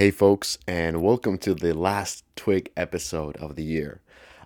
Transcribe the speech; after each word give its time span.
Hey, 0.00 0.10
folks, 0.10 0.56
and 0.66 1.02
welcome 1.02 1.36
to 1.36 1.52
the 1.52 1.74
last 1.74 2.24
Twig 2.34 2.72
episode 2.74 3.36
of 3.36 3.54
the 3.54 3.62
year. 3.62 4.00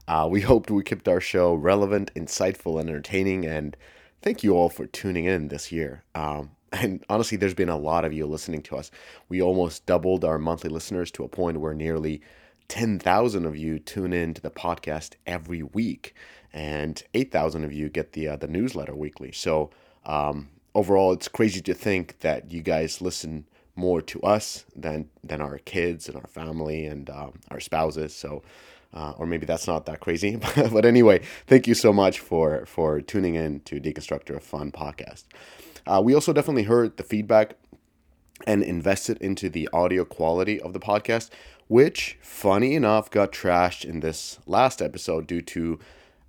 Uh, 0.09 0.27
we 0.29 0.41
hoped 0.41 0.69
we 0.69 0.83
kept 0.83 1.07
our 1.07 1.21
show 1.21 1.55
relevant, 1.55 2.13
insightful, 2.17 2.81
and 2.81 2.91
entertaining, 2.91 3.47
and 3.47 3.77
thank 4.21 4.43
you 4.43 4.57
all 4.57 4.69
for 4.69 4.85
tuning 4.87 5.27
in 5.27 5.47
this 5.47 5.71
year. 5.71 6.03
Um, 6.17 6.51
and 6.73 7.05
honestly, 7.09 7.39
there's 7.39 7.55
been 7.55 7.69
a 7.69 7.77
lot 7.77 8.05
of 8.05 8.13
you 8.13 8.27
listening 8.27 8.63
to 8.63 8.77
us. 8.77 8.91
We 9.29 9.41
almost 9.41 9.87
doubled 9.87 10.25
our 10.25 10.41
monthly 10.41 10.71
listeners 10.71 11.13
to 11.13 11.23
a 11.23 11.29
point 11.29 11.61
where 11.61 11.73
nearly 11.73 12.21
10,000 12.67 13.45
of 13.45 13.57
you 13.57 13.79
tune 13.79 14.13
in 14.13 14.35
to 14.35 14.43
the 14.43 14.51
podcast 14.51 15.13
every 15.25 15.63
week, 15.63 16.17
and 16.53 17.01
8,000 17.15 17.63
of 17.63 17.73
you 17.73 17.89
get 17.89 18.15
the 18.15 18.27
uh, 18.27 18.35
the 18.35 18.49
newsletter 18.49 18.97
weekly. 18.97 19.31
So 19.31 19.71
um, 20.05 20.49
overall, 20.75 21.13
it's 21.13 21.29
crazy 21.29 21.61
to 21.61 21.75
think 21.75 22.19
that 22.23 22.51
you 22.51 22.61
guys 22.61 23.01
listen 23.01 23.47
more 23.77 24.01
to 24.03 24.21
us 24.23 24.65
than 24.75 25.09
than 25.23 25.41
our 25.41 25.59
kids 25.59 26.09
and 26.09 26.17
our 26.17 26.27
family 26.27 26.87
and 26.87 27.11
um, 27.11 27.41
our 27.51 27.61
spouses. 27.61 28.15
So. 28.15 28.43
Uh, 28.97 29.13
or 29.19 29.27
maybe 29.27 29.45
that's 29.45 29.67
not 29.67 29.87
that 29.87 29.99
crazy, 29.99 30.37
but 30.55 30.85
anyway, 30.85 31.21
thank 31.49 31.67
you 31.67 31.75
so 31.75 31.93
much 31.93 32.21
for 32.21 32.65
for 32.65 33.01
tuning 33.01 33.35
in 33.35 33.59
to 33.59 33.81
Deconstructor 33.81 34.37
of 34.37 34.45
Fun 34.45 34.71
podcast. 34.71 35.25
Uh, 35.85 36.01
we 36.01 36.15
also 36.15 36.33
definitely 36.33 36.63
heard 36.63 36.97
the 36.97 37.03
feedback 37.03 37.57
and 38.47 38.63
invested 38.63 39.19
into 39.19 39.49
the 39.49 39.69
audio 39.73 40.05
quality 40.05 40.61
of 40.61 40.73
the 40.73 40.81
podcast, 40.81 41.31
which, 41.69 42.19
funny 42.21 42.75
enough, 42.75 43.11
got 43.11 43.33
trashed 43.33 43.85
in 43.85 44.01
this 44.01 44.39
last 44.47 44.83
episode 44.83 45.27
due 45.27 45.43
to 45.43 45.79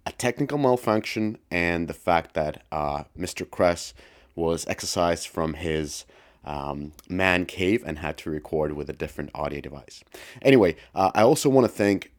a 0.06 0.12
technical 0.12 0.58
malfunction 0.58 1.38
and 1.50 1.88
the 1.88 1.94
fact 1.94 2.34
that 2.36 2.64
uh, 2.72 3.04
Mr. 3.18 3.50
Kress 3.50 3.94
was 4.36 4.68
exercised 4.68 5.28
from 5.28 5.56
his 5.56 6.06
um, 6.46 6.94
man 7.10 7.46
cave 7.46 7.84
and 7.86 8.00
had 8.00 8.18
to 8.20 8.30
record 8.30 8.74
with 8.74 8.90
a 8.90 8.94
different 8.94 9.32
audio 9.34 9.62
device. 9.62 10.04
Anyway, 10.42 10.76
uh, 10.94 11.12
I 11.14 11.24
also 11.24 11.50
want 11.50 11.66
to 11.66 11.72
thank 11.72 12.12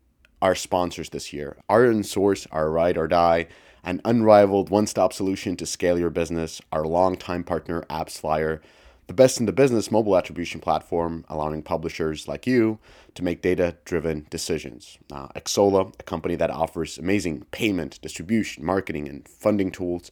our 0.42 0.54
sponsors 0.54 1.10
this 1.10 1.32
year 1.32 1.56
Iron 1.68 2.02
Source, 2.02 2.46
our 2.52 2.70
ride 2.70 2.98
or 2.98 3.08
die, 3.08 3.46
an 3.82 4.00
unrivaled 4.04 4.68
one 4.68 4.86
stop 4.86 5.12
solution 5.12 5.56
to 5.56 5.66
scale 5.66 5.98
your 5.98 6.10
business, 6.10 6.60
our 6.72 6.84
longtime 6.84 7.44
partner, 7.44 7.82
AppsFlyer, 7.88 8.60
the 9.06 9.14
best 9.14 9.38
in 9.38 9.46
the 9.46 9.52
business 9.52 9.90
mobile 9.90 10.16
attribution 10.16 10.60
platform, 10.60 11.24
allowing 11.28 11.62
publishers 11.62 12.26
like 12.26 12.46
you 12.46 12.78
to 13.14 13.22
make 13.22 13.40
data 13.40 13.76
driven 13.84 14.26
decisions. 14.30 14.98
Uh, 15.12 15.28
Xsolla, 15.28 15.94
a 15.98 16.02
company 16.02 16.34
that 16.34 16.50
offers 16.50 16.98
amazing 16.98 17.46
payment, 17.52 18.00
distribution, 18.02 18.64
marketing, 18.64 19.08
and 19.08 19.26
funding 19.28 19.70
tools. 19.70 20.10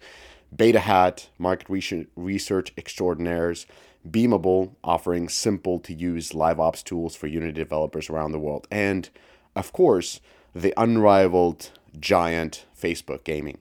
Beta 0.56 0.78
Hat, 0.78 1.28
market 1.38 1.66
research 2.14 2.72
extraordinaires. 2.76 3.66
Beamable, 4.08 4.74
offering 4.84 5.28
simple 5.28 5.78
to 5.80 5.94
use 5.94 6.34
live 6.34 6.60
ops 6.60 6.82
tools 6.82 7.16
for 7.16 7.26
Unity 7.26 7.52
developers 7.52 8.10
around 8.10 8.32
the 8.32 8.38
world. 8.38 8.66
And 8.70 9.08
of 9.56 9.72
course, 9.72 10.20
the 10.54 10.74
unrivaled 10.76 11.70
giant 11.98 12.64
Facebook 12.80 13.24
gaming. 13.24 13.58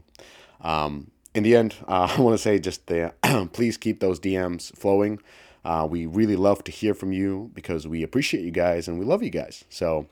Um, 0.61 1.11
in 1.33 1.43
the 1.43 1.55
end, 1.55 1.75
uh, 1.87 2.13
I 2.17 2.21
want 2.21 2.33
to 2.33 2.41
say 2.41 2.59
just 2.59 2.87
the, 2.87 3.13
please 3.53 3.77
keep 3.77 3.99
those 3.99 4.19
DMs 4.19 4.75
flowing. 4.77 5.19
Uh, 5.65 5.87
we 5.89 6.05
really 6.05 6.35
love 6.35 6.63
to 6.65 6.71
hear 6.71 6.93
from 6.93 7.13
you 7.13 7.49
because 7.53 7.87
we 7.87 8.03
appreciate 8.03 8.43
you 8.43 8.51
guys 8.51 8.87
and 8.87 8.99
we 8.99 9.05
love 9.05 9.23
you 9.23 9.29
guys. 9.29 9.63
So 9.69 10.07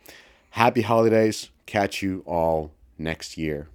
happy 0.51 0.81
holidays. 0.81 1.49
Catch 1.65 2.01
you 2.01 2.23
all 2.25 2.71
next 2.97 3.37
year. 3.37 3.67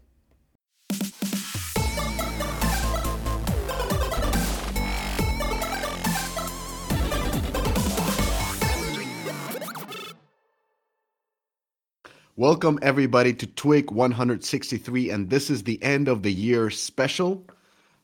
Welcome 12.38 12.78
everybody 12.82 13.32
to 13.32 13.46
Twig 13.46 13.90
163, 13.90 15.08
and 15.08 15.30
this 15.30 15.48
is 15.48 15.62
the 15.62 15.82
end 15.82 16.06
of 16.06 16.22
the 16.22 16.30
year 16.30 16.68
special. 16.68 17.42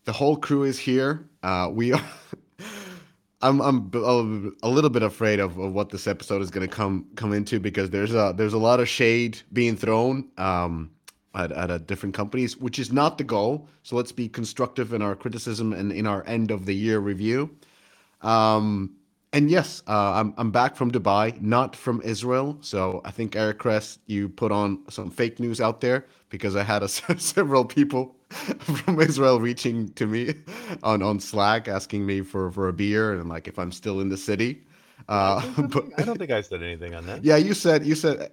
The 0.07 0.13
whole 0.13 0.39
crew 0.39 0.63
is 0.63 0.79
here. 0.79 1.29
Uh, 1.43 1.69
we 1.71 1.93
are. 1.93 2.03
I'm 3.43 3.61
I'm 3.61 3.91
a 4.63 4.69
little 4.71 4.89
bit 4.89 5.03
afraid 5.03 5.39
of, 5.39 5.59
of 5.59 5.75
what 5.75 5.91
this 5.91 6.07
episode 6.07 6.41
is 6.41 6.51
going 6.51 6.67
to 6.67 6.75
come 6.75 7.05
come 7.15 7.35
into 7.35 7.61
because 7.61 7.91
there's 7.91 8.15
a 8.15 8.33
there's 8.35 8.55
a 8.55 8.59
lot 8.59 8.81
of 8.81 8.89
shade 8.89 9.39
being 9.53 9.77
thrown 9.77 10.31
um, 10.39 10.91
at 11.35 11.53
at 11.53 11.87
different 11.87 12.15
companies, 12.15 12.57
which 12.57 12.79
is 12.79 12.91
not 12.91 13.19
the 13.19 13.25
goal. 13.25 13.69
So 13.83 13.97
let's 13.97 14.13
be 14.13 14.31
constructive 14.31 14.95
in 14.95 15.03
our 15.03 15.15
criticism 15.15 15.75
and 15.75 15.93
in 15.93 16.07
our 16.07 16.27
end 16.27 16.51
of 16.51 16.65
the 16.65 16.75
year 16.75 17.01
review. 17.01 17.55
Um, 18.23 18.97
and 19.33 19.51
yes, 19.51 19.83
uh, 19.89 20.13
I'm 20.15 20.35
I'm 20.39 20.51
back 20.53 20.77
from 20.77 20.93
Dubai, 20.93 21.41
not 21.41 21.77
from 21.77 22.03
Israel. 22.03 22.59
So 22.63 23.03
I 23.05 23.13
think 23.13 23.37
Eric 23.37 23.59
Kress, 23.61 23.99
you 24.07 24.29
put 24.29 24.53
on 24.53 24.81
some 24.91 25.11
fake 25.11 25.41
news 25.41 25.61
out 25.61 25.81
there 25.83 26.07
because 26.31 26.57
I 26.57 26.65
had 26.65 26.83
a, 26.83 26.89
several 27.19 27.65
people 27.65 28.17
from 28.31 29.01
Israel 29.01 29.41
reaching 29.41 29.91
to 29.95 30.07
me 30.07 30.35
on 30.83 31.03
on 31.03 31.21
Slack 31.21 31.69
asking 31.69 32.07
me 32.07 32.23
for 32.23 32.51
for 32.53 32.69
a 32.69 32.75
beer 32.75 33.15
and 33.15 33.29
like 33.29 33.49
if 33.49 33.59
I'm 33.59 33.73
still 33.73 34.01
in 34.01 34.11
the 34.11 34.19
city. 34.19 34.65
Uh, 35.09 35.43
I, 35.43 35.61
don't 35.61 35.69
but, 35.73 35.85
I 35.99 36.05
don't 36.05 36.19
think 36.19 36.33
I 36.33 36.43
said 36.43 36.63
anything 36.63 36.95
on 36.95 37.07
that. 37.07 37.25
Yeah, 37.25 37.37
you 37.37 37.55
said 37.55 37.87
you 37.87 37.95
said 37.97 38.31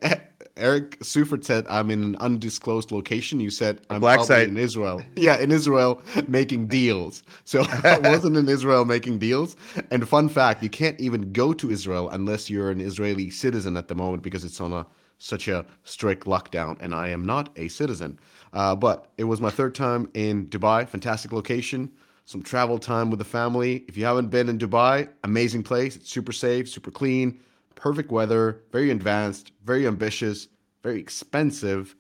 Eric 0.60 1.00
Seufert 1.00 1.44
said 1.44 1.66
I'm 1.70 1.90
in 1.90 2.04
an 2.04 2.16
undisclosed 2.18 2.92
location. 2.92 3.40
You 3.40 3.50
said 3.50 3.82
I'm 3.90 4.02
Black 4.02 4.24
site. 4.24 4.48
in 4.48 4.58
Israel. 4.58 5.02
Yeah, 5.16 5.38
in 5.38 5.52
Israel 5.52 6.02
making 6.28 6.68
deals. 6.68 7.24
So 7.46 7.64
I 7.84 8.00
wasn't 8.00 8.38
in 8.38 8.48
Israel 8.48 8.86
making 8.86 9.20
deals. 9.20 9.56
And 9.92 10.08
fun 10.08 10.30
fact, 10.30 10.62
you 10.62 10.70
can't 10.70 11.00
even 11.00 11.32
go 11.32 11.54
to 11.54 11.72
Israel 11.72 12.10
unless 12.10 12.50
you're 12.50 12.70
an 12.70 12.82
Israeli 12.82 13.30
citizen 13.30 13.78
at 13.78 13.88
the 13.88 13.96
moment 13.96 14.24
because 14.24 14.44
it's 14.44 14.62
on 14.62 14.74
a 14.74 14.86
such 15.18 15.48
a 15.48 15.66
strict 15.84 16.26
lockdown. 16.26 16.78
And 16.80 16.94
I 16.94 17.10
am 17.10 17.26
not 17.26 17.50
a 17.58 17.68
citizen. 17.68 18.20
Uh, 18.54 18.76
but 18.76 19.12
it 19.18 19.26
was 19.26 19.42
my 19.42 19.50
third 19.50 19.76
time 19.76 20.10
in 20.14 20.48
Dubai. 20.48 20.88
Fantastic 20.88 21.32
location. 21.32 21.92
Some 22.26 22.44
travel 22.44 22.78
time 22.78 23.10
with 23.10 23.20
the 23.20 23.26
family. 23.26 23.84
If 23.88 23.98
you 23.98 24.06
haven't 24.06 24.28
been 24.28 24.50
in 24.50 24.58
Dubai, 24.58 25.10
amazing 25.24 25.64
place. 25.64 25.96
It's 25.96 26.10
super 26.10 26.32
safe, 26.32 26.70
super 26.70 26.92
clean 26.92 27.40
perfect 27.80 28.12
weather, 28.12 28.62
very 28.72 28.92
advanced, 28.92 29.52
very 29.64 29.88
ambitious, 29.88 30.48
very 30.84 31.00
expensive. 31.00 31.96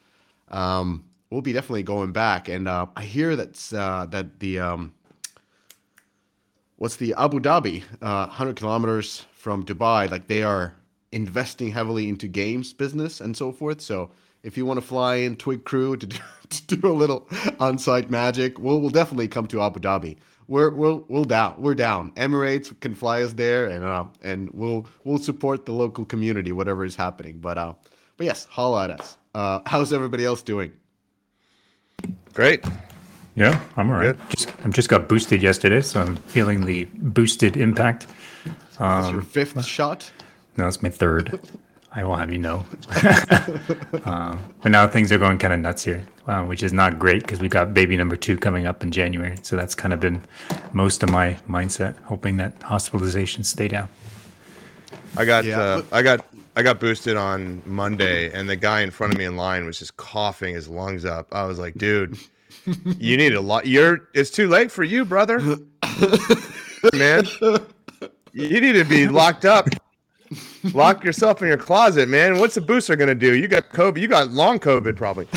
Um, 0.50 1.06
we'll 1.30 1.42
be 1.42 1.54
definitely 1.54 1.84
going 1.84 2.12
back. 2.12 2.50
And 2.50 2.68
uh, 2.68 2.88
I 2.96 3.04
hear 3.04 3.36
that's 3.36 3.74
uh, 3.74 4.06
that 4.10 4.40
the 4.40 4.60
um, 4.60 4.94
what's 6.76 6.98
the 6.98 7.16
Abu 7.18 7.40
Dhabi, 7.40 7.84
uh, 8.02 8.28
100 8.28 8.58
kilometers 8.58 9.26
from 9.34 9.66
Dubai, 9.66 10.10
like 10.12 10.28
they 10.28 10.44
are 10.44 10.76
investing 11.12 11.72
heavily 11.72 12.08
into 12.08 12.28
games 12.28 12.74
business 12.74 13.22
and 13.22 13.36
so 13.36 13.52
forth. 13.52 13.82
So 13.82 14.12
if 14.44 14.58
you 14.58 14.66
want 14.66 14.80
to 14.80 14.86
fly 14.86 15.16
in 15.16 15.38
Twig 15.38 15.64
Crew 15.66 15.98
to 15.98 16.06
do, 16.06 16.18
to 16.50 16.78
do 16.78 16.88
a 16.88 16.94
little 16.94 17.28
on-site 17.60 18.10
magic, 18.10 18.60
we'll, 18.60 18.80
we'll 18.80 18.90
definitely 18.90 19.28
come 19.28 19.48
to 19.48 19.62
Abu 19.62 19.80
Dhabi 19.80 20.18
we're 20.50 20.72
we'll 20.72 21.06
we'll 21.08 21.24
down 21.24 21.56
we're 21.58 21.76
down. 21.76 22.12
Emirates 22.14 22.78
can 22.82 22.96
fly 22.96 23.22
us 23.22 23.34
there, 23.34 23.68
and 23.68 23.86
uh, 23.86 24.06
and 24.22 24.50
we'll 24.52 24.86
we'll 25.06 25.20
support 25.20 25.66
the 25.66 25.72
local 25.72 26.04
community, 26.04 26.52
whatever 26.52 26.84
is 26.84 26.96
happening. 26.96 27.38
But 27.38 27.58
uh, 27.58 27.74
but 28.18 28.26
yes, 28.26 28.48
holla 28.50 28.86
at 28.86 29.00
us. 29.00 29.18
Uh, 29.34 29.60
how's 29.66 29.94
everybody 29.94 30.26
else 30.26 30.42
doing? 30.42 30.74
Great. 32.34 32.66
Yeah, 33.36 33.62
I'm 33.78 33.90
all 33.90 33.98
right. 33.98 34.18
Just 34.30 34.52
I'm 34.66 34.74
just 34.74 34.90
got 34.90 35.08
boosted 35.08 35.42
yesterday, 35.42 35.82
so 35.82 36.02
I'm 36.02 36.16
feeling 36.16 36.66
the 36.66 36.86
boosted 36.96 37.56
impact. 37.56 38.08
Um, 38.80 39.02
That's 39.02 39.12
your 39.12 39.22
fifth 39.22 39.66
shot. 39.66 40.12
No, 40.58 40.68
it's 40.68 40.82
my 40.82 40.90
third. 40.90 41.40
I 41.92 42.04
will 42.04 42.16
have 42.16 42.32
you 42.32 42.38
know. 42.38 42.66
uh, 44.06 44.38
but 44.62 44.72
now 44.72 44.88
things 44.88 45.12
are 45.12 45.18
going 45.18 45.38
kind 45.40 45.54
of 45.54 45.60
nuts 45.60 45.84
here, 45.84 46.06
uh, 46.28 46.44
which 46.44 46.62
is 46.62 46.72
not 46.72 47.00
great 47.00 47.24
because 47.24 47.40
we've 47.40 47.50
got 47.50 47.74
baby 47.74 47.98
number 47.98 48.16
two 48.16 48.38
coming 48.38 48.68
up 48.68 48.84
in 48.84 48.92
January. 48.92 49.38
So 49.42 49.56
that's 49.56 49.74
kind 49.74 49.94
of 49.94 50.00
been 50.00 50.24
most 50.72 51.02
of 51.02 51.10
my 51.10 51.38
mindset, 51.48 51.98
hoping 52.04 52.38
that 52.38 52.60
hospitalizations 52.60 53.46
stay 53.46 53.68
down. 53.68 53.90
I 55.18 55.26
got 55.26 55.46
yeah. 55.46 55.60
uh, 55.60 55.82
I 55.92 56.04
got 56.04 56.26
I 56.56 56.62
got 56.62 56.80
boosted 56.80 57.18
on 57.18 57.62
Monday, 57.66 58.32
and 58.32 58.48
the 58.48 58.56
guy 58.56 58.82
in 58.82 58.92
front 58.92 59.14
of 59.14 59.18
me 59.18 59.26
in 59.26 59.36
line 59.36 59.66
was 59.66 59.80
just 59.80 59.98
coughing 59.98 60.54
his 60.54 60.68
lungs 60.68 61.06
up. 61.06 61.28
I 61.32 61.46
was 61.46 61.58
like, 61.58 61.74
dude, 61.76 62.20
you 62.98 63.18
need 63.18 63.34
a 63.34 63.42
lot. 63.42 63.66
You're 63.66 64.10
it's 64.14 64.30
too 64.30 64.48
late 64.48 64.72
for 64.72 64.84
you, 64.84 65.06
brother. 65.06 65.40
Man, 66.94 67.26
you 68.34 68.62
need 68.62 68.74
to 68.74 68.86
be 68.86 69.08
locked 69.08 69.46
up 69.46 69.68
Lock 70.74 71.04
yourself 71.04 71.42
in 71.42 71.48
your 71.48 71.58
closet, 71.58 72.10
man. 72.10 72.40
What's 72.40 72.58
a 72.58 72.62
booster 72.62 72.96
gonna 72.96 73.16
do? 73.16 73.36
You 73.36 73.48
got 73.48 73.70
COVID. 73.70 74.00
You 74.00 74.08
got 74.08 74.30
long 74.32 74.60
COVID, 74.60 74.96
probably. 74.96 75.28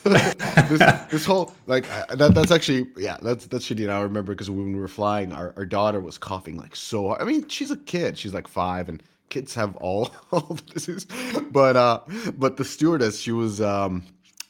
this, 0.04 1.06
this, 1.10 1.24
whole 1.26 1.52
like 1.66 1.84
that 2.08 2.32
that's 2.34 2.50
actually 2.50 2.86
yeah 2.96 3.18
that's 3.20 3.46
that's 3.46 3.68
shitty 3.68 3.82
and 3.82 3.92
i 3.92 4.00
remember 4.00 4.32
because 4.32 4.48
when 4.48 4.72
we 4.72 4.80
were 4.80 4.88
flying 4.88 5.32
our, 5.32 5.52
our 5.56 5.66
daughter 5.66 6.00
was 6.00 6.16
coughing 6.16 6.56
like 6.56 6.74
so 6.74 7.08
hard. 7.08 7.20
i 7.20 7.24
mean 7.24 7.46
she's 7.48 7.70
a 7.70 7.76
kid 7.76 8.16
she's 8.16 8.32
like 8.32 8.48
five 8.48 8.88
and 8.88 9.02
kids 9.28 9.54
have 9.54 9.76
all 9.76 10.10
all 10.32 10.46
of 10.48 10.64
this 10.66 11.04
but 11.50 11.76
uh 11.76 12.00
but 12.38 12.56
the 12.56 12.64
stewardess 12.64 13.20
she 13.20 13.32
was 13.32 13.60
um 13.60 14.02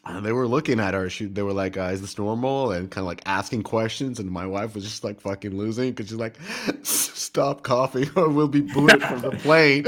and 0.08 0.25
they 0.25 0.32
were 0.32 0.49
looking 0.49 0.81
at 0.81 0.94
her. 0.94 1.10
She, 1.10 1.26
they 1.26 1.43
were 1.43 1.52
like, 1.52 1.76
uh, 1.76 1.90
"Is 1.93 2.00
this 2.00 2.19
normal?" 2.19 2.72
And 2.72 2.90
kind 2.90 3.02
of 3.02 3.06
like 3.06 3.22
asking 3.26 3.62
questions. 3.62 4.19
And 4.19 4.31
my 4.31 4.46
wife 4.46 4.75
was 4.75 4.84
just 4.84 5.05
like 5.05 5.20
fucking 5.20 5.56
losing 5.56 5.90
because 5.90 6.08
she's 6.08 6.19
like, 6.19 6.37
"Stop 6.82 7.62
coughing, 7.62 8.08
or 8.16 8.28
we'll 8.28 8.49
be 8.49 8.62
booted 8.62 9.02
from 9.02 9.20
the 9.20 9.31
plane." 9.32 9.84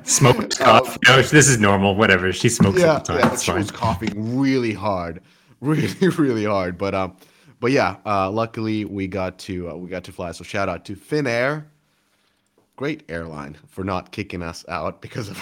Smoked 0.04 0.58
cough. 0.58 0.98
No, 1.06 1.22
this 1.22 1.48
is 1.48 1.58
normal. 1.58 1.94
Whatever. 1.94 2.32
She 2.32 2.48
smokes 2.48 2.80
yeah, 2.80 2.86
all 2.86 2.98
the 2.98 3.04
time. 3.04 3.18
yeah. 3.20 3.36
She 3.36 3.50
fine. 3.50 3.56
was 3.60 3.70
coughing 3.70 4.36
really 4.38 4.72
hard, 4.72 5.20
really, 5.60 6.08
really 6.08 6.44
hard. 6.44 6.76
But 6.76 6.94
um, 6.94 7.16
but 7.60 7.70
yeah. 7.70 7.96
Uh, 8.04 8.30
luckily 8.30 8.84
we 8.84 9.06
got 9.06 9.38
to 9.40 9.70
uh, 9.70 9.74
we 9.74 9.88
got 9.88 10.04
to 10.04 10.12
fly. 10.12 10.32
So 10.32 10.44
shout 10.44 10.68
out 10.68 10.84
to 10.86 10.96
Finnair. 10.96 11.66
Great 12.76 13.04
airline 13.08 13.56
for 13.68 13.84
not 13.84 14.10
kicking 14.10 14.42
us 14.42 14.64
out 14.68 15.00
because 15.00 15.28
of 15.28 15.36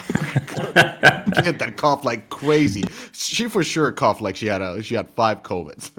get 1.42 1.58
that 1.58 1.74
cough 1.78 2.04
like 2.04 2.28
crazy. 2.28 2.84
She 3.12 3.48
for 3.48 3.64
sure 3.64 3.90
coughed 3.90 4.20
like 4.20 4.36
she 4.36 4.46
had 4.46 4.60
a 4.60 4.82
she 4.82 4.94
had 4.94 5.08
five 5.08 5.42
covids. 5.42 5.90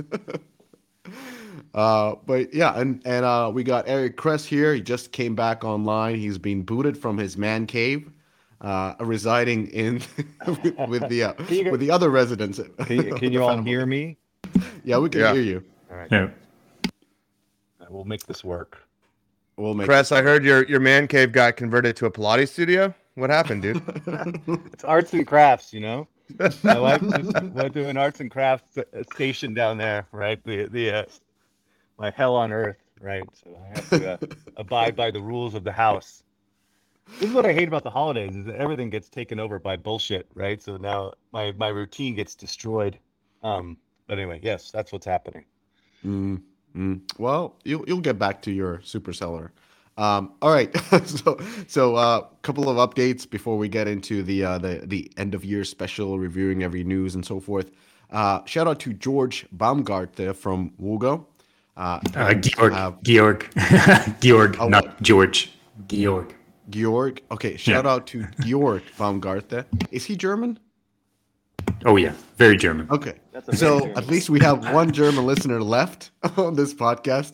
uh, 1.74 2.16
but 2.28 2.54
yeah, 2.54 2.80
and 2.80 3.02
and 3.06 3.26
uh, 3.26 3.50
we 3.54 3.64
got 3.64 3.86
Eric 3.88 4.16
Kress 4.16 4.46
here. 4.46 4.76
He 4.76 4.82
just 4.82 5.12
came 5.12 5.34
back 5.34 5.64
online. 5.64 6.18
He's 6.18 6.38
been 6.38 6.62
booted 6.62 6.96
from 6.96 7.18
his 7.18 7.36
man 7.36 7.66
cave, 7.66 8.12
uh, 8.62 8.94
residing 9.00 9.68
in 9.70 10.02
with, 10.48 10.78
with 10.88 11.10
the 11.10 11.24
uh, 11.24 11.34
you- 11.50 11.72
with 11.72 11.80
the 11.80 11.90
other 11.90 12.12
residents. 12.12 12.60
Can 12.86 12.98
you, 13.08 13.16
can 13.16 13.34
you 13.34 13.44
all 13.44 13.60
hear 13.64 13.88
me? 13.88 14.18
Yeah, 14.84 15.00
we 15.00 15.10
can 15.10 15.22
Yeah. 15.22 15.34
hear 15.34 15.42
you. 15.42 15.64
All 15.90 15.98
right, 15.98 16.12
Yeah. 16.12 16.30
I 17.82 17.90
will 17.90 18.06
make 18.06 18.28
this 18.28 18.44
work. 18.44 18.83
We'll 19.58 19.74
make. 19.74 19.88
Kress, 19.88 20.12
I 20.12 20.22
heard 20.22 20.44
your 20.44 20.66
your 20.66 20.80
man 20.80 21.08
cave 21.08 21.32
got 21.32 21.58
converted 21.58 21.96
to 21.98 22.06
a 22.06 22.12
Pilates 22.12 22.50
studio. 22.50 22.94
What 23.16 23.30
happened, 23.30 23.62
dude? 23.62 23.82
It's 24.74 24.84
arts 24.84 25.14
and 25.14 25.28
crafts, 25.28 25.72
you 25.74 25.80
know. 25.80 26.08
My 26.64 26.80
wife 26.80 27.02
just 27.02 27.44
went 27.54 27.74
to 27.76 27.88
an 27.88 27.98
arts 27.98 28.20
and 28.20 28.32
crafts 28.32 28.78
uh, 28.78 28.84
station 29.14 29.54
down 29.54 29.78
there, 29.78 30.08
right? 30.12 30.44
The 30.44 30.66
the 30.66 30.92
uh, 30.92 31.06
my 32.00 32.10
hell 32.10 32.36
on 32.36 32.52
earth, 32.52 32.78
right? 33.00 33.24
So 33.34 33.60
I 33.64 33.68
have 33.68 33.90
to 33.90 34.14
uh, 34.14 34.18
abide 34.58 34.96
by 34.96 35.12
the 35.12 35.22
rules 35.22 35.54
of 35.54 35.64
the 35.64 35.72
house. 35.72 36.24
This 37.20 37.30
is 37.30 37.36
what 37.36 37.46
I 37.46 37.54
hate 37.54 37.68
about 37.68 37.84
the 37.84 37.92
holidays: 37.92 38.36
is 38.36 38.46
that 38.46 38.56
everything 38.56 38.90
gets 38.90 39.10
taken 39.10 39.40
over 39.40 39.60
by 39.60 39.76
bullshit, 39.76 40.28
right? 40.34 40.62
So 40.62 40.78
now 40.78 41.14
my 41.32 41.52
my 41.52 41.68
routine 41.68 42.16
gets 42.16 42.34
destroyed. 42.34 42.98
Um, 43.44 43.78
but 44.08 44.18
anyway, 44.18 44.40
yes, 44.42 44.72
that's 44.72 44.92
what's 44.92 45.06
happening. 45.06 45.46
Mm, 46.06 46.42
mm. 46.76 47.00
Well, 47.18 47.56
you'll 47.64 47.84
you'll 47.88 48.02
get 48.02 48.18
back 48.20 48.42
to 48.44 48.52
your 48.52 48.82
super 48.84 49.14
seller. 49.14 49.52
Um, 49.98 50.32
all 50.42 50.52
right, 50.52 50.76
so 51.06 51.38
so 51.68 51.96
a 51.98 52.18
uh, 52.20 52.22
couple 52.42 52.68
of 52.70 52.78
updates 52.78 53.30
before 53.30 53.58
we 53.58 53.68
get 53.70 53.88
into 53.88 54.24
the 54.24 54.44
uh, 54.44 54.58
the 54.58 54.82
the 54.86 55.12
end 55.18 55.36
of 55.36 55.46
year 55.46 55.64
special, 55.64 56.18
reviewing 56.20 56.64
every 56.64 56.84
news 56.84 57.16
and 57.16 57.26
so 57.26 57.40
forth. 57.40 57.70
Uh, 58.12 58.44
shout 58.46 58.68
out 58.68 58.80
to 58.80 58.94
George 58.94 59.46
Baumgartner 59.52 60.34
from 60.34 60.72
Wooga. 60.82 61.26
Uh, 61.76 62.00
Uh, 62.16 62.34
Georg. 62.36 62.74
uh, 62.74 62.92
Georg. 63.04 63.50
Georg, 64.22 64.58
Oh, 64.60 64.68
not? 64.70 65.02
George. 65.02 65.52
Georg. 65.88 66.36
Georg. 66.70 67.22
Okay, 67.32 67.58
shout 67.58 67.86
Yeah. 67.86 67.92
out 67.92 68.06
to 68.08 68.26
Georg 68.46 68.84
Baumgartner. 68.98 69.66
Is 69.92 70.06
he 70.06 70.16
German? 70.16 70.60
Oh 71.86 71.96
yeah, 71.96 72.14
very 72.38 72.58
German. 72.58 72.88
Okay. 72.90 73.16
That's 73.32 73.60
So 73.60 73.80
very 73.80 73.94
at 73.96 74.08
least 74.08 74.30
we 74.30 74.40
have 74.42 74.74
one 74.74 74.92
German 74.92 75.26
listener 75.26 75.62
left 75.62 76.12
on 76.38 76.56
this 76.56 76.74
podcast, 76.74 77.34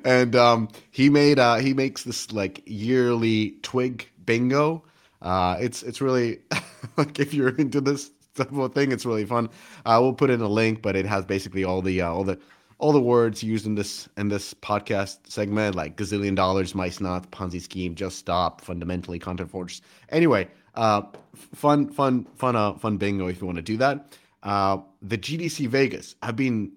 and 0.04 0.36
um, 0.36 0.68
he 0.90 1.08
made 1.10 1.38
uh, 1.38 1.56
he 1.56 1.74
makes 1.74 2.04
this 2.04 2.32
like 2.32 2.62
yearly 2.66 3.56
twig 3.62 4.08
bingo. 4.24 4.84
Uh, 5.22 5.56
it's 5.60 5.82
it's 5.82 6.00
really 6.00 6.40
like 6.96 7.18
if 7.18 7.32
you're 7.32 7.56
into 7.56 7.80
this 7.80 8.10
type 8.34 8.52
of 8.52 8.74
thing, 8.74 8.92
it's 8.92 9.06
really 9.06 9.24
fun. 9.24 9.48
Uh, 9.86 9.98
we'll 10.00 10.12
put 10.12 10.30
in 10.30 10.40
a 10.40 10.48
link, 10.48 10.82
but 10.82 10.96
it 10.96 11.06
has 11.06 11.24
basically 11.24 11.64
all 11.64 11.80
the 11.80 12.02
uh, 12.02 12.10
all 12.10 12.24
the 12.24 12.38
all 12.78 12.92
the 12.92 13.00
words 13.00 13.42
used 13.42 13.66
in 13.66 13.74
this 13.74 14.08
in 14.16 14.28
this 14.28 14.52
podcast 14.54 15.18
segment, 15.28 15.74
like 15.74 15.96
gazillion 15.96 16.34
dollars, 16.34 16.74
mice 16.74 17.00
not, 17.00 17.30
Ponzi 17.30 17.60
scheme, 17.60 17.94
just 17.94 18.18
stop, 18.18 18.60
fundamentally 18.60 19.18
content 19.18 19.50
fortress. 19.50 19.80
Anyway, 20.10 20.48
uh, 20.76 21.02
fun, 21.54 21.88
fun, 21.88 22.26
fun, 22.36 22.56
uh, 22.56 22.74
fun 22.74 22.96
bingo 22.96 23.26
if 23.26 23.40
you 23.40 23.46
want 23.46 23.56
to 23.56 23.62
do 23.62 23.76
that. 23.78 24.16
Uh, 24.42 24.78
the 25.02 25.18
GDC 25.18 25.68
Vegas. 25.68 26.16
I've 26.22 26.36
been, 26.36 26.72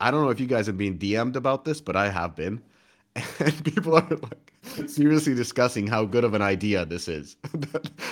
I 0.00 0.10
don't 0.10 0.22
know 0.24 0.30
if 0.30 0.40
you 0.40 0.46
guys 0.46 0.66
have 0.66 0.76
been 0.76 0.98
DM'd 0.98 1.36
about 1.36 1.64
this, 1.64 1.80
but 1.80 1.96
I 1.96 2.10
have 2.10 2.36
been, 2.36 2.62
and 3.38 3.64
people 3.64 3.96
are 3.96 4.08
like 4.08 4.52
seriously 4.86 5.34
discussing 5.34 5.86
how 5.86 6.04
good 6.04 6.24
of 6.24 6.34
an 6.34 6.42
idea 6.42 6.84
this 6.84 7.08
is. 7.08 7.36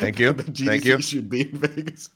Thank 0.01 0.19
you. 0.19 0.33
the 0.33 0.45
GDC 0.45 0.67
Thank 0.67 0.85
you. 0.85 1.01
should 1.01 1.29
be 1.29 1.43
in 1.43 1.59
Vegas. 1.59 2.11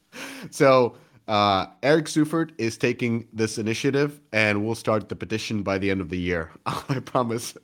So 0.51 0.97
uh, 1.29 1.67
Eric 1.83 2.07
Seufert 2.07 2.53
is 2.57 2.79
taking 2.79 3.29
this 3.35 3.59
initiative, 3.59 4.21
and 4.33 4.65
we'll 4.65 4.75
start 4.75 5.11
the 5.11 5.17
petition 5.17 5.63
by 5.63 5.77
the 5.77 5.91
end 5.91 6.01
of 6.01 6.09
the 6.09 6.19
year. 6.19 6.51
I 6.67 7.01
promise. 7.01 7.55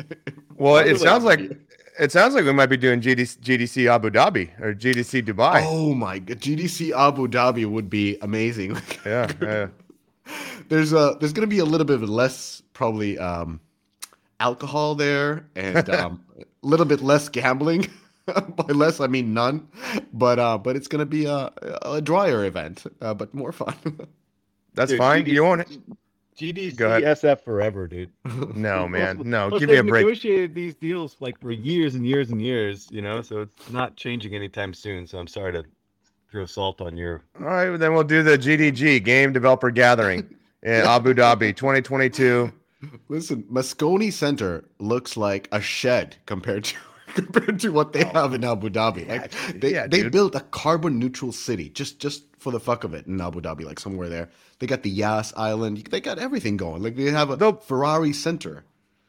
Well, 0.56 0.76
it 0.76 0.98
sounds 0.98 1.24
like. 1.24 1.58
It 1.98 2.12
sounds 2.12 2.34
like 2.34 2.44
we 2.44 2.52
might 2.52 2.66
be 2.66 2.76
doing 2.76 3.00
GDC, 3.00 3.38
GDC 3.38 3.90
Abu 3.90 4.10
Dhabi 4.10 4.58
or 4.60 4.74
GDC 4.74 5.22
Dubai. 5.24 5.62
Oh 5.64 5.94
my 5.94 6.18
god, 6.18 6.38
GDC 6.38 6.92
Abu 6.92 7.28
Dhabi 7.28 7.66
would 7.66 7.88
be 7.90 8.18
amazing. 8.22 8.76
Yeah, 9.06 9.30
yeah. 9.42 9.68
there's 10.68 10.92
a 10.94 11.16
there's 11.20 11.34
gonna 11.34 11.46
be 11.46 11.58
a 11.58 11.64
little 11.64 11.84
bit 11.84 12.00
less 12.00 12.62
probably 12.72 13.18
um, 13.18 13.60
alcohol 14.40 14.94
there 14.94 15.46
and 15.54 15.88
um, 15.90 16.24
a 16.38 16.44
little 16.66 16.86
bit 16.86 17.02
less 17.02 17.28
gambling. 17.28 17.86
By 18.26 18.72
less, 18.72 19.00
I 19.00 19.06
mean 19.06 19.34
none. 19.34 19.68
But 20.14 20.38
uh, 20.38 20.56
but 20.56 20.76
it's 20.76 20.88
gonna 20.88 21.04
be 21.04 21.26
a, 21.26 21.52
a 21.82 22.00
drier 22.00 22.44
event, 22.46 22.84
uh, 23.02 23.12
but 23.12 23.34
more 23.34 23.52
fun. 23.52 23.74
That's 24.72 24.90
Dude, 24.90 24.98
fine. 24.98 25.26
GDC 25.26 25.32
You 25.32 25.44
won't. 25.44 25.68
GDC 26.36 26.76
Go 26.76 26.88
ahead. 26.88 27.04
SF 27.04 27.42
forever, 27.42 27.86
dude. 27.86 28.10
No, 28.54 28.88
man. 28.88 29.20
No, 29.24 29.48
Plus, 29.50 29.60
give 29.60 29.68
me 29.70 29.76
a 29.76 29.84
break. 29.84 30.04
they've. 30.04 30.06
Negotiated 30.06 30.54
these 30.54 30.74
deals 30.74 31.16
like 31.20 31.40
for 31.40 31.52
years 31.52 31.94
and 31.94 32.06
years 32.06 32.30
and 32.30 32.40
years, 32.42 32.88
you 32.90 33.02
know. 33.02 33.22
So 33.22 33.42
it's 33.42 33.70
not 33.70 33.96
changing 33.96 34.34
anytime 34.34 34.74
soon. 34.74 35.06
So 35.06 35.18
I'm 35.18 35.28
sorry 35.28 35.52
to 35.52 35.64
throw 36.30 36.46
salt 36.46 36.80
on 36.80 36.96
your. 36.96 37.22
All 37.38 37.46
right, 37.46 37.76
then 37.76 37.94
we'll 37.94 38.02
do 38.04 38.22
the 38.22 38.36
GDG 38.36 39.04
Game 39.04 39.32
Developer 39.32 39.70
Gathering 39.70 40.34
in 40.62 40.72
Abu 40.86 41.14
Dhabi 41.14 41.54
2022. 41.54 42.52
Listen, 43.08 43.44
Moscone 43.44 44.12
Center 44.12 44.64
looks 44.78 45.16
like 45.16 45.48
a 45.52 45.60
shed 45.60 46.16
compared 46.26 46.64
to 46.64 46.76
compared 47.14 47.60
to 47.60 47.70
what 47.70 47.92
they 47.92 48.04
oh. 48.04 48.08
have 48.12 48.34
in 48.34 48.44
Abu 48.44 48.70
Dhabi. 48.70 49.08
Like 49.08 49.60
they, 49.60 49.72
yeah, 49.72 49.86
they 49.86 50.02
dude. 50.02 50.12
built 50.12 50.34
a 50.34 50.40
carbon 50.40 50.98
neutral 50.98 51.32
city 51.32 51.68
just 51.70 51.98
just 52.00 52.24
for 52.44 52.52
the 52.52 52.60
fuck 52.60 52.84
of 52.84 52.92
it 52.92 53.06
in 53.06 53.18
Abu 53.20 53.40
Dhabi, 53.40 53.64
like 53.64 53.80
somewhere 53.80 54.10
there. 54.10 54.28
They 54.58 54.66
got 54.66 54.82
the 54.82 54.90
Yas 54.90 55.32
Island. 55.34 55.78
They 55.90 56.00
got 56.00 56.18
everything 56.18 56.58
going. 56.58 56.82
Like 56.82 56.94
they 56.94 57.10
have 57.10 57.30
a 57.30 57.36
They'll- 57.36 57.56
Ferrari 57.56 58.12
Center. 58.12 58.64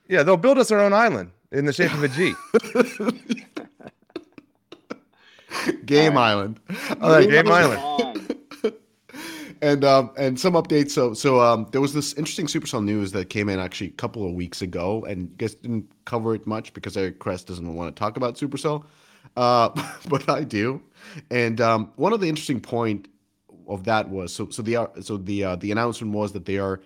Yeah, 0.07 0.23
they'll 0.23 0.37
build 0.37 0.57
us 0.57 0.71
our 0.71 0.79
own 0.79 0.93
island 0.93 1.31
in 1.51 1.65
the 1.65 1.73
shape 1.73 1.93
of 1.93 2.01
a 2.01 2.07
G. 2.07 2.33
Game 5.85 6.17
Island. 6.17 6.59
All 7.01 7.09
right, 7.11 7.29
Game 7.29 7.47
Island. 7.51 8.35
and 9.61 9.83
um 9.83 10.11
and 10.17 10.39
some 10.39 10.53
updates. 10.53 10.91
So 10.91 11.13
so 11.13 11.41
um 11.41 11.67
there 11.71 11.81
was 11.81 11.93
this 11.93 12.13
interesting 12.13 12.45
Supercell 12.47 12.83
news 12.83 13.11
that 13.13 13.29
came 13.29 13.49
in 13.49 13.59
actually 13.59 13.87
a 13.87 13.93
couple 13.93 14.25
of 14.27 14.33
weeks 14.33 14.61
ago, 14.61 15.03
and 15.05 15.29
I 15.33 15.35
guess 15.37 15.55
didn't 15.55 15.89
cover 16.05 16.35
it 16.35 16.45
much 16.47 16.73
because 16.73 16.95
Eric 16.95 17.19
Kress 17.19 17.43
doesn't 17.43 17.75
want 17.75 17.93
to 17.95 17.99
talk 17.99 18.15
about 18.17 18.35
Supercell, 18.35 18.85
uh, 19.37 19.69
but 20.07 20.29
I 20.29 20.43
do. 20.43 20.81
And 21.31 21.59
um, 21.61 21.91
one 21.95 22.13
of 22.13 22.19
the 22.21 22.29
interesting 22.29 22.59
point 22.59 23.07
of 23.67 23.83
that 23.85 24.09
was 24.09 24.33
so 24.33 24.49
so 24.49 24.61
the 24.61 24.89
so 25.01 25.17
the 25.17 25.43
uh, 25.43 25.55
the 25.55 25.71
announcement 25.71 26.13
was 26.13 26.31
that 26.33 26.45
they 26.45 26.57
are 26.57 26.81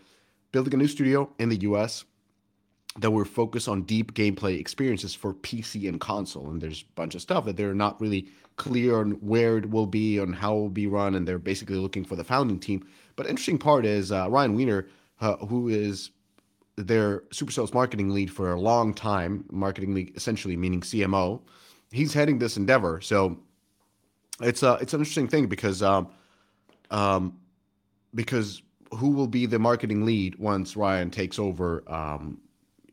building 0.52 0.74
a 0.74 0.78
new 0.78 0.88
studio 0.88 1.30
in 1.40 1.50
the 1.50 1.58
U.S. 1.62 2.06
that 2.98 3.12
will 3.12 3.26
focus 3.26 3.68
on 3.68 3.84
deep 3.84 4.14
gameplay 4.14 4.60
experiences 4.60 5.14
for 5.14 5.34
PC 5.34 5.88
and 5.88 6.00
console. 6.00 6.50
And 6.50 6.62
there's 6.62 6.82
a 6.82 6.94
bunch 6.96 7.16
of 7.16 7.22
stuff 7.22 7.46
that 7.46 7.56
they're 7.58 7.74
not 7.74 8.00
really 8.02 8.28
clear 8.56 9.00
on 9.00 9.12
where 9.22 9.58
it 9.58 9.70
will 9.70 9.86
be, 9.86 10.18
and 10.18 10.36
how 10.36 10.56
it 10.56 10.60
will 10.60 10.70
be 10.70 10.88
run, 10.88 11.16
and 11.16 11.28
they're 11.28 11.40
basically 11.40 11.78
looking 11.78 12.04
for 12.04 12.16
the 12.16 12.24
founding 12.24 12.60
team. 12.60 12.86
But 13.16 13.28
interesting 13.28 13.58
part 13.58 13.86
is 13.86 14.12
uh, 14.12 14.30
Ryan 14.30 14.56
Weiner, 14.56 14.88
uh, 15.22 15.38
who 15.38 15.70
is 15.70 16.12
their 16.76 17.22
Supercell's 17.32 17.74
marketing 17.74 18.10
lead 18.10 18.32
for 18.32 18.52
a 18.52 18.60
long 18.60 18.94
time, 18.94 19.46
marketing 19.52 19.94
lead 19.94 20.16
essentially 20.16 20.56
meaning 20.56 20.82
CMO. 20.82 21.42
He's 21.92 22.14
heading 22.14 22.40
this 22.40 22.56
endeavor, 22.58 23.02
so 23.02 23.38
it's 24.42 24.64
uh 24.64 24.78
it's 24.82 24.94
an 24.94 25.02
interesting 25.02 25.28
thing 25.28 25.48
because 25.48 25.84
um 25.84 26.08
um 26.92 27.38
because 28.16 28.62
who 28.94 29.10
will 29.12 29.28
be 29.28 29.46
the 29.46 29.60
marketing 29.60 30.06
lead 30.06 30.36
once 30.38 30.76
Ryan 30.76 31.12
takes 31.12 31.38
over 31.40 31.84
um 31.92 32.40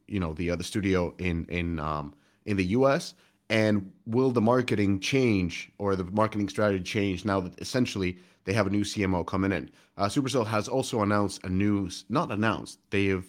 you 0.06 0.20
know 0.20 0.32
the 0.34 0.50
other 0.50 0.62
studio 0.62 1.14
in 1.18 1.46
in 1.46 1.78
um 1.78 2.14
in 2.44 2.56
the 2.56 2.66
US 2.66 3.14
and 3.48 3.90
will 4.06 4.30
the 4.30 4.40
marketing 4.40 5.00
change 5.00 5.70
or 5.78 5.96
the 5.96 6.04
marketing 6.04 6.48
strategy 6.48 6.82
change 6.82 7.24
now 7.24 7.40
that 7.40 7.58
essentially 7.60 8.18
they 8.44 8.52
have 8.52 8.66
a 8.66 8.70
new 8.70 8.82
CMO 8.82 9.26
coming 9.26 9.52
in? 9.52 9.70
Uh, 9.96 10.06
Supercell 10.06 10.46
has 10.46 10.68
also 10.68 11.02
announced 11.02 11.42
a 11.44 11.48
new 11.48 11.88
not 12.08 12.30
announced 12.30 12.78
they've 12.90 13.26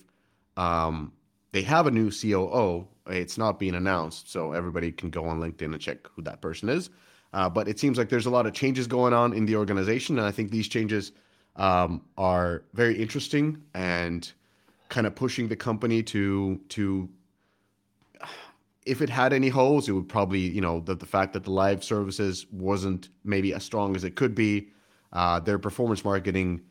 um 0.58 1.12
they 1.52 1.62
have 1.62 1.88
a 1.88 1.92
new 1.92 2.12
COO 2.12 2.88
it's 3.10 3.38
not 3.38 3.58
being 3.58 3.76
announced 3.76 4.30
so 4.32 4.52
everybody 4.52 4.92
can 4.92 5.10
go 5.10 5.26
on 5.26 5.40
LinkedIn 5.40 5.74
and 5.74 5.80
check 5.80 6.08
who 6.16 6.22
that 6.24 6.42
person 6.42 6.70
is 6.70 6.90
uh, 7.34 7.50
but 7.50 7.68
it 7.68 7.80
seems 7.80 7.98
like 7.98 8.10
there's 8.10 8.26
a 8.26 8.30
lot 8.30 8.46
of 8.46 8.54
changes 8.54 8.88
going 8.88 9.14
on 9.14 9.34
in 9.34 9.46
the 9.46 9.56
organization 9.56 10.18
and 10.18 10.28
I 10.28 10.32
think 10.32 10.52
these 10.52 10.68
changes 10.68 11.12
um, 11.56 12.02
are 12.18 12.64
very 12.74 13.00
interesting 13.02 13.62
and 13.74 14.32
kind 14.90 15.08
of 15.08 15.16
pushing 15.16 15.48
the 15.48 15.56
company 15.56 16.04
to 16.04 16.60
to 16.70 17.10
if 18.88 19.02
it 19.02 19.10
had 19.10 19.34
any 19.34 19.50
holes, 19.50 19.90
it 19.90 19.92
would 19.92 20.08
probably, 20.08 20.40
you 20.40 20.62
know, 20.62 20.80
the, 20.80 20.96
the 20.96 21.06
fact 21.06 21.34
that 21.34 21.44
the 21.44 21.52
live 21.52 21.84
services 21.84 22.46
wasn't 22.52 23.10
maybe 23.26 23.54
as 23.54 23.64
strong 23.64 23.96
as 23.96 24.06
it 24.06 24.16
could 24.16 24.34
be. 24.34 24.70
Uh, 25.12 25.40
their 25.42 25.60
performance 25.60 26.06
marketing 26.06 26.62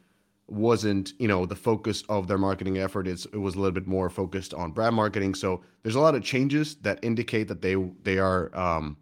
wasn't, 0.49 1.13
you 1.19 1.29
know, 1.29 1.45
the 1.45 1.55
focus 1.55 2.03
of 2.09 2.27
their 2.27 2.39
marketing 2.39 2.79
effort. 2.79 3.07
It's, 3.07 3.27
it 3.27 3.37
was 3.37 3.55
a 3.55 3.59
little 3.59 3.73
bit 3.73 3.87
more 3.87 4.09
focused 4.09 4.55
on 4.55 4.71
brand 4.73 4.97
marketing. 4.97 5.35
So 5.35 5.61
there's 5.83 5.95
a 5.95 6.01
lot 6.01 6.15
of 6.15 6.23
changes 6.23 6.77
that 6.77 6.99
indicate 7.03 7.49
that 7.49 7.61
they 7.61 7.75
they 8.03 8.19
are, 8.19 8.57
um, 8.57 8.97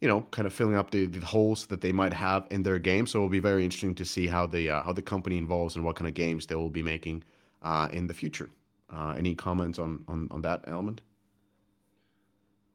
you 0.00 0.08
know, 0.08 0.22
kind 0.30 0.46
of 0.46 0.52
filling 0.52 0.76
up 0.76 0.90
the, 0.90 1.06
the 1.06 1.24
holes 1.24 1.66
that 1.66 1.80
they 1.80 1.92
might 1.92 2.12
have 2.12 2.46
in 2.50 2.62
their 2.62 2.78
game. 2.78 3.06
So 3.06 3.18
it'll 3.18 3.28
be 3.28 3.38
very 3.38 3.64
interesting 3.64 3.94
to 3.96 4.04
see 4.04 4.26
how 4.26 4.46
the 4.46 4.70
uh, 4.70 4.82
how 4.82 4.92
the 4.92 5.02
company 5.02 5.38
evolves 5.38 5.76
and 5.76 5.84
what 5.84 5.96
kind 5.96 6.08
of 6.08 6.14
games 6.14 6.46
they 6.46 6.54
will 6.54 6.70
be 6.70 6.82
making 6.82 7.22
uh, 7.62 7.88
in 7.92 8.06
the 8.06 8.14
future. 8.14 8.50
Uh, 8.92 9.14
any 9.16 9.34
comments 9.34 9.78
on, 9.78 10.02
on 10.08 10.28
on 10.30 10.40
that 10.42 10.64
element? 10.66 11.02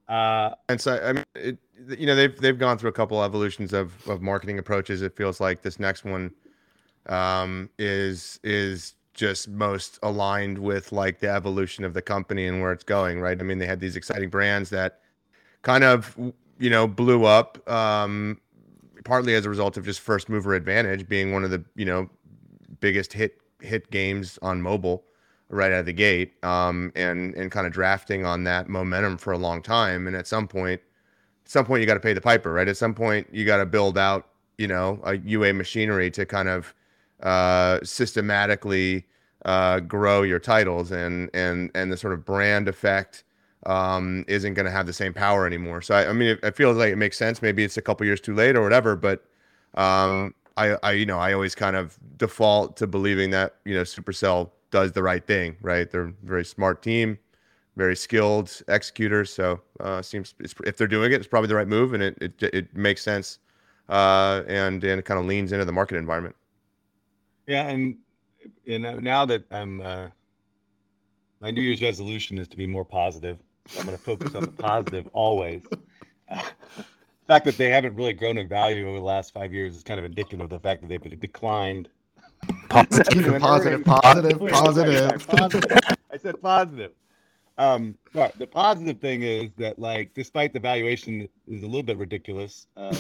Uh, 0.08 0.52
and 0.70 0.80
so 0.80 1.00
I 1.04 1.14
mean, 1.14 1.26
it, 1.34 1.58
you 1.98 2.06
know, 2.06 2.16
they've 2.16 2.38
they've 2.40 2.60
gone 2.60 2.78
through 2.78 2.90
a 2.90 2.94
couple 2.94 3.24
evolutions 3.24 3.74
of 3.74 4.08
of 4.08 4.22
marketing 4.22 4.60
approaches. 4.60 5.02
It 5.02 5.16
feels 5.18 5.42
like 5.42 5.64
this 5.64 5.80
next 5.80 6.06
one 6.06 6.32
um, 7.08 7.70
is 7.80 8.40
is 8.44 8.94
just 9.16 9.48
most 9.48 9.98
aligned 10.04 10.60
with 10.60 10.92
like 10.92 11.20
the 11.20 11.30
evolution 11.30 11.86
of 11.86 11.94
the 11.94 12.02
company 12.02 12.46
and 12.46 12.62
where 12.62 12.72
it's 12.72 12.84
going. 12.84 13.20
Right. 13.20 13.40
I 13.40 13.44
mean, 13.44 13.58
they 13.58 13.66
had 13.66 13.80
these 13.80 13.96
exciting 13.96 14.30
brands 14.30 14.70
that 14.70 15.00
kind 15.64 15.84
of 15.84 16.16
you 16.60 16.70
know 16.70 16.88
blew 16.88 17.26
up 17.26 17.68
um, 17.70 18.40
partly 19.04 19.36
as 19.36 19.46
a 19.46 19.50
result 19.50 19.78
of 19.78 19.86
just 19.86 20.00
first 20.00 20.30
mover 20.30 20.54
advantage 20.54 21.08
being 21.08 21.32
one 21.32 21.44
of 21.44 21.52
the 21.52 21.64
you 21.76 21.86
know 21.86 22.10
biggest 22.80 23.14
hit 23.14 23.40
hit 23.62 23.90
games 23.92 24.38
on 24.42 24.62
mobile 24.62 25.04
right 25.50 25.72
out 25.72 25.80
of 25.80 25.86
the 25.86 25.94
gate 25.94 26.34
um, 26.44 26.92
and 26.96 27.34
and 27.36 27.52
kind 27.52 27.68
of 27.68 27.74
drafting 27.74 28.26
on 28.26 28.44
that 28.44 28.68
momentum 28.70 29.18
for 29.18 29.34
a 29.34 29.38
long 29.38 29.62
time. 29.62 30.08
And 30.08 30.16
at 30.16 30.28
some 30.28 30.48
point, 30.48 30.82
at 31.44 31.52
some 31.52 31.66
point 31.66 31.82
you 31.82 31.88
got 31.88 31.96
to 31.96 32.00
pay 32.00 32.14
the 32.14 32.22
piper, 32.22 32.52
right? 32.54 32.68
At 32.68 32.78
some 32.78 32.94
point 32.94 33.28
you 33.32 33.46
got 33.46 33.58
to 33.58 33.66
build 33.66 33.98
out, 33.98 34.30
you 34.58 34.68
know, 34.68 35.00
a 35.04 35.18
UA 35.18 35.54
machinery 35.54 36.10
to 36.12 36.26
kind 36.26 36.50
of 36.50 36.74
uh, 37.22 37.80
systematically 37.84 39.06
uh, 39.46 39.80
grow 39.82 40.24
your 40.24 40.40
titles, 40.40 40.92
and 40.92 41.30
and 41.34 41.72
and 41.76 41.92
the 41.92 41.98
sort 41.98 42.14
of 42.14 42.26
brand 42.26 42.68
effect 42.68 43.24
um, 43.66 44.26
isn't 44.28 44.54
going 44.54 44.66
to 44.66 44.72
have 44.72 44.86
the 44.86 44.94
same 44.94 45.14
power 45.14 45.46
anymore. 45.48 45.82
So 45.82 45.96
I, 45.96 46.10
I 46.10 46.14
mean, 46.14 46.30
it, 46.30 46.40
it, 46.44 46.56
feels 46.56 46.78
like 46.78 46.92
it 46.92 46.98
makes 46.98 47.18
sense. 47.18 47.42
Maybe 47.42 47.64
it's 47.64 47.78
a 47.78 47.82
couple 47.82 48.06
years 48.06 48.22
too 48.22 48.36
late 48.36 48.56
or 48.56 48.62
whatever, 48.62 48.96
but 48.96 49.26
um, 49.76 50.34
I, 50.58 50.78
I, 50.84 50.92
you 50.92 51.06
know, 51.06 51.20
I 51.20 51.34
always 51.34 51.56
kind 51.56 51.76
of 51.76 51.98
default 52.18 52.78
to 52.78 52.88
believing 52.88 53.30
that 53.32 53.56
you 53.66 53.74
know 53.74 53.82
Supercell 53.82 54.52
does 54.72 54.92
the 54.92 55.04
right 55.04 55.26
thing, 55.26 55.58
right? 55.62 55.90
They're 55.90 56.08
a 56.08 56.14
very 56.24 56.46
smart 56.46 56.82
team, 56.82 57.18
very 57.76 57.96
skilled 57.96 58.62
executors. 58.68 59.34
So 59.34 59.62
uh, 59.80 60.02
seems 60.02 60.34
if 60.40 60.78
they're 60.78 60.88
doing 60.88 61.12
it, 61.12 61.16
it's 61.16 61.28
probably 61.28 61.48
the 61.48 61.56
right 61.56 61.68
move, 61.68 61.94
and 61.94 62.04
it 62.04 62.18
it, 62.22 62.44
it 62.44 62.76
makes 62.76 63.02
sense, 63.02 63.40
uh, 63.90 64.44
and 64.48 64.84
and 64.84 65.00
it 65.00 65.06
kind 65.06 65.20
of 65.20 65.26
leans 65.26 65.52
into 65.52 65.66
the 65.66 65.72
market 65.72 65.98
environment. 65.98 66.36
Yeah, 67.48 67.68
and 67.68 67.98
know 68.66 69.00
now 69.00 69.26
that 69.26 69.44
I'm, 69.52 69.82
uh, 69.82 70.08
my 71.42 71.52
New 71.52 71.62
Year's 71.62 71.82
resolution 71.82 72.38
is 72.38 72.48
to 72.50 72.58
be 72.58 72.68
more 72.68 72.86
positive. 72.86 73.40
So 73.68 73.80
I'm 73.80 73.86
going 73.86 73.98
to 73.98 74.04
focus 74.04 74.36
on 74.36 74.44
the 74.44 74.52
positive 74.52 75.08
always. 75.14 75.64
the 76.30 76.44
fact 77.28 77.46
that 77.46 77.58
they 77.58 77.70
haven't 77.70 77.96
really 77.96 78.14
grown 78.14 78.38
in 78.38 78.48
value 78.48 78.88
over 78.88 78.98
the 78.98 79.04
last 79.04 79.34
five 79.34 79.54
years 79.54 79.76
is 79.76 79.84
kind 79.84 80.00
of 80.00 80.06
indicative 80.06 80.42
of 80.42 80.50
the 80.50 80.60
fact 80.60 80.82
that 80.82 80.88
they've 80.88 81.20
declined 81.20 81.90
Positive, 82.70 83.40
positive, 83.40 83.84
positive, 83.84 85.28
positive. 85.28 85.80
I 86.12 86.18
said 86.18 86.42
positive. 86.42 86.92
Um, 87.58 87.98
but 88.14 88.38
the 88.38 88.48
positive 88.48 89.00
thing 89.00 89.24
is 89.24 89.52
that, 89.58 89.80
like, 89.80 90.14
despite 90.14 90.52
the 90.54 90.60
valuation 90.60 91.30
is 91.48 91.64
a 91.64 91.66
little 91.66 91.84
bit 91.84 91.98
ridiculous, 91.98 92.68
uh, 92.76 92.96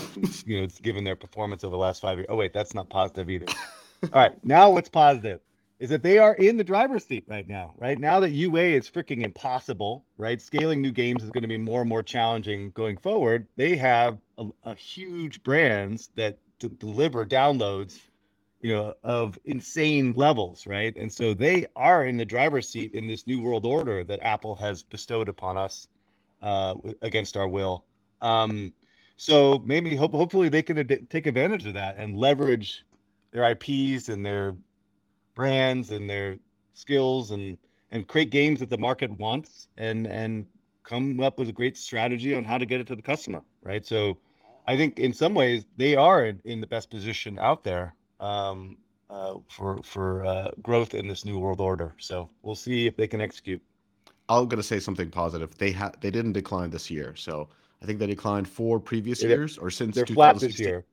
you 0.45 0.57
know, 0.57 0.63
it's 0.63 0.79
given 0.79 1.03
their 1.03 1.15
performance 1.15 1.63
over 1.63 1.71
the 1.71 1.77
last 1.77 2.01
five 2.01 2.17
years. 2.17 2.27
Oh 2.29 2.37
wait, 2.37 2.53
that's 2.53 2.73
not 2.73 2.89
positive 2.89 3.29
either. 3.29 3.47
All 4.03 4.21
right, 4.21 4.45
now 4.45 4.69
what's 4.69 4.89
positive 4.89 5.41
is 5.79 5.89
that 5.89 6.03
they 6.03 6.17
are 6.17 6.33
in 6.35 6.57
the 6.57 6.63
driver's 6.63 7.05
seat 7.05 7.25
right 7.27 7.47
now. 7.47 7.73
Right 7.77 7.99
now 7.99 8.19
that 8.21 8.31
UA 8.31 8.61
is 8.61 8.89
freaking 8.89 9.23
impossible. 9.23 10.05
Right, 10.17 10.41
scaling 10.41 10.81
new 10.81 10.91
games 10.91 11.23
is 11.23 11.31
going 11.31 11.41
to 11.43 11.47
be 11.47 11.57
more 11.57 11.81
and 11.81 11.89
more 11.89 12.03
challenging 12.03 12.71
going 12.71 12.97
forward. 12.97 13.47
They 13.55 13.75
have 13.75 14.17
a, 14.37 14.47
a 14.63 14.75
huge 14.75 15.43
brands 15.43 16.09
that 16.15 16.37
to 16.59 16.69
deliver 16.69 17.25
downloads 17.25 17.99
you 18.65 18.73
know, 18.73 18.95
of 19.03 19.37
insane 19.45 20.11
levels, 20.15 20.65
right? 20.65 20.95
And 20.95 21.13
so 21.13 21.35
they 21.35 21.67
are 21.75 22.05
in 22.05 22.17
the 22.17 22.25
driver's 22.25 22.67
seat 22.67 22.95
in 22.95 23.05
this 23.05 23.27
new 23.27 23.39
world 23.39 23.63
order 23.63 24.03
that 24.03 24.19
Apple 24.23 24.55
has 24.55 24.81
bestowed 24.81 25.29
upon 25.29 25.55
us 25.55 25.87
uh, 26.41 26.73
against 27.03 27.37
our 27.37 27.47
will. 27.47 27.85
Um, 28.21 28.73
so 29.17 29.61
maybe 29.65 29.95
hope, 29.95 30.13
hopefully 30.13 30.49
they 30.49 30.63
can 30.63 30.79
ad- 30.79 31.07
take 31.11 31.27
advantage 31.27 31.67
of 31.67 31.75
that 31.75 31.97
and 31.97 32.17
leverage 32.17 32.83
their 33.31 33.51
IPs 33.51 34.09
and 34.09 34.25
their 34.25 34.55
brands 35.35 35.91
and 35.91 36.09
their 36.09 36.37
skills 36.73 37.31
and 37.31 37.57
and 37.91 38.07
create 38.07 38.29
games 38.29 38.59
that 38.59 38.69
the 38.69 38.77
market 38.77 39.11
wants 39.19 39.67
and 39.77 40.07
and 40.07 40.45
come 40.83 41.19
up 41.19 41.39
with 41.39 41.49
a 41.49 41.51
great 41.51 41.77
strategy 41.77 42.35
on 42.35 42.43
how 42.43 42.57
to 42.57 42.65
get 42.65 42.79
it 42.79 42.87
to 42.87 42.95
the 42.95 43.01
customer, 43.01 43.41
right? 43.63 43.85
So 43.85 44.17
I 44.67 44.77
think 44.77 44.99
in 44.99 45.13
some 45.13 45.33
ways 45.33 45.65
they 45.77 45.95
are 45.95 46.25
in, 46.25 46.39
in 46.45 46.61
the 46.61 46.67
best 46.67 46.89
position 46.89 47.39
out 47.39 47.63
there 47.63 47.95
um, 48.19 48.77
uh, 49.09 49.35
for 49.49 49.79
for 49.83 50.25
uh, 50.25 50.51
growth 50.61 50.93
in 50.93 51.07
this 51.07 51.25
new 51.25 51.39
world 51.39 51.59
order. 51.59 51.93
So 51.99 52.29
we'll 52.43 52.55
see 52.55 52.87
if 52.87 52.95
they 52.95 53.07
can 53.07 53.21
execute. 53.21 53.61
I'm 54.27 54.47
gonna 54.47 54.63
say 54.63 54.79
something 54.79 55.11
positive. 55.11 55.55
They 55.57 55.71
had 55.71 55.97
they 56.01 56.11
didn't 56.11 56.33
decline 56.33 56.69
this 56.69 56.89
year, 56.89 57.15
so 57.15 57.49
I 57.81 57.85
think 57.85 57.99
they 57.99 58.07
declined 58.07 58.47
four 58.47 58.79
previous 58.79 59.21
years 59.21 59.57
or 59.57 59.69
since 59.69 59.95
they're 59.95 60.05
flat 60.05 60.39
this 60.39 60.59
year. 60.59 60.85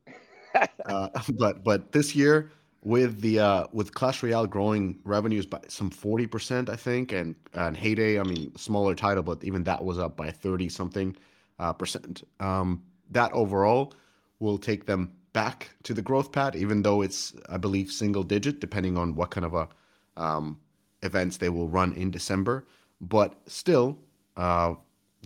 uh, 0.86 1.08
but 1.38 1.64
but 1.64 1.92
this 1.92 2.14
year 2.14 2.50
with 2.82 3.20
the 3.20 3.38
uh, 3.38 3.66
with 3.72 3.94
Clash 3.94 4.22
Royale 4.22 4.46
growing 4.46 4.98
revenues 5.04 5.46
by 5.46 5.60
some 5.68 5.90
forty 5.90 6.26
percent, 6.26 6.68
I 6.68 6.76
think, 6.76 7.12
and 7.12 7.34
and 7.54 7.76
Hay 7.76 7.94
Day, 7.94 8.18
I 8.18 8.24
mean, 8.24 8.56
smaller 8.56 8.94
title, 8.94 9.22
but 9.22 9.42
even 9.44 9.64
that 9.64 9.84
was 9.84 9.98
up 9.98 10.16
by 10.16 10.30
thirty 10.30 10.68
something 10.68 11.16
uh, 11.58 11.72
percent. 11.72 12.22
Um, 12.40 12.82
that 13.10 13.32
overall 13.32 13.94
will 14.40 14.58
take 14.58 14.86
them 14.86 15.12
back 15.32 15.70
to 15.84 15.94
the 15.94 16.02
growth 16.02 16.32
path, 16.32 16.56
even 16.56 16.82
though 16.82 17.02
it's, 17.02 17.34
I 17.48 17.56
believe, 17.56 17.90
single 17.90 18.22
digit, 18.22 18.60
depending 18.60 18.98
on 18.98 19.14
what 19.14 19.30
kind 19.30 19.46
of 19.46 19.54
a 19.54 19.68
um, 20.16 20.58
events 21.02 21.38
they 21.38 21.48
will 21.48 21.68
run 21.68 21.92
in 21.92 22.10
December. 22.10 22.66
But 23.00 23.34
still, 23.46 23.98
uh, 24.36 24.74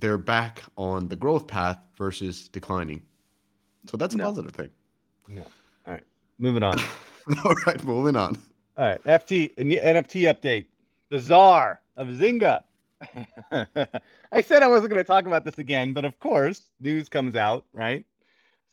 they're 0.01 0.19
back 0.19 0.63
on 0.77 1.09
the 1.09 1.17
growth 1.17 1.47
path 1.47 1.79
versus 1.97 2.49
declining. 2.49 3.03
So 3.91 3.97
that's 3.97 4.15
a 4.15 4.19
no. 4.19 4.25
positive 4.25 4.53
thing. 4.53 4.71
Yeah. 5.29 5.43
All 5.87 5.95
right. 5.95 6.05
Moving 6.39 6.63
on. 6.63 6.79
All 7.45 7.55
right. 7.67 7.83
Moving 7.85 8.17
on. 8.17 8.37
All 8.77 8.87
right. 8.87 9.03
FT 9.05 9.55
NFT 9.57 10.33
update. 10.33 10.67
The 11.11 11.19
czar 11.19 11.81
of 11.97 12.09
Zynga. 12.09 12.63
I 14.33 14.41
said 14.43 14.63
I 14.63 14.69
wasn't 14.69 14.91
going 14.91 15.03
to 15.03 15.05
talk 15.05 15.27
about 15.27 15.45
this 15.45 15.59
again, 15.59 15.93
but 15.93 16.05
of 16.05 16.19
course, 16.19 16.63
news 16.81 17.09
comes 17.09 17.37
out, 17.37 17.65
right? 17.73 18.05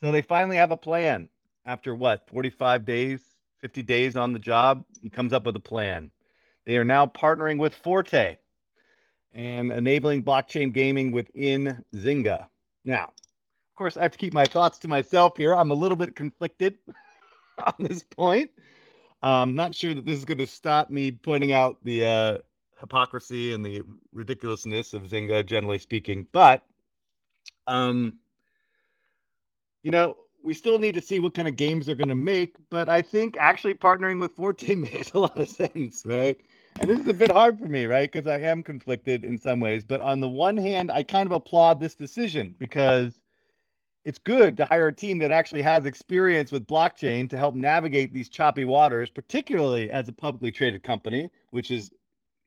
So 0.01 0.11
they 0.11 0.21
finally 0.21 0.57
have 0.57 0.71
a 0.71 0.77
plan. 0.77 1.29
After 1.65 1.95
what, 1.95 2.27
45 2.27 2.85
days, 2.85 3.21
50 3.61 3.83
days 3.83 4.15
on 4.17 4.33
the 4.33 4.39
job, 4.39 4.83
he 5.01 5.09
comes 5.09 5.31
up 5.31 5.45
with 5.45 5.55
a 5.55 5.61
plan. 5.61 6.11
They 6.65 6.77
are 6.77 6.83
now 6.83 7.05
partnering 7.05 7.57
with 7.57 7.73
Forte 7.73 8.37
and 9.33 9.71
enabling 9.71 10.23
blockchain 10.23 10.73
gaming 10.73 11.11
within 11.11 11.83
Zynga. 11.95 12.47
Now, 12.85 13.05
of 13.05 13.75
course, 13.77 13.97
I 13.97 14.03
have 14.03 14.11
to 14.11 14.17
keep 14.17 14.33
my 14.33 14.45
thoughts 14.45 14.77
to 14.79 14.87
myself 14.87 15.37
here. 15.37 15.55
I'm 15.55 15.71
a 15.71 15.75
little 15.75 15.95
bit 15.95 16.15
conflicted 16.15 16.77
on 17.65 17.73
this 17.79 18.03
point. 18.03 18.51
I'm 19.21 19.55
not 19.55 19.73
sure 19.73 19.93
that 19.93 20.05
this 20.05 20.19
is 20.19 20.25
going 20.25 20.39
to 20.39 20.47
stop 20.47 20.89
me 20.89 21.11
pointing 21.11 21.53
out 21.53 21.77
the 21.83 22.05
uh, 22.05 22.37
hypocrisy 22.79 23.53
and 23.53 23.65
the 23.65 23.81
ridiculousness 24.11 24.93
of 24.93 25.03
Zynga, 25.03 25.45
generally 25.45 25.79
speaking. 25.79 26.27
But 26.33 26.63
um, 27.67 28.19
you 29.83 29.91
know, 29.91 30.17
we 30.43 30.53
still 30.53 30.77
need 30.79 30.95
to 30.95 31.01
see 31.01 31.19
what 31.19 31.33
kind 31.33 31.47
of 31.47 31.55
games 31.55 31.85
they're 31.85 31.95
going 31.95 32.09
to 32.09 32.15
make, 32.15 32.55
but 32.69 32.89
I 32.89 33.01
think 33.01 33.37
actually 33.39 33.75
partnering 33.75 34.19
with 34.19 34.33
Forte 34.33 34.75
makes 34.75 35.11
a 35.11 35.19
lot 35.19 35.39
of 35.39 35.47
sense, 35.47 36.03
right? 36.05 36.37
And 36.79 36.89
this 36.89 36.99
is 36.99 37.07
a 37.07 37.13
bit 37.13 37.31
hard 37.31 37.59
for 37.59 37.67
me, 37.67 37.85
right? 37.85 38.11
Because 38.11 38.27
I 38.27 38.39
am 38.39 38.63
conflicted 38.63 39.23
in 39.23 39.37
some 39.37 39.59
ways. 39.59 39.83
But 39.83 40.01
on 40.01 40.19
the 40.19 40.27
one 40.27 40.57
hand, 40.57 40.91
I 40.91 41.03
kind 41.03 41.27
of 41.27 41.31
applaud 41.31 41.79
this 41.79 41.95
decision 41.95 42.55
because 42.57 43.19
it's 44.05 44.19
good 44.19 44.57
to 44.57 44.65
hire 44.65 44.87
a 44.87 44.93
team 44.93 45.17
that 45.19 45.31
actually 45.31 45.61
has 45.61 45.85
experience 45.85 46.51
with 46.51 46.67
blockchain 46.67 47.29
to 47.29 47.37
help 47.37 47.55
navigate 47.55 48.13
these 48.13 48.29
choppy 48.29 48.65
waters, 48.65 49.09
particularly 49.09 49.89
as 49.91 50.09
a 50.09 50.13
publicly 50.13 50.51
traded 50.51 50.83
company, 50.83 51.29
which 51.51 51.71
is 51.71 51.91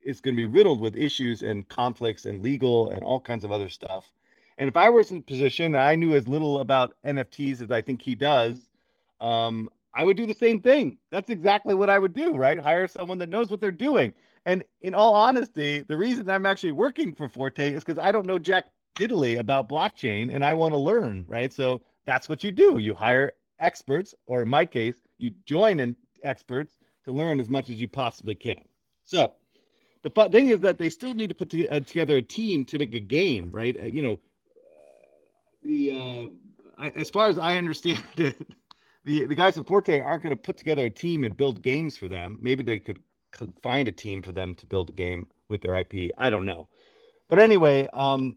is 0.02 0.20
going 0.20 0.36
to 0.36 0.40
be 0.40 0.46
riddled 0.46 0.80
with 0.80 0.96
issues 0.96 1.42
and 1.42 1.68
conflicts 1.68 2.26
and 2.26 2.40
legal 2.40 2.90
and 2.90 3.02
all 3.02 3.18
kinds 3.18 3.42
of 3.44 3.50
other 3.50 3.68
stuff. 3.68 4.08
And 4.56 4.68
if 4.68 4.76
I 4.76 4.88
was 4.88 5.10
in 5.10 5.18
a 5.18 5.22
position, 5.22 5.72
that 5.72 5.84
I 5.86 5.96
knew 5.96 6.14
as 6.14 6.28
little 6.28 6.60
about 6.60 6.94
NFTs 7.04 7.60
as 7.60 7.70
I 7.72 7.82
think 7.82 8.00
he 8.00 8.14
does. 8.14 8.68
Um, 9.20 9.68
I 9.92 10.04
would 10.04 10.16
do 10.16 10.26
the 10.26 10.34
same 10.34 10.60
thing. 10.60 10.98
That's 11.10 11.30
exactly 11.30 11.74
what 11.74 11.90
I 11.90 11.98
would 11.98 12.12
do, 12.12 12.36
right? 12.36 12.58
Hire 12.58 12.86
someone 12.86 13.18
that 13.18 13.30
knows 13.30 13.50
what 13.50 13.60
they're 13.60 13.72
doing. 13.72 14.14
And 14.44 14.62
in 14.82 14.94
all 14.94 15.14
honesty, 15.14 15.80
the 15.80 15.96
reason 15.96 16.30
I'm 16.30 16.46
actually 16.46 16.72
working 16.72 17.12
for 17.12 17.28
Forte 17.28 17.72
is 17.72 17.82
because 17.82 17.98
I 17.98 18.12
don't 18.12 18.26
know 18.26 18.38
jack 18.38 18.66
diddly 18.96 19.38
about 19.38 19.68
blockchain 19.68 20.34
and 20.34 20.44
I 20.44 20.54
want 20.54 20.74
to 20.74 20.78
learn, 20.78 21.24
right? 21.28 21.52
So 21.52 21.82
that's 22.06 22.28
what 22.28 22.42
you 22.42 22.50
do. 22.50 22.78
You 22.78 22.94
hire 22.94 23.32
experts, 23.58 24.14
or 24.26 24.42
in 24.42 24.48
my 24.48 24.66
case, 24.66 24.96
you 25.18 25.30
join 25.44 25.80
in 25.80 25.96
experts 26.22 26.76
to 27.04 27.12
learn 27.12 27.40
as 27.40 27.48
much 27.48 27.70
as 27.70 27.76
you 27.76 27.88
possibly 27.88 28.34
can. 28.34 28.62
So 29.04 29.32
the 30.02 30.28
thing 30.30 30.48
is 30.48 30.60
that 30.60 30.78
they 30.78 30.90
still 30.90 31.14
need 31.14 31.28
to 31.28 31.34
put 31.34 31.54
uh, 31.54 31.80
together 31.80 32.16
a 32.16 32.22
team 32.22 32.64
to 32.66 32.78
make 32.78 32.94
a 32.94 33.00
game, 33.00 33.50
right? 33.50 33.76
Uh, 33.78 33.86
you 33.86 34.02
know, 34.02 34.18
the 35.62 35.92
uh, 35.92 36.82
I, 36.82 36.88
as 36.90 37.10
far 37.10 37.28
as 37.28 37.38
I 37.38 37.56
understand 37.56 38.02
it, 38.16 38.36
the 39.04 39.26
the 39.26 39.34
guys 39.34 39.58
at 39.58 39.66
Forte 39.66 40.00
aren't 40.00 40.22
going 40.22 40.36
to 40.36 40.40
put 40.40 40.56
together 40.56 40.86
a 40.86 40.90
team 40.90 41.24
and 41.24 41.36
build 41.36 41.62
games 41.62 41.96
for 41.96 42.08
them. 42.08 42.38
Maybe 42.40 42.62
they 42.62 42.78
could, 42.78 43.00
could 43.32 43.52
find 43.62 43.88
a 43.88 43.92
team 43.92 44.22
for 44.22 44.32
them 44.32 44.54
to 44.56 44.66
build 44.66 44.90
a 44.90 44.92
game 44.92 45.26
with 45.48 45.62
their 45.62 45.74
IP. 45.76 46.12
I 46.18 46.30
don't 46.30 46.46
know, 46.46 46.68
but 47.28 47.38
anyway, 47.38 47.88
um, 47.92 48.36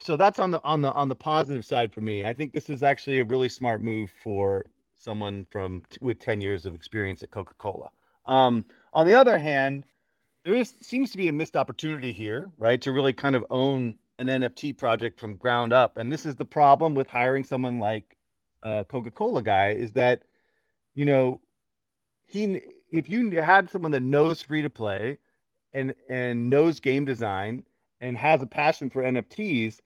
so 0.00 0.16
that's 0.16 0.38
on 0.38 0.50
the 0.50 0.62
on 0.64 0.82
the 0.82 0.92
on 0.92 1.08
the 1.08 1.14
positive 1.14 1.64
side 1.64 1.92
for 1.92 2.00
me. 2.00 2.24
I 2.24 2.32
think 2.32 2.52
this 2.52 2.68
is 2.68 2.82
actually 2.82 3.20
a 3.20 3.24
really 3.24 3.48
smart 3.48 3.82
move 3.82 4.10
for 4.22 4.66
someone 4.98 5.46
from 5.50 5.82
with 6.00 6.18
10 6.18 6.40
years 6.40 6.66
of 6.66 6.74
experience 6.74 7.22
at 7.22 7.30
Coca-Cola. 7.30 7.90
Um, 8.26 8.64
on 8.92 9.06
the 9.06 9.14
other 9.14 9.38
hand, 9.38 9.84
there 10.44 10.54
is 10.54 10.74
seems 10.80 11.10
to 11.12 11.18
be 11.18 11.28
a 11.28 11.32
missed 11.32 11.56
opportunity 11.56 12.12
here, 12.12 12.50
right, 12.58 12.80
to 12.82 12.92
really 12.92 13.12
kind 13.12 13.36
of 13.36 13.44
own 13.50 13.94
an 14.18 14.26
NFT 14.26 14.76
project 14.76 15.18
from 15.18 15.36
ground 15.36 15.72
up. 15.72 15.96
And 15.96 16.12
this 16.12 16.24
is 16.24 16.36
the 16.36 16.44
problem 16.44 16.94
with 16.94 17.08
hiring 17.08 17.44
someone 17.44 17.78
like 17.78 18.16
a 18.62 18.84
Coca-Cola 18.84 19.42
guy 19.42 19.70
is 19.70 19.92
that, 19.92 20.22
you 20.94 21.04
know, 21.04 21.40
he 22.26 22.62
if 22.90 23.08
you 23.10 23.30
had 23.42 23.70
someone 23.70 23.92
that 23.92 24.02
knows 24.02 24.42
free 24.42 24.62
to 24.62 24.70
play 24.70 25.18
and 25.72 25.94
and 26.08 26.48
knows 26.48 26.80
game 26.80 27.04
design 27.04 27.64
and 28.04 28.18
has 28.18 28.42
a 28.42 28.46
passion 28.46 28.90
for 28.90 29.02
NFTs, 29.02 29.80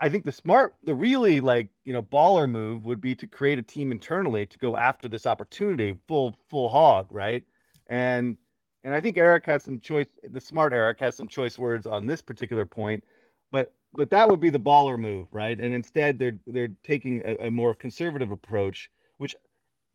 I 0.00 0.08
think 0.08 0.24
the 0.24 0.32
smart, 0.32 0.74
the 0.84 0.94
really 0.94 1.40
like 1.40 1.68
you 1.84 1.92
know 1.92 2.02
baller 2.02 2.48
move 2.48 2.84
would 2.84 3.00
be 3.00 3.14
to 3.16 3.26
create 3.26 3.58
a 3.58 3.62
team 3.62 3.92
internally 3.92 4.46
to 4.46 4.58
go 4.58 4.76
after 4.76 5.08
this 5.08 5.26
opportunity 5.26 5.98
full 6.06 6.36
full 6.48 6.68
hog, 6.68 7.08
right? 7.10 7.44
And 7.88 8.36
and 8.84 8.94
I 8.94 9.00
think 9.00 9.16
Eric 9.16 9.46
has 9.46 9.64
some 9.64 9.80
choice. 9.80 10.06
The 10.22 10.40
smart 10.40 10.72
Eric 10.72 11.00
has 11.00 11.16
some 11.16 11.28
choice 11.28 11.58
words 11.58 11.86
on 11.86 12.06
this 12.06 12.22
particular 12.22 12.64
point, 12.64 13.04
but 13.50 13.72
but 13.92 14.10
that 14.10 14.28
would 14.28 14.40
be 14.40 14.50
the 14.50 14.58
baller 14.58 14.98
move, 14.98 15.28
right? 15.32 15.58
And 15.58 15.74
instead 15.74 16.18
they're 16.18 16.38
they're 16.46 16.74
taking 16.84 17.22
a, 17.24 17.46
a 17.46 17.50
more 17.50 17.74
conservative 17.74 18.30
approach, 18.30 18.90
which 19.18 19.34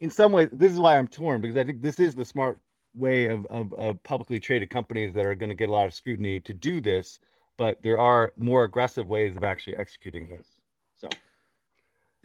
in 0.01 0.09
some 0.09 0.31
ways 0.31 0.49
this 0.51 0.71
is 0.71 0.79
why 0.79 0.97
I'm 0.97 1.07
torn 1.07 1.41
because 1.41 1.57
I 1.57 1.63
think 1.63 1.81
this 1.81 1.99
is 1.99 2.15
the 2.15 2.25
smart 2.25 2.59
way 2.95 3.27
of, 3.27 3.45
of, 3.47 3.73
of 3.73 4.01
publicly 4.03 4.39
traded 4.39 4.69
companies 4.69 5.13
that 5.13 5.25
are 5.25 5.35
going 5.35 5.49
to 5.49 5.55
get 5.55 5.69
a 5.69 5.71
lot 5.71 5.85
of 5.85 5.93
scrutiny 5.93 6.39
to 6.41 6.53
do 6.53 6.81
this 6.81 7.19
but 7.59 7.77
there 7.83 7.99
are 7.99 8.31
more 8.37 8.63
aggressive 8.63 9.07
ways 9.07 9.35
of 9.35 9.43
actually 9.43 9.75
executing 9.75 10.29
this. 10.29 10.47
So, 10.97 11.09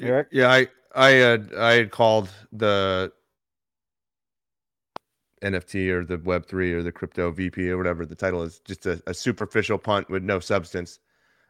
Eric? 0.01 0.29
Yeah, 0.31 0.51
I 0.51 0.69
I 0.95 1.11
had 1.11 1.51
I 1.59 1.73
had 1.73 1.91
called 1.91 2.31
the 2.53 3.13
NFT 5.43 5.91
or 5.91 6.05
the 6.05 6.19
Web 6.19 6.47
three 6.47 6.73
or 6.73 6.83
the 6.83 6.93
crypto 6.93 7.33
VP 7.33 7.69
or 7.69 7.77
whatever 7.77 8.07
the 8.07 8.15
title 8.15 8.43
is, 8.43 8.61
just 8.61 8.87
a, 8.87 9.03
a 9.09 9.13
superficial 9.13 9.77
punt 9.77 10.09
with 10.09 10.23
no 10.23 10.39
substance. 10.39 11.01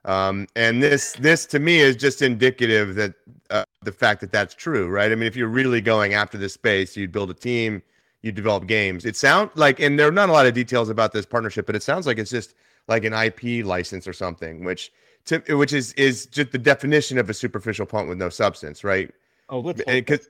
Um, 0.07 0.47
and 0.57 0.83
this 0.83 1.12
this 1.12 1.45
to 1.47 1.59
me 1.59 1.79
is 1.79 1.95
just 1.95 2.23
indicative 2.23 2.95
that 2.95 3.14
uh, 3.50 3.64
the 3.83 3.93
fact 3.93 4.23
that 4.23 4.33
that's 4.33 4.55
true, 4.55 4.88
right? 4.88 5.12
I 5.12 5.14
mean, 5.14 5.26
if 5.26 5.37
you're 5.37 5.49
really 5.49 5.83
going 5.83 6.14
after 6.14 6.38
this 6.38 6.55
space, 6.55 6.97
you'd 6.97 7.12
build 7.12 7.31
a 7.31 7.35
team, 7.35 7.83
you'd 8.23 8.35
develop 8.35 8.67
games. 8.67 9.05
It 9.05 9.17
sounds 9.17 9.50
like, 9.57 9.79
and 9.79 9.99
there 9.99 10.09
are 10.09 10.12
not 10.12 10.31
a 10.31 10.33
lot 10.33 10.47
of 10.47 10.55
details 10.55 10.88
about 10.88 11.12
this 11.12 11.26
partnership, 11.26 11.67
but 11.67 11.76
it 11.76 11.83
sounds 11.83 12.07
like 12.07 12.19
it's 12.19 12.31
just 12.31 12.55
like 12.88 13.05
an 13.05 13.12
IP 13.12 13.64
license 13.64 14.07
or 14.07 14.12
something, 14.12 14.64
which 14.64 14.93
to, 15.26 15.38
which 15.57 15.73
is 15.73 15.93
is 15.95 16.26
just 16.26 16.53
the 16.53 16.59
definition 16.59 17.19
of 17.19 17.31
a 17.31 17.35
superficial 17.35 17.87
punt 17.87 18.09
with 18.09 18.19
no 18.19 18.29
substance, 18.29 18.85
right? 18.85 19.11
Oh, 19.49 19.61
let's 19.61 19.83
hope, 19.87 20.07
that's, 20.07 20.29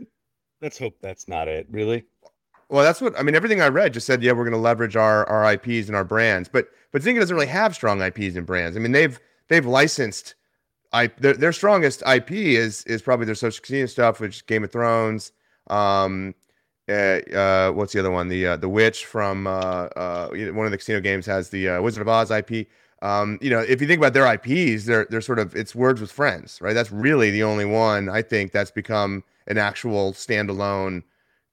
let's 0.60 0.78
hope 0.78 0.96
that's 1.00 1.28
not 1.28 1.48
it. 1.48 1.66
Really? 1.70 2.04
Well, 2.68 2.84
that's 2.84 3.00
what 3.00 3.18
I 3.18 3.22
mean. 3.22 3.34
Everything 3.34 3.60
I 3.60 3.68
read 3.68 3.94
just 3.94 4.06
said, 4.06 4.22
yeah, 4.22 4.32
we're 4.32 4.44
going 4.44 4.52
to 4.52 4.58
leverage 4.58 4.96
our 4.96 5.28
our 5.28 5.52
IPs 5.52 5.88
and 5.88 5.96
our 5.96 6.04
brands, 6.04 6.48
but 6.48 6.68
but 6.92 7.02
Zynga 7.02 7.20
doesn't 7.20 7.34
really 7.34 7.46
have 7.48 7.74
strong 7.74 8.00
IPs 8.00 8.36
and 8.36 8.46
brands. 8.46 8.76
I 8.76 8.80
mean, 8.80 8.92
they've 8.92 9.18
they've 9.48 9.66
licensed. 9.66 10.34
I 10.92 11.08
their, 11.18 11.34
their 11.34 11.52
strongest 11.52 12.02
IP 12.06 12.30
is 12.32 12.84
is 12.84 13.02
probably 13.02 13.26
their 13.26 13.34
social 13.34 13.62
casino 13.62 13.86
stuff, 13.86 14.20
which 14.20 14.36
is 14.36 14.42
Game 14.42 14.64
of 14.64 14.72
Thrones. 14.72 15.32
Um, 15.68 16.34
uh, 16.88 17.20
uh, 17.34 17.70
what's 17.72 17.92
the 17.92 18.00
other 18.00 18.10
one? 18.10 18.28
The 18.28 18.46
uh, 18.46 18.56
the 18.56 18.68
witch 18.68 19.06
from 19.06 19.46
uh, 19.46 19.50
uh, 19.96 20.28
one 20.28 20.66
of 20.66 20.70
the 20.70 20.78
casino 20.78 21.00
games 21.00 21.26
has 21.26 21.50
the 21.50 21.68
uh, 21.68 21.82
Wizard 21.82 22.02
of 22.02 22.08
Oz 22.08 22.30
IP. 22.30 22.66
Um, 23.02 23.38
you 23.40 23.50
know, 23.50 23.60
if 23.60 23.80
you 23.80 23.86
think 23.86 23.98
about 23.98 24.12
their 24.12 24.32
IPs, 24.32 24.84
they're 24.84 25.06
they're 25.10 25.20
sort 25.20 25.38
of 25.38 25.54
it's 25.56 25.74
words 25.74 26.00
with 26.00 26.12
friends, 26.12 26.58
right? 26.60 26.74
That's 26.74 26.92
really 26.92 27.30
the 27.30 27.42
only 27.42 27.64
one 27.64 28.08
I 28.08 28.22
think 28.22 28.52
that's 28.52 28.70
become 28.70 29.24
an 29.46 29.58
actual 29.58 30.12
standalone, 30.12 31.02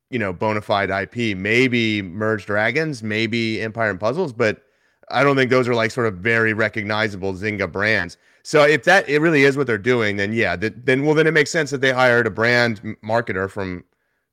you 0.10 0.20
know, 0.20 0.34
bona 0.34 0.62
fide 0.62 0.89
IP. 0.89 1.38
Maybe 1.38 2.02
Merge 2.02 2.46
Dragons, 2.46 3.02
maybe 3.02 3.62
Empire 3.62 3.89
and 3.89 4.00
Puzzles, 4.00 4.34
but 4.34 4.63
I 5.10 5.24
don't 5.24 5.36
think 5.36 5.50
those 5.50 5.67
are 5.67 5.76
like 5.76 5.91
sort 5.91 6.08
of 6.08 6.15
very 6.15 6.54
recognizable 6.54 7.34
Zynga 7.34 7.72
brands. 7.72 8.17
So 8.44 8.63
if 8.63 8.84
that 8.86 9.08
it 9.08 9.20
really 9.20 9.44
is 9.44 9.56
what 9.56 9.67
they're 9.67 9.78
doing, 9.78 10.17
then 10.17 10.34
yeah, 10.34 10.56
that, 10.58 10.86
then 10.86 11.06
well 11.06 11.15
then 11.15 11.28
it 11.28 11.32
makes 11.32 11.52
sense 11.52 11.70
that 11.72 11.80
they 11.80 11.91
hired 11.91 12.28
a 12.28 12.32
brand 12.32 12.82
marketer 13.04 13.50
from 13.50 13.84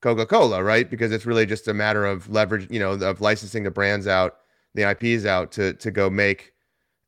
Coca 0.00 0.26
Cola, 0.26 0.62
right? 0.62 0.88
Because 0.88 1.12
it's 1.12 1.26
really 1.26 1.46
just 1.46 1.68
a 1.68 1.74
matter 1.74 2.06
of 2.06 2.28
leverage, 2.30 2.68
you 2.70 2.78
know, 2.78 2.92
of 2.92 3.20
licensing 3.20 3.64
the 3.64 3.70
brands 3.70 4.06
out, 4.06 4.36
the 4.74 4.88
IPs 4.88 5.26
out 5.26 5.52
to 5.52 5.72
to 5.74 5.90
go 5.90 6.08
make 6.08 6.52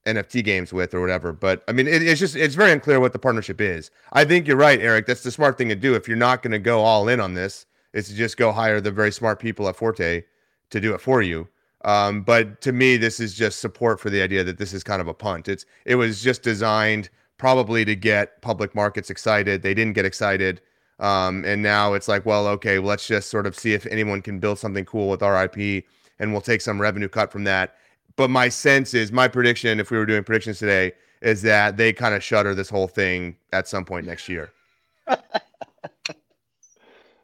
NFT 0.06 0.44
games 0.44 0.72
with 0.72 0.94
or 0.94 1.00
whatever. 1.00 1.32
But 1.32 1.62
I 1.68 1.72
mean, 1.72 1.86
it, 1.86 2.02
it's 2.02 2.20
just 2.20 2.36
it's 2.36 2.54
very 2.54 2.72
unclear 2.72 3.00
what 3.00 3.12
the 3.12 3.18
partnership 3.18 3.60
is. 3.60 3.90
I 4.12 4.24
think 4.24 4.46
you're 4.46 4.56
right, 4.56 4.80
Eric. 4.80 5.06
That's 5.06 5.22
the 5.22 5.30
smart 5.30 5.58
thing 5.58 5.68
to 5.68 5.76
do 5.76 5.94
if 5.94 6.08
you're 6.08 6.16
not 6.16 6.42
going 6.42 6.52
to 6.52 6.58
go 6.58 6.80
all 6.80 7.08
in 7.08 7.20
on 7.20 7.34
this. 7.34 7.66
Is 7.92 8.08
to 8.08 8.14
just 8.14 8.36
go 8.36 8.52
hire 8.52 8.80
the 8.80 8.92
very 8.92 9.10
smart 9.10 9.40
people 9.40 9.68
at 9.68 9.74
Forte 9.74 10.22
to 10.70 10.80
do 10.80 10.94
it 10.94 11.00
for 11.00 11.22
you. 11.22 11.48
Um, 11.84 12.22
but 12.22 12.60
to 12.60 12.72
me, 12.72 12.96
this 12.96 13.18
is 13.18 13.34
just 13.34 13.58
support 13.58 13.98
for 13.98 14.10
the 14.10 14.22
idea 14.22 14.44
that 14.44 14.58
this 14.58 14.72
is 14.72 14.84
kind 14.84 15.00
of 15.00 15.08
a 15.08 15.14
punt. 15.14 15.48
It's 15.48 15.64
it 15.84 15.96
was 15.96 16.22
just 16.22 16.42
designed 16.42 17.10
probably 17.38 17.84
to 17.86 17.96
get 17.96 18.40
public 18.42 18.74
markets 18.74 19.10
excited. 19.10 19.62
They 19.62 19.74
didn't 19.74 19.94
get 19.94 20.04
excited. 20.04 20.60
Um, 21.00 21.44
and 21.46 21.62
now 21.62 21.94
it's 21.94 22.08
like, 22.08 22.26
well, 22.26 22.46
okay, 22.48 22.78
let's 22.78 23.06
just 23.06 23.30
sort 23.30 23.46
of 23.46 23.58
see 23.58 23.72
if 23.72 23.86
anyone 23.86 24.20
can 24.20 24.38
build 24.38 24.58
something 24.58 24.84
cool 24.84 25.08
with 25.08 25.22
RIP 25.22 25.84
and 26.18 26.32
we'll 26.32 26.42
take 26.42 26.60
some 26.60 26.80
revenue 26.80 27.08
cut 27.08 27.32
from 27.32 27.44
that. 27.44 27.76
But 28.16 28.28
my 28.28 28.50
sense 28.50 28.92
is, 28.92 29.10
my 29.10 29.26
prediction, 29.26 29.80
if 29.80 29.90
we 29.90 29.96
were 29.96 30.04
doing 30.04 30.22
predictions 30.22 30.58
today, 30.58 30.92
is 31.22 31.40
that 31.42 31.78
they 31.78 31.92
kind 31.92 32.14
of 32.14 32.22
shutter 32.22 32.54
this 32.54 32.68
whole 32.68 32.86
thing 32.88 33.36
at 33.52 33.66
some 33.66 33.84
point 33.84 34.06
next 34.06 34.28
year. 34.28 34.52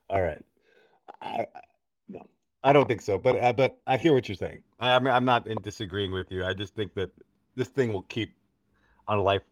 All 0.08 0.22
right. 0.22 0.42
I, 1.20 1.46
no, 2.08 2.26
I 2.64 2.72
don't 2.72 2.88
think 2.88 3.02
so, 3.02 3.18
but 3.18 3.36
uh, 3.42 3.52
but 3.52 3.78
I 3.86 3.96
hear 3.96 4.14
what 4.14 4.28
you're 4.28 4.36
saying. 4.36 4.62
I, 4.80 4.92
I 4.94 4.98
mean, 5.00 5.12
I'm 5.12 5.24
not 5.24 5.46
in 5.46 5.58
disagreeing 5.62 6.12
with 6.12 6.30
you. 6.30 6.44
I 6.44 6.54
just 6.54 6.74
think 6.74 6.94
that 6.94 7.10
this 7.56 7.68
thing 7.68 7.92
will 7.92 8.02
keep 8.02 8.32
on 9.08 9.18
a 9.18 9.22
life 9.22 9.42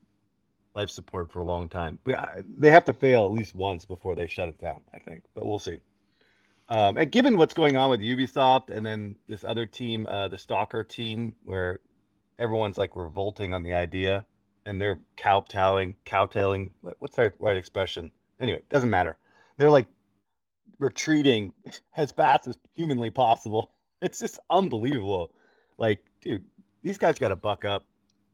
life 0.74 0.90
support 0.90 1.30
for 1.30 1.40
a 1.40 1.44
long 1.44 1.68
time. 1.68 1.98
They 2.04 2.70
have 2.70 2.84
to 2.86 2.92
fail 2.92 3.24
at 3.24 3.32
least 3.32 3.54
once 3.54 3.84
before 3.84 4.14
they 4.14 4.26
shut 4.26 4.48
it 4.48 4.60
down, 4.60 4.80
I 4.92 4.98
think. 4.98 5.22
But 5.34 5.46
we'll 5.46 5.58
see. 5.58 5.78
Um, 6.68 6.96
and 6.96 7.10
given 7.12 7.36
what's 7.36 7.54
going 7.54 7.76
on 7.76 7.90
with 7.90 8.00
Ubisoft 8.00 8.70
and 8.70 8.84
then 8.84 9.16
this 9.28 9.44
other 9.44 9.66
team, 9.66 10.06
uh, 10.06 10.28
the 10.28 10.38
Stalker 10.38 10.82
team, 10.82 11.34
where 11.44 11.80
everyone's 12.38 12.78
like 12.78 12.96
revolting 12.96 13.52
on 13.52 13.62
the 13.62 13.74
idea 13.74 14.24
and 14.66 14.80
they're 14.80 14.98
kowtowing, 15.16 15.94
cowtailing. 16.04 16.70
What's 16.98 17.16
that 17.16 17.34
right 17.38 17.56
expression? 17.56 18.10
Anyway, 18.40 18.62
doesn't 18.70 18.90
matter. 18.90 19.16
They're 19.58 19.70
like 19.70 19.86
retreating 20.78 21.52
as 21.96 22.12
fast 22.12 22.46
as 22.46 22.58
humanly 22.74 23.10
possible. 23.10 23.70
It's 24.02 24.18
just 24.18 24.38
unbelievable. 24.50 25.30
Like, 25.78 26.04
dude, 26.20 26.44
these 26.82 26.98
guys 26.98 27.18
got 27.18 27.28
to 27.28 27.36
buck 27.36 27.64
up. 27.64 27.86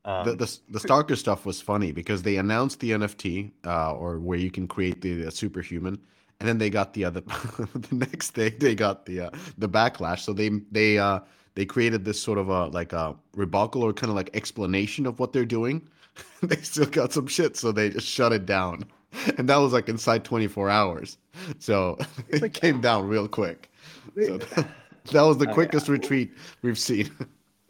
Um, 0.05 0.25
the, 0.25 0.35
the 0.35 0.59
the 0.71 0.81
Stalker 0.81 1.17
stuff 1.17 1.45
was 1.45 1.61
funny 1.61 1.93
because 1.93 2.23
they 2.23 2.37
announced 2.37 2.81
the 2.81 2.93
NFT 2.93 3.51
uh, 3.67 3.93
or 3.95 4.19
where 4.19 4.39
you 4.39 4.51
can 4.51 4.67
create 4.67 5.03
the, 5.03 5.25
the 5.25 5.31
superhuman, 5.31 5.99
and 6.41 6.49
then 6.49 6.59
they 6.59 6.71
got 6.71 6.95
the 6.95 7.05
other 7.05 7.21
the 7.21 7.95
next 7.95 8.31
day 8.31 8.51
they 8.51 8.75
got 8.75 9.05
the 9.05 9.21
uh, 9.21 9.31
the 9.59 9.69
backlash. 9.69 10.21
So 10.21 10.33
they 10.33 10.49
they 10.71 10.99
uh, 10.99 11.21
they 11.55 11.67
created 11.67 12.05
this 12.05 12.21
sort 12.21 12.39
of 12.39 12.49
a 12.49 12.67
like 12.69 12.95
a 12.95 13.15
rebuttal 13.35 13.83
or 13.83 13.93
kind 13.93 14.09
of 14.09 14.17
like 14.17 14.31
explanation 14.35 15.05
of 15.07 15.19
what 15.19 15.33
they're 15.33 15.45
doing. 15.45 15.87
they 16.43 16.57
still 16.57 16.87
got 16.87 17.13
some 17.13 17.27
shit, 17.27 17.57
so 17.57 17.71
they 17.71 17.91
just 17.91 18.07
shut 18.07 18.33
it 18.33 18.47
down, 18.47 18.85
and 19.39 19.49
that 19.51 19.57
was 19.57 19.73
like 19.75 19.89
inside 19.89 20.25
24 20.25 20.71
hours. 20.71 21.19
So 21.59 21.99
it 22.29 22.55
came 22.55 22.81
down 22.81 23.07
real 23.07 23.29
quick. 23.29 23.71
So 24.17 24.39
that, 24.39 24.67
that 25.13 25.23
was 25.23 25.39
the 25.39 25.47
quickest 25.47 25.89
retreat 25.89 26.33
we've 26.63 26.79
seen. 26.79 27.11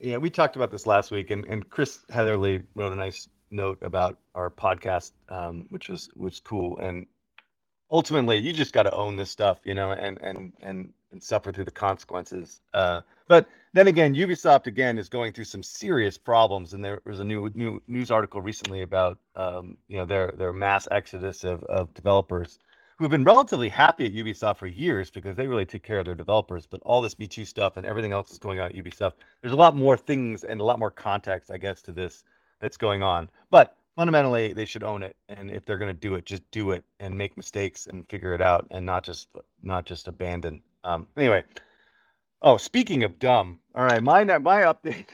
Yeah, 0.01 0.17
we 0.17 0.31
talked 0.31 0.57
about 0.57 0.71
this 0.71 0.87
last 0.87 1.11
week, 1.11 1.31
and, 1.31 1.45
and 1.45 1.69
Chris 1.69 2.01
Heatherly 2.09 2.63
wrote 2.75 2.93
a 2.93 2.97
nice 2.97 3.29
note 3.51 3.79
about 3.83 4.19
our 4.35 4.51
podcast, 4.51 5.13
um, 5.29 5.67
which 5.69 5.91
was 5.91 6.09
which 6.15 6.33
was 6.33 6.41
cool. 6.41 6.79
And 6.79 7.07
ultimately 7.91 8.39
you 8.39 8.53
just 8.55 8.73
got 8.73 8.85
to 8.85 8.95
own 8.95 9.17
this 9.17 9.31
stuff, 9.31 9.59
you 9.65 9.75
know, 9.75 9.91
and 9.91 10.19
and 10.23 10.53
and 10.63 10.93
and 11.13 11.23
suffer 11.23 11.53
through 11.53 11.65
the 11.65 11.71
consequences. 11.71 12.63
Uh, 12.73 13.03
but 13.29 13.47
then 13.75 13.89
again, 13.89 14.15
Ubisoft 14.15 14.67
again 14.67 14.97
is 14.97 15.11
going 15.11 15.35
through 15.35 15.45
some 15.45 15.63
serious 15.63 16.17
problems, 16.17 16.73
and 16.73 16.83
there 16.83 17.03
was 17.05 17.21
a 17.21 17.25
new 17.25 17.51
new 17.55 17.83
news 17.87 18.11
article 18.11 18.41
recently 18.41 18.81
about 18.81 19.19
um, 19.37 19.77
you 19.87 19.99
know 19.99 20.07
their 20.07 20.33
their 20.39 20.55
mass 20.55 20.89
exodus 20.91 21.45
of 21.45 21.63
of 21.65 21.93
developers 21.93 22.59
who 23.01 23.05
have 23.05 23.11
been 23.11 23.25
relatively 23.25 23.71
happy 23.71 24.05
at 24.05 24.13
Ubisoft 24.13 24.59
for 24.59 24.67
years 24.67 25.11
because 25.11 25.35
they 25.35 25.47
really 25.47 25.65
take 25.65 25.83
care 25.83 25.99
of 25.99 26.05
their 26.05 26.15
developers. 26.15 26.67
But 26.67 26.83
all 26.83 27.01
this 27.01 27.15
B2 27.15 27.47
stuff 27.47 27.79
and 27.79 27.87
everything 27.87 28.13
else 28.13 28.31
is 28.31 28.39
going 28.39 28.61
on 28.61 28.67
at 28.67 28.75
Ubisoft. 28.77 29.15
There's 29.41 29.55
a 29.55 29.57
lot 29.57 29.75
more 29.75 29.97
things 29.97 30.45
and 30.45 30.61
a 30.61 30.65
lot 30.65 30.79
more 30.79 30.91
context, 30.91 31.51
I 31.51 31.57
guess, 31.57 31.81
to 31.83 31.93
this 31.93 32.25
that's 32.61 32.77
going 32.77 33.03
on. 33.03 33.31
But 33.51 33.75
fundamentally, 33.97 34.53
they 34.53 34.67
should 34.67 34.83
own 34.83 35.03
it, 35.03 35.17
and 35.31 35.51
if 35.51 35.65
they're 35.65 35.79
going 35.79 35.95
to 35.95 35.99
do 35.99 36.15
it, 36.15 36.27
just 36.27 36.43
do 36.51 36.73
it 36.73 36.85
and 37.01 37.17
make 37.17 37.39
mistakes 37.39 37.87
and 37.87 38.07
figure 38.11 38.35
it 38.35 38.43
out, 38.43 38.67
and 38.71 38.85
not 38.85 39.03
just 39.03 39.29
not 39.63 39.87
just 39.87 40.07
abandon. 40.07 40.61
Um, 40.85 41.07
anyway. 41.17 41.43
Oh, 42.43 42.59
speaking 42.59 43.03
of 43.05 43.19
dumb, 43.19 43.61
all 43.75 43.85
right, 43.85 44.03
my 44.03 44.25
my 44.25 44.63
update. 44.63 45.07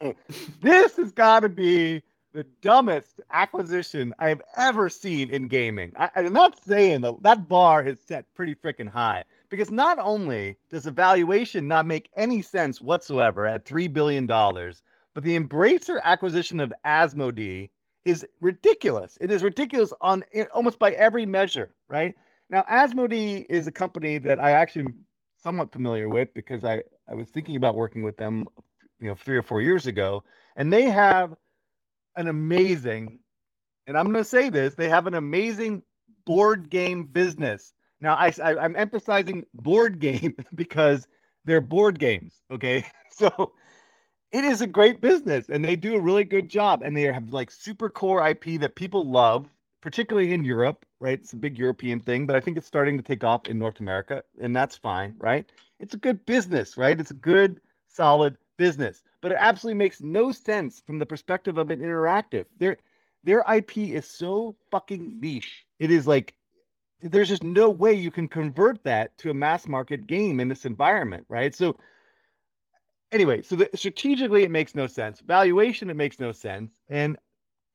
this 0.62 0.96
has 0.96 1.12
got 1.12 1.40
to 1.40 1.50
be 1.50 2.02
the 2.36 2.44
dumbest 2.60 3.22
acquisition 3.30 4.12
I've 4.18 4.42
ever 4.58 4.90
seen 4.90 5.30
in 5.30 5.48
gaming. 5.48 5.92
I, 5.96 6.10
am 6.16 6.34
not 6.34 6.62
saying 6.62 7.00
that 7.00 7.22
that 7.22 7.48
bar 7.48 7.82
is 7.82 7.98
set 7.98 8.26
pretty 8.34 8.54
freaking 8.54 8.90
high 8.90 9.24
because 9.48 9.70
not 9.70 9.98
only 9.98 10.58
does 10.68 10.82
the 10.84 10.90
valuation 10.90 11.66
not 11.66 11.86
make 11.86 12.10
any 12.14 12.42
sense 12.42 12.78
whatsoever 12.78 13.46
at 13.46 13.64
$3 13.64 13.90
billion, 13.90 14.26
but 14.26 15.24
the 15.24 15.38
Embracer 15.38 15.98
acquisition 16.02 16.60
of 16.60 16.74
Asmodee 16.84 17.70
is 18.04 18.26
ridiculous. 18.42 19.16
It 19.18 19.30
is 19.30 19.42
ridiculous 19.42 19.94
on 20.02 20.22
almost 20.52 20.78
by 20.78 20.90
every 20.90 21.24
measure, 21.24 21.70
right? 21.88 22.14
Now, 22.50 22.66
Asmodee 22.70 23.46
is 23.48 23.66
a 23.66 23.72
company 23.72 24.18
that 24.18 24.38
I 24.38 24.50
actually 24.50 24.82
am 24.82 25.06
somewhat 25.42 25.72
familiar 25.72 26.10
with 26.10 26.34
because 26.34 26.64
I, 26.64 26.82
I 27.10 27.14
was 27.14 27.30
thinking 27.30 27.56
about 27.56 27.76
working 27.76 28.02
with 28.02 28.18
them, 28.18 28.44
you 29.00 29.08
know, 29.08 29.14
three 29.14 29.38
or 29.38 29.42
four 29.42 29.62
years 29.62 29.86
ago, 29.86 30.22
and 30.56 30.70
they 30.70 30.82
have 30.82 31.34
an 32.16 32.28
amazing, 32.28 33.18
and 33.86 33.96
I'm 33.96 34.06
going 34.06 34.16
to 34.16 34.24
say 34.24 34.48
this, 34.50 34.74
they 34.74 34.88
have 34.88 35.06
an 35.06 35.14
amazing 35.14 35.82
board 36.24 36.70
game 36.70 37.04
business. 37.04 37.72
Now, 38.00 38.14
I, 38.14 38.32
I 38.42 38.56
I'm 38.58 38.76
emphasizing 38.76 39.44
board 39.54 40.00
game 40.00 40.34
because 40.54 41.06
they're 41.44 41.60
board 41.60 41.98
games. 41.98 42.34
Okay, 42.50 42.84
so 43.10 43.52
it 44.32 44.44
is 44.44 44.60
a 44.60 44.66
great 44.66 45.00
business, 45.00 45.48
and 45.48 45.64
they 45.64 45.76
do 45.76 45.96
a 45.96 46.00
really 46.00 46.24
good 46.24 46.48
job, 46.48 46.82
and 46.82 46.96
they 46.96 47.02
have 47.02 47.32
like 47.32 47.50
super 47.50 47.88
core 47.88 48.26
IP 48.26 48.60
that 48.60 48.74
people 48.74 49.04
love, 49.08 49.48
particularly 49.80 50.32
in 50.32 50.44
Europe. 50.44 50.84
Right, 51.00 51.18
it's 51.20 51.34
a 51.34 51.36
big 51.36 51.58
European 51.58 52.00
thing, 52.00 52.26
but 52.26 52.36
I 52.36 52.40
think 52.40 52.56
it's 52.56 52.66
starting 52.66 52.96
to 52.96 53.02
take 53.02 53.24
off 53.24 53.46
in 53.48 53.58
North 53.58 53.80
America, 53.80 54.22
and 54.40 54.54
that's 54.54 54.76
fine. 54.76 55.14
Right, 55.18 55.50
it's 55.80 55.94
a 55.94 55.98
good 55.98 56.24
business. 56.26 56.76
Right, 56.76 56.98
it's 56.98 57.10
a 57.12 57.14
good, 57.14 57.60
solid 57.88 58.36
business 58.58 59.02
but 59.20 59.32
it 59.32 59.38
absolutely 59.40 59.78
makes 59.78 60.00
no 60.00 60.32
sense 60.32 60.80
from 60.86 60.98
the 60.98 61.06
perspective 61.06 61.58
of 61.58 61.70
an 61.70 61.80
interactive. 61.80 62.46
Their 62.58 62.78
their 63.24 63.44
IP 63.52 63.78
is 63.78 64.06
so 64.06 64.56
fucking 64.70 65.18
niche. 65.20 65.66
It 65.78 65.90
is 65.90 66.06
like 66.06 66.34
there's 67.00 67.28
just 67.28 67.42
no 67.42 67.68
way 67.68 67.92
you 67.92 68.10
can 68.10 68.28
convert 68.28 68.82
that 68.84 69.16
to 69.18 69.30
a 69.30 69.34
mass 69.34 69.66
market 69.66 70.06
game 70.06 70.40
in 70.40 70.48
this 70.48 70.64
environment, 70.64 71.26
right? 71.28 71.54
So 71.54 71.76
anyway, 73.12 73.42
so 73.42 73.56
the, 73.56 73.70
strategically 73.74 74.44
it 74.44 74.50
makes 74.50 74.74
no 74.74 74.86
sense. 74.86 75.20
Valuation 75.20 75.90
it 75.90 75.96
makes 75.96 76.20
no 76.20 76.32
sense, 76.32 76.72
and 76.88 77.16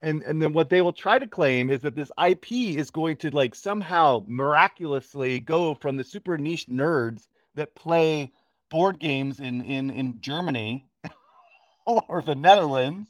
and 0.02 0.24
and 0.24 0.42
then 0.42 0.54
what 0.54 0.70
they 0.70 0.82
will 0.82 0.94
try 0.94 1.20
to 1.20 1.28
claim 1.28 1.70
is 1.70 1.82
that 1.82 1.96
this 1.96 2.12
IP 2.24 2.52
is 2.52 2.90
going 2.90 3.18
to 3.18 3.30
like 3.32 3.56
somehow 3.56 4.24
miraculously 4.28 5.40
go 5.40 5.76
from 5.76 5.98
the 5.98 6.04
super 6.04 6.38
niche 6.38 6.68
nerds 6.68 7.28
that 7.56 7.76
play 7.76 8.32
board 8.70 9.00
games 9.00 9.40
in 9.40 9.62
in 9.62 9.90
in 9.92 10.20
Germany 10.22 10.88
or 12.08 12.22
the 12.22 12.36
Netherlands 12.36 13.10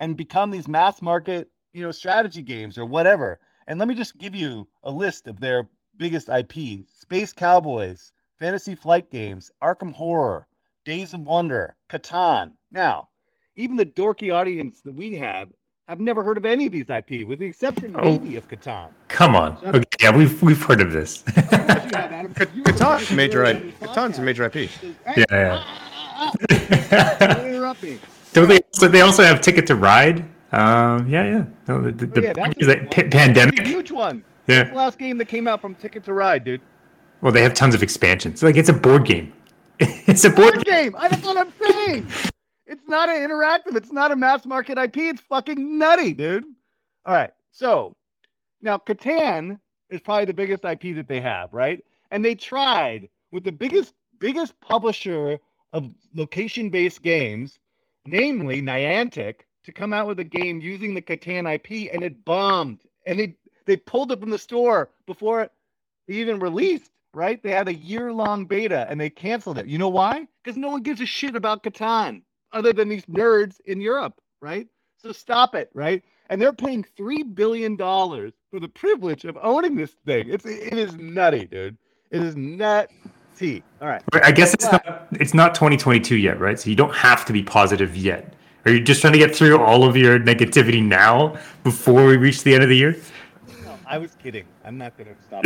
and 0.00 0.16
become 0.16 0.50
these 0.50 0.68
mass 0.68 1.02
market, 1.02 1.50
you 1.72 1.82
know, 1.82 1.90
strategy 1.90 2.42
games 2.42 2.78
or 2.78 2.84
whatever. 2.84 3.40
And 3.66 3.78
let 3.78 3.88
me 3.88 3.94
just 3.94 4.18
give 4.18 4.34
you 4.34 4.68
a 4.82 4.90
list 4.90 5.26
of 5.26 5.40
their 5.40 5.68
biggest 5.96 6.28
IP: 6.28 6.86
Space 6.88 7.32
Cowboys, 7.32 8.12
Fantasy 8.38 8.74
Flight 8.74 9.10
Games, 9.10 9.50
Arkham 9.62 9.92
Horror, 9.92 10.46
Days 10.84 11.14
of 11.14 11.20
Wonder, 11.20 11.76
Catan. 11.88 12.52
Now, 12.70 13.08
even 13.56 13.76
the 13.76 13.86
dorky 13.86 14.34
audience 14.34 14.80
that 14.82 14.94
we 14.94 15.14
have 15.16 15.48
have 15.88 16.00
never 16.00 16.22
heard 16.22 16.36
of 16.36 16.44
any 16.44 16.66
of 16.66 16.72
these 16.72 16.88
IP, 16.88 17.26
with 17.26 17.38
the 17.38 17.46
exception 17.46 17.94
oh, 17.98 18.18
maybe 18.18 18.36
of 18.36 18.48
Catan. 18.48 18.88
Come 19.08 19.36
on. 19.36 19.58
Okay, 19.64 19.84
yeah, 20.00 20.14
we've 20.14 20.42
we've 20.42 20.62
heard 20.62 20.80
of 20.80 20.92
this. 20.92 21.22
Catan's 21.22 23.10
major 23.12 23.44
IP. 23.44 23.78
Catan's 23.80 24.18
a 24.18 24.22
major 24.22 24.44
IP. 24.44 24.70
Yeah, 25.16 25.24
yeah. 25.30 25.83
interrupt 26.50 27.82
me. 27.82 27.98
Don't 28.32 28.48
they? 28.48 28.60
So 28.72 28.88
they 28.88 29.00
also 29.00 29.22
have 29.22 29.40
Ticket 29.40 29.66
to 29.68 29.76
Ride. 29.76 30.20
Um, 30.52 31.08
yeah, 31.08 31.24
yeah. 31.24 31.44
No, 31.66 31.82
the, 31.82 32.06
the, 32.06 32.20
oh, 32.20 32.22
yeah, 32.22 32.32
that's 32.32 32.58
is 32.58 32.66
that 32.66 32.90
p- 32.90 33.08
pandemic. 33.08 33.66
huge 33.66 33.90
one. 33.90 34.24
Yeah. 34.46 34.58
That's 34.58 34.70
the 34.70 34.76
last 34.76 34.98
game 34.98 35.18
that 35.18 35.26
came 35.26 35.48
out 35.48 35.60
from 35.60 35.74
Ticket 35.74 36.04
to 36.04 36.12
Ride, 36.12 36.44
dude. 36.44 36.60
Well, 37.20 37.32
they 37.32 37.42
have 37.42 37.54
tons 37.54 37.74
of 37.74 37.82
expansions. 37.82 38.42
Like 38.42 38.56
it's 38.56 38.68
a 38.68 38.72
board 38.72 39.04
game. 39.04 39.32
it's 39.80 40.24
a 40.24 40.30
board, 40.30 40.54
board 40.54 40.66
game. 40.66 40.92
game. 40.92 40.96
I 40.96 41.08
that's 41.08 41.24
what 41.24 41.36
I'm 41.36 41.52
saying. 41.60 42.06
It's 42.66 42.86
not 42.86 43.08
an 43.08 43.16
interactive. 43.16 43.76
It's 43.76 43.92
not 43.92 44.12
a 44.12 44.16
mass 44.16 44.46
market 44.46 44.78
IP. 44.78 44.98
It's 44.98 45.20
fucking 45.22 45.78
nutty, 45.78 46.12
dude. 46.12 46.44
All 47.06 47.14
right. 47.14 47.30
So 47.50 47.96
now 48.62 48.78
Catan 48.78 49.58
is 49.90 50.00
probably 50.00 50.26
the 50.26 50.34
biggest 50.34 50.64
IP 50.64 50.94
that 50.96 51.08
they 51.08 51.20
have, 51.20 51.52
right? 51.52 51.84
And 52.10 52.24
they 52.24 52.34
tried 52.34 53.08
with 53.32 53.44
the 53.44 53.52
biggest 53.52 53.94
biggest 54.18 54.58
publisher 54.60 55.38
of 55.74 55.90
location-based 56.14 57.02
games, 57.02 57.58
namely 58.06 58.62
Niantic, 58.62 59.40
to 59.64 59.72
come 59.72 59.92
out 59.92 60.06
with 60.06 60.20
a 60.20 60.24
game 60.24 60.60
using 60.60 60.94
the 60.94 61.02
Catan 61.02 61.52
IP, 61.52 61.92
and 61.92 62.02
it 62.02 62.24
bombed. 62.24 62.80
And 63.06 63.18
they 63.18 63.36
they 63.66 63.76
pulled 63.76 64.12
it 64.12 64.20
from 64.20 64.30
the 64.30 64.38
store 64.38 64.90
before 65.06 65.42
it 65.42 65.52
even 66.08 66.38
released. 66.38 66.90
Right? 67.12 67.40
They 67.42 67.52
had 67.52 67.68
a 67.68 67.74
year-long 67.74 68.46
beta, 68.46 68.86
and 68.88 69.00
they 69.00 69.08
canceled 69.10 69.58
it. 69.58 69.66
You 69.66 69.78
know 69.78 69.88
why? 69.88 70.26
Because 70.42 70.56
no 70.56 70.70
one 70.70 70.82
gives 70.82 71.00
a 71.00 71.06
shit 71.06 71.36
about 71.36 71.62
Catan 71.62 72.22
other 72.52 72.72
than 72.72 72.88
these 72.88 73.06
nerds 73.06 73.60
in 73.66 73.80
Europe. 73.80 74.20
Right? 74.40 74.66
So 74.98 75.12
stop 75.12 75.54
it. 75.54 75.70
Right? 75.74 76.02
And 76.28 76.40
they're 76.40 76.52
paying 76.52 76.84
three 76.96 77.22
billion 77.22 77.76
dollars 77.76 78.32
for 78.50 78.60
the 78.60 78.68
privilege 78.68 79.24
of 79.24 79.38
owning 79.42 79.76
this 79.76 79.94
thing. 80.06 80.28
It's 80.28 80.46
it 80.46 80.74
is 80.74 80.94
nutty, 80.96 81.46
dude. 81.46 81.76
It 82.10 82.22
is 82.22 82.36
nut 82.36 82.90
T. 83.36 83.62
All 83.80 83.88
right. 83.88 84.02
I 84.12 84.32
guess 84.32 84.54
it's 84.54 84.70
not 84.70 85.06
it's 85.12 85.34
not 85.34 85.54
2022 85.54 86.16
yet, 86.16 86.38
right? 86.40 86.58
So 86.58 86.70
you 86.70 86.76
don't 86.76 86.94
have 86.94 87.24
to 87.26 87.32
be 87.32 87.42
positive 87.42 87.96
yet. 87.96 88.34
Are 88.64 88.72
you 88.72 88.80
just 88.80 89.00
trying 89.00 89.12
to 89.12 89.18
get 89.18 89.36
through 89.36 89.58
all 89.58 89.84
of 89.84 89.96
your 89.96 90.18
negativity 90.18 90.82
now 90.82 91.36
before 91.64 92.06
we 92.06 92.16
reach 92.16 92.42
the 92.44 92.54
end 92.54 92.62
of 92.62 92.70
the 92.70 92.76
year? 92.76 92.96
No, 93.62 93.78
I 93.86 93.98
was 93.98 94.14
kidding. 94.14 94.46
I'm 94.64 94.78
not 94.78 94.96
going 94.96 95.14
to 95.14 95.22
stop. 95.22 95.44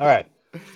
all 0.00 0.06
right. 0.06 0.26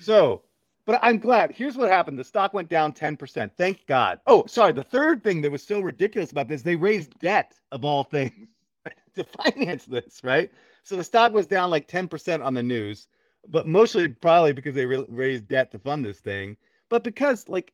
So, 0.02 0.42
but 0.84 1.00
I'm 1.02 1.18
glad. 1.18 1.52
Here's 1.52 1.76
what 1.76 1.88
happened: 1.88 2.18
the 2.18 2.24
stock 2.24 2.52
went 2.52 2.68
down 2.68 2.92
10%. 2.92 3.50
Thank 3.56 3.86
God. 3.86 4.20
Oh, 4.26 4.44
sorry. 4.46 4.72
The 4.72 4.84
third 4.84 5.24
thing 5.24 5.40
that 5.42 5.50
was 5.50 5.62
so 5.62 5.80
ridiculous 5.80 6.30
about 6.30 6.48
this, 6.48 6.62
they 6.62 6.76
raised 6.76 7.18
debt 7.20 7.54
of 7.70 7.84
all 7.84 8.04
things 8.04 8.48
to 9.14 9.24
finance 9.24 9.86
this, 9.86 10.20
right? 10.22 10.50
So 10.84 10.96
the 10.96 11.04
stock 11.04 11.32
was 11.32 11.46
down 11.46 11.70
like 11.70 11.88
10% 11.88 12.44
on 12.44 12.54
the 12.54 12.62
news 12.62 13.06
but 13.48 13.66
mostly 13.66 14.08
probably 14.08 14.52
because 14.52 14.74
they 14.74 14.86
re- 14.86 15.06
raised 15.08 15.48
debt 15.48 15.70
to 15.72 15.78
fund 15.78 16.04
this 16.04 16.20
thing, 16.20 16.56
but 16.88 17.04
because 17.04 17.48
like 17.48 17.72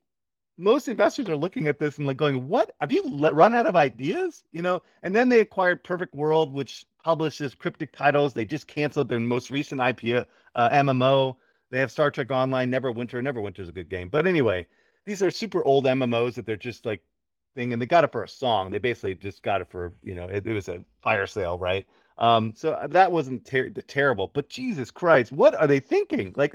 most 0.58 0.88
investors 0.88 1.28
are 1.28 1.36
looking 1.36 1.68
at 1.68 1.78
this 1.78 1.98
and 1.98 2.06
like 2.06 2.16
going, 2.16 2.48
"What 2.48 2.72
have 2.80 2.92
you 2.92 3.02
let, 3.04 3.34
run 3.34 3.54
out 3.54 3.66
of 3.66 3.76
ideas?" 3.76 4.44
You 4.52 4.62
know. 4.62 4.82
And 5.02 5.14
then 5.14 5.28
they 5.28 5.40
acquired 5.40 5.84
Perfect 5.84 6.14
World, 6.14 6.52
which 6.52 6.86
publishes 7.04 7.54
cryptic 7.54 7.92
titles. 7.92 8.34
They 8.34 8.44
just 8.44 8.66
canceled 8.66 9.08
their 9.08 9.20
most 9.20 9.50
recent 9.50 9.80
IP 9.80 10.26
uh, 10.54 10.68
MMO. 10.70 11.36
They 11.70 11.78
have 11.78 11.92
Star 11.92 12.10
Trek 12.10 12.30
Online, 12.30 12.70
Neverwinter. 12.70 13.22
Neverwinter 13.22 13.60
is 13.60 13.68
a 13.68 13.72
good 13.72 13.88
game, 13.88 14.08
but 14.08 14.26
anyway, 14.26 14.66
these 15.06 15.22
are 15.22 15.30
super 15.30 15.64
old 15.64 15.84
MMOs 15.84 16.34
that 16.34 16.46
they're 16.46 16.56
just 16.56 16.84
like 16.86 17.02
thing, 17.54 17.72
and 17.72 17.80
they 17.80 17.86
got 17.86 18.04
it 18.04 18.12
for 18.12 18.24
a 18.24 18.28
song. 18.28 18.70
They 18.70 18.78
basically 18.78 19.14
just 19.14 19.42
got 19.42 19.60
it 19.60 19.70
for 19.70 19.92
you 20.02 20.14
know 20.14 20.26
it, 20.26 20.46
it 20.46 20.52
was 20.52 20.68
a 20.68 20.84
fire 21.02 21.26
sale, 21.26 21.58
right? 21.58 21.86
Um, 22.18 22.52
so 22.56 22.72
uh, 22.72 22.88
that 22.88 23.10
wasn't 23.10 23.44
ter- 23.44 23.70
terrible, 23.70 24.30
but 24.34 24.48
Jesus 24.48 24.90
Christ, 24.90 25.30
what 25.30 25.54
are 25.54 25.66
they 25.66 25.80
thinking? 25.80 26.34
Like, 26.36 26.54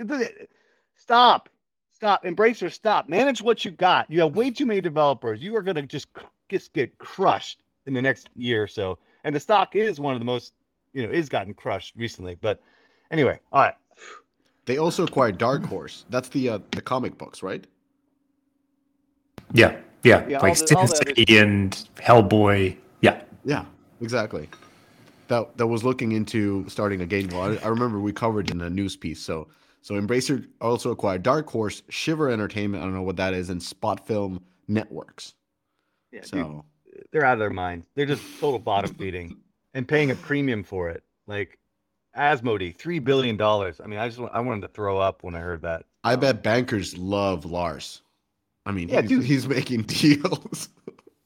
stop, 0.97 1.49
stop, 1.93 2.23
Embracer, 2.26 2.71
stop. 2.71 3.08
Manage 3.08 3.41
what 3.41 3.63
you 3.63 3.71
got. 3.71 4.10
You 4.12 4.21
have 4.21 4.36
way 4.36 4.52
too 4.52 4.65
many 4.65 4.82
developers. 4.82 5.41
You 5.41 5.56
are 5.56 5.62
going 5.62 5.76
to 5.76 5.84
just 5.84 6.08
just 6.49 6.73
get 6.73 6.97
crushed 6.97 7.62
in 7.86 7.93
the 7.93 8.02
next 8.02 8.30
year 8.36 8.63
or 8.63 8.67
so. 8.67 8.99
And 9.23 9.34
the 9.34 9.39
stock 9.39 9.76
is 9.76 9.99
one 9.99 10.13
of 10.13 10.19
the 10.19 10.26
most, 10.26 10.54
you 10.91 11.06
know, 11.06 11.12
is 11.12 11.30
gotten 11.30 11.54
crushed 11.54 11.93
recently. 11.95 12.36
But 12.39 12.62
anyway, 13.10 13.39
all 13.52 13.62
right. 13.62 13.76
They 14.65 14.78
also 14.78 15.06
acquired 15.06 15.38
Dark 15.38 15.63
Horse. 15.63 16.06
That's 16.10 16.30
the 16.30 16.49
uh, 16.49 16.60
the 16.71 16.82
comic 16.82 17.17
books, 17.17 17.41
right? 17.41 17.65
Yeah, 19.54 19.78
yeah, 20.04 20.28
yeah 20.28 20.39
like 20.39 20.58
Sin 20.58 20.88
City 20.88 21.38
and 21.38 21.71
Hellboy. 21.95 22.76
Yeah, 23.02 23.21
yeah, 23.45 23.65
exactly. 24.02 24.49
That 25.34 25.58
that 25.58 25.67
was 25.67 25.84
looking 25.84 26.12
into 26.12 26.67
starting 26.69 27.02
a 27.02 27.06
game. 27.06 27.28
Well, 27.30 27.54
I, 27.54 27.65
I 27.65 27.67
remember 27.67 28.00
we 28.00 28.13
covered 28.13 28.52
in 28.52 28.62
a 28.62 28.69
news 28.69 28.96
piece. 28.96 29.22
So 29.22 29.48
so 29.82 29.96
Embracer 29.96 30.48
also 30.62 30.91
acquired 30.91 31.24
Dark 31.24 31.50
Horse, 31.50 31.84
Shiver 31.89 32.30
Entertainment. 32.30 32.84
I 32.84 32.86
don't 32.86 32.96
know 32.96 33.02
what 33.02 33.17
that 33.17 33.34
is, 33.34 33.50
and 33.50 33.62
Spot 33.62 34.06
Film 34.06 34.41
Networks. 34.67 35.34
Yeah, 36.12 36.22
so 36.24 36.65
dude, 36.86 37.06
they're 37.12 37.26
out 37.26 37.34
of 37.34 37.39
their 37.39 37.50
mind. 37.50 37.84
They're 37.96 38.06
just 38.06 38.24
total 38.39 38.60
bottom 38.60 38.93
feeding 39.00 39.38
and 39.74 39.88
paying 39.88 40.12
a 40.12 40.15
premium 40.15 40.63
for 40.63 40.89
it. 40.89 41.04
Like 41.28 41.58
Asmodee, 42.15 42.78
three 42.78 43.00
billion 43.00 43.36
dollars. 43.36 43.82
I 43.84 43.88
mean, 43.88 44.00
I 44.00 44.08
just 44.08 44.22
I 44.32 44.39
wanted 44.39 44.62
to 44.62 44.67
throw 44.69 45.00
up 45.00 45.24
when 45.24 45.36
I 45.36 45.39
heard 45.39 45.63
that. 45.63 45.86
I 46.04 46.15
bet 46.15 46.43
bankers 46.43 46.98
love 46.98 47.46
Lars. 47.46 48.02
I 48.65 48.72
mean, 48.72 48.89
yeah, 48.89 49.02
he's, 49.02 49.10
dude, 49.10 49.24
he's 49.24 49.48
making 49.48 49.82
deals. 49.88 50.69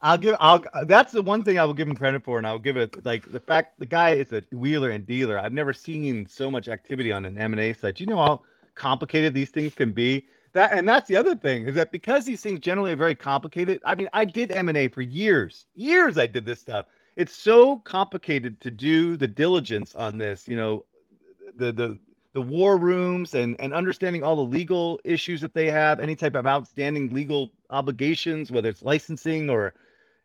I'll 0.01 0.17
give. 0.17 0.35
I'll. 0.39 0.63
That's 0.85 1.11
the 1.11 1.23
one 1.23 1.43
thing 1.43 1.57
I 1.57 1.65
will 1.65 1.73
give 1.73 1.87
him 1.87 1.95
credit 1.95 2.23
for, 2.23 2.37
and 2.37 2.45
I'll 2.45 2.59
give 2.59 2.77
it 2.77 3.03
like 3.03 3.31
the 3.31 3.39
fact 3.39 3.79
the 3.79 3.85
guy 3.85 4.11
is 4.11 4.31
a 4.31 4.43
wheeler 4.55 4.91
and 4.91 5.05
dealer. 5.05 5.39
I've 5.39 5.53
never 5.53 5.73
seen 5.73 6.27
so 6.27 6.51
much 6.51 6.67
activity 6.67 7.11
on 7.11 7.25
an 7.25 7.37
M 7.37 7.53
and 7.53 7.59
A 7.59 7.73
site. 7.73 7.99
You 7.99 8.05
know 8.05 8.17
how 8.17 8.41
complicated 8.75 9.33
these 9.33 9.49
things 9.49 9.73
can 9.73 9.91
be. 9.91 10.27
That 10.53 10.71
and 10.73 10.87
that's 10.87 11.07
the 11.07 11.15
other 11.15 11.35
thing 11.35 11.67
is 11.67 11.75
that 11.75 11.91
because 11.91 12.25
these 12.25 12.41
things 12.41 12.59
generally 12.59 12.91
are 12.91 12.97
very 12.97 13.15
complicated. 13.15 13.81
I 13.85 13.95
mean, 13.95 14.07
I 14.13 14.23
did 14.25 14.51
M 14.51 14.69
and 14.69 14.77
A 14.77 14.87
for 14.87 15.01
years. 15.01 15.65
Years 15.75 16.17
I 16.17 16.27
did 16.27 16.45
this 16.45 16.59
stuff. 16.59 16.85
It's 17.15 17.35
so 17.35 17.77
complicated 17.77 18.61
to 18.61 18.69
do 18.69 19.17
the 19.17 19.27
diligence 19.27 19.95
on 19.95 20.19
this. 20.19 20.47
You 20.47 20.57
know, 20.57 20.85
the 21.55 21.71
the 21.71 21.97
the 22.33 22.41
war 22.41 22.77
rooms 22.77 23.33
and 23.33 23.59
and 23.59 23.73
understanding 23.73 24.21
all 24.21 24.35
the 24.35 24.43
legal 24.43 24.99
issues 25.03 25.41
that 25.41 25.55
they 25.55 25.71
have, 25.71 25.99
any 25.99 26.15
type 26.15 26.35
of 26.35 26.45
outstanding 26.45 27.11
legal 27.11 27.49
obligations, 27.71 28.51
whether 28.51 28.69
it's 28.69 28.83
licensing 28.83 29.49
or 29.49 29.73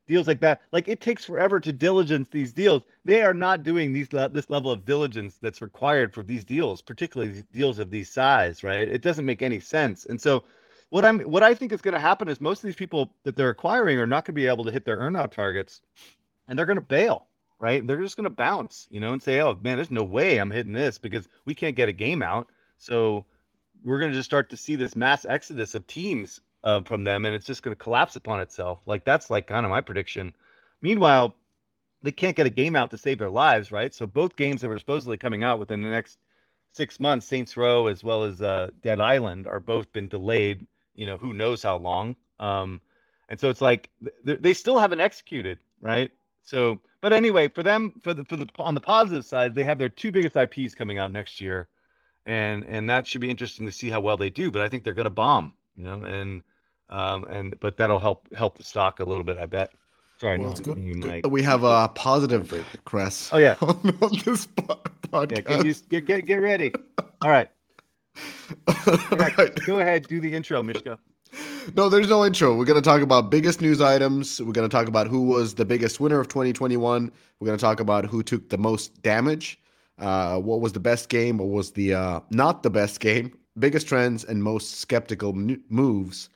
deals 0.06 0.26
like 0.26 0.40
that. 0.40 0.62
Like 0.72 0.88
it 0.88 1.00
takes 1.00 1.24
forever 1.24 1.60
to 1.60 1.72
diligence 1.72 2.28
these 2.30 2.52
deals. 2.52 2.82
They 3.04 3.22
are 3.22 3.34
not 3.34 3.62
doing 3.62 3.92
these 3.92 4.08
this 4.08 4.50
level 4.50 4.70
of 4.70 4.84
diligence 4.84 5.38
that's 5.40 5.62
required 5.62 6.12
for 6.12 6.22
these 6.22 6.44
deals, 6.44 6.82
particularly 6.82 7.44
deals 7.52 7.78
of 7.78 7.90
these 7.90 8.10
size, 8.10 8.62
right? 8.64 8.88
It 8.88 9.02
doesn't 9.02 9.26
make 9.26 9.42
any 9.42 9.60
sense. 9.60 10.06
And 10.06 10.20
so 10.20 10.44
what 10.90 11.04
I'm 11.04 11.20
what 11.20 11.42
I 11.42 11.54
think 11.54 11.72
is 11.72 11.80
going 11.80 11.94
to 11.94 12.00
happen 12.00 12.28
is 12.28 12.40
most 12.40 12.58
of 12.58 12.66
these 12.66 12.76
people 12.76 13.14
that 13.24 13.36
they're 13.36 13.50
acquiring 13.50 13.98
are 13.98 14.06
not 14.06 14.24
going 14.24 14.34
to 14.34 14.40
be 14.40 14.46
able 14.46 14.64
to 14.64 14.70
hit 14.70 14.84
their 14.84 14.98
earnout 14.98 15.32
targets 15.32 15.80
and 16.48 16.58
they're 16.58 16.66
going 16.66 16.76
to 16.76 16.82
bail, 16.82 17.26
right? 17.58 17.86
They're 17.86 18.02
just 18.02 18.16
going 18.16 18.24
to 18.24 18.30
bounce, 18.30 18.88
you 18.90 19.00
know, 19.00 19.12
and 19.12 19.22
say, 19.22 19.40
"Oh, 19.40 19.58
man, 19.62 19.76
there's 19.76 19.90
no 19.90 20.04
way 20.04 20.38
I'm 20.38 20.50
hitting 20.50 20.72
this 20.72 20.98
because 20.98 21.28
we 21.46 21.54
can't 21.54 21.76
get 21.76 21.88
a 21.88 21.92
game 21.92 22.22
out." 22.22 22.48
So 22.76 23.24
we're 23.84 24.00
going 24.00 24.10
to 24.10 24.16
just 24.16 24.28
start 24.28 24.50
to 24.50 24.56
see 24.56 24.76
this 24.76 24.96
mass 24.96 25.24
exodus 25.24 25.74
of 25.74 25.86
teams 25.86 26.40
uh, 26.64 26.82
from 26.82 27.04
them, 27.04 27.24
and 27.24 27.34
it's 27.34 27.46
just 27.46 27.62
going 27.62 27.74
to 27.76 27.82
collapse 27.82 28.16
upon 28.16 28.40
itself. 28.40 28.80
Like 28.86 29.04
that's 29.04 29.30
like 29.30 29.46
kind 29.46 29.66
of 29.66 29.70
my 29.70 29.80
prediction. 29.80 30.34
Meanwhile, 30.80 31.34
they 32.02 32.12
can't 32.12 32.36
get 32.36 32.46
a 32.46 32.50
game 32.50 32.76
out 32.76 32.90
to 32.90 32.98
save 32.98 33.18
their 33.18 33.30
lives, 33.30 33.70
right? 33.72 33.94
So 33.94 34.06
both 34.06 34.36
games 34.36 34.60
that 34.60 34.68
were 34.68 34.78
supposedly 34.78 35.16
coming 35.16 35.44
out 35.44 35.58
within 35.58 35.82
the 35.82 35.90
next 35.90 36.18
six 36.72 36.98
months, 36.98 37.26
Saints 37.26 37.56
Row 37.56 37.86
as 37.86 38.02
well 38.02 38.24
as 38.24 38.40
uh, 38.40 38.70
Dead 38.82 39.00
Island, 39.00 39.46
are 39.46 39.60
both 39.60 39.92
been 39.92 40.08
delayed. 40.08 40.66
You 40.94 41.06
know, 41.06 41.16
who 41.16 41.32
knows 41.32 41.62
how 41.62 41.76
long? 41.76 42.16
Um, 42.38 42.80
and 43.28 43.40
so 43.40 43.48
it's 43.48 43.60
like 43.60 43.88
th- 44.26 44.40
they 44.40 44.52
still 44.52 44.78
haven't 44.78 45.00
executed, 45.00 45.58
right? 45.80 46.10
So, 46.42 46.80
but 47.00 47.12
anyway, 47.12 47.48
for 47.48 47.62
them, 47.62 47.94
for 48.02 48.14
the 48.14 48.24
for 48.24 48.36
the 48.36 48.48
on 48.58 48.74
the 48.74 48.80
positive 48.80 49.24
side, 49.24 49.54
they 49.54 49.64
have 49.64 49.78
their 49.78 49.88
two 49.88 50.12
biggest 50.12 50.36
IPs 50.36 50.74
coming 50.74 50.98
out 50.98 51.12
next 51.12 51.40
year, 51.40 51.68
and 52.26 52.64
and 52.64 52.90
that 52.90 53.06
should 53.06 53.20
be 53.20 53.30
interesting 53.30 53.66
to 53.66 53.72
see 53.72 53.90
how 53.90 54.00
well 54.00 54.16
they 54.16 54.30
do. 54.30 54.50
But 54.50 54.62
I 54.62 54.68
think 54.68 54.84
they're 54.84 54.92
going 54.92 55.04
to 55.04 55.10
bomb, 55.10 55.54
you 55.76 55.84
know, 55.84 56.02
and 56.02 56.42
um, 56.88 57.24
and 57.24 57.58
but 57.60 57.76
that'll 57.76 57.98
help 57.98 58.32
help 58.34 58.58
the 58.58 58.64
stock 58.64 59.00
a 59.00 59.04
little 59.04 59.24
bit, 59.24 59.38
I 59.38 59.46
bet. 59.46 59.72
Sorry, 60.18 60.38
well, 60.38 60.50
no, 60.50 60.74
good. 60.74 61.22
good. 61.22 61.26
We 61.26 61.42
have 61.42 61.64
a 61.64 61.88
positive 61.94 62.52
Chris. 62.84 63.30
Oh 63.32 63.38
yeah, 63.38 63.56
on, 63.60 63.76
on 64.00 64.10
this 64.24 64.46
podcast. 64.46 65.32
Yeah, 65.32 65.62
get, 65.62 65.88
get, 65.88 66.06
get 66.06 66.26
get 66.26 66.36
ready. 66.36 66.72
All 67.22 67.30
right. 67.30 67.48
Right. 69.10 69.54
Go 69.66 69.80
ahead, 69.80 70.06
do 70.08 70.20
the 70.20 70.34
intro, 70.34 70.62
Mishka. 70.62 70.98
No, 71.76 71.88
there's 71.88 72.08
no 72.08 72.24
intro. 72.24 72.54
We're 72.54 72.64
going 72.64 72.80
to 72.80 72.86
talk 72.86 73.00
about 73.00 73.30
biggest 73.30 73.60
news 73.60 73.80
items. 73.80 74.40
We're 74.40 74.52
going 74.52 74.68
to 74.68 74.76
talk 74.76 74.88
about 74.88 75.06
who 75.06 75.22
was 75.22 75.54
the 75.54 75.64
biggest 75.64 76.00
winner 76.00 76.20
of 76.20 76.28
2021. 76.28 77.10
We're 77.40 77.46
going 77.46 77.56
to 77.56 77.62
talk 77.62 77.80
about 77.80 78.04
who 78.04 78.22
took 78.22 78.48
the 78.48 78.58
most 78.58 79.00
damage. 79.02 79.58
Uh, 79.98 80.38
what 80.38 80.60
was 80.60 80.72
the 80.72 80.80
best 80.80 81.08
game? 81.08 81.38
What 81.38 81.48
was 81.48 81.72
the 81.72 81.94
uh, 81.94 82.20
not 82.30 82.62
the 82.62 82.70
best 82.70 83.00
game? 83.00 83.32
Biggest 83.58 83.86
trends 83.86 84.24
and 84.24 84.42
most 84.42 84.80
skeptical 84.80 85.32
moves 85.34 86.28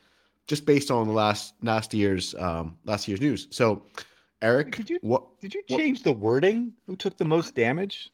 just 0.47 0.65
based 0.65 0.91
on 0.91 1.07
the 1.07 1.13
last 1.13 1.55
last 1.63 1.93
year's 1.95 2.35
um, 2.37 2.77
last 2.85 3.09
year's 3.09 3.21
news. 3.21 3.49
So, 3.51 3.83
Eric, 4.43 4.77
did 4.77 4.91
you 4.91 4.99
what 5.03 5.25
did 5.41 5.55
you 5.55 5.63
change 5.69 5.99
what, 5.99 6.05
the 6.05 6.13
wording? 6.13 6.73
Who 6.87 6.97
took 6.97 7.17
the 7.17 7.25
most 7.25 7.55
damage? 7.55 8.11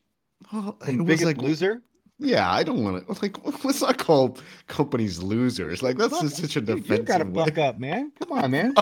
Well, 0.52 0.76
it 0.86 0.98
biggest 1.04 1.24
like, 1.24 1.38
loser. 1.38 1.82
Yeah, 2.24 2.50
I 2.52 2.62
don't 2.62 2.84
want 2.84 3.04
to 3.06 3.12
like. 3.20 3.36
Let's 3.64 3.82
not 3.82 3.98
call 3.98 4.38
companies 4.68 5.20
losers. 5.20 5.82
Like 5.82 5.96
that's 5.96 6.20
just 6.20 6.36
such 6.36 6.56
a 6.56 6.60
defensive. 6.60 6.98
You 6.98 7.02
gotta 7.02 7.24
buck 7.24 7.58
up, 7.58 7.80
man. 7.80 8.12
Come 8.20 8.32
on, 8.38 8.50
man. 8.52 8.74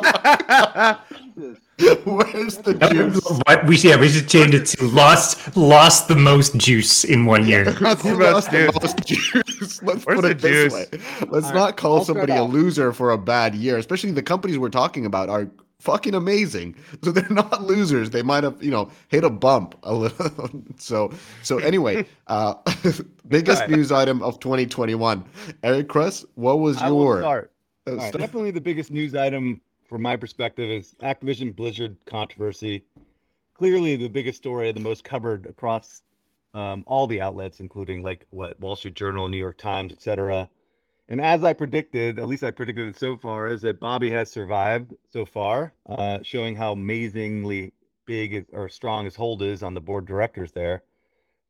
Where's 2.04 2.58
the 2.58 2.74
juice? 2.92 3.24
What 3.46 3.66
we 3.66 3.76
yeah 3.78 3.96
we 3.98 4.08
should 4.10 4.28
change 4.28 4.54
it 4.54 4.66
to 4.66 4.84
lost 4.88 5.56
lost 5.56 6.08
the 6.08 6.16
most 6.16 6.56
juice 6.58 7.04
in 7.04 7.24
one 7.24 7.46
year. 7.46 7.64
lost 7.80 8.02
the 8.02 8.70
most 8.82 9.04
juice. 9.06 9.82
Let's 9.82 10.04
Where's 10.04 10.20
put 10.20 10.30
it 10.30 10.38
this 10.40 10.72
juice? 10.72 10.74
way. 10.74 11.00
Let's 11.30 11.46
All 11.46 11.54
not 11.54 11.64
right, 11.64 11.76
call 11.76 11.96
I'll 11.98 12.04
somebody 12.04 12.32
a 12.32 12.42
loser 12.42 12.92
for 12.92 13.10
a 13.12 13.18
bad 13.18 13.54
year, 13.54 13.78
especially 13.78 14.10
the 14.10 14.22
companies 14.22 14.58
we're 14.58 14.68
talking 14.68 15.06
about 15.06 15.30
are 15.30 15.48
fucking 15.80 16.14
amazing. 16.14 16.76
So 17.02 17.12
they're 17.12 17.28
not 17.30 17.62
losers. 17.62 18.10
They 18.10 18.22
might 18.22 18.44
have, 18.44 18.62
you 18.62 18.70
know, 18.70 18.90
hit 19.08 19.24
a 19.24 19.30
bump 19.30 19.74
a 19.84 19.94
little. 19.94 20.50
so 20.76 21.12
so 21.42 21.58
anyway, 21.58 22.04
uh 22.26 22.54
biggest 23.28 23.62
right. 23.62 23.70
news 23.70 23.90
item 23.90 24.22
of 24.22 24.38
2021. 24.40 25.24
Eric 25.62 25.88
Kress, 25.88 26.24
what 26.34 26.58
was 26.58 26.76
I 26.78 26.88
your 26.88 27.20
start. 27.20 27.52
Uh, 27.86 27.96
right, 27.96 28.12
definitely 28.12 28.50
the 28.50 28.60
biggest 28.60 28.90
news 28.90 29.14
item 29.14 29.60
from 29.88 30.02
my 30.02 30.16
perspective 30.16 30.68
is 30.70 30.94
Activision 31.02 31.54
Blizzard 31.56 31.96
controversy. 32.06 32.84
Clearly 33.54 33.96
the 33.96 34.08
biggest 34.08 34.38
story, 34.38 34.70
the 34.72 34.80
most 34.80 35.02
covered 35.02 35.46
across 35.46 36.02
um, 36.54 36.84
all 36.86 37.06
the 37.06 37.20
outlets, 37.20 37.60
including 37.60 38.02
like 38.02 38.26
what 38.30 38.58
Wall 38.60 38.76
Street 38.76 38.94
Journal, 38.94 39.28
New 39.28 39.38
York 39.38 39.58
Times, 39.58 39.92
etc. 39.92 40.48
And 41.10 41.20
as 41.20 41.42
I 41.42 41.52
predicted, 41.52 42.20
at 42.20 42.28
least 42.28 42.44
I 42.44 42.52
predicted 42.52 42.88
it 42.88 42.96
so 42.96 43.16
far, 43.16 43.48
is 43.48 43.62
that 43.62 43.80
Bobby 43.80 44.10
has 44.12 44.30
survived 44.30 44.94
so 45.12 45.26
far, 45.26 45.74
uh, 45.86 46.20
showing 46.22 46.54
how 46.54 46.70
amazingly 46.70 47.72
big 48.06 48.46
or 48.52 48.68
strong 48.68 49.04
his 49.04 49.16
hold 49.16 49.42
is 49.42 49.64
on 49.64 49.74
the 49.74 49.80
board 49.80 50.06
directors 50.06 50.52
there. 50.52 50.84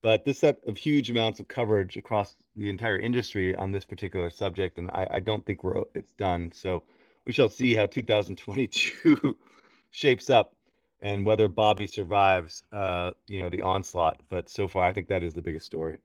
But 0.02 0.24
this 0.24 0.38
set 0.38 0.60
of 0.66 0.78
huge 0.78 1.10
amounts 1.10 1.40
of 1.40 1.48
coverage 1.48 1.98
across 1.98 2.36
the 2.56 2.70
entire 2.70 2.98
industry 2.98 3.54
on 3.54 3.70
this 3.70 3.84
particular 3.84 4.30
subject, 4.30 4.78
and 4.78 4.90
I, 4.92 5.06
I 5.10 5.20
don't 5.20 5.44
think 5.44 5.62
we're 5.62 5.82
it's 5.94 6.12
done. 6.12 6.52
So 6.54 6.82
we 7.26 7.34
shall 7.34 7.50
see 7.50 7.74
how 7.74 7.84
2022 7.84 9.36
shapes 9.90 10.30
up 10.30 10.54
and 11.02 11.26
whether 11.26 11.48
Bobby 11.48 11.86
survives, 11.86 12.62
uh, 12.72 13.10
you 13.26 13.42
know, 13.42 13.50
the 13.50 13.60
onslaught. 13.60 14.22
But 14.30 14.48
so 14.48 14.68
far, 14.68 14.84
I 14.84 14.94
think 14.94 15.08
that 15.08 15.22
is 15.22 15.34
the 15.34 15.42
biggest 15.42 15.66
story. 15.66 15.98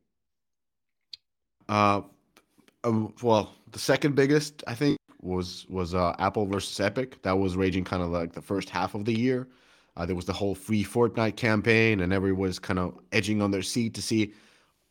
Uh, 1.70 2.02
um, 2.86 3.14
well, 3.22 3.54
the 3.72 3.80
second 3.80 4.16
biggest 4.16 4.64
I 4.68 4.76
think 4.76 4.98
was 5.22 5.66
was 5.70 5.94
uh, 5.94 6.16
Apple 6.20 6.46
versus 6.46 6.80
Epic. 6.80 7.22
That 7.24 7.38
was 7.40 7.58
raging 7.58 7.84
kind 7.84 8.04
of 8.04 8.10
like 8.10 8.34
the 8.34 8.42
first 8.42 8.70
half 8.70 8.96
of 8.96 9.06
the 9.06 9.18
year. 9.18 9.48
Uh, 9.98 10.06
there 10.06 10.16
was 10.16 10.26
the 10.26 10.34
whole 10.34 10.56
free 10.56 10.84
Fortnite 10.84 11.36
campaign, 11.36 12.02
and 12.02 12.14
everyone 12.14 12.42
was 12.42 12.60
kind 12.60 12.80
of 12.80 12.98
edging 13.12 13.42
on 13.42 13.52
their 13.52 13.62
seat 13.62 13.94
to 13.96 14.02
see 14.02 14.34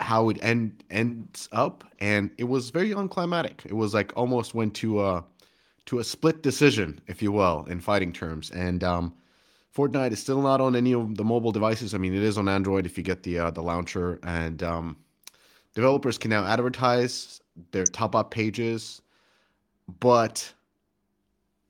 how 0.01 0.29
it 0.29 0.39
end 0.43 0.83
ends 0.91 1.49
up, 1.53 1.85
and 2.01 2.31
it 2.39 2.45
was 2.45 2.71
very 2.71 2.91
unclimatic. 2.91 3.65
It 3.65 3.75
was 3.75 3.95
like 3.95 4.13
almost 4.17 4.55
went 4.55 4.75
to 4.77 5.05
a 5.05 5.25
to 5.87 5.99
a 5.99 6.05
split 6.05 6.43
decision, 6.43 7.01
if 7.07 7.23
you 7.23 7.31
will, 7.31 7.65
in 7.69 7.81
fighting 7.81 8.13
terms. 8.13 8.51
And 8.51 8.83
um, 8.83 9.15
Fortnite 9.77 10.13
is 10.13 10.19
still 10.19 10.41
not 10.41 10.61
on 10.61 10.75
any 10.75 10.95
of 10.95 11.17
the 11.17 11.25
mobile 11.25 11.53
devices. 11.53 11.95
I 11.95 11.99
mean, 11.99 12.15
it 12.15 12.23
is 12.23 12.39
on 12.39 12.49
Android 12.49 12.87
if 12.87 12.97
you 12.97 13.05
get 13.05 13.23
the 13.23 13.39
uh, 13.39 13.51
the 13.51 13.63
launcher, 13.63 14.19
and 14.23 14.63
um, 14.63 14.97
developers 15.75 16.19
can 16.19 16.31
now 16.31 16.45
advertise 16.45 17.41
their 17.71 17.85
top 17.85 18.15
up 18.15 18.31
pages, 18.31 19.03
but 20.01 20.53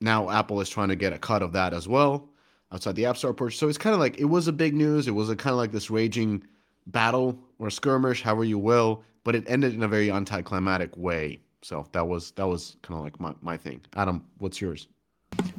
now 0.01 0.31
Apple 0.31 0.61
is 0.61 0.69
trying 0.69 0.89
to 0.89 0.97
get 0.97 1.13
a 1.13 1.19
cut 1.19 1.43
of 1.43 1.53
that 1.53 1.73
as 1.73 1.89
well 1.89 2.29
outside 2.73 2.97
the 2.97 3.07
App 3.07 3.17
Store 3.17 3.33
purchase. 3.33 3.59
So 3.59 3.69
it's 3.69 3.79
kind 3.79 3.95
of 3.95 4.01
like 4.01 4.19
it 4.19 4.25
was 4.25 4.49
a 4.49 4.53
big 4.53 4.75
news. 4.75 5.09
It 5.09 5.13
was 5.13 5.31
a 5.31 5.37
kind 5.37 5.53
of 5.53 5.59
like 5.59 5.73
this 5.73 5.91
raging 5.91 6.43
battle 6.89 7.39
or 7.59 7.71
skirmish, 7.71 8.23
however 8.23 8.45
you 8.45 8.59
will, 8.59 9.03
but 9.23 9.35
it 9.35 9.45
ended 9.47 9.75
in 9.75 9.83
a 9.83 9.89
very 9.89 10.11
anticlimactic 10.11 10.97
way. 10.97 11.41
So 11.63 11.87
that 11.93 12.07
was 12.07 12.33
that 12.33 12.47
was 12.47 12.77
kind 12.83 12.99
of 12.99 13.05
like 13.05 13.19
my, 13.21 13.35
my 13.41 13.57
thing. 13.57 13.81
Adam, 13.97 14.25
what's 14.39 14.61
yours? 14.61 14.89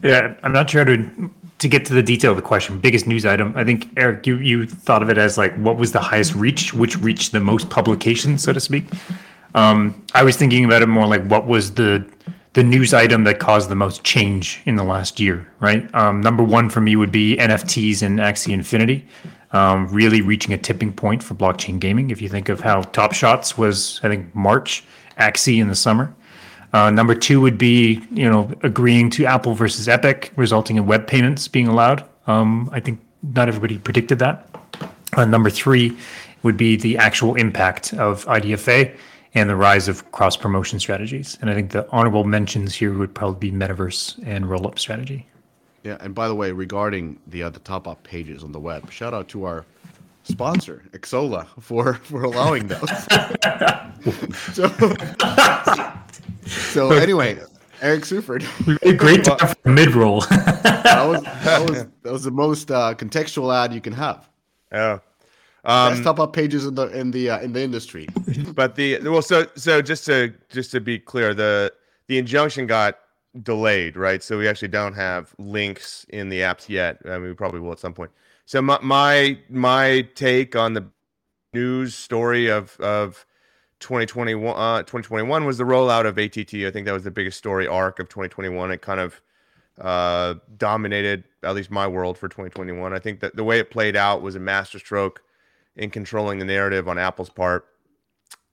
Yeah, 0.03 0.36
I'm 0.43 0.51
not 0.51 0.69
sure 0.69 0.86
to 0.86 1.31
to 1.59 1.67
get 1.69 1.85
to 1.85 1.93
the 1.93 2.03
detail 2.03 2.31
of 2.31 2.37
the 2.37 2.43
question. 2.43 2.79
Biggest 2.79 3.07
news 3.07 3.25
item. 3.25 3.53
I 3.55 3.63
think 3.63 3.89
Eric, 3.97 4.27
you 4.27 4.37
you 4.37 4.65
thought 4.65 5.01
of 5.01 5.09
it 5.09 5.17
as 5.17 5.37
like 5.37 5.55
what 5.55 5.77
was 5.77 5.91
the 5.91 5.99
highest 6.01 6.35
reach, 6.35 6.73
which 6.73 6.97
reached 6.99 7.31
the 7.31 7.39
most 7.39 7.69
publications, 7.69 8.43
so 8.43 8.53
to 8.53 8.59
speak. 8.59 8.85
Um, 9.53 10.03
I 10.13 10.23
was 10.23 10.35
thinking 10.35 10.65
about 10.65 10.81
it 10.81 10.87
more 10.87 11.07
like 11.07 11.25
what 11.27 11.47
was 11.47 11.73
the 11.75 12.05
the 12.53 12.63
news 12.63 12.93
item 12.93 13.25
that 13.25 13.39
caused 13.39 13.69
the 13.69 13.75
most 13.75 14.03
change 14.03 14.61
in 14.65 14.75
the 14.77 14.83
last 14.83 15.19
year, 15.19 15.45
right? 15.59 15.93
Um, 15.93 16.21
number 16.21 16.43
one 16.43 16.69
for 16.69 16.79
me 16.81 16.95
would 16.95 17.11
be 17.11 17.35
NFTs 17.37 18.01
and 18.01 18.19
Axie 18.19 18.53
Infinity. 18.53 19.05
um, 19.51 19.87
really 19.87 20.21
reaching 20.21 20.53
a 20.53 20.57
tipping 20.57 20.91
point 20.91 21.23
for 21.23 21.33
blockchain 21.35 21.79
gaming. 21.79 22.09
If 22.11 22.21
you 22.21 22.27
think 22.29 22.49
of 22.49 22.59
how 22.59 22.81
Top 22.81 23.13
Shots 23.13 23.57
was, 23.57 24.01
I 24.03 24.09
think 24.09 24.33
March, 24.35 24.83
Axie 25.17 25.61
in 25.61 25.69
the 25.69 25.75
summer. 25.75 26.13
Uh, 26.75 26.89
number 26.89 27.15
two 27.15 27.39
would 27.39 27.57
be, 27.57 28.01
you 28.11 28.29
know, 28.29 28.51
agreeing 28.61 29.09
to 29.09 29.23
Apple 29.23 29.53
versus 29.53 29.88
Epic, 29.88 30.33
resulting 30.35 30.75
in 30.75 30.85
web 30.85 31.07
payments 31.07 31.47
being 31.47 31.69
allowed. 31.69 32.03
Um, 32.27 32.69
I 32.73 32.81
think 32.81 32.99
not 33.23 33.47
everybody 33.47 33.77
predicted 33.77 34.19
that. 34.19 34.49
Uh, 35.13 35.23
number 35.23 35.49
three 35.49 35.97
would 36.43 36.57
be 36.57 36.75
the 36.75 36.97
actual 36.97 37.35
impact 37.35 37.93
of 37.93 38.25
IDFA 38.25 38.93
and 39.35 39.49
the 39.49 39.55
rise 39.55 39.88
of 39.88 40.11
cross 40.11 40.35
promotion 40.35 40.77
strategies. 40.81 41.38
And 41.39 41.49
I 41.49 41.53
think 41.53 41.71
the 41.71 41.89
honorable 41.91 42.25
mentions 42.25 42.75
here 42.75 42.93
would 42.93 43.15
probably 43.15 43.51
be 43.51 43.57
metaverse 43.57 44.21
and 44.25 44.43
rollup 44.43 44.77
strategy. 44.77 45.25
Yeah, 45.85 45.95
and 46.01 46.13
by 46.13 46.27
the 46.27 46.35
way, 46.35 46.51
regarding 46.51 47.21
the 47.27 47.43
uh, 47.43 47.51
the 47.51 47.59
top 47.59 47.88
up 47.88 48.03
pages 48.03 48.43
on 48.43 48.51
the 48.51 48.59
web, 48.59 48.91
shout 48.91 49.13
out 49.13 49.29
to 49.29 49.45
our 49.45 49.65
sponsor, 50.23 50.83
Exola 50.91 51.47
for 51.61 51.93
for 51.93 52.23
allowing 52.23 52.67
those. 52.67 52.89
so, 54.53 54.67
so 56.45 56.91
anyway, 56.91 57.39
Eric 57.81 58.03
Seufert. 58.03 58.43
Great 58.97 59.23
time 59.25 59.38
for 59.38 59.69
mid 59.69 59.93
roll. 59.93 60.21
that 60.29 61.05
was 61.08 61.23
that 61.23 61.69
was 61.69 61.86
that 62.03 62.13
was 62.13 62.23
the 62.23 62.31
most 62.31 62.71
uh, 62.71 62.93
contextual 62.95 63.55
ad 63.55 63.73
you 63.73 63.81
can 63.81 63.93
have. 63.93 64.29
Yeah. 64.71 64.99
Um, 65.63 65.93
Best 65.93 66.03
top 66.03 66.19
up 66.19 66.34
pages 66.34 66.65
in 66.65 66.75
the 66.75 66.88
in 66.88 67.12
the 67.12 67.31
uh, 67.31 67.39
in 67.39 67.53
the 67.53 67.62
industry. 67.62 68.08
But 68.53 68.75
the 68.75 68.99
well, 68.99 69.21
so 69.21 69.47
so 69.55 69.81
just 69.81 70.05
to 70.05 70.34
just 70.49 70.71
to 70.71 70.79
be 70.79 70.99
clear, 70.99 71.34
the 71.34 71.73
the 72.08 72.17
injunction 72.17 72.67
got 72.67 72.99
delayed, 73.43 73.97
right? 73.97 74.23
So 74.23 74.38
we 74.38 74.47
actually 74.47 74.69
don't 74.69 74.93
have 74.93 75.34
links 75.38 76.05
in 76.10 76.29
the 76.29 76.41
apps 76.41 76.69
yet. 76.69 76.99
I 77.05 77.17
mean, 77.17 77.29
we 77.29 77.34
probably 77.34 77.60
will 77.60 77.71
at 77.71 77.79
some 77.79 77.93
point. 77.93 78.12
So 78.45 78.62
my 78.62 78.79
my, 78.81 79.39
my 79.49 80.08
take 80.13 80.55
on 80.55 80.73
the 80.73 80.86
news 81.53 81.95
story 81.95 82.47
of 82.47 82.79
of 82.79 83.25
2021 83.86 84.58
uh, 84.58 84.80
2021 84.80 85.45
was 85.45 85.60
the 85.60 85.63
rollout 85.63 86.08
of 86.08 86.17
ATT. 86.17 86.54
I 86.65 86.71
think 86.71 86.88
that 86.88 86.91
was 86.91 87.04
the 87.04 87.12
biggest 87.12 87.38
story 87.38 87.67
arc 87.67 88.00
of 88.00 88.10
2021. 88.10 88.71
It 88.71 88.82
kind 88.82 89.00
of 89.00 89.21
uh, 89.80 90.36
dominated 90.58 91.24
at 91.43 91.54
least 91.54 91.69
my 91.69 91.88
world 91.88 92.17
for 92.17 92.28
2021. 92.28 92.93
I 92.93 93.00
think 93.00 93.19
that 93.19 93.36
the 93.36 93.43
way 93.43 93.60
it 93.60 93.69
played 93.69 93.95
out 93.95 94.24
was 94.24 94.36
a 94.36 94.39
masterstroke 94.39 95.21
in 95.76 95.91
controlling 95.91 96.39
the 96.39 96.45
narrative 96.45 96.88
on 96.88 96.98
Apple's 96.98 97.30
part. 97.30 97.67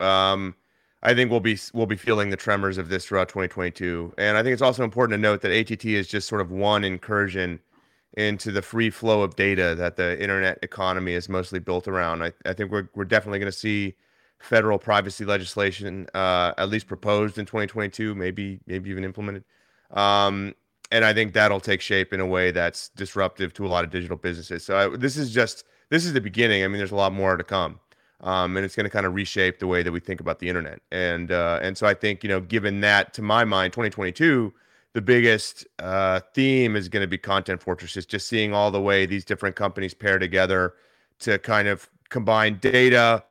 Um, 0.01 0.55
I 1.03 1.14
think 1.14 1.31
we'll 1.31 1.40
be 1.40 1.59
we'll 1.73 1.87
be 1.87 1.97
feeling 1.97 2.29
the 2.29 2.37
tremors 2.37 2.77
of 2.77 2.90
this 2.90 3.07
throughout 3.07 3.31
2022. 3.31 4.12
And 4.18 4.37
I 4.37 4.42
think 4.42 4.53
it's 4.53 4.62
also 4.62 4.85
important 4.85 5.16
to 5.16 5.23
note 5.23 5.40
that 5.40 5.51
ATT 5.51 5.87
is 5.87 6.09
just 6.09 6.29
sort 6.29 6.42
of 6.42 6.51
one 6.51 6.85
incursion 6.85 7.59
into 8.18 8.53
the 8.53 8.61
free 8.61 8.90
flow 8.90 9.23
of 9.23 9.35
data 9.35 9.75
that 9.77 9.97
the 9.97 10.23
internet 10.23 10.59
economy 10.62 11.14
is 11.14 11.31
mostly 11.31 11.59
built 11.59 11.88
around. 11.88 12.23
I, 12.23 12.33
I 12.45 12.53
think 12.53 12.71
we're 12.71 12.88
we're 12.95 13.07
definitely 13.07 13.38
going 13.38 13.51
to 13.51 13.59
see 13.59 13.95
federal 14.42 14.78
privacy 14.78 15.24
legislation 15.24 16.07
uh, 16.14 16.52
at 16.59 16.68
least 16.68 16.87
proposed 16.87 17.38
in 17.38 17.46
2022, 17.46 18.14
maybe 18.14 18.61
maybe 18.66 18.90
even 18.90 19.05
implemented. 19.05 19.44
Um, 19.90 20.55
and 20.90 21.05
I 21.05 21.14
think 21.14 21.33
that'll 21.33 21.61
take 21.61 21.81
shape 21.81 22.12
in 22.12 22.20
a 22.20 22.26
way 22.26 22.50
that's 22.50 22.90
disruptive 22.90 23.55
to 23.55 23.66
a 23.66 23.68
lot 23.68 23.85
of 23.85 23.90
digital 23.90 24.16
businesses. 24.16 24.64
So 24.64 24.76
I, 24.76 24.96
this 24.96 25.16
is 25.16 25.33
just 25.33 25.64
this 25.88 26.05
is 26.05 26.12
the 26.12 26.20
beginning. 26.20 26.64
I 26.64 26.68
mean, 26.68 26.78
there's 26.78 26.92
a 26.92 26.96
lot 26.96 27.12
more 27.12 27.37
to 27.37 27.44
come 27.44 27.81
um, 28.22 28.57
and 28.57 28.64
it's 28.64 28.76
going 28.76 28.85
to 28.85 28.90
kind 28.90 29.07
of 29.07 29.14
reshape 29.14 29.59
the 29.59 29.66
way 29.66 29.83
that 29.83 29.90
we 29.90 30.00
think 30.00 30.20
about 30.20 30.38
the 30.38 30.48
internet. 30.48 30.81
And 30.90 31.33
uh, 31.33 31.59
and 31.62 31.76
so 31.76 31.87
I 31.87 31.94
think 31.94 32.22
you 32.22 32.28
know, 32.28 32.40
given 32.40 32.81
that 32.81 33.12
to 33.14 33.22
my 33.22 33.44
mind, 33.44 33.72
2022, 33.72 34.52
the 34.92 35.02
biggest 35.02 35.66
uh, 35.78 36.20
theme 36.35 36.76
is 36.76 36.88
going 36.88 37.02
to 37.02 37.09
be 37.09 37.18
content 37.18 37.62
fortresses. 37.62 38.07
Just 38.07 38.28
seeing 38.28 38.55
all 38.55 38.70
the 38.70 38.81
way 38.81 39.07
these 39.07 39.24
different 39.24 39.57
companies 39.57 39.94
pair 39.94 40.18
together 40.18 40.74
to 41.20 41.38
kind 41.38 41.68
of 41.68 41.88
combine 42.11 42.59
data, 42.59 43.24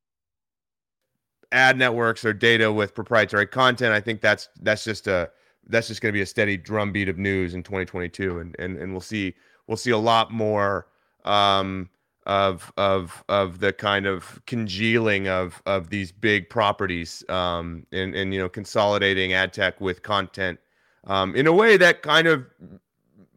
ad 1.52 1.78
networks, 1.78 2.24
or 2.26 2.34
data 2.34 2.72
with 2.72 2.96
proprietary 2.96 3.48
content. 3.48 3.94
I 3.94 4.02
think 4.02 4.22
that's 4.22 4.50
that's 4.62 4.84
just 4.84 5.08
a 5.08 5.30
that's 5.68 5.88
just 5.88 6.02
going 6.02 6.12
to 6.12 6.18
be 6.18 6.22
a 6.22 6.26
steady 6.26 6.58
drumbeat 6.58 7.10
of 7.10 7.18
news 7.18 7.54
in 7.54 7.64
2022, 7.64 8.40
and 8.40 8.56
and 8.60 8.78
and 8.78 8.92
we'll 8.92 9.02
see 9.02 9.34
we'll 9.68 9.78
see 9.78 9.92
a 9.92 9.98
lot 9.98 10.32
more. 10.32 10.88
Um, 11.26 11.90
of 12.26 12.72
of 12.78 13.24
of 13.30 13.60
the 13.60 13.74
kind 13.74 14.06
of 14.06 14.42
congealing 14.46 15.28
of 15.28 15.62
of 15.66 15.90
these 15.90 16.12
big 16.12 16.50
properties 16.50 17.24
um, 17.30 17.86
and 17.92 18.14
and 18.14 18.34
you 18.34 18.40
know 18.40 18.50
consolidating 18.50 19.34
ad 19.34 19.54
tech 19.54 19.82
with 19.82 20.04
content 20.04 20.60
um, 21.08 21.36
in 21.36 21.48
a 21.48 21.54
way 21.54 21.78
that 21.78 22.04
kind 22.04 22.28
of 22.28 22.46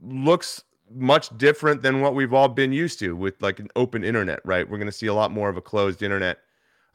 looks 0.03 0.63
much 0.95 1.37
different 1.39 1.83
than 1.83 2.03
what 2.03 2.15
we've 2.15 2.35
all 2.35 2.49
been 2.49 2.73
used 2.73 2.99
to 2.99 3.17
with 3.17 3.41
like 3.41 3.59
an 3.59 3.69
open 3.75 4.05
internet 4.05 4.41
right 4.45 4.69
we're 4.69 4.79
going 4.79 4.87
to 4.87 4.93
see 4.93 5.07
a 5.07 5.15
lot 5.15 5.31
more 5.31 5.49
of 5.49 5.57
a 5.57 5.63
closed 5.63 6.03
internet 6.03 6.39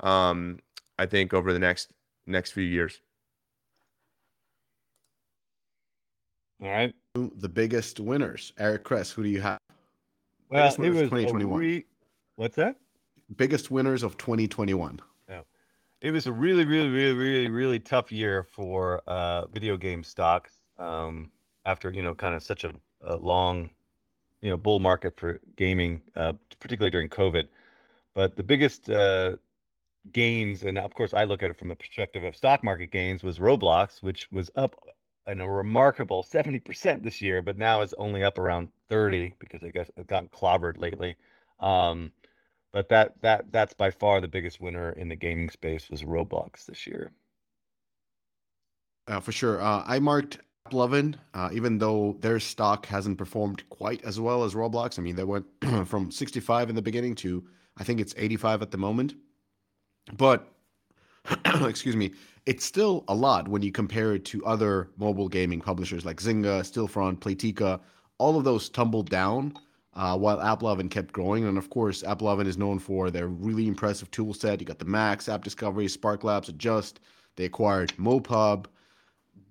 um, 0.02 0.60
i 1.00 1.06
think 1.06 1.34
over 1.34 1.54
the 1.54 1.60
next 1.60 1.92
next 2.28 2.52
few 2.52 2.64
years 2.64 3.02
all 6.62 6.70
right 6.70 6.94
the 7.16 7.50
biggest 7.50 8.00
winners 8.00 8.54
eric 8.60 8.84
kress 8.84 9.12
who 9.12 9.24
do 9.24 9.30
you 9.30 9.42
have 9.42 9.60
well, 10.50 10.66
it 10.66 10.80
was 10.90 11.02
2021. 11.02 11.60
Re- 11.60 11.86
what's 12.36 12.56
that? 12.56 12.76
Biggest 13.36 13.70
winners 13.70 14.02
of 14.02 14.18
2021. 14.18 15.00
Yeah. 15.30 15.42
It 16.02 16.12
was 16.12 16.26
a 16.26 16.32
really, 16.32 16.66
really, 16.66 16.90
really, 16.90 17.14
really, 17.14 17.50
really 17.50 17.80
tough 17.80 18.12
year 18.12 18.44
for 18.44 19.04
uh, 19.06 19.46
video 19.48 19.78
game 19.78 20.04
stocks 20.04 20.54
um, 20.80 21.32
after, 21.66 21.92
you 21.92 22.02
know, 22.02 22.16
kind 22.16 22.34
of 22.34 22.42
such 22.42 22.64
a, 22.64 22.74
a, 23.02 23.16
long, 23.18 23.70
you 24.42 24.50
know, 24.50 24.58
bull 24.58 24.80
market 24.80 25.16
for 25.18 25.40
gaming, 25.56 26.02
uh, 26.16 26.34
particularly 26.60 26.90
during 26.90 27.10
COVID. 27.10 27.48
But 28.16 28.36
the 28.36 28.44
biggest 28.44 28.90
uh, 28.90 29.36
gains, 30.12 30.64
and 30.64 30.78
of 30.78 30.94
course, 30.94 31.14
I 31.14 31.24
look 31.24 31.44
at 31.44 31.50
it 31.50 31.58
from 31.58 31.70
the 31.70 31.76
perspective 31.76 32.24
of 32.24 32.36
stock 32.36 32.64
market 32.64 32.92
gains, 32.92 33.24
was 33.24 33.40
Roblox, 33.40 34.02
which 34.02 34.28
was 34.32 34.50
up 34.56 34.76
in 35.28 35.42
a 35.42 35.50
remarkable 35.50 36.24
70% 36.24 37.04
this 37.04 37.22
year, 37.22 37.42
but 37.42 37.58
now 37.58 37.82
is 37.82 37.94
only 37.98 38.24
up 38.24 38.38
around 38.38 38.70
30 38.90 39.36
because 39.40 39.64
I 39.64 39.70
guess 39.70 39.90
it's 39.96 40.08
gotten 40.08 40.30
clobbered 40.30 40.80
lately. 40.80 41.16
Um, 41.60 42.12
but 42.72 42.90
that 42.90 43.16
that 43.22 43.52
that's 43.52 43.74
by 43.74 43.90
far 43.92 44.22
the 44.22 44.28
biggest 44.28 44.62
winner 44.62 44.92
in 44.92 45.10
the 45.10 45.16
gaming 45.16 45.50
space 45.50 45.90
was 45.90 46.04
Roblox 46.04 46.66
this 46.66 46.86
year. 46.86 47.12
Uh, 49.08 49.20
for 49.20 49.32
sure, 49.32 49.60
uh, 49.60 49.84
I 49.88 50.00
marked 50.00 50.38
AppLovin, 50.68 51.16
uh, 51.34 51.50
even 51.52 51.80
though 51.80 52.16
their 52.20 52.40
stock 52.40 52.86
hasn't 52.86 53.18
performed 53.18 53.68
quite 53.70 54.04
as 54.04 54.20
well 54.20 54.44
as 54.44 54.54
Roblox. 54.54 55.00
I 55.00 55.02
mean, 55.02 55.16
they 55.16 55.24
went 55.24 55.48
from 55.86 56.12
65 56.12 56.70
in 56.70 56.76
the 56.76 56.82
beginning 56.82 57.16
to 57.16 57.44
I 57.78 57.84
think 57.84 58.00
it's 58.00 58.14
85 58.18 58.62
at 58.62 58.72
the 58.72 58.78
moment. 58.78 59.16
But 60.18 60.48
excuse 61.46 61.96
me, 61.96 62.14
it's 62.46 62.66
still 62.66 63.04
a 63.08 63.14
lot 63.14 63.48
when 63.48 63.62
you 63.62 63.72
compare 63.72 64.16
it 64.16 64.26
to 64.26 64.46
other 64.46 64.90
mobile 64.98 65.28
gaming 65.28 65.62
publishers 65.62 66.06
like 66.06 66.18
Zynga, 66.18 66.62
Stillfront, 66.62 67.20
Playtika. 67.20 67.80
All 68.18 68.38
of 68.38 68.44
those 68.44 68.70
tumbled 68.70 69.10
down 69.10 69.54
uh, 69.94 70.18
while 70.18 70.38
AppLovin 70.38 70.90
kept 70.90 71.14
growing. 71.14 71.46
And 71.46 71.58
of 71.58 71.70
course, 71.70 72.04
AppLovin 72.04 72.48
is 72.48 72.58
known 72.58 72.80
for 72.80 73.12
their 73.12 73.28
really 73.28 73.68
impressive 73.68 74.10
tool 74.12 74.34
set. 74.34 74.60
You 74.60 74.66
got 74.66 74.80
the 74.80 74.86
Max, 74.86 75.30
App 75.30 75.44
Discovery, 75.44 75.88
Spark 75.88 76.24
Labs, 76.24 76.50
Adjust. 76.50 77.02
They 77.36 77.46
acquired 77.46 77.94
MoPub. 77.98 78.66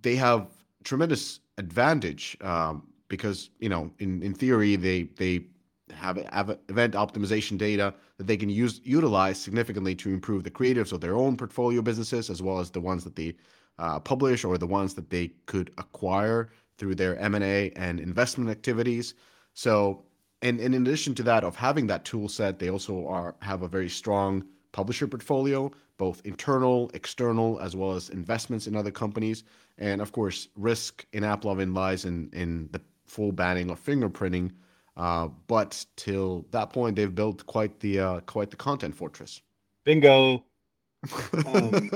They 0.03 0.17
have 0.17 0.49
tremendous 0.85 1.41
advantage 1.59 2.37
um, 2.41 2.87
because 3.09 3.51
you 3.59 3.69
know, 3.69 3.91
in, 3.99 4.23
in 4.23 4.35
theory, 4.35 4.77
they 4.77 5.05
they 5.17 5.45
have, 5.93 6.17
have 6.33 6.59
event 6.69 6.95
optimization 6.95 7.59
data 7.59 7.95
that 8.17 8.27
they 8.27 8.37
can 8.37 8.49
use 8.49 8.81
utilize 8.85 9.41
significantly 9.41 9.95
to 9.95 10.11
improve 10.11 10.45
the 10.45 10.51
creatives 10.51 10.93
of 10.93 11.01
their 11.01 11.17
own 11.17 11.37
portfolio 11.37 11.83
businesses 11.83 12.31
as 12.31 12.43
well 12.43 12.59
as 12.59 12.71
the 12.71 12.81
ones 12.81 13.05
that 13.05 13.17
they 13.17 13.35
uh, 13.79 14.01
publish 14.01 14.45
or 14.45 14.59
the 14.59 14.67
ones 14.67 14.95
that 14.95 15.11
they 15.11 15.29
could 15.47 15.73
acquire 15.79 16.49
through 16.79 16.95
their 16.95 17.17
M&A 17.19 17.71
and 17.77 18.01
investment 18.01 18.51
activities. 18.51 19.15
So, 19.55 20.05
and, 20.43 20.61
and 20.61 20.75
in 20.75 20.83
addition 20.83 21.15
to 21.17 21.23
that, 21.25 21.45
of 21.45 21.57
having 21.57 21.87
that 21.89 22.05
tool 22.05 22.29
set, 22.29 22.59
they 22.59 22.71
also 22.71 23.07
are 23.09 23.35
have 23.41 23.63
a 23.63 23.69
very 23.69 23.89
strong 23.89 24.45
publisher 24.73 25.07
portfolio, 25.07 25.71
both 25.97 26.23
internal, 26.25 26.91
external, 26.95 27.59
as 27.61 27.75
well 27.75 27.93
as 27.93 28.11
investments 28.11 28.67
in 28.67 28.77
other 28.77 28.91
companies. 28.91 29.45
And 29.79 30.01
of 30.01 30.13
course, 30.13 30.49
risk 30.57 31.07
in 31.13 31.25
AppLovin 31.25 31.75
lies 31.75 32.05
in, 32.05 32.31
in 32.33 32.69
the 32.73 32.81
full 33.07 33.33
banning 33.33 33.71
of 33.71 33.85
fingerprinting 33.85 34.53
uh, 34.99 35.29
but 35.47 35.87
till 35.97 36.45
that 36.51 36.71
point, 36.71 36.97
they've 36.97 37.15
built 37.15 37.47
quite 37.47 37.79
the 37.81 38.01
uh, 38.01 38.21
quite 38.21 38.51
the 38.51 38.57
content 38.57 38.95
fortress. 38.95 39.41
Bingo. 39.85 40.45
Um, 41.47 41.91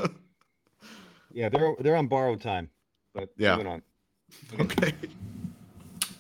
yeah, 1.32 1.48
they're 1.48 1.74
they're 1.80 1.96
on 1.96 2.06
borrowed 2.06 2.40
time, 2.40 2.70
but 3.14 3.30
yeah. 3.36 3.56
moving 3.56 3.72
on. 3.72 3.82
Okay. 4.60 4.92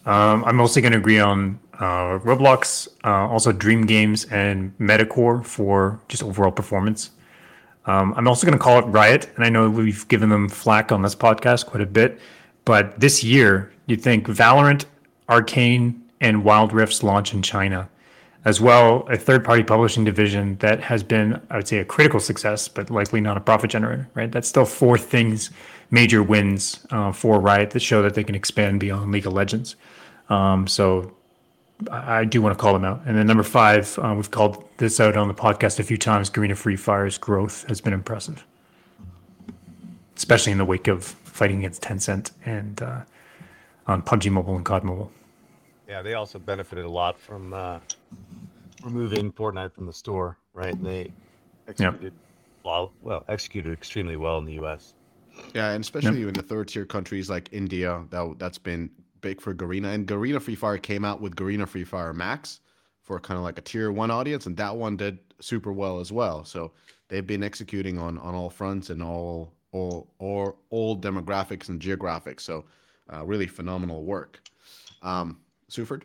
Um, 0.04 0.44
I'm 0.44 0.56
mostly 0.56 0.82
going 0.82 0.92
to 0.92 0.98
agree 0.98 1.20
on 1.20 1.60
uh, 1.74 2.18
Roblox, 2.18 2.88
uh, 3.04 3.30
also 3.30 3.52
Dream 3.52 3.86
Games 3.86 4.24
and 4.26 4.76
Metacore 4.78 5.44
for 5.46 6.00
just 6.08 6.24
overall 6.24 6.50
performance. 6.50 7.10
Um, 7.86 8.14
I'm 8.16 8.26
also 8.26 8.46
going 8.46 8.58
to 8.58 8.62
call 8.62 8.80
it 8.80 8.82
Riot, 8.86 9.30
and 9.36 9.44
I 9.44 9.48
know 9.48 9.70
we've 9.70 10.06
given 10.08 10.28
them 10.28 10.48
flack 10.48 10.90
on 10.90 11.02
this 11.02 11.14
podcast 11.14 11.66
quite 11.66 11.82
a 11.82 11.86
bit, 11.86 12.18
but 12.64 12.98
this 12.98 13.22
year 13.22 13.72
you'd 13.86 14.02
think 14.02 14.26
Valorant, 14.26 14.86
Arcane, 15.28 16.01
and 16.22 16.44
Wild 16.44 16.72
Rift's 16.72 17.02
launch 17.02 17.34
in 17.34 17.42
China. 17.42 17.88
as 18.44 18.60
well 18.60 19.06
a 19.08 19.16
third 19.16 19.44
party 19.44 19.62
publishing 19.62 20.04
division 20.04 20.56
that 20.58 20.80
has 20.80 21.02
been 21.04 21.28
i 21.50 21.56
would 21.58 21.68
say 21.68 21.78
a 21.78 21.84
critical 21.84 22.20
success 22.20 22.68
but 22.76 22.90
likely 22.90 23.20
not 23.20 23.36
a 23.36 23.40
profit 23.40 23.70
generator 23.70 24.08
right 24.14 24.32
that's 24.32 24.48
still 24.48 24.64
four 24.64 24.98
things 24.98 25.50
major 25.90 26.22
wins 26.32 26.62
uh, 26.90 27.12
for 27.12 27.38
riot 27.40 27.70
that 27.70 27.82
show 27.90 28.02
that 28.02 28.14
they 28.14 28.24
can 28.24 28.34
expand 28.34 28.80
beyond 28.80 29.12
league 29.12 29.26
of 29.26 29.32
legends 29.32 29.76
um, 30.28 30.66
so 30.66 31.14
I 31.90 32.24
do 32.24 32.40
want 32.42 32.56
to 32.56 32.60
call 32.62 32.72
them 32.72 32.84
out. 32.84 33.02
And 33.06 33.16
then 33.16 33.26
number 33.26 33.42
five, 33.42 33.98
uh, 33.98 34.14
we've 34.16 34.30
called 34.30 34.64
this 34.76 35.00
out 35.00 35.16
on 35.16 35.28
the 35.28 35.34
podcast 35.34 35.80
a 35.80 35.82
few 35.82 35.96
times. 35.96 36.30
Garena 36.30 36.56
Free 36.56 36.76
Fire's 36.76 37.18
growth 37.18 37.66
has 37.68 37.80
been 37.80 37.92
impressive, 37.92 38.44
especially 40.16 40.52
in 40.52 40.58
the 40.58 40.64
wake 40.64 40.88
of 40.88 41.04
fighting 41.04 41.58
against 41.58 41.82
Tencent 41.82 42.30
and 42.44 42.80
uh, 42.82 43.00
on 43.86 44.02
PUBG 44.02 44.30
Mobile 44.30 44.56
and 44.56 44.64
COD 44.64 44.84
Mobile. 44.84 45.12
Yeah, 45.88 46.02
they 46.02 46.14
also 46.14 46.38
benefited 46.38 46.84
a 46.84 46.90
lot 46.90 47.18
from 47.18 47.52
uh, 47.52 47.80
removing 48.84 49.32
Fortnite 49.32 49.72
from 49.72 49.86
the 49.86 49.92
store, 49.92 50.38
right? 50.54 50.74
And 50.74 50.86
they 50.86 51.12
executed 51.68 52.02
yep. 52.02 52.12
well, 52.64 52.92
well, 53.02 53.24
executed 53.28 53.72
extremely 53.72 54.16
well 54.16 54.38
in 54.38 54.44
the 54.44 54.54
U.S. 54.54 54.94
Yeah, 55.54 55.70
and 55.70 55.82
especially 55.82 56.20
yep. 56.20 56.28
in 56.28 56.34
the 56.34 56.42
third 56.42 56.68
tier 56.68 56.84
countries 56.84 57.28
like 57.28 57.48
India, 57.52 58.04
that 58.10 58.34
that's 58.38 58.58
been 58.58 58.90
big 59.20 59.40
for 59.40 59.54
Garena. 59.54 59.94
And 59.94 60.06
Garena 60.06 60.40
Free 60.40 60.54
Fire 60.54 60.78
came 60.78 61.04
out 61.04 61.20
with 61.20 61.34
Garena 61.34 61.66
Free 61.66 61.84
Fire 61.84 62.12
Max 62.12 62.60
for 63.02 63.18
kind 63.18 63.38
of 63.38 63.44
like 63.44 63.58
a 63.58 63.62
tier 63.62 63.90
one 63.90 64.10
audience, 64.10 64.46
and 64.46 64.56
that 64.56 64.76
one 64.76 64.96
did 64.96 65.18
super 65.40 65.72
well 65.72 66.00
as 66.00 66.12
well. 66.12 66.44
So 66.44 66.72
they've 67.08 67.26
been 67.26 67.42
executing 67.42 67.98
on 67.98 68.18
on 68.18 68.34
all 68.34 68.50
fronts 68.50 68.90
and 68.90 69.02
all 69.02 69.52
all 69.72 70.08
or 70.18 70.54
all 70.70 70.96
demographics 70.96 71.68
and 71.68 71.80
geographics. 71.80 72.40
So 72.40 72.64
uh, 73.12 73.24
really 73.24 73.46
phenomenal 73.46 74.04
work. 74.04 74.40
Um, 75.02 75.38
Seufert. 75.72 76.02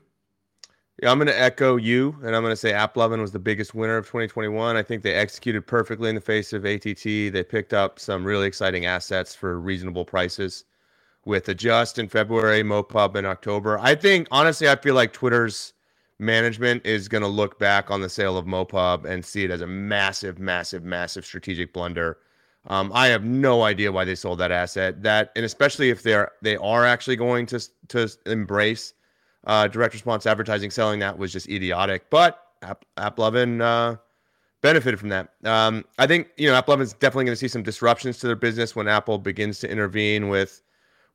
Yeah, 1.02 1.12
I'm 1.12 1.20
going 1.20 1.28
to 1.28 1.40
echo 1.40 1.76
you, 1.76 2.18
and 2.24 2.36
I'm 2.36 2.42
going 2.42 2.52
to 2.52 2.56
say 2.56 2.72
AppLovin 2.72 3.22
was 3.22 3.32
the 3.32 3.38
biggest 3.38 3.76
winner 3.76 3.98
of 3.98 4.08
2021. 4.08 4.76
I 4.76 4.82
think 4.82 5.04
they 5.04 5.14
executed 5.14 5.68
perfectly 5.68 6.10
in 6.10 6.16
the 6.16 6.22
face 6.22 6.54
of 6.54 6.66
ATT. 6.66 7.04
They 7.04 7.46
picked 7.48 7.74
up 7.74 8.00
some 8.00 8.26
really 8.26 8.48
exciting 8.48 8.88
assets 8.88 9.36
for 9.36 9.60
reasonable 9.60 10.06
prices 10.06 10.64
with 11.24 11.50
Adjust 11.50 12.00
in 12.00 12.08
February, 12.08 12.64
MoPub 12.64 13.16
in 13.16 13.26
October. 13.26 13.78
I 13.80 13.94
think, 13.94 14.28
honestly, 14.32 14.68
I 14.68 14.76
feel 14.76 14.96
like 14.96 15.14
Twitter's 15.14 15.74
management 16.18 16.84
is 16.84 17.08
going 17.08 17.22
to 17.22 17.28
look 17.28 17.60
back 17.60 17.92
on 17.92 18.02
the 18.02 18.10
sale 18.10 18.36
of 18.36 18.46
MoPub 18.46 19.06
and 19.06 19.24
see 19.24 19.44
it 19.44 19.52
as 19.52 19.62
a 19.62 19.68
massive, 19.68 20.40
massive, 20.40 20.84
massive 20.84 21.26
strategic 21.26 21.74
blunder. 21.74 22.18
Um, 22.70 22.92
I 22.94 23.08
have 23.08 23.24
no 23.24 23.64
idea 23.64 23.92
why 23.92 24.04
they 24.04 24.16
sold 24.16 24.40
that 24.40 24.52
asset. 24.52 25.04
That, 25.04 25.32
and 25.36 25.46
especially 25.46 25.90
if 25.90 26.02
they're 26.02 26.32
they 26.42 26.58
are 26.58 26.86
actually 26.86 27.16
going 27.16 27.46
to 27.48 27.60
to 27.90 28.10
embrace 28.26 28.94
uh, 29.48 29.68
direct 29.68 29.94
response 29.94 30.26
advertising, 30.28 30.70
selling 30.70 31.00
that 31.00 31.18
was 31.18 31.32
just 31.34 31.50
idiotic. 31.50 32.10
But 32.10 32.44
App, 32.62 32.86
AppLovin 32.98 33.62
uh, 33.62 33.98
benefited 34.62 35.00
from 35.00 35.10
that. 35.10 35.30
Um, 35.44 35.86
I 35.98 36.06
think 36.06 36.30
you 36.38 36.50
know 36.52 36.62
AppLovin 36.62 36.82
is 36.82 36.94
definitely 36.94 37.26
going 37.26 37.34
to 37.34 37.40
see 37.40 37.48
some 37.48 37.64
disruptions 37.64 38.20
to 38.20 38.28
their 38.28 38.36
business 38.36 38.76
when 38.76 38.88
Apple 38.88 39.18
begins 39.18 39.60
to 39.60 39.70
intervene 39.72 40.28
with 40.30 40.62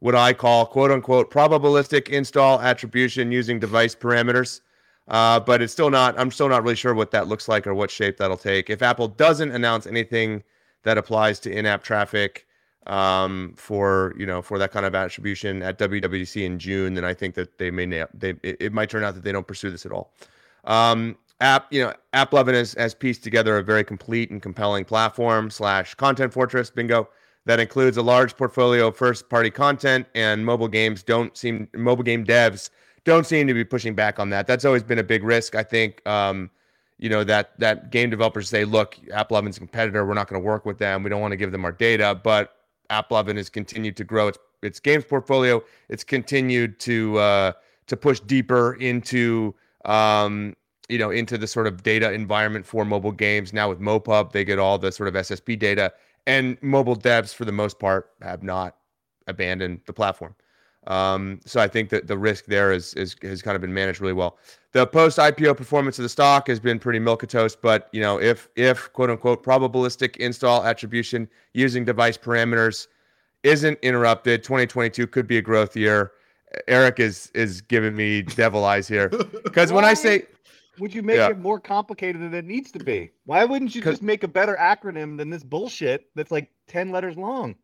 what 0.00 0.16
I 0.16 0.32
call 0.32 0.66
quote 0.66 0.90
unquote 0.90 1.30
probabilistic 1.30 2.08
install 2.08 2.60
attribution 2.60 3.30
using 3.30 3.60
device 3.60 3.94
parameters. 3.94 4.60
Uh, 5.08 5.38
but 5.38 5.60
it's 5.60 5.72
still 5.72 5.90
not. 5.90 6.18
I'm 6.18 6.30
still 6.30 6.48
not 6.48 6.62
really 6.62 6.76
sure 6.76 6.94
what 6.94 7.10
that 7.10 7.28
looks 7.28 7.48
like 7.48 7.66
or 7.66 7.74
what 7.74 7.90
shape 7.90 8.16
that'll 8.16 8.36
take. 8.36 8.70
If 8.70 8.82
Apple 8.82 9.08
doesn't 9.08 9.50
announce 9.50 9.86
anything 9.86 10.42
that 10.84 10.96
applies 10.96 11.38
to 11.40 11.52
in-app 11.52 11.82
traffic 11.82 12.46
um, 12.86 13.54
for 13.56 14.14
you 14.16 14.26
know 14.26 14.42
for 14.42 14.58
that 14.58 14.72
kind 14.72 14.86
of 14.86 14.94
attribution 14.94 15.62
at 15.62 15.78
WWDC 15.78 16.44
in 16.44 16.58
June, 16.58 16.94
then 16.94 17.04
I 17.04 17.14
think 17.14 17.34
that 17.34 17.58
they 17.58 17.70
may 17.70 17.86
they 18.14 18.30
it, 18.42 18.56
it 18.60 18.72
might 18.72 18.90
turn 18.90 19.04
out 19.04 19.14
that 19.14 19.24
they 19.24 19.32
don't 19.32 19.46
pursue 19.46 19.70
this 19.70 19.86
at 19.86 19.92
all. 19.92 20.12
Um, 20.64 21.16
app 21.40 21.72
you 21.72 21.82
know 21.82 21.92
AppLovin 22.14 22.54
has, 22.54 22.72
has 22.74 22.94
pieced 22.94 23.24
together 23.24 23.58
a 23.58 23.62
very 23.62 23.84
complete 23.84 24.30
and 24.30 24.40
compelling 24.40 24.84
platform 24.84 25.50
slash 25.50 25.94
content 25.94 26.32
fortress 26.32 26.70
bingo 26.70 27.08
that 27.44 27.58
includes 27.58 27.96
a 27.96 28.02
large 28.02 28.36
portfolio 28.36 28.86
of 28.86 28.96
first 28.96 29.28
party 29.28 29.50
content 29.50 30.06
and 30.14 30.46
mobile 30.46 30.68
games 30.68 31.02
don't 31.02 31.36
seem 31.36 31.68
mobile 31.74 32.04
game 32.04 32.24
devs 32.24 32.70
don't 33.04 33.26
seem 33.26 33.48
to 33.48 33.54
be 33.54 33.64
pushing 33.64 33.96
back 33.96 34.20
on 34.20 34.30
that. 34.30 34.46
That's 34.46 34.64
always 34.64 34.84
been 34.84 35.00
a 35.00 35.02
big 35.02 35.24
risk 35.24 35.56
i 35.56 35.64
think 35.64 36.06
um, 36.06 36.48
you 37.02 37.08
know 37.08 37.24
that 37.24 37.58
that 37.58 37.90
game 37.90 38.08
developers 38.10 38.48
say 38.48 38.64
look 38.64 38.96
AppLovin's 39.08 39.56
a 39.56 39.60
competitor. 39.60 40.06
We're 40.06 40.14
not 40.14 40.28
going 40.28 40.40
to 40.40 40.46
work 40.46 40.64
with 40.64 40.78
them. 40.78 41.02
We 41.02 41.10
don't 41.10 41.20
want 41.20 41.32
to 41.32 41.36
give 41.36 41.50
them 41.50 41.64
our 41.64 41.72
data. 41.72 42.18
But 42.22 42.54
AppLovin 42.92 43.36
has 43.36 43.48
continued 43.48 43.96
to 43.96 44.04
grow 44.04 44.28
its 44.28 44.38
its 44.62 44.78
games 44.78 45.04
portfolio. 45.04 45.62
It's 45.88 46.04
continued 46.04 46.78
to 46.80 47.18
uh, 47.18 47.52
to 47.86 47.96
push 47.96 48.20
deeper 48.20 48.74
into 48.74 49.54
um, 49.84 50.54
you 50.88 50.98
know 50.98 51.10
into 51.10 51.38
the 51.38 51.46
sort 51.46 51.66
of 51.66 51.82
data 51.82 52.12
environment 52.12 52.66
for 52.66 52.84
mobile 52.84 53.12
games. 53.12 53.52
Now 53.52 53.68
with 53.70 53.80
MoPub, 53.80 54.32
they 54.32 54.44
get 54.44 54.58
all 54.58 54.78
the 54.78 54.92
sort 54.92 55.08
of 55.08 55.14
SSP 55.14 55.58
data, 55.58 55.92
and 56.26 56.56
mobile 56.62 56.96
devs 56.96 57.34
for 57.34 57.44
the 57.44 57.52
most 57.52 57.78
part 57.78 58.10
have 58.20 58.42
not 58.42 58.76
abandoned 59.26 59.80
the 59.86 59.92
platform. 59.92 60.34
Um, 60.86 61.40
so 61.44 61.60
I 61.60 61.68
think 61.68 61.90
that 61.90 62.08
the 62.08 62.18
risk 62.18 62.46
there 62.46 62.72
is, 62.72 62.94
is 62.94 63.14
has 63.22 63.40
kind 63.40 63.54
of 63.54 63.60
been 63.60 63.72
managed 63.72 64.00
really 64.00 64.12
well. 64.12 64.38
The 64.72 64.86
post 64.86 65.18
IPO 65.18 65.56
performance 65.56 65.98
of 65.98 66.02
the 66.02 66.08
stock 66.08 66.48
has 66.48 66.58
been 66.58 66.78
pretty 66.78 66.98
milk 66.98 67.26
toast, 67.28 67.62
but 67.62 67.88
you 67.92 68.00
know 68.00 68.20
if 68.20 68.48
if 68.56 68.92
quote 68.92 69.10
unquote 69.10 69.44
probabilistic 69.44 70.16
install 70.16 70.64
attribution 70.64 71.28
using 71.54 71.84
device 71.84 72.18
parameters 72.18 72.88
isn't 73.44 73.78
interrupted, 73.82 74.42
2022 74.42 75.06
could 75.06 75.26
be 75.26 75.38
a 75.38 75.42
growth 75.42 75.76
year. 75.76 76.12
Eric 76.66 76.98
is 76.98 77.30
is 77.34 77.60
giving 77.60 77.94
me 77.94 78.22
devil 78.22 78.64
eyes 78.64 78.88
here 78.88 79.08
because 79.44 79.72
when 79.72 79.84
I 79.84 79.94
say 79.94 80.26
would 80.78 80.94
you 80.94 81.02
make 81.02 81.16
yeah. 81.16 81.28
it 81.28 81.38
more 81.38 81.60
complicated 81.60 82.22
than 82.22 82.34
it 82.34 82.46
needs 82.46 82.72
to 82.72 82.78
be? 82.78 83.10
Why 83.24 83.44
wouldn't 83.44 83.74
you 83.74 83.82
just 83.82 84.02
make 84.02 84.22
a 84.22 84.28
better 84.28 84.56
acronym 84.58 85.18
than 85.18 85.28
this 85.30 85.44
bullshit 85.44 86.06
that's 86.14 86.30
like 86.30 86.50
10 86.68 86.90
letters 86.90 87.16
long? 87.16 87.56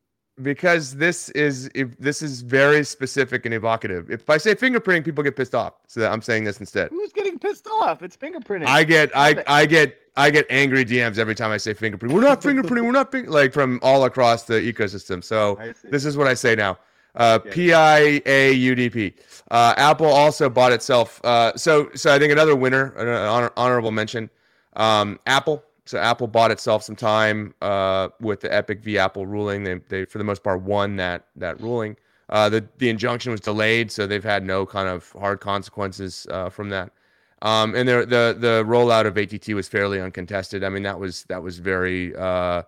Because 0.43 0.97
this 0.97 1.29
is 1.31 1.71
if 1.75 1.97
this 1.99 2.23
is 2.23 2.43
very 2.43 2.85
specific 2.85 3.45
and 3.45 3.55
evocative. 3.55 4.11
If 4.11 4.29
I 4.31 4.37
say 4.39 4.55
fingerprinting, 4.55 5.05
people 5.05 5.25
get 5.25 5.37
pissed 5.37 5.55
off. 5.55 5.75
So 5.87 6.07
I'm 6.07 6.23
saying 6.23 6.45
this 6.45 6.61
instead. 6.61 6.91
Who's 6.91 7.13
getting 7.13 7.39
pissed 7.39 7.67
off? 7.67 8.03
It's 8.03 8.17
fingerprinting. 8.17 8.67
I 8.67 8.85
get 8.85 9.11
I 9.15 9.43
I 9.47 9.67
get 9.67 9.99
I 10.17 10.31
get 10.31 10.47
angry 10.51 10.85
DMs 10.85 11.19
every 11.19 11.35
time 11.35 11.51
I 11.51 11.57
say 11.57 11.75
fingerprinting. 11.75 12.13
We're 12.13 12.21
not 12.21 12.41
fingerprinting. 12.41 12.85
We're 12.85 12.93
not 12.93 13.13
fing-, 13.13 13.29
like 13.29 13.53
from 13.53 13.79
all 13.83 14.05
across 14.05 14.45
the 14.45 14.55
ecosystem. 14.55 15.23
So 15.23 15.59
this 15.85 16.05
is 16.05 16.17
what 16.17 16.27
I 16.27 16.35
say 16.35 16.55
now. 16.55 16.79
Uh, 17.15 17.39
P 17.39 17.73
I 17.73 18.23
A 18.27 18.53
U 18.53 18.75
D 18.75 18.91
P. 18.91 19.15
Uh, 19.51 19.75
Apple 19.77 20.07
also 20.07 20.49
bought 20.49 20.73
itself. 20.73 21.21
Uh, 21.25 21.57
so 21.57 21.91
so 21.95 22.15
I 22.15 22.19
think 22.19 22.33
another 22.33 22.55
winner, 22.55 22.93
an 22.97 23.09
honor, 23.09 23.53
honorable 23.57 23.91
mention. 23.91 24.31
Um, 24.75 25.19
Apple 25.27 25.65
so 25.89 25.97
Apple 25.99 26.27
bought 26.27 26.51
itself 26.51 26.83
some 26.83 26.97
time 26.97 27.55
uh, 27.63 28.11
with 28.21 28.41
the 28.41 28.55
Epic 28.55 28.83
v 28.83 28.99
Apple 28.99 29.27
ruling. 29.27 29.65
They, 29.65 29.81
they, 29.89 30.05
for 30.05 30.19
the 30.19 30.25
most 30.25 30.43
part, 30.43 30.61
won 30.61 30.97
that 30.97 31.29
that 31.37 31.59
ruling. 31.63 31.97
Uh, 32.29 32.51
the 32.51 32.69
the 32.77 32.91
injunction 32.91 33.33
was 33.33 33.41
delayed, 33.41 33.91
so 33.91 34.07
they've 34.07 34.23
had 34.23 34.45
no 34.45 34.67
kind 34.67 34.87
of 34.87 35.11
hard 35.13 35.41
consequences 35.41 36.27
uh, 36.31 36.51
from 36.51 36.69
that. 36.69 36.93
Um, 37.41 37.75
and 37.75 37.89
the 37.89 38.01
the 38.01 38.37
the 38.39 38.65
rollout 38.67 39.07
of 39.07 39.17
ATT 39.17 39.49
was 39.55 39.67
fairly 39.67 39.99
uncontested. 39.99 40.63
I 40.63 40.69
mean, 40.69 40.83
that 40.83 41.01
was 41.01 41.25
that 41.25 41.43
was 41.43 41.59
very, 41.59 42.15
uh, 42.15 42.65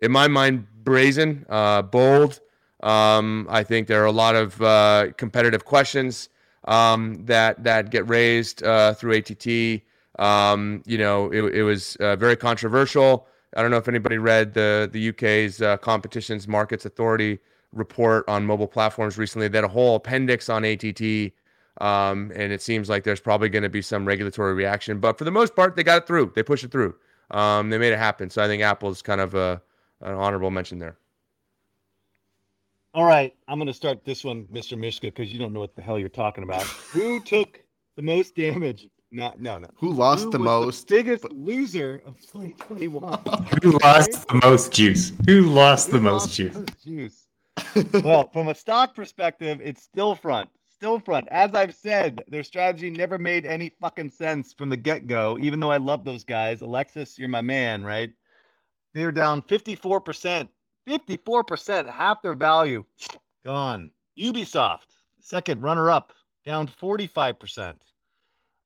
in 0.00 0.10
my 0.10 0.26
mind, 0.26 0.66
brazen, 0.82 1.46
uh, 1.48 1.82
bold. 1.82 2.40
Um, 2.82 3.46
I 3.48 3.62
think 3.62 3.86
there 3.86 4.02
are 4.02 4.06
a 4.06 4.12
lot 4.12 4.34
of 4.34 4.60
uh, 4.60 5.12
competitive 5.16 5.64
questions 5.64 6.28
um, 6.64 7.24
that 7.26 7.62
that 7.62 7.90
get 7.90 8.08
raised 8.08 8.58
through 8.58 9.12
ATT. 9.12 9.84
Um, 10.18 10.82
you 10.86 10.98
know, 10.98 11.30
it, 11.32 11.42
it 11.54 11.62
was 11.62 11.96
uh, 11.96 12.16
very 12.16 12.36
controversial. 12.36 13.26
I 13.56 13.62
don't 13.62 13.70
know 13.70 13.76
if 13.76 13.88
anybody 13.88 14.18
read 14.18 14.54
the 14.54 14.88
the 14.90 15.10
UK's 15.10 15.62
uh, 15.62 15.76
Competitions 15.78 16.48
Markets 16.48 16.84
Authority 16.84 17.38
report 17.72 18.28
on 18.28 18.44
mobile 18.44 18.66
platforms 18.66 19.18
recently. 19.18 19.48
They 19.48 19.58
had 19.58 19.64
a 19.64 19.68
whole 19.68 19.96
appendix 19.96 20.48
on 20.48 20.64
ATT, 20.64 21.32
um, 21.80 22.32
and 22.34 22.52
it 22.52 22.62
seems 22.62 22.88
like 22.88 23.04
there's 23.04 23.20
probably 23.20 23.48
going 23.48 23.62
to 23.62 23.68
be 23.68 23.82
some 23.82 24.06
regulatory 24.06 24.54
reaction. 24.54 24.98
But 24.98 25.18
for 25.18 25.24
the 25.24 25.30
most 25.30 25.54
part, 25.54 25.76
they 25.76 25.82
got 25.82 26.02
it 26.02 26.06
through. 26.06 26.32
They 26.34 26.42
pushed 26.42 26.64
it 26.64 26.70
through. 26.70 26.94
Um, 27.30 27.70
they 27.70 27.78
made 27.78 27.92
it 27.92 27.98
happen. 27.98 28.30
So 28.30 28.42
I 28.42 28.46
think 28.46 28.62
Apple's 28.62 29.02
kind 29.02 29.20
of 29.20 29.34
a, 29.34 29.60
an 30.00 30.14
honorable 30.14 30.50
mention 30.50 30.78
there. 30.78 30.96
All 32.92 33.04
right, 33.04 33.34
I'm 33.48 33.58
going 33.58 33.66
to 33.66 33.74
start 33.74 34.04
this 34.04 34.22
one, 34.22 34.44
Mr. 34.52 34.78
Mishka, 34.78 35.08
because 35.08 35.32
you 35.32 35.38
don't 35.40 35.52
know 35.52 35.58
what 35.58 35.74
the 35.74 35.82
hell 35.82 35.98
you're 35.98 36.08
talking 36.08 36.44
about. 36.44 36.62
Who 36.62 37.20
took 37.20 37.60
the 37.96 38.02
most 38.02 38.36
damage 38.36 38.86
no, 39.14 39.32
no, 39.38 39.58
no. 39.58 39.68
Who 39.76 39.92
lost 39.92 40.24
Who 40.24 40.30
the 40.30 40.38
most? 40.40 40.88
The 40.88 40.96
biggest 40.96 41.24
loser 41.32 42.02
of 42.04 42.20
2021. 42.20 43.18
Who 43.62 43.78
lost 43.78 44.26
the 44.26 44.40
most 44.42 44.72
juice? 44.72 45.12
Who 45.26 45.42
lost 45.42 45.86
Who 45.86 45.92
the 45.92 46.00
most 46.02 46.22
lost 46.22 46.34
juice? 46.34 46.54
Most 46.54 46.84
juice? 46.84 47.26
well, 48.02 48.28
from 48.32 48.48
a 48.48 48.54
stock 48.54 48.94
perspective, 48.94 49.60
it's 49.62 49.88
Stillfront. 49.88 50.48
Still 50.68 50.98
front. 50.98 51.28
As 51.30 51.54
I've 51.54 51.74
said, 51.74 52.24
their 52.26 52.42
strategy 52.42 52.90
never 52.90 53.16
made 53.16 53.46
any 53.46 53.70
fucking 53.80 54.10
sense 54.10 54.52
from 54.52 54.68
the 54.68 54.76
get 54.76 55.06
go. 55.06 55.38
Even 55.40 55.60
though 55.60 55.70
I 55.70 55.76
love 55.76 56.04
those 56.04 56.24
guys, 56.24 56.60
Alexis, 56.62 57.16
you're 57.16 57.28
my 57.28 57.40
man, 57.40 57.84
right? 57.84 58.10
They're 58.92 59.12
down 59.12 59.42
54%. 59.42 60.48
54%, 60.88 61.88
half 61.88 62.20
their 62.20 62.34
value 62.34 62.84
gone. 63.44 63.90
Ubisoft, 64.18 64.88
second 65.20 65.62
runner 65.62 65.90
up, 65.90 66.12
down 66.44 66.68
45%. 66.68 67.74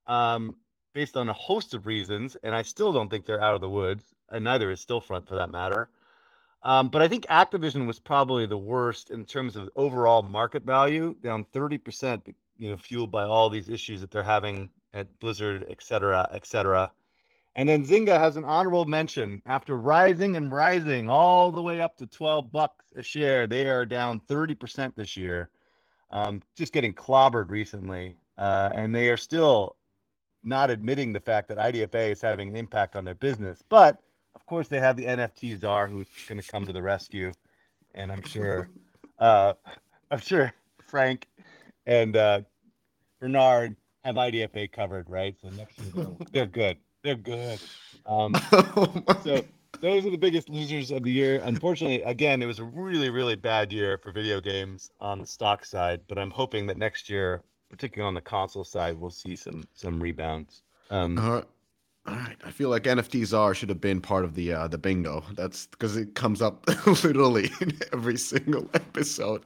Um, 0.09 0.57
based 0.95 1.17
on 1.17 1.29
a 1.29 1.33
host 1.33 1.75
of 1.75 1.87
reasons, 1.87 2.37
and 2.43 2.55
I 2.55 2.63
still 2.63 2.93
don't 2.93 3.09
think 3.09 3.25
they're 3.25 3.43
out 3.43 3.55
of 3.55 3.61
the 3.61 3.69
woods, 3.69 4.03
and 4.31 4.43
neither 4.43 4.71
is 4.71 4.85
Stillfront 4.85 5.29
for 5.29 5.37
that 5.37 5.53
matter. 5.53 5.91
Um, 6.63 6.89
but 6.89 7.03
I 7.03 7.09
think 7.09 7.27
Activision 7.27 7.87
was 7.87 8.01
probably 8.01 8.47
the 8.47 8.59
worst 8.59 9.11
in 9.11 9.25
terms 9.25 9.55
of 9.55 9.71
overall 9.77 10.23
market 10.23 10.65
value, 10.65 11.15
down 11.23 11.45
30%, 11.55 12.35
you 12.59 12.71
know, 12.71 12.77
fueled 12.77 13.13
by 13.13 13.25
all 13.25 13.49
these 13.49 13.69
issues 13.69 14.01
that 14.01 14.11
they're 14.11 14.23
having 14.23 14.71
at 14.93 15.07
Blizzard, 15.21 15.67
et 15.69 15.83
cetera, 15.83 16.29
et 16.33 16.47
cetera. 16.47 16.91
And 17.55 17.69
then 17.69 17.85
Zynga 17.85 18.19
has 18.19 18.37
an 18.37 18.45
honorable 18.45 18.85
mention 18.85 19.43
after 19.47 19.77
rising 19.77 20.37
and 20.37 20.51
rising 20.51 21.09
all 21.09 21.51
the 21.51 21.63
way 21.63 21.81
up 21.81 21.97
to 21.99 22.07
12 22.07 22.51
bucks 22.51 22.85
a 22.97 23.03
share. 23.03 23.47
They 23.47 23.69
are 23.69 23.85
down 23.85 24.21
30% 24.29 24.95
this 24.95 25.17
year, 25.17 25.51
um, 26.11 26.43
just 26.57 26.73
getting 26.73 26.93
clobbered 26.95 27.51
recently. 27.51 28.17
Uh, 28.37 28.71
and 28.75 28.95
they 28.95 29.11
are 29.11 29.17
still 29.17 29.77
not 30.45 30.71
admitting 30.71 31.13
the 31.13 31.21
fact 31.21 31.49
that 31.49 31.59
IDFA 31.59 32.13
is 32.13 32.21
having 32.21 32.49
an 32.49 32.57
impact 32.57 32.97
on 32.97 33.05
their 33.05 33.15
business. 33.15 33.63
But 33.69 34.01
of 34.35 34.47
course, 34.47 34.69
they 34.69 34.81
have 34.81 34.97
the 34.97 35.05
NFT 35.05 35.61
czar 35.61 35.89
who's 35.89 36.07
going 36.29 36.41
to 36.41 36.49
come 36.49 36.67
to 36.67 36.73
the 36.73 36.83
rescue. 36.83 37.33
And 37.95 38.13
I'm 38.13 38.23
sure, 38.23 38.71
uh, 39.19 39.55
I'm 40.11 40.21
sure 40.21 40.53
Frank 40.87 41.27
and 41.87 42.17
uh, 42.17 42.43
Bernard 43.21 43.77
have 44.05 44.15
IDFA 44.15 44.71
covered, 44.71 45.09
right? 45.11 45.35
So 45.43 45.51
next 45.51 45.79
year 45.79 46.07
they're 46.33 46.47
good. 46.63 46.77
They're 47.03 47.15
good. 47.15 47.61
Um, 48.07 48.35
so 49.23 49.45
those 49.81 50.07
are 50.07 50.11
the 50.11 50.17
biggest 50.19 50.49
losers 50.49 50.91
of 50.91 51.03
the 51.03 51.11
year. 51.11 51.41
Unfortunately, 51.45 52.03
again, 52.03 52.43
it 52.43 52.47
was 52.47 52.59
a 52.59 52.65
really, 52.65 53.11
really 53.11 53.37
bad 53.37 53.73
year 53.73 53.99
for 53.99 54.13
video 54.13 54.41
games 54.41 54.91
on 55.01 55.21
the 55.21 55.27
stock 55.27 55.65
side. 55.65 56.01
But 56.09 56.19
I'm 56.19 56.31
hoping 56.31 56.67
that 56.67 56.77
next 56.77 57.09
year, 57.09 57.43
particularly 57.69 58.09
on 58.09 58.15
the 58.15 58.21
console 58.21 58.65
side, 58.65 58.99
we'll 58.99 59.11
see 59.11 59.37
some 59.37 59.65
some 59.75 60.01
rebounds. 60.01 60.63
Um, 60.91 61.19
uh, 61.19 61.43
all 62.07 62.17
right, 62.17 62.37
I 62.45 62.51
feel 62.51 62.71
like 62.71 62.85
NFTs 62.85 63.37
are 63.37 63.55
should 63.55 63.69
have 63.69 63.81
been 63.81 64.01
part 64.01 64.25
of 64.25 64.35
the 64.35 64.53
uh, 64.53 64.69
the 64.69 64.79
bingo. 64.79 65.23
That's 65.35 65.67
because 65.67 65.97
it 65.97 66.15
comes 66.15 66.41
up 66.41 66.67
literally 66.87 67.51
in 67.61 67.77
every 67.93 68.17
single 68.17 68.69
episode. 68.75 69.43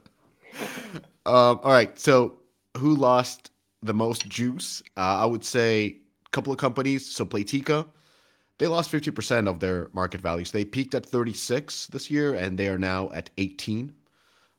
Um, 1.25 1.59
all 1.63 1.71
right, 1.71 1.97
so 1.99 2.37
who 2.77 2.95
lost 2.95 3.51
the 3.81 3.93
most 3.93 4.27
juice? 4.29 4.81
Uh, 4.95 5.21
I 5.21 5.25
would 5.25 5.43
say 5.43 5.97
a 6.25 6.29
couple 6.31 6.53
of 6.53 6.59
companies. 6.59 7.05
So 7.05 7.25
Playtika, 7.25 7.85
they 8.59 8.67
lost 8.67 8.91
50% 8.91 9.47
of 9.47 9.59
their 9.59 9.89
market 9.93 10.21
values. 10.21 10.51
They 10.51 10.63
peaked 10.65 10.95
at 10.95 11.05
36 11.05 11.87
this 11.87 12.09
year, 12.09 12.33
and 12.33 12.57
they 12.57 12.67
are 12.67 12.77
now 12.77 13.09
at 13.13 13.29
18. 13.37 13.93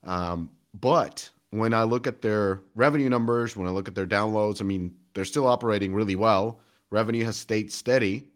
Um, 0.04 0.50
but 0.80 1.30
when 1.54 1.72
I 1.72 1.84
look 1.84 2.08
at 2.08 2.20
their 2.20 2.62
revenue 2.74 3.08
numbers, 3.08 3.56
when 3.56 3.68
I 3.68 3.70
look 3.70 3.86
at 3.86 3.94
their 3.94 4.06
downloads, 4.06 4.60
I 4.60 4.64
mean, 4.64 4.92
they're 5.14 5.24
still 5.24 5.46
operating 5.46 5.94
really 5.94 6.16
well. 6.16 6.58
Revenue 6.90 7.24
has 7.24 7.36
stayed 7.36 7.72
steady. 7.72 8.28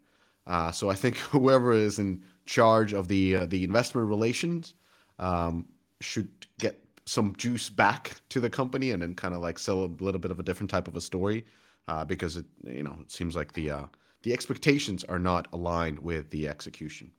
Uh, 0.47 0.71
so 0.71 0.89
I 0.89 0.95
think 0.95 1.17
whoever 1.33 1.73
is 1.73 1.99
in 1.99 2.23
charge 2.45 2.93
of 2.93 3.09
the 3.09 3.35
uh, 3.35 3.45
the 3.45 3.63
investment 3.63 4.07
relations 4.07 4.73
um, 5.19 5.65
should 5.99 6.29
get 6.59 6.81
some 7.05 7.35
juice 7.35 7.69
back 7.69 8.15
to 8.29 8.39
the 8.39 8.49
company 8.49 8.91
and 8.91 9.01
then 9.01 9.15
kind 9.15 9.33
of 9.33 9.41
like 9.41 9.59
sell 9.59 9.83
a 9.83 9.91
little 10.03 10.19
bit 10.19 10.31
of 10.31 10.39
a 10.39 10.43
different 10.43 10.69
type 10.69 10.87
of 10.87 10.95
a 10.95 11.01
story 11.01 11.45
uh, 11.89 12.05
because 12.05 12.37
it 12.37 12.45
you 12.63 12.83
know 12.83 12.95
it 13.01 13.11
seems 13.11 13.35
like 13.35 13.51
the 13.51 13.69
uh, 13.69 13.83
the 14.23 14.31
expectations 14.31 15.03
are 15.03 15.19
not 15.19 15.47
aligned 15.51 15.99
with 15.99 16.29
the 16.29 16.47
execution. 16.47 17.11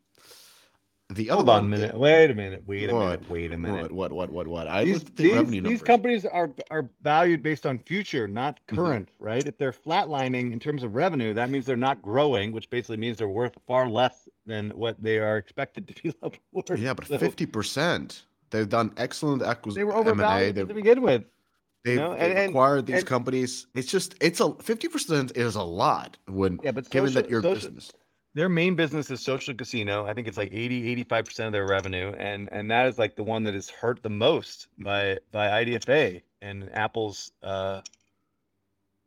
The 1.11 1.29
other 1.31 1.39
Hold 1.39 1.49
on 1.49 1.65
a 1.65 1.69
minute. 1.69 1.99
Wait 1.99 2.31
a 2.31 2.35
minute. 2.35 2.63
Wait 2.67 2.89
a 2.89 2.95
what, 2.95 3.05
minute. 3.05 3.31
Wait 3.31 3.53
a 3.53 3.59
minute. 3.59 3.91
What? 3.91 4.13
What? 4.13 4.31
What? 4.31 4.47
What? 4.47 4.69
I 4.69 4.85
these, 4.85 5.03
these, 5.03 5.51
these 5.51 5.83
companies 5.83 6.25
are 6.25 6.51
are 6.71 6.89
valued 7.03 7.43
based 7.43 7.67
on 7.67 7.81
future, 7.81 8.29
not 8.29 8.61
mm-hmm. 8.61 8.77
current, 8.77 9.09
mm-hmm. 9.09 9.25
right? 9.25 9.45
If 9.45 9.59
they're 9.59 9.73
flatlining 9.73 10.53
in 10.53 10.61
terms 10.61 10.85
of 10.85 10.95
revenue, 10.95 11.35
that 11.35 11.51
means 11.51 11.67
they're 11.67 11.77
not 11.77 12.01
growing, 12.01 12.53
which 12.53 12.71
basically 12.71 12.99
means 12.99 13.19
they're 13.19 13.29
worth 13.29 13.57
far 13.67 13.89
less 13.89 14.29
than 14.47 14.71
what 14.71 15.03
they 15.03 15.19
are 15.19 15.37
expected 15.37 15.89
to 15.89 16.03
be 16.03 16.15
worth. 16.53 16.79
Yeah, 16.79 16.95
but 16.95 17.07
fifty 17.07 17.45
so, 17.45 17.51
percent. 17.51 18.23
They've 18.51 18.69
done 18.69 18.93
excellent 18.97 19.43
acquisitions. 19.43 19.77
They 19.77 19.85
were 19.85 19.95
overvalued 19.95 20.57
to 20.57 20.67
begin 20.67 21.03
with. 21.03 21.25
They've, 21.85 21.95
you 21.95 22.01
know? 22.01 22.13
and, 22.13 22.37
they've 22.37 22.51
acquired 22.51 22.87
these 22.87 22.99
and, 22.99 23.07
companies. 23.07 23.67
It's 23.75 23.91
just 23.91 24.15
it's 24.21 24.41
a 24.41 24.55
fifty 24.55 24.87
percent 24.87 25.33
is 25.37 25.57
a 25.57 25.63
lot 25.63 26.19
when 26.29 26.61
yeah, 26.63 26.73
but 26.73 26.89
given 26.91 27.11
social, 27.11 27.23
that 27.23 27.31
your 27.31 27.43
social, 27.43 27.55
business. 27.55 27.93
Their 28.35 28.49
main 28.49 28.77
business 28.77 29.11
is 29.11 29.21
social 29.21 29.55
casino. 29.55 30.07
I 30.07 30.15
think 30.15 30.29
it's 30.29 30.37
like 30.37 30.53
80, 30.53 30.89
85 30.91 31.25
percent 31.25 31.47
of 31.49 31.53
their 31.53 31.67
revenue, 31.67 32.13
and 32.17 32.49
and 32.53 32.71
that 32.71 32.87
is 32.87 32.99
like 32.99 33.17
the 33.17 33.25
one 33.25 33.43
that 33.45 33.55
is 33.55 33.69
hurt 33.69 34.03
the 34.03 34.11
most 34.11 34.69
by 34.79 35.19
by 35.33 35.65
IDFA 35.65 36.23
and 36.41 36.71
Apple's 36.73 37.33
uh, 37.43 37.81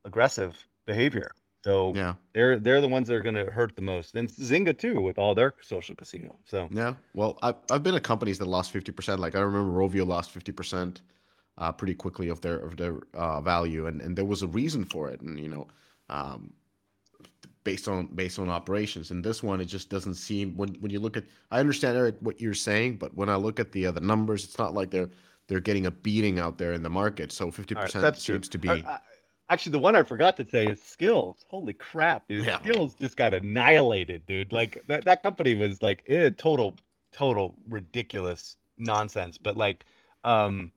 aggressive 0.06 0.58
behavior. 0.86 1.32
So 1.64 1.94
yeah, 1.96 2.16
they're 2.34 2.60
they're 2.60 2.82
the 2.82 2.90
ones 2.90 3.08
that 3.08 3.16
are 3.16 3.22
going 3.22 3.36
to 3.36 3.46
hurt 3.46 3.76
the 3.76 3.82
most. 3.82 4.16
And 4.16 4.28
Zynga 4.28 4.78
too, 4.78 5.00
with 5.00 5.18
all 5.18 5.34
their 5.34 5.54
social 5.62 5.96
casino. 5.96 6.36
So 6.44 6.68
yeah, 6.72 6.96
well, 7.14 7.40
I've 7.42 7.56
I've 7.72 7.84
been 7.84 7.96
at 7.96 8.04
companies 8.04 8.38
that 8.40 8.48
lost 8.48 8.72
fifty 8.72 8.92
percent. 8.92 9.22
Like 9.22 9.36
I 9.36 9.40
remember 9.40 9.72
Rovio 9.72 10.06
lost 10.06 10.32
fifty 10.32 10.52
percent, 10.52 11.02
uh, 11.58 11.72
pretty 11.72 11.96
quickly 11.96 12.28
of 12.28 12.42
their 12.42 12.58
of 12.58 12.76
their 12.76 13.00
uh, 13.14 13.40
value, 13.40 13.88
and 13.88 14.02
and 14.02 14.18
there 14.18 14.26
was 14.26 14.42
a 14.42 14.48
reason 14.48 14.84
for 14.84 15.10
it. 15.10 15.22
And 15.22 15.40
you 15.40 15.48
know, 15.48 15.68
um, 16.10 16.52
based 17.64 17.88
on 17.88 18.08
based 18.08 18.40
on 18.40 18.50
operations. 18.50 19.12
And 19.12 19.24
this 19.24 19.42
one, 19.44 19.62
it 19.62 19.66
just 19.66 19.90
doesn't 19.90 20.16
seem 20.16 20.56
when 20.56 20.76
when 20.76 20.92
you 20.92 21.00
look 21.00 21.18
at. 21.18 21.26
I 21.52 21.60
understand 21.60 21.98
Eric 21.98 22.16
what 22.20 22.42
you're 22.42 22.54
saying, 22.54 22.98
but 22.98 23.16
when 23.16 23.30
I 23.30 23.36
look 23.36 23.60
at 23.60 23.72
the 23.72 23.88
uh, 23.88 23.92
the 23.92 24.02
numbers, 24.02 24.44
it's 24.44 24.58
not 24.58 24.74
like 24.74 24.90
they're 24.92 25.10
they're 25.48 25.60
getting 25.60 25.86
a 25.86 25.92
beating 25.92 26.40
out 26.40 26.58
there 26.58 26.74
in 26.74 26.84
the 26.84 26.90
market. 26.90 27.32
So 27.32 27.52
fifty 27.52 27.76
right, 27.76 27.86
percent 27.86 28.18
seems 28.18 28.50
true. 28.50 28.52
to 28.52 28.58
be. 28.58 28.70
I, 28.70 29.00
Actually, 29.50 29.74
the 29.74 29.80
one 29.80 29.96
I 29.96 30.04
forgot 30.04 30.38
to 30.38 30.48
say 30.50 30.68
is 30.68 30.80
Skillz. 30.80 31.36
Holy 31.50 31.74
crap, 31.74 32.28
dude! 32.28 32.46
Yeah. 32.46 32.60
Skillz 32.60 32.98
just 32.98 33.18
got 33.18 33.34
annihilated, 33.34 34.26
dude. 34.26 34.54
Like 34.54 34.82
that, 34.88 35.04
that 35.06 35.22
company 35.22 35.54
was 35.54 35.82
like 35.82 36.04
eh, 36.08 36.30
total, 36.38 36.76
total 37.12 37.54
ridiculous 37.70 38.56
nonsense. 38.78 39.38
But 39.38 39.58
like, 39.58 39.84
um, 40.24 40.72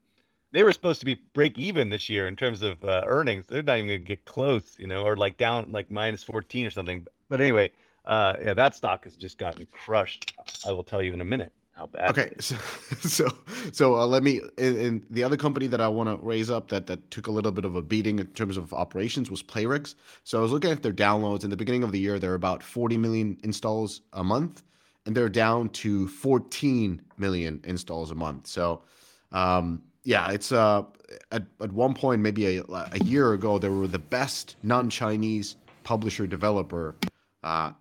they 0.57 0.62
were 0.62 0.72
supposed 0.72 1.00
to 1.00 1.04
be 1.04 1.20
break 1.34 1.59
even 1.59 1.90
this 1.90 2.09
year 2.09 2.26
in 2.26 2.34
terms 2.34 2.62
of 2.62 2.82
uh, 2.82 3.02
earnings. 3.04 3.44
They're 3.46 3.62
not 3.62 3.76
even 3.76 3.88
gonna 3.88 3.98
get 3.98 4.24
close, 4.24 4.74
you 4.78 4.86
know, 4.86 5.02
or 5.02 5.14
like 5.14 5.36
down 5.36 5.70
like 5.70 5.90
minus 5.90 6.22
fourteen 6.22 6.64
or 6.64 6.70
something. 6.70 7.07
But 7.28 7.42
anyway, 7.42 7.72
uh, 8.07 8.36
yeah, 8.42 8.54
that 8.54 8.74
stock 8.74 9.04
has 9.04 9.16
just 9.16 9.36
gotten 9.36 9.66
crushed. 9.70 10.34
I 10.66 10.72
will 10.72 10.82
tell 10.82 11.02
you 11.02 11.12
in 11.12 11.20
a 11.20 11.26
minute 11.26 11.52
how 11.72 11.88
bad. 11.88 12.09
Okay, 12.09 12.32
so 12.40 12.57
so, 13.00 13.28
so 13.70 13.96
uh, 13.96 14.07
let 14.07 14.22
me. 14.22 14.40
And 14.57 15.04
the 15.11 15.22
other 15.22 15.36
company 15.36 15.66
that 15.66 15.82
I 15.82 15.88
want 15.88 16.09
to 16.09 16.26
raise 16.26 16.48
up 16.48 16.68
that 16.68 16.86
that 16.86 17.11
took 17.11 17.26
a 17.26 17.30
little 17.30 17.52
bit 17.52 17.66
of 17.66 17.76
a 17.76 17.82
beating 17.82 18.18
in 18.18 18.26
terms 18.28 18.57
of 18.57 18.72
operations 18.72 19.30
was 19.30 19.42
Playrix. 19.42 19.94
So 20.24 20.38
I 20.38 20.40
was 20.40 20.52
looking 20.52 20.70
at 20.70 20.82
their 20.82 20.90
downloads 20.90 21.44
in 21.44 21.50
the 21.50 21.57
beginning 21.59 21.82
of 21.82 21.92
the 21.92 22.00
year. 22.00 22.18
They're 22.18 22.32
about 22.32 22.62
40 22.62 22.96
million 22.96 23.36
installs 23.44 24.00
a 24.14 24.24
month, 24.24 24.62
and 25.04 25.14
they're 25.14 25.28
down 25.28 25.68
to 25.84 26.09
14 26.09 27.02
million 27.18 27.61
installs 27.64 28.11
a 28.11 28.14
month. 28.14 28.46
So, 28.46 28.84
um, 29.32 29.82
yeah, 30.07 30.30
it's 30.30 30.52
uh 30.52 30.84
at 31.32 31.44
at 31.61 31.72
one 31.72 31.92
point 31.92 32.22
maybe 32.22 32.59
a 32.59 32.62
a 32.68 32.98
year 33.04 33.32
ago 33.32 33.59
they 33.59 33.68
were 33.68 33.88
the 33.88 33.98
best 33.98 34.57
non-Chinese 34.62 35.57
publisher 35.84 36.26
developer. 36.26 36.94
Uh, 37.42 37.72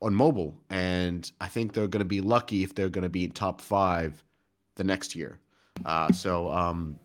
on 0.00 0.14
mobile, 0.14 0.54
and 0.70 1.32
I 1.40 1.48
think 1.48 1.72
they're 1.72 1.88
going 1.88 1.98
to 1.98 2.04
be 2.04 2.20
lucky 2.20 2.62
if 2.62 2.72
they're 2.72 2.88
going 2.88 3.02
to 3.02 3.08
be 3.08 3.26
top 3.26 3.60
five 3.60 4.22
the 4.76 4.84
next 4.84 5.16
year. 5.16 5.40
Uh, 5.84 6.12
so 6.12 6.50
um, 6.52 6.96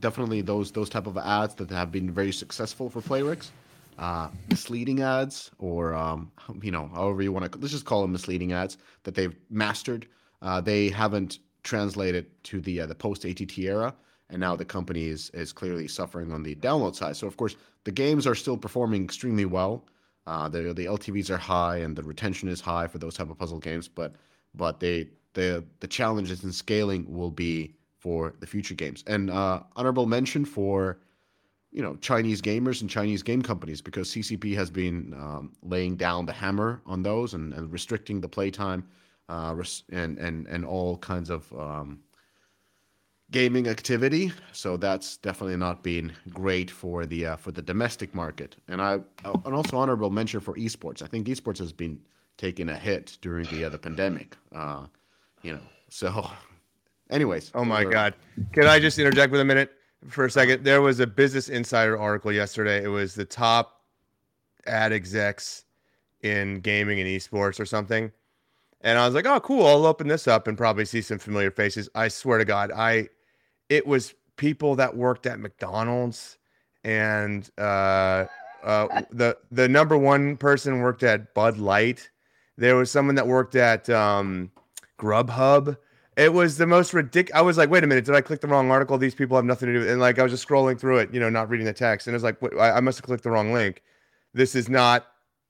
definitely 0.00 0.40
those 0.40 0.72
those 0.72 0.88
type 0.88 1.06
of 1.06 1.16
ads 1.18 1.54
that 1.56 1.70
have 1.70 1.92
been 1.92 2.10
very 2.10 2.32
successful 2.32 2.88
for 2.88 3.00
Playrix, 3.00 3.50
uh, 3.98 4.28
misleading 4.48 5.02
ads 5.02 5.50
or 5.58 5.94
um, 5.94 6.32
you 6.62 6.70
know 6.70 6.90
however 6.94 7.22
you 7.22 7.32
want 7.32 7.50
to 7.50 7.58
let's 7.58 7.72
just 7.72 7.84
call 7.84 8.02
them 8.02 8.12
misleading 8.12 8.52
ads 8.52 8.78
that 9.04 9.14
they've 9.14 9.36
mastered. 9.50 10.06
Uh, 10.42 10.60
they 10.60 10.88
haven't 10.88 11.40
translated 11.62 12.26
to 12.44 12.60
the 12.60 12.80
uh, 12.80 12.86
the 12.86 12.94
post 12.94 13.24
ATT 13.24 13.58
era, 13.58 13.94
and 14.30 14.40
now 14.40 14.56
the 14.56 14.64
company 14.64 15.06
is 15.06 15.30
is 15.30 15.52
clearly 15.52 15.88
suffering 15.88 16.32
on 16.32 16.42
the 16.42 16.54
download 16.56 16.94
side. 16.94 17.16
So 17.16 17.26
of 17.26 17.36
course 17.36 17.56
the 17.84 17.92
games 17.92 18.26
are 18.26 18.34
still 18.34 18.56
performing 18.56 19.04
extremely 19.04 19.44
well. 19.44 19.86
Uh, 20.26 20.48
the 20.48 20.72
the 20.74 20.86
LTVs 20.86 21.30
are 21.30 21.38
high 21.38 21.78
and 21.78 21.96
the 21.96 22.02
retention 22.02 22.48
is 22.48 22.60
high 22.60 22.86
for 22.86 22.98
those 22.98 23.14
type 23.14 23.30
of 23.30 23.38
puzzle 23.38 23.58
games, 23.58 23.88
but 23.88 24.14
but 24.54 24.80
they 24.80 25.08
the 25.34 25.64
the 25.80 25.88
challenges 25.88 26.44
in 26.44 26.52
scaling 26.52 27.04
will 27.08 27.30
be 27.30 27.74
for 27.98 28.34
the 28.40 28.46
future 28.46 28.74
games. 28.74 29.04
And 29.06 29.30
uh, 29.30 29.62
honorable 29.76 30.06
mention 30.06 30.44
for 30.44 30.98
you 31.72 31.82
know 31.82 31.96
Chinese 31.96 32.42
gamers 32.42 32.80
and 32.80 32.90
Chinese 32.90 33.22
game 33.22 33.42
companies 33.42 33.80
because 33.80 34.10
CCP 34.10 34.54
has 34.56 34.70
been 34.70 35.14
um, 35.14 35.52
laying 35.62 35.96
down 35.96 36.26
the 36.26 36.32
hammer 36.32 36.82
on 36.86 37.02
those 37.02 37.34
and, 37.34 37.52
and 37.54 37.72
restricting 37.72 38.20
the 38.20 38.28
playtime 38.28 38.84
uh, 39.28 39.54
and 39.90 40.18
and 40.18 40.46
and 40.48 40.64
all 40.64 40.98
kinds 40.98 41.30
of 41.30 41.52
um, 41.52 42.00
gaming 43.30 43.68
activity. 43.68 44.32
So 44.52 44.76
that's 44.76 45.16
definitely 45.18 45.56
not 45.56 45.82
been 45.82 46.12
great 46.30 46.70
for 46.70 47.06
the 47.06 47.26
uh, 47.26 47.36
for 47.36 47.52
the 47.52 47.62
domestic 47.62 48.14
market. 48.14 48.56
And 48.68 48.80
I 48.80 49.00
and 49.24 49.54
also 49.54 49.76
honorable 49.76 50.10
mention 50.10 50.40
for 50.40 50.54
esports. 50.54 51.02
I 51.02 51.06
think 51.06 51.26
esports 51.26 51.58
has 51.58 51.72
been 51.72 52.00
taking 52.36 52.68
a 52.68 52.76
hit 52.76 53.18
during 53.20 53.46
the 53.46 53.64
uh, 53.64 53.68
the 53.68 53.78
pandemic. 53.78 54.36
Uh, 54.54 54.86
you 55.42 55.52
know, 55.52 55.60
so 55.88 56.28
anyways. 57.10 57.50
Oh 57.54 57.64
my 57.64 57.84
God! 57.84 58.14
Can 58.52 58.66
I 58.66 58.78
just 58.78 58.98
interject 58.98 59.32
with 59.32 59.40
a 59.40 59.44
minute 59.44 59.72
for 60.08 60.24
a 60.24 60.30
second? 60.30 60.64
There 60.64 60.82
was 60.82 61.00
a 61.00 61.06
Business 61.06 61.48
Insider 61.48 61.98
article 61.98 62.32
yesterday. 62.32 62.82
It 62.82 62.88
was 62.88 63.14
the 63.14 63.24
top 63.24 63.82
ad 64.66 64.92
execs 64.92 65.64
in 66.22 66.60
gaming 66.60 67.00
and 67.00 67.08
esports 67.08 67.58
or 67.58 67.64
something. 67.64 68.12
And 68.82 68.98
I 68.98 69.04
was 69.04 69.14
like, 69.14 69.26
oh, 69.26 69.40
cool. 69.40 69.66
I'll 69.66 69.86
open 69.86 70.08
this 70.08 70.26
up 70.26 70.46
and 70.46 70.56
probably 70.56 70.86
see 70.86 71.02
some 71.02 71.18
familiar 71.18 71.50
faces. 71.50 71.88
I 71.94 72.08
swear 72.08 72.38
to 72.38 72.46
God, 72.46 72.72
I 72.72 73.08
it 73.70 73.86
was 73.86 74.14
people 74.36 74.74
that 74.74 74.94
worked 74.94 75.26
at 75.26 75.38
McDonald's 75.38 76.36
and 76.84 77.48
uh, 77.56 78.26
uh, 78.62 79.02
the 79.10 79.38
the 79.50 79.68
number 79.68 79.96
one 79.96 80.36
person 80.36 80.80
worked 80.80 81.02
at 81.02 81.32
Bud 81.32 81.56
Light. 81.56 82.10
There 82.58 82.76
was 82.76 82.90
someone 82.90 83.14
that 83.14 83.26
worked 83.26 83.54
at 83.54 83.88
um, 83.88 84.50
Grubhub. 84.98 85.78
It 86.16 86.34
was 86.34 86.58
the 86.58 86.66
most 86.66 86.92
ridiculous. 86.92 87.38
I 87.38 87.42
was 87.42 87.56
like, 87.56 87.70
wait 87.70 87.84
a 87.84 87.86
minute, 87.86 88.04
did 88.04 88.14
I 88.14 88.20
click 88.20 88.42
the 88.42 88.48
wrong 88.48 88.70
article? 88.70 88.98
These 88.98 89.14
people 89.14 89.36
have 89.36 89.46
nothing 89.46 89.68
to 89.68 89.72
do 89.72 89.78
with. 89.80 89.88
And 89.88 90.00
like, 90.00 90.18
I 90.18 90.22
was 90.22 90.32
just 90.32 90.46
scrolling 90.46 90.78
through 90.78 90.98
it, 90.98 91.14
you 91.14 91.20
know, 91.20 91.30
not 91.30 91.48
reading 91.48 91.64
the 91.64 91.72
text. 91.72 92.06
And 92.06 92.12
it 92.12 92.16
was 92.16 92.24
like, 92.24 92.36
I, 92.58 92.72
I 92.72 92.80
must 92.80 92.98
have 92.98 93.06
clicked 93.06 93.22
the 93.22 93.30
wrong 93.30 93.54
link. 93.54 93.82
This 94.34 94.54
is 94.54 94.68
not 94.68 95.06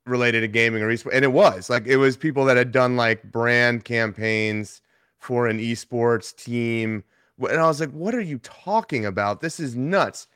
related 0.06 0.42
to 0.42 0.48
gaming 0.48 0.82
or 0.82 0.88
esports. 0.88 1.14
And 1.14 1.24
it 1.24 1.32
was 1.32 1.70
like, 1.70 1.86
it 1.86 1.96
was 1.96 2.16
people 2.16 2.44
that 2.44 2.56
had 2.56 2.70
done 2.70 2.96
like 2.96 3.24
brand 3.32 3.84
campaigns 3.84 4.82
for 5.18 5.48
an 5.48 5.58
esports 5.58 6.36
team. 6.36 7.02
And 7.40 7.60
I 7.60 7.66
was 7.66 7.80
like, 7.80 7.90
what 7.90 8.14
are 8.14 8.20
you 8.20 8.38
talking 8.38 9.06
about? 9.06 9.40
This 9.40 9.60
is 9.60 9.76
nuts. 9.76 10.26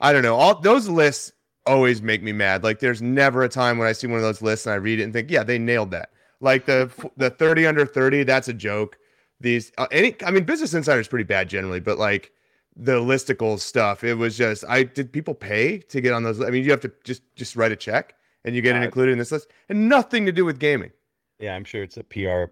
I 0.00 0.12
don't 0.12 0.22
know. 0.22 0.36
All 0.36 0.60
those 0.60 0.88
lists 0.88 1.32
always 1.66 2.02
make 2.02 2.22
me 2.22 2.32
mad. 2.32 2.64
Like, 2.64 2.80
there's 2.80 3.02
never 3.02 3.42
a 3.42 3.48
time 3.48 3.78
when 3.78 3.88
I 3.88 3.92
see 3.92 4.06
one 4.06 4.16
of 4.16 4.22
those 4.22 4.42
lists 4.42 4.66
and 4.66 4.72
I 4.72 4.76
read 4.76 5.00
it 5.00 5.04
and 5.04 5.12
think, 5.12 5.30
yeah, 5.30 5.42
they 5.42 5.58
nailed 5.58 5.90
that. 5.92 6.10
Like 6.40 6.66
the 6.66 6.90
the 7.16 7.30
30 7.30 7.66
under 7.66 7.86
30, 7.86 8.24
that's 8.24 8.48
a 8.48 8.52
joke 8.52 8.98
these 9.42 9.72
uh, 9.78 9.86
any 9.90 10.14
i 10.24 10.30
mean 10.30 10.44
business 10.44 10.72
insider 10.72 11.00
is 11.00 11.08
pretty 11.08 11.24
bad 11.24 11.48
generally 11.48 11.80
but 11.80 11.98
like 11.98 12.32
the 12.76 12.98
listicle 12.98 13.58
stuff 13.58 14.02
it 14.02 14.14
was 14.14 14.36
just 14.36 14.64
i 14.68 14.82
did 14.82 15.12
people 15.12 15.34
pay 15.34 15.78
to 15.78 16.00
get 16.00 16.12
on 16.12 16.22
those 16.22 16.40
i 16.40 16.48
mean 16.48 16.64
you 16.64 16.70
have 16.70 16.80
to 16.80 16.90
just 17.04 17.22
just 17.36 17.56
write 17.56 17.72
a 17.72 17.76
check 17.76 18.14
and 18.44 18.56
you 18.56 18.62
get 18.62 18.74
it 18.74 18.82
included 18.82 19.12
in 19.12 19.18
this 19.18 19.32
list 19.32 19.48
and 19.68 19.88
nothing 19.88 20.24
to 20.24 20.32
do 20.32 20.44
with 20.44 20.58
gaming 20.58 20.90
yeah 21.38 21.54
i'm 21.54 21.64
sure 21.64 21.82
it's 21.82 21.98
a 21.98 22.04
pr 22.04 22.44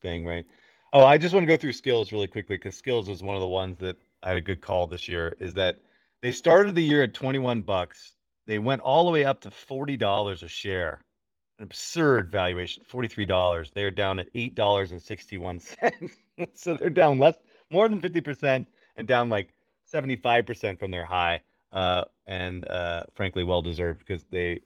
thing 0.00 0.24
right 0.24 0.46
oh 0.94 1.04
i 1.04 1.18
just 1.18 1.34
want 1.34 1.44
to 1.44 1.48
go 1.48 1.56
through 1.56 1.72
Skillz 1.72 2.12
really 2.12 2.26
quickly 2.26 2.56
because 2.56 2.80
Skillz 2.80 3.08
was 3.08 3.22
one 3.22 3.36
of 3.36 3.42
the 3.42 3.48
ones 3.48 3.78
that 3.78 3.96
i 4.22 4.28
had 4.28 4.38
a 4.38 4.42
good 4.42 4.62
call 4.62 4.86
this 4.86 5.08
year 5.08 5.36
is 5.38 5.54
that 5.54 5.78
they 6.22 6.32
started 6.32 6.74
the 6.74 6.82
year 6.82 7.02
at 7.02 7.12
21 7.14 7.60
bucks 7.62 8.14
they 8.46 8.58
went 8.58 8.80
all 8.80 9.04
the 9.04 9.10
way 9.12 9.24
up 9.24 9.40
to 9.42 9.50
$40 9.50 10.42
a 10.42 10.48
share 10.48 11.02
an 11.58 11.64
absurd 11.64 12.32
valuation 12.32 12.82
$43 12.90 13.72
they're 13.74 13.90
down 13.90 14.18
at 14.18 14.32
$8.61 14.32 16.10
so 16.54 16.74
they're 16.74 16.90
down 16.90 17.18
less, 17.18 17.36
more 17.70 17.88
than 17.88 18.00
50% 18.00 18.66
and 18.96 19.08
down 19.08 19.28
like 19.28 19.50
75% 19.92 20.78
from 20.78 20.90
their 20.90 21.04
high. 21.04 21.40
Uh, 21.72 22.04
and 22.26 22.68
uh, 22.68 23.04
frankly, 23.14 23.44
well 23.44 23.62
deserved 23.62 23.98
because 23.98 24.24
they 24.30 24.60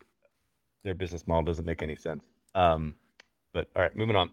their 0.85 0.95
business 0.95 1.27
model 1.27 1.45
doesn't 1.45 1.65
make 1.65 1.83
any 1.83 1.97
sense. 1.97 2.23
Um, 2.55 2.95
but 3.53 3.69
all 3.75 3.83
right, 3.83 3.97
moving 3.97 4.17
on. 4.17 4.31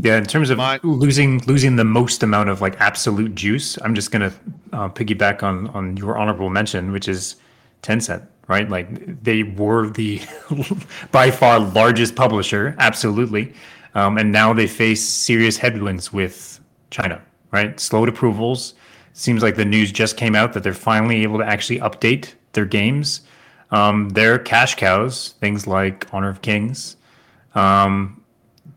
Yeah, 0.00 0.16
in 0.18 0.26
terms 0.26 0.50
of 0.50 0.58
My- 0.58 0.80
losing 0.82 1.38
losing 1.46 1.76
the 1.76 1.84
most 1.84 2.22
amount 2.22 2.48
of 2.48 2.60
like 2.60 2.80
absolute 2.80 3.34
juice, 3.34 3.78
I'm 3.82 3.94
just 3.94 4.10
gonna 4.10 4.32
uh, 4.72 4.88
piggyback 4.88 5.42
on 5.42 5.68
on 5.68 5.96
your 5.96 6.18
honorable 6.18 6.50
mention, 6.50 6.92
which 6.92 7.08
is 7.08 7.36
Tencent. 7.82 8.26
Right, 8.46 8.68
like 8.68 9.22
they 9.22 9.42
were 9.42 9.88
the 9.88 10.20
by 11.12 11.30
far 11.30 11.60
largest 11.60 12.14
publisher, 12.14 12.76
absolutely, 12.78 13.54
um, 13.94 14.18
and 14.18 14.32
now 14.32 14.52
they 14.52 14.66
face 14.66 15.02
serious 15.02 15.56
headwinds 15.56 16.12
with 16.12 16.60
China, 16.90 17.22
right? 17.52 17.80
Slowed 17.80 18.10
approvals. 18.10 18.74
Seems 19.14 19.42
like 19.42 19.56
the 19.56 19.64
news 19.64 19.90
just 19.92 20.18
came 20.18 20.34
out 20.34 20.52
that 20.52 20.62
they're 20.62 20.74
finally 20.74 21.22
able 21.22 21.38
to 21.38 21.46
actually 21.46 21.78
update 21.78 22.34
their 22.52 22.66
games. 22.66 23.22
Um, 23.70 24.10
their 24.10 24.38
cash 24.38 24.74
cows, 24.74 25.34
things 25.40 25.66
like 25.66 26.06
Honor 26.12 26.28
of 26.28 26.42
Kings, 26.42 26.96
um, 27.54 28.20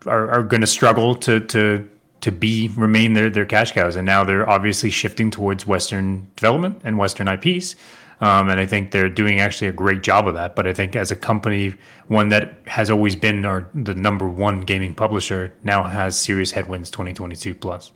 are, 0.06 0.30
are 0.30 0.44
going 0.44 0.62
to 0.62 0.68
struggle 0.68 1.16
to 1.16 1.40
to 1.40 1.90
to 2.22 2.32
be 2.32 2.70
remain 2.76 3.14
their 3.14 3.30
their 3.30 3.46
cash 3.46 3.72
cows, 3.72 3.96
and 3.96 4.06
now 4.06 4.24
they're 4.24 4.50
obviously 4.50 4.90
shifting 4.90 5.32
towards 5.32 5.66
Western 5.68 6.30
development 6.36 6.82
and 6.84 6.98
Western 6.98 7.28
IPs. 7.28 7.76
Um, 8.20 8.50
and 8.50 8.60
I 8.60 8.66
think 8.66 8.90
they're 8.90 9.10
doing 9.10 9.40
actually 9.40 9.68
a 9.68 9.72
great 9.72 10.02
job 10.02 10.28
of 10.28 10.34
that. 10.34 10.56
But 10.56 10.66
I 10.66 10.74
think 10.74 10.96
as 10.96 11.12
a 11.12 11.16
company, 11.16 11.76
one 12.08 12.30
that 12.30 12.58
has 12.66 12.90
always 12.90 13.16
been 13.16 13.46
our 13.46 13.70
the 13.76 13.94
number 13.94 14.28
one 14.28 14.62
gaming 14.62 14.96
publisher, 14.96 15.54
now 15.64 15.84
has 15.84 16.20
serious 16.20 16.52
headwinds 16.52 16.90
2022 16.90 17.54
plus. 17.56 17.92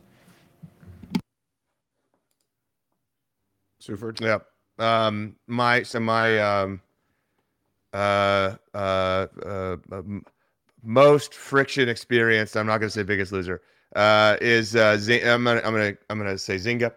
Super. 3.80 4.14
Yep. 4.20 4.46
Um, 4.78 5.36
my 5.48 5.82
so 5.82 6.00
my 6.00 6.38
um, 6.40 6.82
uh, 7.94 8.56
uh, 8.74 9.28
uh, 9.44 9.78
most 10.84 11.34
friction 11.34 11.90
experience. 11.90 12.56
I'm 12.56 12.68
not 12.68 12.80
going 12.80 12.90
to 12.90 12.94
say 12.94 13.04
biggest 13.04 13.32
loser. 13.32 13.62
Uh, 13.96 14.38
is 14.42 14.76
uh, 14.76 14.98
Z- 14.98 15.22
I'm 15.24 15.44
gonna 15.44 15.62
I'm 15.66 15.74
gonna 15.74 15.98
I'm 16.10 16.18
gonna 16.18 16.38
say 16.38 16.56
Zynga. 16.56 16.94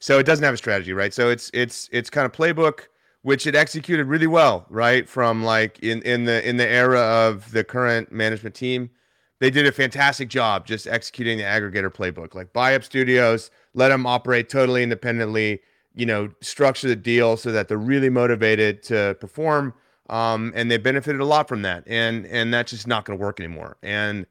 So 0.00 0.18
it 0.18 0.26
doesn't 0.26 0.44
have 0.44 0.54
a 0.54 0.58
strategy, 0.58 0.92
right? 0.92 1.14
So 1.14 1.30
it's 1.30 1.50
it's 1.54 1.88
it's 1.92 2.10
kind 2.10 2.26
of 2.26 2.32
playbook 2.32 2.86
which 3.22 3.46
it 3.46 3.54
executed 3.54 4.06
really 4.06 4.26
well, 4.26 4.66
right? 4.68 5.08
From 5.08 5.44
like 5.44 5.78
in 5.78 6.02
in 6.02 6.24
the 6.24 6.46
in 6.46 6.56
the 6.56 6.68
era 6.68 7.00
of 7.00 7.50
the 7.52 7.62
current 7.64 8.10
management 8.12 8.54
team, 8.54 8.90
they 9.38 9.48
did 9.48 9.64
a 9.66 9.72
fantastic 9.72 10.28
job 10.28 10.66
just 10.66 10.86
executing 10.88 11.38
the 11.38 11.44
aggregator 11.44 11.94
playbook. 11.94 12.34
Like 12.34 12.52
buy 12.52 12.74
up 12.74 12.82
studios, 12.82 13.50
let 13.74 13.90
them 13.90 14.04
operate 14.04 14.48
totally 14.48 14.82
independently 14.82 15.60
you 15.94 16.06
know, 16.06 16.28
structure 16.40 16.88
the 16.88 16.96
deal 16.96 17.36
so 17.36 17.52
that 17.52 17.68
they're 17.68 17.78
really 17.78 18.10
motivated 18.10 18.82
to 18.82 19.16
perform. 19.20 19.72
Um, 20.10 20.52
and 20.54 20.70
they 20.70 20.76
benefited 20.76 21.20
a 21.20 21.24
lot 21.24 21.48
from 21.48 21.62
that. 21.62 21.84
And 21.86 22.26
and 22.26 22.52
that's 22.52 22.70
just 22.70 22.86
not 22.86 23.04
going 23.04 23.18
to 23.18 23.22
work 23.22 23.40
anymore. 23.40 23.76
And 23.82 24.26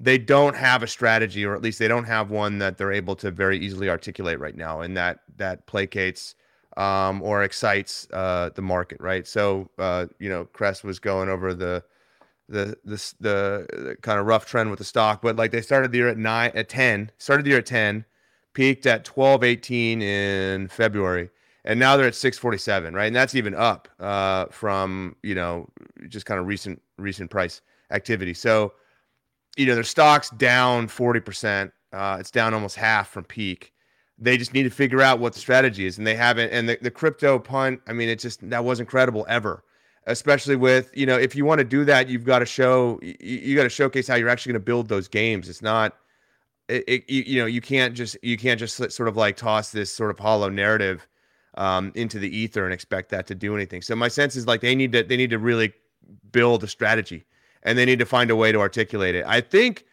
they 0.00 0.18
don't 0.18 0.56
have 0.56 0.82
a 0.82 0.86
strategy, 0.86 1.44
or 1.44 1.54
at 1.54 1.62
least 1.62 1.78
they 1.78 1.88
don't 1.88 2.04
have 2.04 2.30
one 2.30 2.58
that 2.58 2.78
they're 2.78 2.92
able 2.92 3.16
to 3.16 3.30
very 3.30 3.58
easily 3.58 3.90
articulate 3.90 4.38
right 4.38 4.56
now, 4.56 4.80
and 4.80 4.96
that 4.96 5.20
that 5.36 5.66
placates 5.66 6.34
um, 6.76 7.20
or 7.22 7.42
excites 7.42 8.06
uh, 8.12 8.50
the 8.54 8.62
market, 8.62 9.00
right? 9.00 9.26
So 9.26 9.70
uh, 9.78 10.06
you 10.18 10.28
know, 10.28 10.44
Kress 10.46 10.84
was 10.84 10.98
going 10.98 11.28
over 11.28 11.52
the 11.52 11.82
the 12.48 12.76
the 12.84 13.14
the, 13.20 13.96
kind 14.02 14.20
of 14.20 14.26
rough 14.26 14.46
trend 14.46 14.70
with 14.70 14.78
the 14.78 14.84
stock, 14.84 15.20
but 15.20 15.36
like 15.36 15.50
they 15.50 15.60
started 15.60 15.92
the 15.92 15.98
year 15.98 16.08
at 16.08 16.18
nine 16.18 16.52
at 16.54 16.68
ten, 16.68 17.10
started 17.18 17.44
the 17.44 17.50
year 17.50 17.58
at 17.58 17.66
ten 17.66 18.04
peaked 18.58 18.86
at 18.86 19.06
1218 19.06 20.02
in 20.02 20.66
February 20.66 21.30
and 21.68 21.78
now 21.78 21.96
they're 21.96 22.06
at 22.06 22.14
647 22.14 22.94
right? 22.94 23.06
And 23.06 23.14
that's 23.14 23.36
even 23.36 23.54
up 23.54 23.88
uh, 24.00 24.46
from 24.46 25.14
you 25.22 25.36
know 25.36 25.68
just 26.08 26.26
kind 26.26 26.40
of 26.40 26.46
recent 26.46 26.82
recent 26.96 27.30
price 27.30 27.60
activity. 27.92 28.34
So 28.34 28.72
you 29.56 29.66
know 29.66 29.76
their 29.76 29.84
stocks 29.84 30.30
down 30.30 30.88
40% 30.88 31.70
uh, 31.92 32.16
it's 32.18 32.30
down 32.30 32.52
almost 32.52 32.76
half 32.76 33.08
from 33.08 33.24
peak. 33.24 33.72
They 34.18 34.36
just 34.36 34.52
need 34.52 34.64
to 34.64 34.70
figure 34.70 35.00
out 35.00 35.20
what 35.20 35.34
the 35.34 35.38
strategy 35.38 35.86
is 35.86 35.98
and 35.98 36.06
they 36.06 36.16
haven't 36.16 36.50
and 36.50 36.68
the, 36.68 36.78
the 36.82 36.90
crypto 36.90 37.38
punt 37.38 37.80
i 37.86 37.92
mean 37.92 38.08
it 38.08 38.18
just 38.18 38.48
that 38.50 38.64
wasn't 38.64 38.88
credible 38.88 39.24
ever. 39.28 39.62
Especially 40.06 40.56
with 40.56 40.90
you 40.94 41.04
know 41.04 41.18
if 41.18 41.36
you 41.36 41.44
want 41.44 41.58
to 41.58 41.64
do 41.64 41.84
that 41.84 42.08
you've 42.08 42.24
got 42.24 42.38
to 42.38 42.46
show 42.46 42.98
you, 43.02 43.14
you 43.20 43.54
got 43.54 43.64
to 43.64 43.68
showcase 43.68 44.08
how 44.08 44.14
you're 44.14 44.30
actually 44.30 44.52
going 44.52 44.62
to 44.62 44.64
build 44.64 44.88
those 44.88 45.06
games. 45.06 45.50
It's 45.50 45.60
not 45.60 45.94
it, 46.68 46.84
it, 46.88 47.10
you, 47.10 47.22
you 47.26 47.40
know 47.40 47.46
you 47.46 47.60
can't 47.60 47.94
just 47.94 48.16
you 48.22 48.38
can't 48.38 48.58
just 48.58 48.76
sort 48.76 49.08
of 49.08 49.18
like 49.18 49.36
toss 49.36 49.70
this 49.70 49.92
sort 49.92 50.10
of 50.10 50.18
hollow 50.18 50.48
narrative 50.48 51.06
um, 51.58 51.92
into 51.94 52.18
the 52.18 52.34
ether 52.34 52.64
and 52.64 52.72
expect 52.72 53.10
that 53.10 53.26
to 53.26 53.34
do 53.34 53.54
anything. 53.54 53.82
So 53.82 53.94
my 53.94 54.08
sense 54.08 54.36
is 54.36 54.46
like 54.46 54.62
they 54.62 54.74
need 54.74 54.92
to 54.92 55.02
they 55.02 55.16
need 55.16 55.30
to 55.30 55.38
really 55.38 55.74
build 56.32 56.64
a 56.64 56.68
strategy 56.68 57.24
and 57.64 57.76
they 57.76 57.84
need 57.84 57.98
to 57.98 58.06
find 58.06 58.30
a 58.30 58.36
way 58.36 58.52
to 58.52 58.60
articulate 58.60 59.14
it. 59.14 59.24
I 59.26 59.40
think 59.40 59.84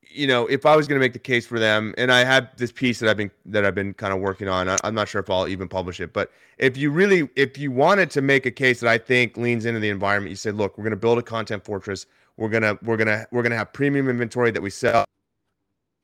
you 0.00 0.26
know 0.26 0.46
if 0.46 0.64
I 0.64 0.76
was 0.76 0.86
going 0.86 0.98
to 1.00 1.04
make 1.04 1.12
the 1.12 1.18
case 1.18 1.44
for 1.46 1.58
them, 1.58 1.92
and 1.98 2.12
I 2.12 2.24
have 2.24 2.56
this 2.56 2.70
piece 2.70 3.00
that 3.00 3.10
I've 3.10 3.16
been 3.16 3.32
that 3.46 3.64
I've 3.64 3.74
been 3.74 3.94
kind 3.94 4.14
of 4.14 4.20
working 4.20 4.48
on. 4.48 4.68
I, 4.68 4.78
I'm 4.84 4.94
not 4.94 5.08
sure 5.08 5.20
if 5.20 5.28
I'll 5.28 5.48
even 5.48 5.68
publish 5.68 6.00
it, 6.00 6.12
but 6.12 6.30
if 6.58 6.76
you 6.76 6.90
really 6.90 7.28
if 7.34 7.58
you 7.58 7.72
wanted 7.72 8.08
to 8.12 8.22
make 8.22 8.46
a 8.46 8.52
case 8.52 8.80
that 8.80 8.88
I 8.88 8.96
think 8.96 9.36
leans 9.36 9.66
into 9.66 9.80
the 9.80 9.90
environment, 9.90 10.30
you 10.30 10.36
said, 10.36 10.54
look, 10.54 10.78
we're 10.78 10.84
going 10.84 10.92
to 10.92 10.96
build 10.96 11.18
a 11.18 11.22
content 11.22 11.64
fortress. 11.64 12.06
We're 12.36 12.48
gonna 12.48 12.78
we're 12.82 12.96
gonna 12.96 13.26
we're 13.32 13.42
gonna 13.42 13.56
have 13.56 13.72
premium 13.72 14.08
inventory 14.08 14.52
that 14.52 14.62
we 14.62 14.70
sell 14.70 15.04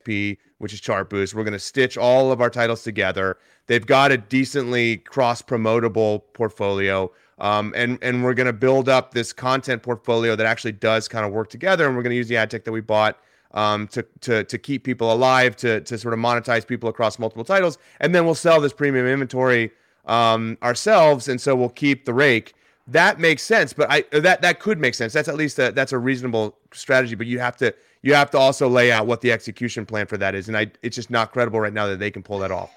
which 0.06 0.72
is 0.72 0.80
Chartboost. 0.80 1.34
We're 1.34 1.44
going 1.44 1.52
to 1.52 1.58
stitch 1.58 1.98
all 1.98 2.32
of 2.32 2.40
our 2.40 2.50
titles 2.50 2.82
together. 2.82 3.36
They've 3.66 3.84
got 3.84 4.10
a 4.10 4.16
decently 4.16 4.98
cross 4.98 5.42
promotable 5.42 6.22
portfolio. 6.32 7.10
Um, 7.38 7.72
and 7.76 7.98
and 8.02 8.24
we're 8.24 8.34
going 8.34 8.46
to 8.46 8.52
build 8.52 8.88
up 8.88 9.14
this 9.14 9.32
content 9.32 9.82
portfolio 9.82 10.34
that 10.34 10.46
actually 10.46 10.72
does 10.72 11.06
kind 11.06 11.24
of 11.24 11.32
work 11.32 11.50
together. 11.50 11.86
And 11.86 11.96
we're 11.96 12.02
going 12.02 12.10
to 12.10 12.16
use 12.16 12.28
the 12.28 12.36
ad 12.36 12.50
tech 12.50 12.64
that 12.64 12.72
we 12.72 12.80
bought 12.80 13.18
um, 13.52 13.88
to 13.88 14.04
to 14.20 14.44
to 14.44 14.58
keep 14.58 14.84
people 14.84 15.12
alive, 15.12 15.56
to 15.56 15.80
to 15.82 15.98
sort 15.98 16.14
of 16.14 16.20
monetize 16.20 16.66
people 16.66 16.88
across 16.88 17.18
multiple 17.18 17.44
titles, 17.44 17.78
and 18.00 18.14
then 18.14 18.24
we'll 18.24 18.34
sell 18.34 18.60
this 18.60 18.72
premium 18.72 19.06
inventory 19.06 19.70
um, 20.06 20.58
ourselves, 20.62 21.28
and 21.28 21.40
so 21.40 21.54
we'll 21.54 21.68
keep 21.68 22.04
the 22.04 22.14
rake. 22.14 22.54
That 22.86 23.20
makes 23.20 23.42
sense, 23.42 23.72
but 23.72 23.90
I 23.90 24.04
that 24.12 24.42
that 24.42 24.60
could 24.60 24.78
make 24.78 24.94
sense. 24.94 25.12
That's 25.12 25.28
at 25.28 25.36
least 25.36 25.58
a, 25.58 25.72
that's 25.72 25.92
a 25.92 25.98
reasonable 25.98 26.56
strategy. 26.72 27.14
But 27.14 27.26
you 27.26 27.38
have 27.38 27.56
to 27.58 27.74
you 28.02 28.14
have 28.14 28.30
to 28.30 28.38
also 28.38 28.68
lay 28.68 28.92
out 28.92 29.06
what 29.06 29.20
the 29.20 29.32
execution 29.32 29.86
plan 29.86 30.06
for 30.06 30.16
that 30.16 30.34
is. 30.34 30.48
And 30.48 30.56
I, 30.56 30.70
it's 30.82 30.96
just 30.96 31.10
not 31.10 31.32
credible 31.32 31.60
right 31.60 31.72
now 31.72 31.86
that 31.86 31.98
they 31.98 32.10
can 32.10 32.22
pull 32.22 32.38
that 32.40 32.50
off. 32.50 32.70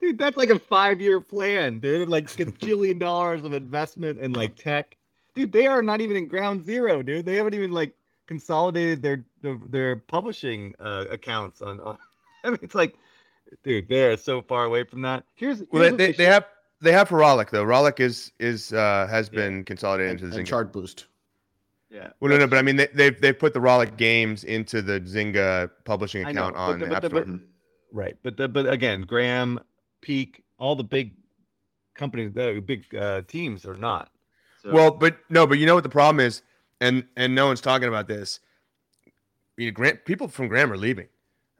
Dude, 0.00 0.18
that's 0.18 0.36
like 0.36 0.50
a 0.50 0.58
five 0.58 1.00
year 1.00 1.20
plan, 1.20 1.78
dude. 1.78 2.08
Like 2.08 2.38
a 2.40 2.46
billion 2.46 2.98
dollars 2.98 3.44
of 3.44 3.52
investment 3.52 4.18
in 4.18 4.32
like 4.32 4.56
tech. 4.56 4.96
dude, 5.34 5.52
they 5.52 5.66
are 5.66 5.82
not 5.82 6.00
even 6.00 6.16
in 6.16 6.26
ground 6.26 6.64
zero, 6.64 7.02
dude. 7.02 7.26
They 7.26 7.36
haven't 7.36 7.54
even 7.54 7.72
like 7.72 7.94
consolidated 8.26 9.02
their 9.02 9.24
their, 9.42 9.58
their 9.68 9.96
publishing 9.96 10.74
uh, 10.80 11.04
accounts 11.10 11.62
on, 11.62 11.80
on. 11.80 11.98
I 12.44 12.50
mean, 12.50 12.58
it's 12.62 12.74
like, 12.74 12.94
dude, 13.62 13.88
they're 13.88 14.16
so 14.16 14.40
far 14.40 14.64
away 14.64 14.84
from 14.84 15.02
that. 15.02 15.24
Here's, 15.34 15.58
here's 15.58 15.70
well, 15.70 15.82
they, 15.82 16.06
they, 16.06 16.12
they 16.12 16.24
have 16.24 16.46
they 16.80 16.92
have 16.92 17.08
for 17.08 17.18
Rollic 17.18 17.50
though. 17.50 17.64
Rollic 17.64 18.00
is 18.00 18.32
is 18.38 18.72
uh, 18.72 19.06
has 19.10 19.28
yeah. 19.32 19.40
been 19.40 19.64
consolidated 19.64 20.12
and, 20.12 20.20
into 20.20 20.36
the 20.36 20.42
Zynga. 20.42 20.72
Chartboost. 20.72 21.04
Yeah. 21.90 22.10
Well, 22.20 22.30
no, 22.30 22.38
no, 22.38 22.46
but 22.46 22.58
I 22.58 22.62
mean 22.62 22.76
they, 22.76 22.86
they've 22.94 23.20
they've 23.20 23.38
put 23.38 23.52
the 23.52 23.60
Rollic 23.60 23.96
games 23.96 24.44
into 24.44 24.80
the 24.80 25.00
Zynga 25.00 25.70
publishing 25.84 26.24
account 26.24 26.54
know, 26.54 26.62
on 26.62 26.78
the, 26.78 26.86
the 26.86 26.94
App 26.94 27.04
Store. 27.04 27.24
But, 27.24 27.40
right, 27.92 28.16
but 28.22 28.36
the, 28.36 28.48
but 28.48 28.68
again, 28.68 29.02
Gram, 29.02 29.58
Peak, 30.00 30.44
all 30.58 30.76
the 30.76 30.84
big 30.84 31.14
companies, 31.94 32.32
the 32.32 32.62
big 32.64 32.94
uh, 32.94 33.22
teams 33.26 33.66
are 33.66 33.74
not. 33.74 34.10
So. 34.62 34.72
Well, 34.72 34.90
but 34.92 35.18
no, 35.30 35.46
but 35.46 35.58
you 35.58 35.66
know 35.66 35.74
what 35.74 35.82
the 35.82 35.90
problem 35.90 36.24
is, 36.24 36.42
and 36.80 37.04
and 37.16 37.34
no 37.34 37.46
one's 37.46 37.60
talking 37.60 37.88
about 37.88 38.06
this. 38.06 38.40
You 39.56 39.66
know, 39.66 39.72
Grant, 39.72 40.04
people 40.04 40.28
from 40.28 40.48
Gram 40.48 40.72
are 40.72 40.76
leaving. 40.76 41.08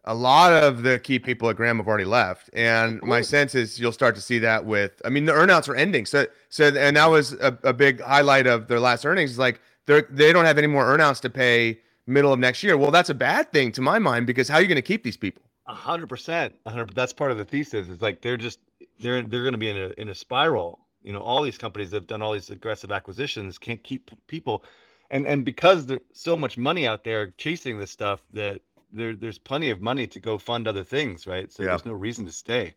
A 0.05 0.15
lot 0.15 0.53
of 0.53 0.83
the 0.83 0.99
key 0.99 1.19
people 1.19 1.51
at 1.51 1.57
Gram 1.57 1.77
have 1.77 1.87
already 1.87 2.05
left, 2.05 2.51
and 2.53 3.03
my 3.03 3.21
sense 3.21 3.55
is 3.55 3.79
you'll 3.79 3.93
start 3.93 4.15
to 4.15 4.21
see 4.21 4.39
that 4.39 4.65
with. 4.65 5.01
I 5.05 5.11
mean, 5.11 5.27
the 5.27 5.33
earnouts 5.33 5.69
are 5.69 5.75
ending, 5.75 6.07
so 6.07 6.27
so, 6.51 6.69
and 6.69 6.97
that 6.97 7.07
was 7.07 7.33
a, 7.35 7.59
a 7.65 7.73
big 7.73 8.01
highlight 8.01 8.47
of 8.47 8.69
their 8.69 8.81
last 8.81 9.05
earnings. 9.05 9.33
Is 9.33 9.39
like 9.39 9.61
they 9.87 10.03
they 10.11 10.33
don't 10.33 10.45
have 10.45 10.59
any 10.59 10.67
more 10.67 10.85
earnouts 10.85 11.21
to 11.23 11.31
pay 11.31 11.81
middle 12.07 12.33
of 12.33 12.39
next 12.39 12.63
year. 12.63 12.77
Well, 12.77 12.91
that's 12.91 13.11
a 13.11 13.15
bad 13.15 13.53
thing 13.53 13.73
to 13.73 13.81
my 13.81 13.99
mind 13.99 14.27
because 14.27 14.49
how 14.49 14.57
are 14.57 14.63
you 14.63 14.69
going 14.69 14.77
to 14.77 14.83
keep 14.83 15.03
these 15.03 15.17
people? 15.17 15.43
A 15.67 15.75
hundred 15.75 16.09
percent, 16.09 16.55
That's 16.95 17.13
part 17.13 17.31
of 17.31 17.39
the 17.39 17.45
thesis. 17.45 17.89
It's 17.89 18.03
like 18.03 18.23
they're 18.23 18.37
just 18.37 18.59
they're 18.99 19.23
they're 19.23 19.43
going 19.43 19.53
to 19.53 19.59
be 19.59 19.71
in 19.71 19.77
a 19.77 19.91
in 19.99 20.09
a 20.09 20.15
spiral. 20.15 20.81
You 21.03 21.13
know, 21.13 21.21
all 21.21 21.43
these 21.43 21.57
companies 21.57 21.91
that 21.91 21.99
have 21.99 22.07
done 22.07 22.23
all 22.23 22.33
these 22.33 22.51
aggressive 22.51 22.91
acquisitions 22.93 23.57
can't 23.57 23.83
keep 23.83 24.11
people, 24.27 24.65
and 25.11 25.27
and 25.27 25.45
because 25.45 25.87
there's 25.87 26.01
so 26.13 26.37
much 26.37 26.59
money 26.59 26.87
out 26.87 27.05
there 27.05 27.33
chasing 27.39 27.79
this 27.79 27.91
stuff 27.91 28.21
that 28.33 28.61
there 28.93 29.15
there's 29.15 29.39
plenty 29.39 29.71
of 29.71 29.81
money 29.81 30.07
to 30.09 30.21
go 30.21 30.39
fund 30.39 30.67
other 30.67 30.85
things, 30.85 31.27
right? 31.27 31.53
So 31.53 31.63
yeah. 31.63 31.71
there's 31.71 31.87
no 31.87 31.93
reason 31.93 32.27
to 32.27 32.33
stay. 32.33 32.75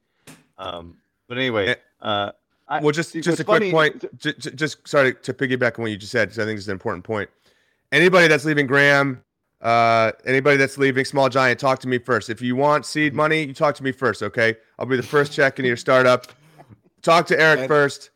Um, 0.57 0.97
but 1.27 1.37
anyway, 1.37 1.75
uh, 2.01 2.31
I, 2.67 2.79
well, 2.79 2.91
just 2.91 3.13
just 3.13 3.39
a 3.39 3.43
funny, 3.43 3.71
quick 3.71 4.01
point. 4.01 4.19
Just, 4.19 4.55
just, 4.55 4.87
sorry 4.87 5.15
to 5.15 5.33
piggyback 5.33 5.77
on 5.77 5.83
what 5.83 5.91
you 5.91 5.97
just 5.97 6.11
said, 6.11 6.29
because 6.29 6.39
I 6.39 6.45
think 6.45 6.57
it's 6.57 6.67
an 6.67 6.73
important 6.73 7.03
point. 7.03 7.29
Anybody 7.91 8.27
that's 8.27 8.45
leaving 8.45 8.67
Gram, 8.67 9.23
uh, 9.61 10.11
anybody 10.25 10.57
that's 10.57 10.77
leaving 10.77 11.05
Small 11.05 11.29
Giant, 11.29 11.59
talk 11.59 11.79
to 11.79 11.87
me 11.87 11.97
first. 11.97 12.29
If 12.29 12.41
you 12.41 12.55
want 12.55 12.85
seed 12.85 13.13
money, 13.13 13.43
you 13.43 13.53
talk 13.53 13.75
to 13.75 13.83
me 13.83 13.91
first, 13.91 14.23
okay? 14.23 14.55
I'll 14.79 14.85
be 14.85 14.97
the 14.97 15.03
first 15.03 15.33
check 15.33 15.59
in 15.59 15.65
your 15.65 15.77
startup. 15.77 16.27
Talk 17.01 17.27
to 17.27 17.39
Eric 17.39 17.59
and, 17.59 17.67
first. 17.67 18.09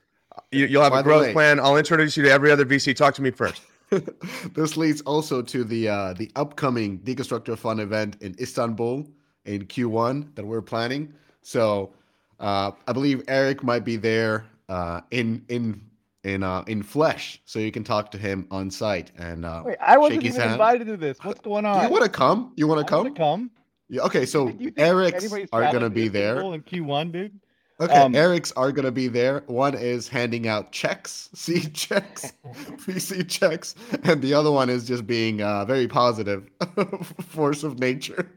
You, 0.51 0.67
will 0.77 0.83
have 0.83 0.93
a 0.93 1.03
growth 1.03 1.27
way, 1.27 1.33
plan. 1.33 1.59
I'll 1.59 1.77
introduce 1.77 2.15
you 2.15 2.23
to 2.23 2.31
every 2.31 2.51
other 2.51 2.65
VC. 2.65 2.95
Talk 2.95 3.13
to 3.15 3.21
me 3.21 3.31
first. 3.31 3.61
this 4.53 4.77
leads 4.77 5.01
also 5.01 5.41
to 5.41 5.63
the 5.63 5.87
uh, 5.87 6.13
the 6.13 6.31
upcoming 6.35 6.99
Deconstructor 6.99 7.49
of 7.49 7.59
Fun 7.59 7.79
event 7.79 8.17
in 8.21 8.35
Istanbul 8.39 9.07
in 9.45 9.65
Q1 9.65 10.35
that 10.35 10.45
we're 10.45 10.61
planning. 10.61 11.13
So 11.41 11.93
uh, 12.39 12.71
I 12.88 12.93
believe 12.93 13.23
Eric 13.27 13.63
might 13.63 13.83
be 13.83 13.97
there 13.97 14.45
uh, 14.69 15.01
in 15.11 15.43
in 15.49 15.81
in 16.23 16.43
uh, 16.43 16.63
in 16.67 16.83
flesh, 16.83 17.41
so 17.45 17.59
you 17.59 17.71
can 17.71 17.83
talk 17.83 18.11
to 18.11 18.17
him 18.17 18.47
on 18.51 18.69
site 18.69 19.11
and 19.17 19.45
uh, 19.45 19.63
Wait, 19.65 19.77
I 19.79 19.97
wasn't 19.97 20.23
even 20.23 20.39
hand. 20.39 20.51
invited 20.53 20.88
to 20.88 20.97
this. 20.97 21.17
What's 21.23 21.39
going 21.39 21.65
on? 21.65 21.79
Do 21.79 21.85
you 21.85 21.91
want 21.91 22.03
to 22.03 22.09
come? 22.09 22.53
You 22.55 22.67
want 22.67 22.85
to 22.85 22.89
come? 22.89 23.13
come? 23.15 23.51
Yeah. 23.89 24.01
Okay. 24.01 24.25
So 24.25 24.51
Eric's 24.77 25.33
are 25.51 25.71
gonna 25.71 25.89
be 25.89 26.07
there 26.07 26.39
in 26.39 26.61
Q1, 26.61 27.11
dude. 27.11 27.39
Okay, 27.79 27.93
um, 27.93 28.15
Eric's 28.15 28.51
are 28.53 28.71
gonna 28.71 28.91
be 28.91 29.07
there. 29.07 29.43
One 29.45 29.75
is 29.75 30.07
handing 30.07 30.47
out 30.47 30.71
checks, 30.71 31.29
seed 31.35 31.73
checks, 31.75 32.33
VC 32.45 33.27
checks, 33.29 33.75
and 34.03 34.21
the 34.21 34.33
other 34.33 34.51
one 34.51 34.69
is 34.69 34.85
just 34.85 35.05
being 35.05 35.41
a 35.41 35.47
uh, 35.47 35.65
very 35.65 35.88
positive 35.88 36.49
force 37.21 37.63
of 37.63 37.79
nature 37.79 38.31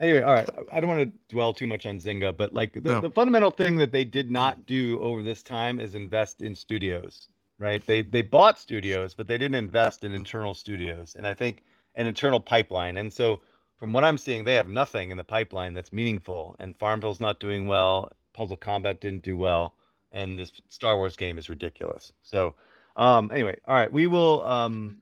anyway, 0.00 0.22
all 0.22 0.34
right. 0.34 0.48
I 0.72 0.80
don't 0.80 0.88
want 0.88 1.12
to 1.12 1.34
dwell 1.34 1.52
too 1.52 1.66
much 1.66 1.86
on 1.86 1.98
Zynga, 1.98 2.36
but 2.36 2.52
like 2.52 2.72
the, 2.72 2.80
no. 2.80 3.00
the 3.00 3.10
fundamental 3.10 3.50
thing 3.50 3.76
that 3.76 3.92
they 3.92 4.04
did 4.04 4.30
not 4.30 4.66
do 4.66 5.00
over 5.00 5.22
this 5.22 5.42
time 5.42 5.80
is 5.80 5.94
invest 5.94 6.42
in 6.42 6.54
studios, 6.54 7.28
right? 7.58 7.84
They 7.86 8.02
they 8.02 8.22
bought 8.22 8.58
studios, 8.58 9.14
but 9.14 9.26
they 9.26 9.38
didn't 9.38 9.56
invest 9.56 10.04
in 10.04 10.12
internal 10.12 10.54
studios, 10.54 11.14
and 11.16 11.26
I 11.26 11.34
think 11.34 11.62
an 11.94 12.06
internal 12.06 12.40
pipeline. 12.40 12.96
And 12.96 13.12
so, 13.12 13.40
from 13.78 13.92
what 13.92 14.04
I'm 14.04 14.18
seeing, 14.18 14.44
they 14.44 14.54
have 14.54 14.68
nothing 14.68 15.10
in 15.10 15.16
the 15.16 15.24
pipeline 15.24 15.74
that's 15.74 15.92
meaningful. 15.92 16.56
And 16.58 16.76
Farmville's 16.78 17.20
not 17.20 17.40
doing 17.40 17.66
well. 17.66 18.10
Puzzle 18.32 18.56
Combat 18.56 19.00
didn't 19.00 19.22
do 19.22 19.36
well, 19.36 19.74
and 20.12 20.38
this 20.38 20.52
Star 20.68 20.96
Wars 20.96 21.16
game 21.16 21.38
is 21.38 21.48
ridiculous. 21.48 22.12
So, 22.22 22.54
um, 22.96 23.30
anyway, 23.32 23.58
all 23.66 23.74
right, 23.74 23.92
we 23.92 24.06
will 24.06 24.44
um 24.44 24.98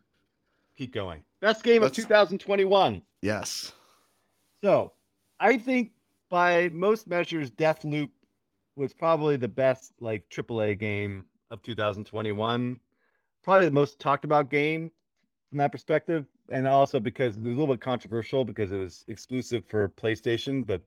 keep 0.76 0.92
going. 0.92 1.22
Best 1.40 1.62
game 1.62 1.82
Let's... 1.82 1.98
of 1.98 2.04
2021. 2.04 3.02
Yes. 3.22 3.72
So 4.66 4.94
I 5.38 5.58
think 5.58 5.92
by 6.28 6.70
most 6.70 7.06
measures, 7.06 7.52
Deathloop 7.52 8.10
was 8.74 8.92
probably 8.92 9.36
the 9.36 9.46
best 9.46 9.92
like 10.00 10.28
AAA 10.28 10.76
game 10.80 11.24
of 11.52 11.62
2021. 11.62 12.80
Probably 13.44 13.66
the 13.66 13.70
most 13.70 14.00
talked 14.00 14.24
about 14.24 14.50
game 14.50 14.90
from 15.50 15.58
that 15.58 15.70
perspective. 15.70 16.26
And 16.50 16.66
also 16.66 16.98
because 16.98 17.36
it 17.36 17.44
was 17.44 17.54
a 17.54 17.60
little 17.60 17.76
bit 17.76 17.80
controversial 17.80 18.44
because 18.44 18.72
it 18.72 18.78
was 18.78 19.04
exclusive 19.06 19.64
for 19.68 19.88
PlayStation, 19.90 20.66
but 20.66 20.82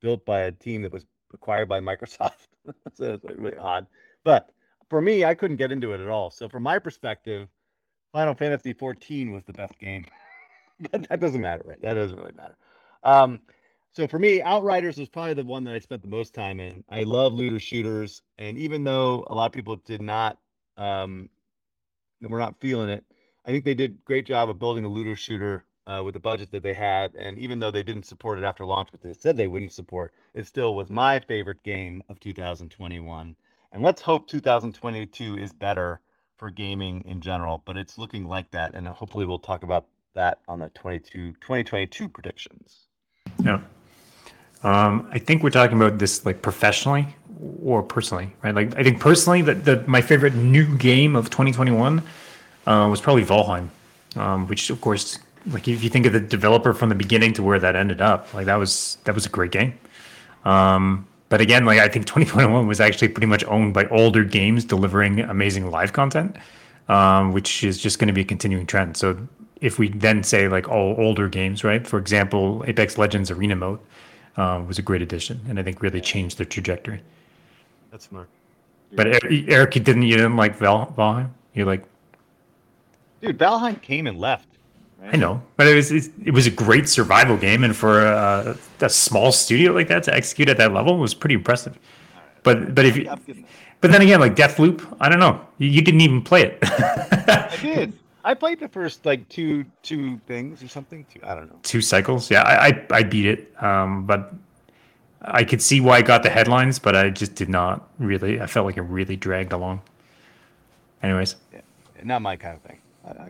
built 0.00 0.26
by 0.26 0.40
a 0.40 0.50
team 0.50 0.82
that 0.82 0.92
was 0.92 1.06
acquired 1.32 1.68
by 1.68 1.78
Microsoft. 1.78 2.48
so 2.92 3.14
it's 3.14 3.24
like 3.24 3.36
really 3.38 3.56
odd. 3.56 3.86
But 4.24 4.50
for 4.90 5.00
me, 5.00 5.24
I 5.24 5.34
couldn't 5.36 5.58
get 5.58 5.70
into 5.70 5.92
it 5.92 6.00
at 6.00 6.08
all. 6.08 6.32
So 6.32 6.48
from 6.48 6.64
my 6.64 6.80
perspective, 6.80 7.46
Final 8.12 8.34
Fantasy 8.34 8.72
14 8.72 9.30
was 9.30 9.44
the 9.44 9.52
best 9.52 9.78
game. 9.78 10.06
but 10.90 11.08
that 11.08 11.20
doesn't 11.20 11.40
matter, 11.40 11.62
right? 11.64 11.80
That 11.82 11.94
doesn't 11.94 12.18
really 12.18 12.34
matter. 12.36 12.56
Um, 13.02 13.40
so 13.92 14.06
for 14.06 14.18
me, 14.18 14.40
Outriders 14.40 14.96
was 14.96 15.08
probably 15.08 15.34
the 15.34 15.44
one 15.44 15.64
that 15.64 15.74
I 15.74 15.78
spent 15.78 16.02
the 16.02 16.08
most 16.08 16.34
time 16.34 16.60
in. 16.60 16.82
I 16.88 17.02
love 17.02 17.34
looter 17.34 17.60
shooters, 17.60 18.22
and 18.38 18.56
even 18.56 18.84
though 18.84 19.24
a 19.28 19.34
lot 19.34 19.46
of 19.46 19.52
people 19.52 19.76
did 19.76 20.00
not, 20.00 20.38
um, 20.76 21.28
were 22.22 22.38
not 22.38 22.58
feeling 22.60 22.88
it, 22.88 23.04
I 23.44 23.50
think 23.50 23.64
they 23.64 23.74
did 23.74 24.04
great 24.04 24.24
job 24.24 24.48
of 24.48 24.58
building 24.58 24.84
a 24.84 24.88
looter 24.88 25.16
shooter 25.16 25.64
uh, 25.86 26.00
with 26.04 26.14
the 26.14 26.20
budget 26.20 26.50
that 26.52 26.62
they 26.62 26.74
had. 26.74 27.14
And 27.16 27.38
even 27.38 27.58
though 27.58 27.70
they 27.70 27.82
didn't 27.82 28.06
support 28.06 28.38
it 28.38 28.44
after 28.44 28.64
launch, 28.64 28.88
but 28.92 29.02
they 29.02 29.12
said 29.12 29.36
they 29.36 29.48
wouldn't 29.48 29.72
support, 29.72 30.14
it 30.32 30.46
still 30.46 30.74
was 30.74 30.90
my 30.90 31.20
favorite 31.20 31.62
game 31.62 32.02
of 32.08 32.20
2021. 32.20 33.36
And 33.72 33.82
let's 33.82 34.02
hope 34.02 34.28
2022 34.28 35.38
is 35.38 35.52
better 35.52 36.00
for 36.36 36.50
gaming 36.50 37.04
in 37.04 37.20
general, 37.20 37.62
but 37.64 37.76
it's 37.76 37.98
looking 37.98 38.26
like 38.26 38.50
that. 38.52 38.74
And 38.74 38.86
hopefully 38.86 39.26
we'll 39.26 39.38
talk 39.38 39.64
about 39.64 39.86
that 40.14 40.38
on 40.46 40.60
the 40.60 40.68
22, 40.70 41.32
2022 41.32 42.08
predictions. 42.08 42.88
Yeah. 43.42 43.60
Um, 44.62 45.08
I 45.10 45.18
think 45.18 45.42
we're 45.42 45.50
talking 45.50 45.76
about 45.76 45.98
this 45.98 46.24
like 46.24 46.42
professionally 46.42 47.08
or 47.62 47.82
personally, 47.82 48.32
right? 48.42 48.54
Like 48.54 48.76
I 48.76 48.84
think 48.84 49.00
personally 49.00 49.42
that 49.42 49.64
the 49.64 49.82
my 49.86 50.00
favorite 50.00 50.34
new 50.34 50.76
game 50.76 51.16
of 51.16 51.30
2021 51.30 52.02
uh, 52.66 52.88
was 52.90 53.00
probably 53.00 53.24
Valheim, 53.24 53.68
um, 54.16 54.46
which 54.46 54.70
of 54.70 54.80
course, 54.80 55.18
like 55.48 55.66
if 55.66 55.82
you 55.82 55.90
think 55.90 56.06
of 56.06 56.12
the 56.12 56.20
developer 56.20 56.72
from 56.72 56.88
the 56.88 56.94
beginning 56.94 57.32
to 57.34 57.42
where 57.42 57.58
that 57.58 57.74
ended 57.74 58.00
up, 58.00 58.32
like 58.34 58.46
that 58.46 58.56
was 58.56 58.98
that 59.04 59.14
was 59.14 59.26
a 59.26 59.28
great 59.28 59.50
game. 59.50 59.74
Um, 60.44 61.06
but 61.28 61.40
again, 61.40 61.64
like 61.64 61.78
I 61.78 61.88
think 61.88 62.06
2021 62.06 62.66
was 62.66 62.80
actually 62.80 63.08
pretty 63.08 63.26
much 63.26 63.42
owned 63.44 63.74
by 63.74 63.86
older 63.86 64.22
games 64.22 64.64
delivering 64.64 65.20
amazing 65.20 65.70
live 65.70 65.92
content, 65.92 66.36
um, 66.88 67.32
which 67.32 67.64
is 67.64 67.78
just 67.78 67.98
going 67.98 68.08
to 68.08 68.12
be 68.14 68.20
a 68.20 68.24
continuing 68.24 68.66
trend. 68.66 68.96
So 68.96 69.16
if 69.62 69.78
we 69.78 69.88
then 69.88 70.22
say 70.22 70.48
like 70.48 70.68
all 70.68 70.96
older 70.98 71.28
games, 71.28 71.64
right? 71.64 71.86
For 71.86 71.98
example, 71.98 72.64
Apex 72.66 72.98
Legends 72.98 73.30
Arena 73.30 73.56
Mode 73.56 73.78
uh, 74.36 74.62
was 74.66 74.78
a 74.78 74.82
great 74.82 75.00
addition, 75.00 75.40
and 75.48 75.58
I 75.58 75.62
think 75.62 75.80
really 75.80 76.00
changed 76.00 76.36
their 76.36 76.46
trajectory. 76.46 77.00
That's 77.90 78.08
smart. 78.08 78.28
But 78.94 79.06
Eric, 79.06 79.74
you 79.76 79.82
didn't 79.82 80.02
you 80.02 80.16
didn't 80.16 80.36
like 80.36 80.56
Val 80.56 80.92
Valheim? 80.98 81.30
You're 81.54 81.66
like? 81.66 81.84
Dude, 83.22 83.38
Valheim 83.38 83.80
came 83.80 84.06
and 84.06 84.18
left. 84.18 84.48
Right? 85.00 85.14
I 85.14 85.16
know, 85.16 85.42
but 85.56 85.66
it 85.66 85.74
was 85.74 85.92
it 85.92 86.32
was 86.32 86.46
a 86.46 86.50
great 86.50 86.88
survival 86.88 87.36
game, 87.36 87.64
and 87.64 87.74
for 87.74 88.04
a, 88.04 88.56
a, 88.80 88.90
small 88.90 89.32
studio 89.32 89.72
like 89.72 89.88
that 89.88 90.02
to 90.04 90.14
execute 90.14 90.48
at 90.48 90.58
that 90.58 90.72
level 90.72 90.98
was 90.98 91.14
pretty 91.14 91.34
impressive. 91.34 91.78
But 92.42 92.74
but 92.74 92.84
if 92.84 92.96
you, 92.96 93.10
but 93.80 93.90
then 93.90 94.02
again, 94.02 94.20
like 94.20 94.36
Deathloop, 94.36 94.96
I 95.00 95.08
don't 95.08 95.18
know, 95.18 95.40
you, 95.58 95.68
you 95.68 95.82
didn't 95.82 96.02
even 96.02 96.22
play 96.22 96.42
it. 96.42 96.58
I 96.62 97.56
did. 97.60 97.92
I 98.24 98.34
played 98.34 98.60
the 98.60 98.68
first 98.68 99.04
like 99.04 99.28
two 99.28 99.64
two 99.82 100.18
things 100.26 100.62
or 100.62 100.68
something. 100.68 101.04
Two, 101.12 101.20
I 101.24 101.34
don't 101.34 101.50
know. 101.50 101.58
Two 101.62 101.80
cycles. 101.80 102.30
Yeah, 102.30 102.42
I 102.42 102.68
I, 102.68 102.86
I 102.90 103.02
beat 103.02 103.26
it. 103.26 103.62
Um, 103.62 104.06
but 104.06 104.34
I 105.22 105.44
could 105.44 105.62
see 105.62 105.80
why 105.80 105.98
I 105.98 106.02
got 106.02 106.22
the 106.22 106.30
headlines, 106.30 106.78
but 106.78 106.96
I 106.96 107.10
just 107.10 107.34
did 107.34 107.48
not 107.48 107.88
really. 107.98 108.40
I 108.40 108.46
felt 108.46 108.66
like 108.66 108.76
it 108.76 108.82
really 108.82 109.16
dragged 109.16 109.52
along. 109.52 109.82
Anyways. 111.02 111.36
Yeah, 111.52 111.60
not 112.02 112.22
my 112.22 112.36
kind 112.36 112.56
of 112.56 112.62
thing. 112.62 112.78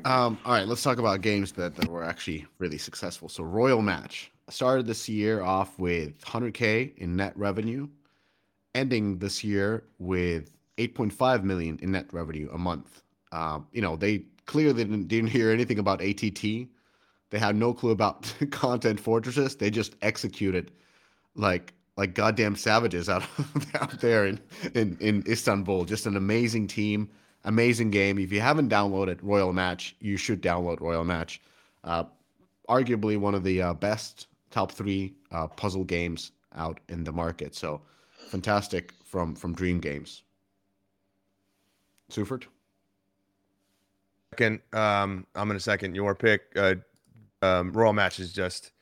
um, 0.05 0.39
all 0.45 0.53
right, 0.53 0.67
let's 0.67 0.83
talk 0.83 0.99
about 0.99 1.21
games 1.23 1.53
that, 1.53 1.75
that 1.77 1.89
were 1.89 2.05
actually 2.05 2.47
really 2.59 2.79
successful. 2.79 3.29
So 3.29 3.43
Royal 3.43 3.81
Match 3.81 4.31
started 4.49 4.87
this 4.87 5.09
year 5.09 5.43
off 5.43 5.79
with 5.79 6.21
100k 6.23 6.97
in 6.99 7.17
net 7.17 7.33
revenue, 7.37 7.89
ending 8.75 9.19
this 9.19 9.43
year 9.43 9.85
with 9.99 10.51
8.5 10.79 11.43
million 11.43 11.79
in 11.83 11.93
net 11.93 12.13
revenue 12.13 12.51
a 12.53 12.59
month. 12.59 13.03
Uh, 13.31 13.61
you 13.73 13.81
know, 13.81 13.97
they 13.97 14.25
clearly 14.47 14.85
didn't, 14.85 15.09
didn't 15.09 15.31
hear 15.31 15.51
anything 15.51 15.79
about 15.79 16.03
ATT. 16.03 16.43
They 16.43 17.39
had 17.39 17.57
no 17.57 17.73
clue 17.73 17.91
about 17.91 18.33
content 18.51 19.01
fortresses. 19.01 19.57
They 19.57 19.71
just 19.71 19.97
executed 20.03 20.71
like 21.35 21.73
like 21.97 22.15
goddamn 22.15 22.57
savages 22.57 23.09
out, 23.09 23.23
out 23.75 24.01
there 24.01 24.27
in, 24.27 24.41
in 24.75 24.97
in 25.01 25.25
Istanbul. 25.27 25.85
Just 25.85 26.07
an 26.07 26.17
amazing 26.17 26.67
team, 26.67 27.09
amazing 27.45 27.91
game. 27.91 28.19
If 28.19 28.33
you 28.33 28.41
haven't 28.41 28.71
downloaded 28.71 29.19
Royal 29.23 29.53
Match, 29.53 29.97
you 30.01 30.17
should 30.17 30.43
download 30.43 30.81
Royal 30.81 31.05
Match. 31.05 31.41
Uh, 31.85 32.05
arguably 32.69 33.19
one 33.19 33.35
of 33.35 33.45
the 33.45 33.61
uh, 33.61 33.75
best 33.75 34.29
top 34.51 34.73
three 34.73 35.15
uh, 35.31 35.47
puzzle 35.49 35.85
games 35.85 36.33
out 36.55 36.81
in 36.89 37.05
the 37.05 37.13
market. 37.13 37.55
So 37.55 37.83
fantastic 38.29 38.93
from 39.05 39.35
from 39.35 39.55
Dream 39.55 39.81
Games. 39.81 40.23
Seufert. 42.11 42.45
Second, 44.33 44.61
um, 44.73 45.27
I'm 45.35 45.49
to 45.51 45.61
second 45.61 45.95
your 45.95 46.15
pick. 46.15 46.43
Uh, 46.57 46.77
um, 47.43 47.71
Royal 47.73 47.93
Match 47.93 48.19
is 48.19 48.33
just 48.33 48.73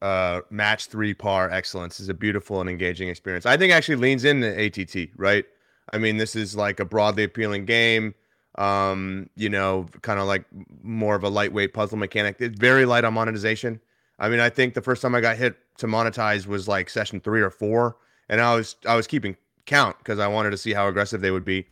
uh, 0.00 0.40
match 0.48 0.86
three 0.86 1.12
par 1.12 1.50
excellence. 1.50 2.00
is 2.00 2.08
a 2.08 2.14
beautiful 2.14 2.60
and 2.62 2.70
engaging 2.70 3.08
experience. 3.08 3.44
I 3.44 3.58
think 3.58 3.72
actually 3.72 3.96
leans 3.96 4.24
into 4.24 4.48
ATT, 4.48 5.10
right? 5.16 5.44
I 5.92 5.98
mean, 5.98 6.16
this 6.16 6.34
is 6.34 6.56
like 6.56 6.80
a 6.80 6.86
broadly 6.86 7.24
appealing 7.24 7.66
game. 7.66 8.14
Um, 8.56 9.28
you 9.36 9.50
know, 9.50 9.88
kind 10.00 10.18
of 10.18 10.26
like 10.26 10.44
more 10.82 11.16
of 11.16 11.24
a 11.24 11.28
lightweight 11.28 11.74
puzzle 11.74 11.98
mechanic. 11.98 12.36
It's 12.38 12.58
very 12.58 12.86
light 12.86 13.04
on 13.04 13.12
monetization. 13.12 13.80
I 14.18 14.28
mean, 14.30 14.40
I 14.40 14.48
think 14.48 14.72
the 14.72 14.80
first 14.80 15.02
time 15.02 15.14
I 15.14 15.20
got 15.20 15.36
hit 15.36 15.56
to 15.78 15.86
monetize 15.86 16.46
was 16.46 16.66
like 16.66 16.88
session 16.88 17.20
three 17.20 17.42
or 17.42 17.50
four, 17.50 17.96
and 18.28 18.40
I 18.40 18.54
was 18.54 18.76
I 18.86 18.94
was 18.94 19.06
keeping 19.06 19.36
count 19.66 19.98
because 19.98 20.18
I 20.18 20.28
wanted 20.28 20.50
to 20.50 20.56
see 20.56 20.72
how 20.72 20.88
aggressive 20.88 21.20
they 21.20 21.30
would 21.30 21.44
be. 21.44 21.66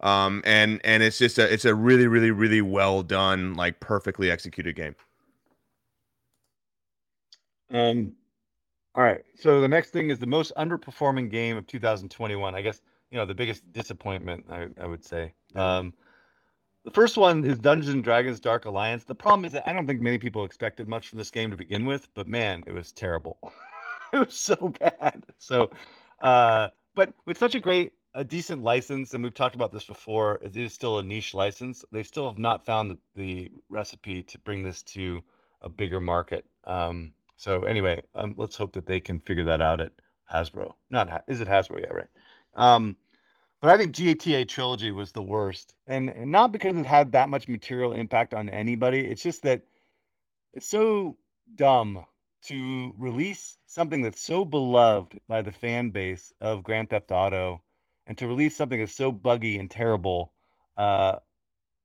Um, 0.00 0.42
and 0.44 0.80
and 0.84 1.02
it's 1.02 1.18
just 1.18 1.38
a 1.38 1.52
it's 1.52 1.64
a 1.64 1.74
really 1.74 2.06
really 2.06 2.30
really 2.30 2.60
well 2.60 3.02
done 3.02 3.54
like 3.54 3.80
perfectly 3.80 4.30
executed 4.30 4.76
game. 4.76 4.94
Um, 7.70 8.12
all 8.94 9.02
right. 9.02 9.22
So 9.36 9.60
the 9.60 9.68
next 9.68 9.90
thing 9.90 10.10
is 10.10 10.18
the 10.18 10.26
most 10.26 10.52
underperforming 10.56 11.30
game 11.30 11.56
of 11.56 11.66
2021. 11.66 12.54
I 12.54 12.62
guess 12.62 12.80
you 13.10 13.18
know 13.18 13.26
the 13.26 13.34
biggest 13.34 13.70
disappointment. 13.72 14.46
I, 14.50 14.68
I 14.80 14.86
would 14.86 15.04
say. 15.04 15.32
Um, 15.54 15.92
the 16.84 16.90
first 16.92 17.16
one 17.16 17.44
is 17.44 17.58
Dungeons 17.58 17.92
and 17.92 18.04
Dragons: 18.04 18.40
Dark 18.40 18.64
Alliance. 18.64 19.04
The 19.04 19.14
problem 19.14 19.44
is 19.44 19.52
that 19.52 19.68
I 19.68 19.72
don't 19.72 19.86
think 19.86 20.00
many 20.00 20.18
people 20.18 20.44
expected 20.44 20.88
much 20.88 21.08
from 21.08 21.18
this 21.18 21.30
game 21.30 21.50
to 21.50 21.56
begin 21.56 21.84
with, 21.84 22.08
but 22.14 22.28
man, 22.28 22.62
it 22.66 22.72
was 22.72 22.92
terrible. 22.92 23.38
it 24.12 24.18
was 24.18 24.34
so 24.34 24.72
bad. 24.80 25.24
So, 25.38 25.70
uh, 26.22 26.68
but 26.94 27.12
with 27.26 27.36
such 27.36 27.54
a 27.54 27.60
great, 27.60 27.92
a 28.14 28.24
decent 28.24 28.62
license, 28.62 29.14
and 29.14 29.22
we've 29.22 29.34
talked 29.34 29.54
about 29.54 29.72
this 29.72 29.84
before, 29.84 30.38
it 30.42 30.56
is 30.56 30.72
still 30.72 30.98
a 30.98 31.02
niche 31.02 31.34
license. 31.34 31.84
They 31.92 32.02
still 32.02 32.28
have 32.28 32.38
not 32.38 32.64
found 32.64 32.98
the, 33.14 33.50
recipe 33.68 34.22
to 34.22 34.38
bring 34.38 34.62
this 34.62 34.82
to 34.82 35.22
a 35.62 35.68
bigger 35.68 36.00
market. 36.00 36.44
Um, 36.64 37.12
so 37.36 37.62
anyway, 37.64 38.02
um, 38.14 38.34
let's 38.36 38.56
hope 38.56 38.72
that 38.72 38.86
they 38.86 39.00
can 39.00 39.20
figure 39.20 39.44
that 39.44 39.60
out 39.60 39.80
at 39.80 39.92
Hasbro. 40.32 40.74
Not 40.90 41.24
is 41.28 41.40
it 41.40 41.48
Hasbro? 41.48 41.80
Yeah, 41.80 41.92
right. 41.92 42.08
Um, 42.54 42.96
but 43.60 43.70
I 43.70 43.76
think 43.76 43.94
GTA 43.94 44.48
Trilogy 44.48 44.92
was 44.92 45.12
the 45.12 45.22
worst, 45.22 45.74
and, 45.86 46.10
and 46.10 46.30
not 46.30 46.52
because 46.52 46.76
it 46.76 46.86
had 46.86 47.12
that 47.12 47.28
much 47.28 47.48
material 47.48 47.92
impact 47.92 48.34
on 48.34 48.48
anybody. 48.48 49.00
It's 49.00 49.22
just 49.22 49.42
that 49.42 49.62
it's 50.54 50.68
so 50.68 51.16
dumb 51.56 52.04
to 52.44 52.94
release 52.96 53.58
something 53.66 54.00
that's 54.02 54.20
so 54.20 54.44
beloved 54.44 55.20
by 55.28 55.42
the 55.42 55.52
fan 55.52 55.90
base 55.90 56.32
of 56.40 56.62
Grand 56.62 56.90
Theft 56.90 57.10
Auto, 57.10 57.62
and 58.08 58.18
to 58.18 58.26
release 58.26 58.56
something 58.56 58.80
that's 58.80 58.94
so 58.94 59.12
buggy 59.12 59.58
and 59.58 59.70
terrible 59.70 60.32
uh, 60.76 61.16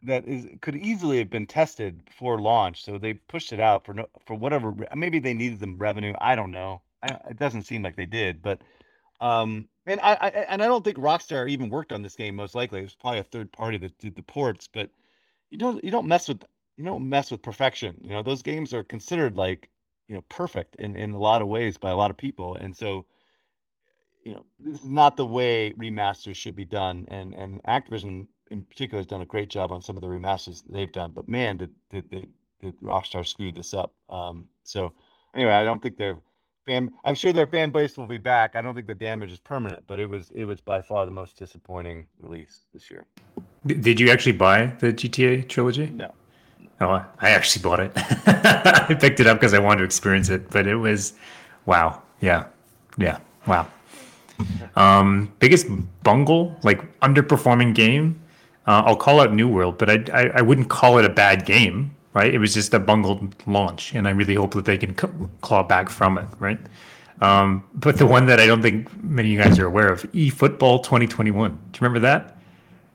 that 0.01 0.27
is 0.27 0.47
could 0.61 0.75
easily 0.75 1.19
have 1.19 1.29
been 1.29 1.45
tested 1.45 2.03
before 2.05 2.39
launch. 2.41 2.83
So 2.83 2.97
they 2.97 3.13
pushed 3.13 3.53
it 3.53 3.59
out 3.59 3.85
for 3.85 3.93
no 3.93 4.07
for 4.25 4.33
whatever. 4.33 4.73
Maybe 4.95 5.19
they 5.19 5.33
needed 5.33 5.59
the 5.59 5.67
revenue. 5.67 6.13
I 6.19 6.35
don't 6.35 6.51
know. 6.51 6.81
I, 7.03 7.17
it 7.29 7.37
doesn't 7.37 7.63
seem 7.63 7.83
like 7.83 7.95
they 7.95 8.05
did, 8.05 8.41
but 8.41 8.61
um, 9.21 9.67
and 9.85 9.99
I, 10.01 10.13
I 10.13 10.27
and 10.29 10.63
I 10.63 10.67
don't 10.67 10.83
think 10.83 10.97
Rockstar 10.97 11.49
even 11.49 11.69
worked 11.69 11.91
on 11.91 12.01
this 12.01 12.15
game. 12.15 12.35
Most 12.35 12.55
likely, 12.55 12.79
it 12.79 12.83
was 12.83 12.95
probably 12.95 13.19
a 13.19 13.23
third 13.23 13.51
party 13.51 13.77
that 13.77 13.97
did 13.99 14.15
the 14.15 14.23
ports. 14.23 14.67
But 14.71 14.89
you 15.49 15.57
don't 15.57 15.83
you 15.83 15.91
don't 15.91 16.07
mess 16.07 16.27
with 16.27 16.43
you 16.77 16.85
don't 16.85 17.07
mess 17.07 17.31
with 17.31 17.41
perfection. 17.41 17.97
You 18.01 18.11
know 18.11 18.23
those 18.23 18.41
games 18.41 18.73
are 18.73 18.83
considered 18.83 19.35
like 19.35 19.69
you 20.07 20.15
know 20.15 20.23
perfect 20.29 20.75
in 20.77 20.95
in 20.95 21.11
a 21.11 21.19
lot 21.19 21.41
of 21.41 21.49
ways 21.49 21.77
by 21.77 21.91
a 21.91 21.95
lot 21.97 22.11
of 22.11 22.17
people, 22.17 22.55
and 22.55 22.75
so 22.75 23.05
you 24.23 24.33
know 24.33 24.45
this 24.59 24.81
is 24.81 24.89
not 24.89 25.17
the 25.17 25.25
way 25.25 25.73
remasters 25.77 26.35
should 26.35 26.55
be 26.55 26.65
done. 26.65 27.05
And 27.09 27.33
and 27.33 27.61
Activision 27.63 28.27
in 28.51 28.63
particular 28.63 28.99
has 28.99 29.07
done 29.07 29.21
a 29.21 29.25
great 29.25 29.49
job 29.49 29.71
on 29.71 29.81
some 29.81 29.95
of 29.97 30.01
the 30.01 30.07
remasters 30.07 30.63
they've 30.69 30.91
done. 30.91 31.11
But 31.11 31.27
man, 31.27 31.57
did 31.57 31.71
did, 31.89 32.09
did, 32.09 32.27
did 32.61 32.79
Rockstar 32.81 33.25
screw 33.25 33.51
this 33.51 33.73
up? 33.73 33.93
Um, 34.09 34.47
so 34.63 34.93
anyway, 35.35 35.53
I 35.53 35.63
don't 35.63 35.81
think 35.81 35.97
they're 35.97 36.17
fan. 36.65 36.91
I'm 37.03 37.15
sure 37.15 37.33
their 37.33 37.47
fan 37.47 37.71
base 37.71 37.97
will 37.97 38.07
be 38.07 38.17
back. 38.17 38.55
I 38.55 38.61
don't 38.61 38.75
think 38.75 38.87
the 38.87 38.95
damage 38.95 39.31
is 39.31 39.39
permanent, 39.39 39.83
but 39.87 39.99
it 39.99 40.09
was 40.09 40.31
it 40.31 40.45
was 40.45 40.61
by 40.61 40.81
far 40.81 41.05
the 41.05 41.11
most 41.11 41.37
disappointing 41.37 42.07
release 42.19 42.61
this 42.73 42.89
year. 42.89 43.05
Did 43.65 43.99
you 43.99 44.09
actually 44.09 44.33
buy 44.33 44.67
the 44.79 44.93
GTA 44.93 45.47
trilogy? 45.47 45.87
No. 45.87 46.13
Oh, 46.81 47.05
I 47.19 47.29
actually 47.29 47.61
bought 47.61 47.79
it. 47.79 47.91
I 47.95 48.95
picked 48.99 49.19
it 49.19 49.27
up 49.27 49.39
because 49.39 49.53
I 49.53 49.59
wanted 49.59 49.79
to 49.79 49.85
experience 49.85 50.29
it, 50.29 50.49
but 50.49 50.67
it 50.67 50.75
was, 50.75 51.13
wow, 51.65 52.01
yeah, 52.19 52.45
yeah, 52.97 53.19
wow. 53.47 53.67
Um, 54.75 55.31
biggest 55.39 55.67
bungle, 56.03 56.57
like 56.63 56.99
underperforming 57.01 57.75
game. 57.75 58.19
Uh, 58.65 58.83
I'll 58.85 58.95
call 58.95 59.19
out 59.19 59.33
New 59.33 59.47
World, 59.47 59.77
but 59.77 59.89
I, 59.89 60.03
I, 60.13 60.31
I 60.35 60.41
wouldn't 60.41 60.69
call 60.69 60.97
it 60.97 61.05
a 61.05 61.09
bad 61.09 61.45
game, 61.45 61.95
right? 62.13 62.33
It 62.33 62.39
was 62.39 62.53
just 62.53 62.73
a 62.73 62.79
bungled 62.79 63.35
launch, 63.45 63.93
and 63.93 64.07
I 64.07 64.11
really 64.11 64.35
hope 64.35 64.53
that 64.53 64.65
they 64.65 64.77
can 64.77 64.93
claw 65.41 65.63
back 65.63 65.89
from 65.89 66.17
it, 66.17 66.25
right? 66.39 66.59
Um, 67.21 67.63
but 67.73 67.97
the 67.97 68.05
one 68.05 68.25
that 68.27 68.39
I 68.39 68.47
don't 68.47 68.61
think 68.61 68.91
many 69.03 69.29
of 69.29 69.31
you 69.33 69.41
guys 69.41 69.59
are 69.59 69.65
aware 69.65 69.91
of, 69.91 70.03
eFootball 70.13 70.83
2021. 70.83 71.51
Do 71.51 71.55
you 71.55 71.59
remember 71.79 71.99
that? 71.99 72.37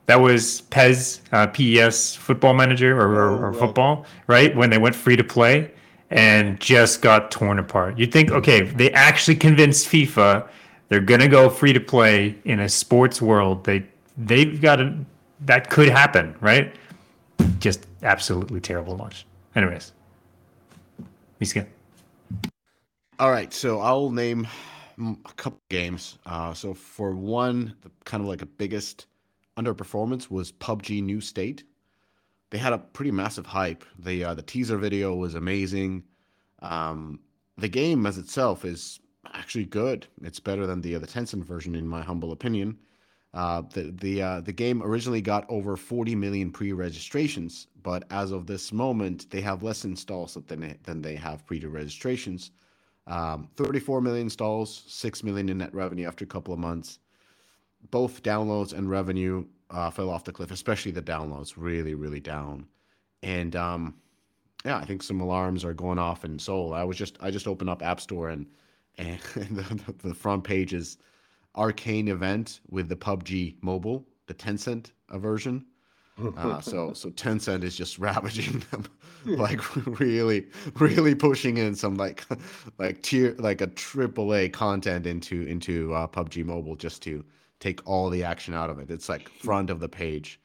That 0.07 0.21
was 0.21 0.63
PES, 0.63 1.21
uh, 1.33 1.47
PES 1.49 2.15
Football 2.17 2.55
Manager 2.55 2.99
or, 2.99 3.09
or, 3.09 3.49
or 3.49 3.53
football, 3.53 4.07
right? 4.27 4.57
When 4.57 4.71
they 4.71 4.79
went 4.79 4.95
free 4.95 5.17
to 5.17 5.25
play 5.25 5.71
and 6.11 6.59
just 6.61 7.03
got 7.03 7.31
torn 7.31 7.59
apart. 7.59 7.99
You'd 7.99 8.13
think, 8.13 8.31
okay, 8.31 8.63
they 8.63 8.91
actually 8.93 9.37
convinced 9.37 9.87
FIFA 9.87 10.49
they're 10.89 11.01
gonna 11.01 11.29
go 11.29 11.49
free 11.49 11.73
to 11.73 11.81
play 11.81 12.37
in 12.45 12.61
a 12.61 12.69
sports 12.69 13.21
world. 13.21 13.65
They 13.65 13.87
they've 14.17 14.61
got 14.61 14.81
a 14.81 14.97
that 15.41 15.71
could 15.71 15.89
happen, 15.89 16.35
right? 16.41 16.75
Just 17.59 17.87
absolutely 18.03 18.61
terrible 18.61 18.97
launch. 18.97 19.27
Anyways, 19.55 19.93
Miska. 21.41 21.67
All 23.19 23.31
right, 23.31 23.53
so 23.53 23.81
I'll 23.81 24.11
name 24.11 24.47
a 24.99 25.33
couple 25.37 25.61
games. 25.69 26.19
Uh, 26.25 26.55
so 26.55 26.75
for 26.75 27.15
one, 27.15 27.75
the 27.83 27.91
kind 28.05 28.23
of 28.23 28.29
like 28.29 28.43
a 28.43 28.47
biggest 28.47 29.07
underperformance 29.57 30.31
was 30.31 30.53
PUBG 30.53 31.03
New 31.03 31.21
State. 31.21 31.65
They 32.51 32.59
had 32.59 32.73
a 32.73 32.79
pretty 32.79 33.11
massive 33.11 33.47
hype. 33.47 33.85
The 33.99 34.25
uh, 34.25 34.35
the 34.35 34.43
teaser 34.43 34.79
video 34.79 35.15
was 35.15 35.35
amazing. 35.35 36.05
Um, 36.61 37.21
the 37.57 37.69
game 37.69 38.07
as 38.07 38.19
itself 38.19 38.65
is 38.65 39.01
actually 39.39 39.67
good. 39.67 40.07
It's 40.23 40.41
better 40.41 40.67
than 40.67 40.83
the 40.83 40.97
uh, 40.97 40.99
the 40.99 41.07
Tencent 41.07 41.45
version, 41.45 41.75
in 41.75 41.89
my 41.89 42.03
humble 42.03 42.33
opinion. 42.33 42.79
Uh, 43.35 43.63
the 43.73 43.95
the 44.01 44.23
uh, 44.23 44.41
the 44.41 44.53
game 44.53 44.83
originally 44.83 45.21
got 45.21 45.47
over 45.49 45.77
40 45.77 46.15
million 46.15 46.51
pre-registrations, 46.51 47.69
but 47.83 48.05
as 48.11 48.33
of 48.33 48.47
this 48.47 48.73
moment, 48.73 49.31
they 49.31 49.41
have 49.41 49.63
less 49.63 49.85
installs 49.85 50.35
than 50.47 50.79
than 50.85 51.03
they 51.03 51.15
have 51.15 51.47
pre-registrations. 51.47 52.51
Um, 53.07 53.49
34 53.57 54.03
million 54.03 54.27
installs, 54.27 54.85
six 54.87 55.23
million 55.23 55.49
in 55.49 55.59
net 55.59 55.75
revenue 55.75 56.07
after 56.07 56.25
a 56.25 56.29
couple 56.29 56.53
of 56.53 56.61
months. 56.61 56.99
Both 57.91 58.23
downloads 58.23 58.73
and 58.73 58.91
revenue 58.91 59.47
uh, 59.71 59.91
fell 59.91 60.11
off 60.11 60.25
the 60.25 60.33
cliff, 60.33 60.51
especially 60.51 60.93
the 60.93 61.03
downloads, 61.03 61.55
really 61.57 61.95
really 61.95 62.21
down. 62.21 62.67
And 63.23 63.55
um, 63.57 63.95
yeah, 64.65 64.79
I 64.79 64.85
think 64.85 65.03
some 65.03 65.21
alarms 65.21 65.65
are 65.65 65.75
going 65.75 65.99
off 65.99 66.25
in 66.25 66.39
Seoul. 66.39 66.75
I 66.75 66.85
was 66.85 66.97
just 66.97 67.19
I 67.21 67.31
just 67.31 67.47
opened 67.49 67.71
up 67.71 67.83
App 67.83 68.01
Store 68.01 68.31
and 68.31 68.47
and 68.99 69.21
the, 69.35 69.95
the 70.03 70.15
front 70.15 70.45
page 70.45 70.75
is 70.75 70.99
arcane 71.55 72.09
event 72.09 72.61
with 72.71 72.89
the 72.89 72.97
PUBG 72.97 73.57
mobile, 73.63 74.07
the 74.27 74.35
Tencent 74.35 74.91
version. 75.13 75.65
Uh, 76.37 76.61
so 76.61 76.93
so 76.93 77.11
Tencent 77.11 77.63
is 77.63 77.77
just 77.77 77.99
ravaging 77.99 78.63
them, 78.71 78.85
like 79.25 79.61
really 80.01 80.47
really 80.75 81.15
pushing 81.15 81.59
in 81.59 81.75
some 81.75 81.97
like 81.97 82.25
like 82.79 83.03
tier 83.03 83.37
like 83.39 83.61
a 83.61 83.69
triple 83.69 84.35
A 84.35 84.49
content 84.49 85.07
into 85.07 85.43
into 85.43 85.95
uh, 85.95 86.07
PUBG 86.09 86.45
Mobile 86.45 86.75
just 86.75 87.03
to 87.03 87.25
take 87.61 87.81
all 87.87 88.11
the 88.11 88.25
action 88.25 88.55
out 88.55 88.71
of 88.71 88.79
it. 88.79 88.91
It's 88.91 89.09
like 89.09 89.29
front 89.29 89.71
of 89.71 89.81
the 89.81 89.89
page. 89.89 90.41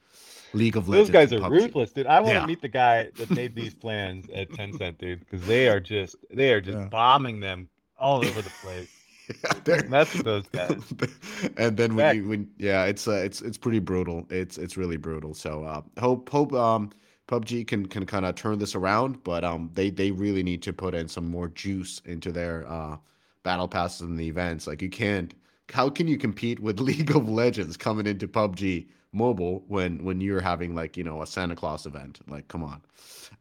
League 0.56 0.78
of 0.78 0.88
Legends. 0.88 1.10
Those 1.10 1.14
guys 1.14 1.34
are 1.34 1.39
PUBG. 1.39 1.49
ruthless, 1.49 1.91
dude. 1.93 2.06
I 2.06 2.20
want 2.20 2.36
yeah. 2.36 2.41
to 2.41 2.47
meet 2.47 2.62
the 2.62 2.68
guy 2.68 3.10
that 3.16 3.32
made 3.32 3.56
these 3.56 3.74
plans 3.74 4.28
at 4.36 4.51
Tencent, 4.51 4.99
dude, 4.99 5.22
because 5.22 5.43
they 5.47 5.68
are 5.68 5.80
just 5.80 6.16
they 6.32 6.54
are 6.54 6.62
just 6.62 6.78
yeah. 6.78 6.86
bombing 6.86 7.39
them 7.39 7.68
all 8.04 8.18
over 8.26 8.41
the 8.41 8.49
place. 8.62 8.89
yeah, 9.68 9.82
with 9.89 10.24
those 10.24 10.47
guys. 10.47 10.93
and 11.58 11.78
then 11.78 11.95
when, 11.95 12.16
you, 12.16 12.28
when 12.28 12.49
yeah, 12.58 12.86
it's 12.86 13.08
uh, 13.08 13.14
it's 13.14 13.41
it's 13.41 13.58
pretty 13.58 13.80
brutal. 13.80 14.26
It's 14.30 14.58
it's 14.58 14.78
really 14.78 14.97
brutal. 14.97 15.34
So 15.34 15.64
uh, 15.64 15.82
hope 15.99 16.30
hope 16.30 16.54
um 16.54 16.91
PUBG 17.28 17.66
can 17.68 17.86
can 17.86 18.06
kind 18.06 18.26
of 18.26 18.36
turn 18.36 18.60
this 18.60 18.76
around, 18.76 19.24
but 19.24 19.43
um 19.43 19.70
they 19.74 19.89
they 19.89 20.12
really 20.12 20.43
need 20.43 20.62
to 20.64 20.74
put 20.74 20.93
in 20.93 21.08
some 21.08 21.30
more 21.30 21.47
juice 21.47 22.01
into 22.06 22.32
their 22.32 22.68
uh 22.68 22.97
battle 23.43 23.68
passes 23.68 24.01
and 24.01 24.20
the 24.20 24.28
events. 24.28 24.68
Like 24.68 24.82
you 24.82 24.89
can't 24.89 25.34
how 25.72 25.89
can 25.89 26.08
you 26.08 26.18
compete 26.18 26.60
with 26.60 26.80
League 26.80 27.16
of 27.16 27.30
Legends 27.30 27.78
coming 27.78 28.06
into 28.06 28.28
PUBG 28.28 28.88
mobile 29.14 29.64
when 29.68 30.04
when 30.04 30.20
you're 30.20 30.41
having 30.41 30.76
like, 30.76 30.97
you 30.97 31.04
know, 31.04 31.22
a 31.22 31.28
Santa 31.28 31.56
Claus 31.56 31.86
event? 31.86 32.20
Like 32.28 32.49
come 32.49 32.64
on. 32.64 32.82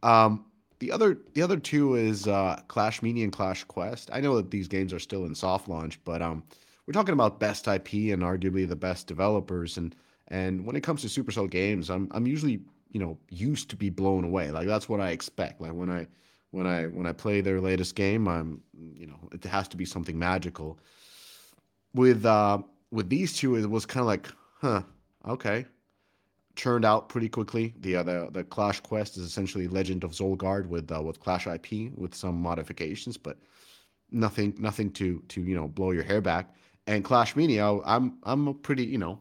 Um 0.04 0.44
the 0.82 0.90
other 0.90 1.16
the 1.34 1.42
other 1.42 1.58
two 1.58 1.94
is 1.94 2.26
uh, 2.26 2.60
Clash 2.66 3.02
Mini 3.02 3.22
and 3.22 3.32
Clash 3.32 3.62
Quest. 3.62 4.10
I 4.12 4.20
know 4.20 4.34
that 4.34 4.50
these 4.50 4.66
games 4.66 4.92
are 4.92 4.98
still 4.98 5.26
in 5.26 5.34
soft 5.36 5.68
launch, 5.68 6.00
but 6.04 6.20
um, 6.20 6.42
we're 6.84 6.92
talking 6.92 7.12
about 7.12 7.38
best 7.38 7.68
IP 7.68 7.92
and 8.12 8.20
arguably 8.20 8.68
the 8.68 8.74
best 8.74 9.06
developers. 9.06 9.76
And 9.76 9.94
and 10.26 10.66
when 10.66 10.74
it 10.74 10.80
comes 10.80 11.02
to 11.02 11.22
Supercell 11.22 11.48
games, 11.48 11.88
I'm 11.88 12.08
I'm 12.10 12.26
usually 12.26 12.62
you 12.90 12.98
know 12.98 13.16
used 13.30 13.70
to 13.70 13.76
be 13.76 13.90
blown 13.90 14.24
away. 14.24 14.50
Like 14.50 14.66
that's 14.66 14.88
what 14.88 15.00
I 15.00 15.10
expect. 15.10 15.60
Like 15.60 15.72
when 15.72 15.88
I 15.88 16.08
when 16.50 16.66
I 16.66 16.86
when 16.86 17.06
I 17.06 17.12
play 17.12 17.42
their 17.42 17.60
latest 17.60 17.94
game, 17.94 18.26
I'm 18.26 18.60
you 18.96 19.06
know 19.06 19.20
it 19.30 19.44
has 19.44 19.68
to 19.68 19.76
be 19.76 19.84
something 19.84 20.18
magical. 20.18 20.80
With 21.94 22.26
uh 22.26 22.58
with 22.90 23.08
these 23.08 23.36
two, 23.36 23.54
it 23.54 23.70
was 23.70 23.86
kind 23.86 24.00
of 24.00 24.08
like, 24.08 24.26
huh, 24.60 24.82
okay, 25.28 25.64
churned 26.54 26.84
out 26.84 27.08
pretty 27.08 27.28
quickly. 27.28 27.74
The 27.80 27.96
uh, 27.96 28.02
the, 28.02 28.28
the 28.32 28.44
Clash 28.44 28.80
Quest 28.80 29.16
is 29.16 29.24
essentially 29.24 29.68
Legend 29.68 30.04
of 30.04 30.12
Solgard 30.12 30.66
with 30.66 30.90
uh, 30.92 31.02
with 31.02 31.20
Clash 31.20 31.46
IP 31.46 31.92
with 31.96 32.14
some 32.14 32.40
modifications, 32.40 33.16
but 33.16 33.38
nothing 34.10 34.54
nothing 34.58 34.90
to 34.92 35.22
to 35.28 35.42
you 35.42 35.54
know 35.54 35.68
blow 35.68 35.90
your 35.90 36.04
hair 36.04 36.20
back. 36.20 36.54
And 36.86 37.04
Clash 37.04 37.36
Mini, 37.36 37.60
I'm 37.60 38.18
I'm 38.24 38.48
a 38.48 38.54
pretty 38.54 38.84
you 38.84 38.98
know 38.98 39.20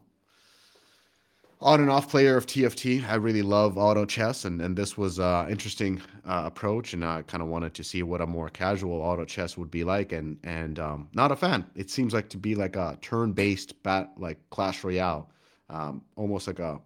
on 1.62 1.80
and 1.80 1.88
off 1.88 2.08
player 2.08 2.36
of 2.36 2.44
TFT. 2.44 3.08
I 3.08 3.14
really 3.14 3.42
love 3.42 3.78
auto 3.78 4.04
chess, 4.04 4.44
and 4.44 4.60
and 4.60 4.76
this 4.76 4.98
was 4.98 5.18
uh 5.18 5.46
interesting 5.48 6.00
uh, 6.26 6.42
approach, 6.44 6.92
and 6.92 7.04
I 7.04 7.22
kind 7.22 7.42
of 7.42 7.48
wanted 7.48 7.74
to 7.74 7.84
see 7.84 8.02
what 8.02 8.20
a 8.20 8.26
more 8.26 8.48
casual 8.48 9.00
auto 9.00 9.24
chess 9.24 9.56
would 9.56 9.70
be 9.70 9.84
like, 9.84 10.12
and 10.12 10.38
and 10.44 10.78
um, 10.78 11.08
not 11.14 11.32
a 11.32 11.36
fan. 11.36 11.64
It 11.74 11.90
seems 11.90 12.12
like 12.12 12.28
to 12.30 12.36
be 12.36 12.54
like 12.54 12.76
a 12.76 12.98
turn 13.00 13.32
based 13.32 13.80
bat 13.82 14.12
like 14.16 14.38
Clash 14.50 14.82
Royale, 14.84 15.30
um, 15.70 16.02
almost 16.16 16.46
like 16.46 16.58
a 16.58 16.80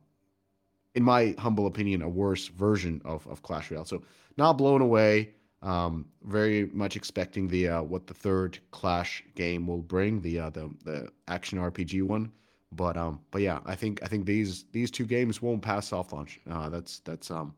in 0.97 1.03
my 1.05 1.35
humble 1.39 1.67
opinion, 1.67 2.03
a 2.03 2.09
worse 2.09 2.49
version 2.49 3.01
of, 3.05 3.27
of 3.29 3.43
Clash 3.43 3.71
Royale. 3.71 3.85
So 3.85 4.03
not 4.37 4.55
blown 4.55 4.81
away. 4.81 5.31
Um, 5.63 6.07
very 6.25 6.67
much 6.73 6.97
expecting 6.97 7.49
the 7.49 7.69
uh, 7.69 7.83
what 7.83 8.07
the 8.07 8.15
third 8.15 8.59
Clash 8.73 9.23
game 9.35 9.67
will 9.67 9.83
bring, 9.83 10.21
the 10.21 10.41
uh, 10.41 10.51
the 10.51 10.71
the 10.85 11.09
action 11.29 11.59
RPG 11.59 12.03
one. 12.03 12.33
But 12.73 12.97
um, 12.97 13.21
but 13.31 13.43
yeah, 13.43 13.61
I 13.67 13.75
think 13.75 14.03
I 14.03 14.07
think 14.07 14.27
these 14.27 14.65
these 14.73 14.91
two 14.91 15.07
games 15.07 15.41
won't 15.43 15.63
pass 15.63 15.89
soft 15.89 16.13
launch. 16.13 16.41
Uh, 16.51 16.69
that's 16.69 17.01
that's 17.01 17.31
um, 17.31 17.55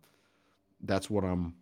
that's 0.83 1.11
what 1.11 1.25
I'm 1.25 1.55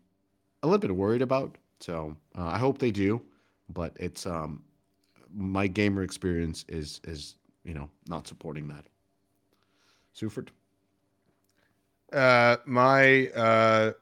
a 0.62 0.66
little 0.66 0.79
bit 0.79 0.95
worried 0.95 1.22
about. 1.22 1.57
So 1.81 2.16
uh, 2.39 2.47
I 2.47 2.59
hope 2.59 2.79
they 2.79 2.91
do, 2.91 3.22
but 3.70 3.97
it's 3.99 4.27
um, 4.27 4.62
my 5.35 5.66
gamer 5.66 6.03
experience 6.03 6.64
is 6.68 7.01
is 7.05 7.37
you 7.64 7.74
know 7.74 7.89
not 8.09 8.27
supporting 8.27 8.68
that. 8.68 8.87
Seufert. 10.14 10.49
Uh, 12.13 12.57
my 12.67 13.29
uh, 13.29 13.93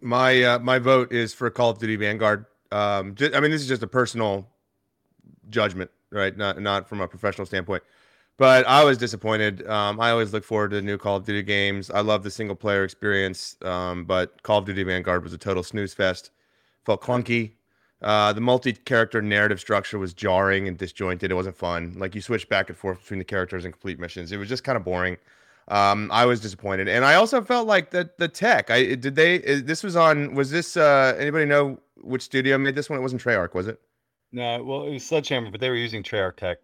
my 0.00 0.42
uh, 0.42 0.58
my 0.60 0.78
vote 0.78 1.12
is 1.12 1.34
for 1.34 1.50
Call 1.50 1.70
of 1.70 1.78
Duty 1.78 1.96
Vanguard. 1.96 2.46
Um, 2.70 3.14
just, 3.14 3.34
I 3.34 3.40
mean, 3.40 3.50
this 3.50 3.62
is 3.62 3.68
just 3.68 3.82
a 3.82 3.86
personal 3.86 4.48
judgment, 5.50 5.90
right? 6.10 6.36
Not 6.36 6.60
not 6.60 6.88
from 6.88 7.00
a 7.00 7.08
professional 7.08 7.46
standpoint. 7.46 7.82
But 8.36 8.66
I 8.66 8.82
was 8.82 8.98
disappointed. 8.98 9.66
Um, 9.68 10.00
I 10.00 10.10
always 10.10 10.32
look 10.32 10.44
forward 10.44 10.72
to 10.72 10.82
new 10.82 10.98
Call 10.98 11.16
of 11.16 11.24
Duty 11.24 11.42
games. 11.42 11.88
I 11.90 12.00
love 12.00 12.24
the 12.24 12.30
single 12.30 12.56
player 12.56 12.82
experience, 12.82 13.56
um, 13.62 14.04
but 14.04 14.42
Call 14.42 14.58
of 14.58 14.64
Duty 14.64 14.82
Vanguard 14.82 15.22
was 15.22 15.32
a 15.32 15.38
total 15.38 15.62
snooze 15.62 15.94
fest. 15.94 16.30
Felt 16.84 17.00
clunky. 17.00 17.52
Uh, 18.02 18.32
the 18.32 18.40
multi-character 18.40 19.22
narrative 19.22 19.60
structure 19.60 19.98
was 19.98 20.12
jarring 20.12 20.66
and 20.68 20.76
disjointed. 20.76 21.30
It 21.30 21.34
wasn't 21.34 21.56
fun. 21.56 21.94
Like 21.96 22.14
you 22.14 22.20
switch 22.20 22.48
back 22.48 22.68
and 22.68 22.76
forth 22.76 23.00
between 23.00 23.18
the 23.18 23.24
characters 23.24 23.64
and 23.64 23.72
complete 23.72 24.00
missions. 24.00 24.32
It 24.32 24.36
was 24.36 24.48
just 24.48 24.64
kind 24.64 24.76
of 24.76 24.84
boring 24.84 25.16
um, 25.68 26.10
I 26.12 26.26
was 26.26 26.40
disappointed, 26.40 26.88
and 26.88 27.04
I 27.04 27.14
also 27.14 27.42
felt 27.42 27.66
like 27.66 27.90
the 27.90 28.10
the 28.18 28.28
tech. 28.28 28.70
I 28.70 28.94
did 28.94 29.14
they. 29.14 29.38
This 29.38 29.82
was 29.82 29.96
on. 29.96 30.34
Was 30.34 30.50
this? 30.50 30.76
Uh, 30.76 31.14
anybody 31.18 31.46
know 31.46 31.78
which 31.96 32.22
studio 32.22 32.58
made 32.58 32.74
this 32.74 32.90
one? 32.90 32.98
It 32.98 33.02
wasn't 33.02 33.22
Treyarch, 33.22 33.54
was 33.54 33.66
it? 33.66 33.80
No, 34.32 34.62
well, 34.62 34.84
it 34.84 34.92
was 34.92 35.06
Sledgehammer, 35.06 35.50
but 35.50 35.60
they 35.60 35.70
were 35.70 35.76
using 35.76 36.02
Treyarch 36.02 36.36
tech. 36.36 36.58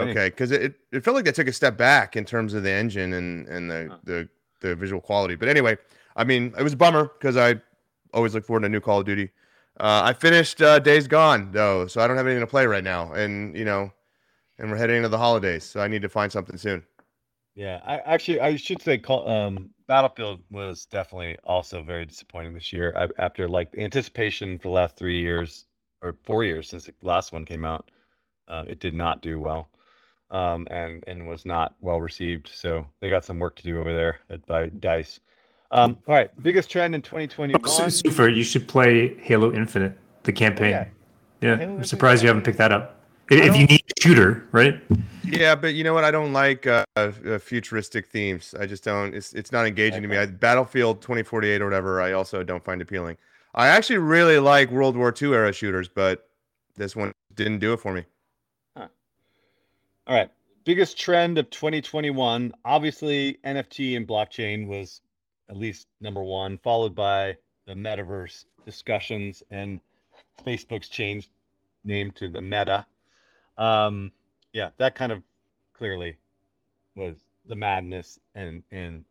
Okay, 0.00 0.30
because 0.30 0.50
it, 0.50 0.74
it 0.90 1.04
felt 1.04 1.14
like 1.14 1.24
they 1.24 1.32
took 1.32 1.46
a 1.46 1.52
step 1.52 1.76
back 1.76 2.16
in 2.16 2.24
terms 2.24 2.54
of 2.54 2.64
the 2.64 2.70
engine 2.70 3.12
and 3.12 3.46
and 3.46 3.70
the 3.70 3.88
huh. 3.90 3.98
the 4.04 4.28
the 4.60 4.74
visual 4.74 5.00
quality. 5.00 5.36
But 5.36 5.48
anyway, 5.48 5.76
I 6.16 6.24
mean, 6.24 6.52
it 6.58 6.62
was 6.62 6.72
a 6.72 6.76
bummer 6.76 7.04
because 7.18 7.36
I 7.36 7.60
always 8.12 8.34
look 8.34 8.44
forward 8.44 8.60
to 8.60 8.66
a 8.66 8.68
new 8.68 8.80
Call 8.80 9.00
of 9.00 9.06
Duty. 9.06 9.30
Uh, 9.78 10.02
I 10.04 10.12
finished 10.14 10.60
uh, 10.62 10.78
Days 10.80 11.06
Gone 11.06 11.52
though, 11.52 11.86
so 11.86 12.00
I 12.00 12.08
don't 12.08 12.16
have 12.16 12.26
anything 12.26 12.40
to 12.40 12.46
play 12.46 12.66
right 12.66 12.82
now, 12.82 13.12
and 13.12 13.56
you 13.56 13.64
know, 13.64 13.92
and 14.58 14.70
we're 14.70 14.76
heading 14.76 14.96
into 14.96 15.08
the 15.08 15.18
holidays, 15.18 15.62
so 15.64 15.80
I 15.80 15.86
need 15.86 16.02
to 16.02 16.08
find 16.08 16.32
something 16.32 16.56
soon. 16.56 16.82
Yeah, 17.56 17.80
I 17.86 17.96
actually 18.00 18.40
I 18.40 18.56
should 18.56 18.82
say 18.82 19.00
um, 19.08 19.70
Battlefield 19.88 20.40
was 20.50 20.84
definitely 20.84 21.38
also 21.42 21.82
very 21.82 22.04
disappointing 22.04 22.52
this 22.52 22.70
year. 22.70 22.92
I, 22.94 23.08
after 23.18 23.48
like 23.48 23.74
anticipation 23.78 24.58
for 24.58 24.68
the 24.68 24.74
last 24.74 24.96
three 24.96 25.18
years 25.18 25.64
or 26.02 26.14
four 26.24 26.44
years 26.44 26.68
since 26.68 26.84
the 26.84 26.92
last 27.00 27.32
one 27.32 27.46
came 27.46 27.64
out, 27.64 27.90
uh, 28.46 28.64
it 28.68 28.78
did 28.78 28.92
not 28.92 29.22
do 29.22 29.40
well, 29.40 29.70
um, 30.30 30.68
and 30.70 31.02
and 31.06 31.26
was 31.26 31.46
not 31.46 31.74
well 31.80 31.98
received. 31.98 32.50
So 32.52 32.86
they 33.00 33.08
got 33.08 33.24
some 33.24 33.38
work 33.38 33.56
to 33.56 33.62
do 33.62 33.80
over 33.80 33.92
there 33.92 34.20
at, 34.28 34.44
by 34.46 34.66
Dice. 34.66 35.18
Um, 35.70 35.96
all 36.06 36.14
right, 36.14 36.30
biggest 36.42 36.70
trend 36.70 36.94
in 36.94 37.00
2021. 37.00 37.58
Oh, 37.64 37.88
super, 37.88 38.28
you 38.28 38.44
should 38.44 38.68
play 38.68 39.16
Halo 39.22 39.52
Infinite, 39.52 39.98
the 40.24 40.32
campaign. 40.32 40.70
yeah, 40.70 40.88
yeah 41.40 41.52
I'm 41.54 41.84
surprised 41.84 42.22
you 42.22 42.28
haven't 42.28 42.44
picked 42.44 42.58
that 42.58 42.70
up. 42.70 42.95
If 43.28 43.56
you 43.56 43.66
need 43.66 43.82
a 43.96 44.00
shooter, 44.00 44.46
right? 44.52 44.80
Yeah, 45.24 45.56
but 45.56 45.74
you 45.74 45.82
know 45.82 45.94
what? 45.94 46.04
I 46.04 46.10
don't 46.10 46.32
like 46.32 46.66
uh, 46.66 46.84
uh, 46.94 47.10
futuristic 47.38 48.06
themes. 48.06 48.54
I 48.58 48.66
just 48.66 48.84
don't. 48.84 49.14
It's 49.14 49.32
it's 49.32 49.50
not 49.50 49.66
engaging 49.66 49.98
okay. 49.98 50.02
to 50.02 50.08
me. 50.08 50.18
I, 50.18 50.26
Battlefield 50.26 51.02
2048 51.02 51.60
or 51.60 51.64
whatever. 51.64 52.00
I 52.00 52.12
also 52.12 52.42
don't 52.42 52.64
find 52.64 52.80
appealing. 52.80 53.16
I 53.54 53.68
actually 53.68 53.98
really 53.98 54.38
like 54.38 54.70
World 54.70 54.96
War 54.96 55.12
II 55.20 55.32
era 55.32 55.52
shooters, 55.52 55.88
but 55.88 56.28
this 56.76 56.94
one 56.94 57.12
didn't 57.34 57.58
do 57.58 57.72
it 57.72 57.80
for 57.80 57.92
me. 57.92 58.04
Huh. 58.76 58.88
All 60.06 60.16
right. 60.16 60.30
Biggest 60.64 60.98
trend 60.98 61.38
of 61.38 61.48
2021. 61.50 62.52
Obviously, 62.64 63.38
NFT 63.44 63.96
and 63.96 64.06
blockchain 64.06 64.66
was 64.66 65.00
at 65.48 65.56
least 65.56 65.86
number 66.00 66.22
one, 66.22 66.58
followed 66.58 66.94
by 66.94 67.36
the 67.66 67.74
metaverse 67.74 68.44
discussions 68.64 69.42
and 69.50 69.80
Facebook's 70.44 70.88
changed 70.88 71.30
name 71.84 72.10
to 72.12 72.28
the 72.28 72.40
Meta. 72.40 72.84
Um, 73.58 74.12
yeah, 74.52 74.70
that 74.78 74.94
kind 74.94 75.12
of 75.12 75.22
clearly 75.72 76.16
was 76.94 77.16
the 77.46 77.56
madness 77.56 78.18
and 78.34 78.62
and 78.70 79.04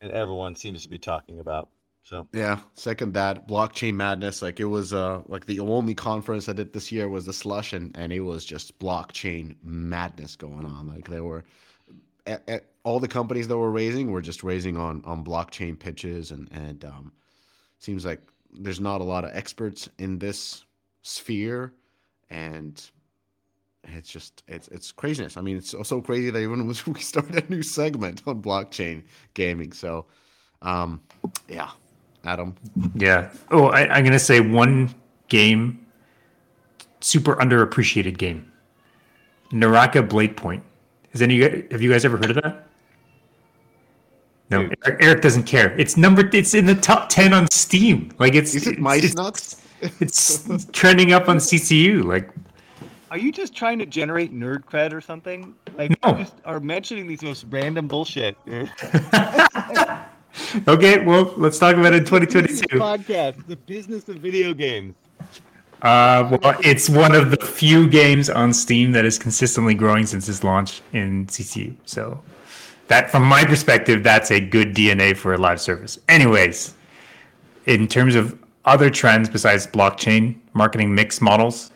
and 0.00 0.10
everyone 0.12 0.56
seems 0.56 0.82
to 0.82 0.88
be 0.88 0.98
talking 0.98 1.40
about. 1.40 1.68
So 2.02 2.26
yeah, 2.32 2.58
second 2.74 3.14
that 3.14 3.46
blockchain 3.46 3.94
madness. 3.94 4.42
Like 4.42 4.58
it 4.60 4.64
was 4.64 4.92
uh 4.92 5.22
like 5.26 5.46
the 5.46 5.60
only 5.60 5.94
conference 5.94 6.48
I 6.48 6.54
did 6.54 6.72
this 6.72 6.90
year 6.90 7.08
was 7.08 7.26
the 7.26 7.32
slush, 7.32 7.72
and 7.72 7.96
and 7.96 8.12
it 8.12 8.20
was 8.20 8.44
just 8.44 8.78
blockchain 8.78 9.56
madness 9.62 10.36
going 10.36 10.64
on. 10.64 10.88
Like 10.88 11.08
there 11.08 11.24
were 11.24 11.44
at, 12.26 12.48
at 12.48 12.64
all 12.82 13.00
the 13.00 13.08
companies 13.08 13.48
that 13.48 13.58
were 13.58 13.70
raising 13.70 14.10
were 14.10 14.22
just 14.22 14.42
raising 14.42 14.76
on 14.76 15.02
on 15.04 15.24
blockchain 15.24 15.78
pitches, 15.78 16.30
and 16.30 16.48
and 16.52 16.84
um, 16.84 17.12
seems 17.78 18.04
like 18.04 18.20
there's 18.52 18.80
not 18.80 19.00
a 19.00 19.04
lot 19.04 19.24
of 19.24 19.30
experts 19.34 19.88
in 19.98 20.18
this 20.18 20.64
sphere, 21.02 21.72
and 22.30 22.90
it's 23.84 24.10
just 24.10 24.42
it's 24.48 24.68
it's 24.68 24.92
craziness. 24.92 25.36
I 25.36 25.40
mean, 25.40 25.56
it's 25.56 25.74
so 25.82 26.00
crazy 26.00 26.30
that 26.30 26.38
even 26.38 26.66
we 26.86 27.00
started 27.00 27.44
a 27.44 27.50
new 27.50 27.62
segment 27.62 28.22
on 28.26 28.42
blockchain 28.42 29.02
gaming. 29.34 29.72
So, 29.72 30.06
um, 30.62 31.00
yeah, 31.48 31.70
Adam. 32.24 32.54
Yeah. 32.94 33.30
Oh, 33.50 33.66
I, 33.66 33.88
I'm 33.88 34.04
gonna 34.04 34.18
say 34.18 34.40
one 34.40 34.94
game, 35.28 35.86
super 37.00 37.36
underappreciated 37.36 38.18
game. 38.18 38.50
Naraka 39.52 40.02
Blade 40.02 40.36
Point. 40.36 40.62
Has 41.12 41.22
any 41.22 41.40
have 41.40 41.82
you 41.82 41.90
guys 41.90 42.04
ever 42.04 42.16
heard 42.16 42.30
of 42.30 42.42
that? 42.42 42.66
No, 44.50 44.68
Eric, 44.84 45.02
Eric, 45.02 45.22
doesn't 45.22 45.44
care. 45.44 45.78
It's 45.78 45.96
number. 45.96 46.28
It's 46.32 46.54
in 46.54 46.66
the 46.66 46.74
top 46.74 47.08
ten 47.08 47.32
on 47.32 47.50
Steam. 47.50 48.12
Like 48.18 48.34
it's. 48.34 48.54
Is 48.54 48.66
it 48.66 48.78
mice 48.78 49.14
nuts? 49.14 49.62
It's 50.00 50.66
trending 50.72 51.12
up 51.12 51.28
on 51.28 51.38
CCU. 51.38 52.04
Like 52.04 52.30
are 53.10 53.18
you 53.18 53.32
just 53.32 53.54
trying 53.54 53.78
to 53.80 53.86
generate 53.86 54.32
nerd 54.32 54.64
cred 54.64 54.92
or 54.92 55.00
something? 55.00 55.54
Like 55.76 55.90
no. 56.02 56.10
you 56.10 56.24
just 56.24 56.34
are 56.44 56.60
mentioning 56.60 57.06
these 57.06 57.22
most 57.22 57.44
random 57.50 57.88
bullshit. 57.88 58.36
okay, 60.68 61.04
well, 61.04 61.34
let's 61.36 61.58
talk 61.58 61.76
about 61.76 61.92
it 61.92 61.98
in 61.98 62.04
2022. 62.04 62.78
Podcast, 62.78 63.46
the 63.46 63.56
business 63.56 64.08
of 64.08 64.16
video 64.16 64.54
games. 64.54 64.94
Uh, 65.82 66.38
well, 66.42 66.56
it's 66.62 66.88
one 66.90 67.14
of 67.14 67.30
the 67.30 67.38
few 67.38 67.88
games 67.88 68.28
on 68.30 68.52
Steam 68.52 68.92
that 68.92 69.04
is 69.04 69.18
consistently 69.18 69.74
growing 69.74 70.06
since 70.06 70.28
its 70.28 70.44
launch 70.44 70.82
in 70.92 71.26
CCU. 71.26 71.74
So, 71.86 72.22
that, 72.88 73.10
from 73.10 73.24
my 73.24 73.44
perspective, 73.44 74.04
that's 74.04 74.30
a 74.30 74.40
good 74.40 74.74
DNA 74.74 75.16
for 75.16 75.32
a 75.34 75.38
live 75.38 75.60
service. 75.60 75.98
Anyways, 76.08 76.74
in 77.66 77.88
terms 77.88 78.14
of 78.14 78.38
other 78.66 78.90
trends 78.90 79.28
besides 79.28 79.66
blockchain 79.66 80.36
marketing 80.52 80.94
mix 80.94 81.20
models, 81.20 81.70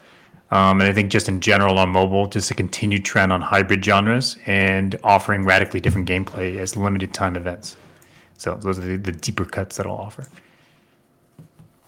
um, 0.54 0.80
and 0.80 0.88
I 0.88 0.92
think 0.92 1.10
just 1.10 1.28
in 1.28 1.40
general 1.40 1.78
on 1.78 1.88
mobile, 1.90 2.28
just 2.28 2.50
a 2.50 2.54
continued 2.54 3.04
trend 3.04 3.32
on 3.32 3.40
hybrid 3.40 3.84
genres 3.84 4.36
and 4.46 4.96
offering 5.02 5.44
radically 5.44 5.80
different 5.80 6.08
gameplay 6.08 6.58
as 6.58 6.76
limited 6.76 7.12
time 7.12 7.36
events. 7.36 7.76
So 8.38 8.54
those 8.54 8.78
are 8.78 8.82
the, 8.82 8.96
the 8.96 9.12
deeper 9.12 9.44
cuts 9.44 9.76
that 9.76 9.86
I'll 9.86 9.96
offer. 9.96 10.28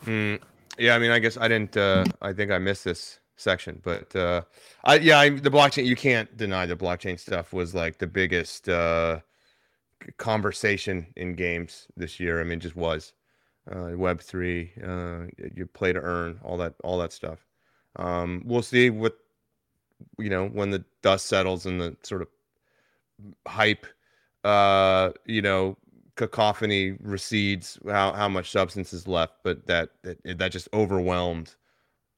Mm, 0.05 0.41
yeah, 0.79 0.97
I 0.97 0.99
mean, 0.99 1.13
I 1.13 1.21
guess 1.21 1.37
I 1.37 1.49
didn't. 1.49 1.77
Uh, 1.77 2.05
I 2.21 2.33
think 2.33 2.51
I 2.51 2.59
missed 2.59 2.85
this 2.85 3.21
section, 3.37 3.81
but 3.85 4.15
uh, 4.17 4.43
I 4.85 4.97
yeah, 4.97 5.19
I, 5.19 5.31
the 5.31 5.51
blockchain. 5.51 5.87
You 5.87 5.97
can't 5.97 6.37
deny 6.37 6.67
the 6.67 6.77
blockchain 6.77 7.19
stuff 7.19 7.53
was 7.53 7.75
like 7.75 7.99
the 7.99 8.07
biggest 8.07 8.69
uh, 8.69 9.21
conversation 10.17 11.07
in 11.17 11.35
games 11.35 11.87
this 11.97 12.19
year. 12.19 12.41
I 12.41 12.45
mean, 12.45 12.61
just 12.61 12.77
was 12.77 13.13
uh, 13.71 13.93
Web 13.95 14.21
three, 14.21 14.73
uh, 14.85 15.27
you 15.55 15.67
play 15.67 15.93
to 15.93 16.01
earn, 16.01 16.41
all 16.45 16.57
that, 16.59 16.75
all 16.85 16.99
that 16.99 17.13
stuff. 17.13 17.46
Um, 17.97 18.43
we'll 18.45 18.63
see 18.63 18.91
what 18.91 19.17
you 20.19 20.29
know 20.29 20.49
when 20.49 20.71
the 20.71 20.85
dust 21.03 21.27
settles 21.27 21.67
and 21.67 21.81
the 21.81 21.97
sort 22.03 22.23
of 22.23 22.29
hype, 23.47 23.87
uh, 24.45 25.11
you 25.25 25.43
know, 25.43 25.77
cacophony 26.17 26.97
recedes, 27.01 27.79
how 27.87 28.13
how 28.13 28.29
much 28.29 28.51
substance 28.51 28.93
is 28.93 29.09
left. 29.09 29.35
But 29.43 29.67
that 29.67 29.91
that 30.03 30.39
that 30.39 30.53
just 30.53 30.69
overwhelmed 30.73 31.55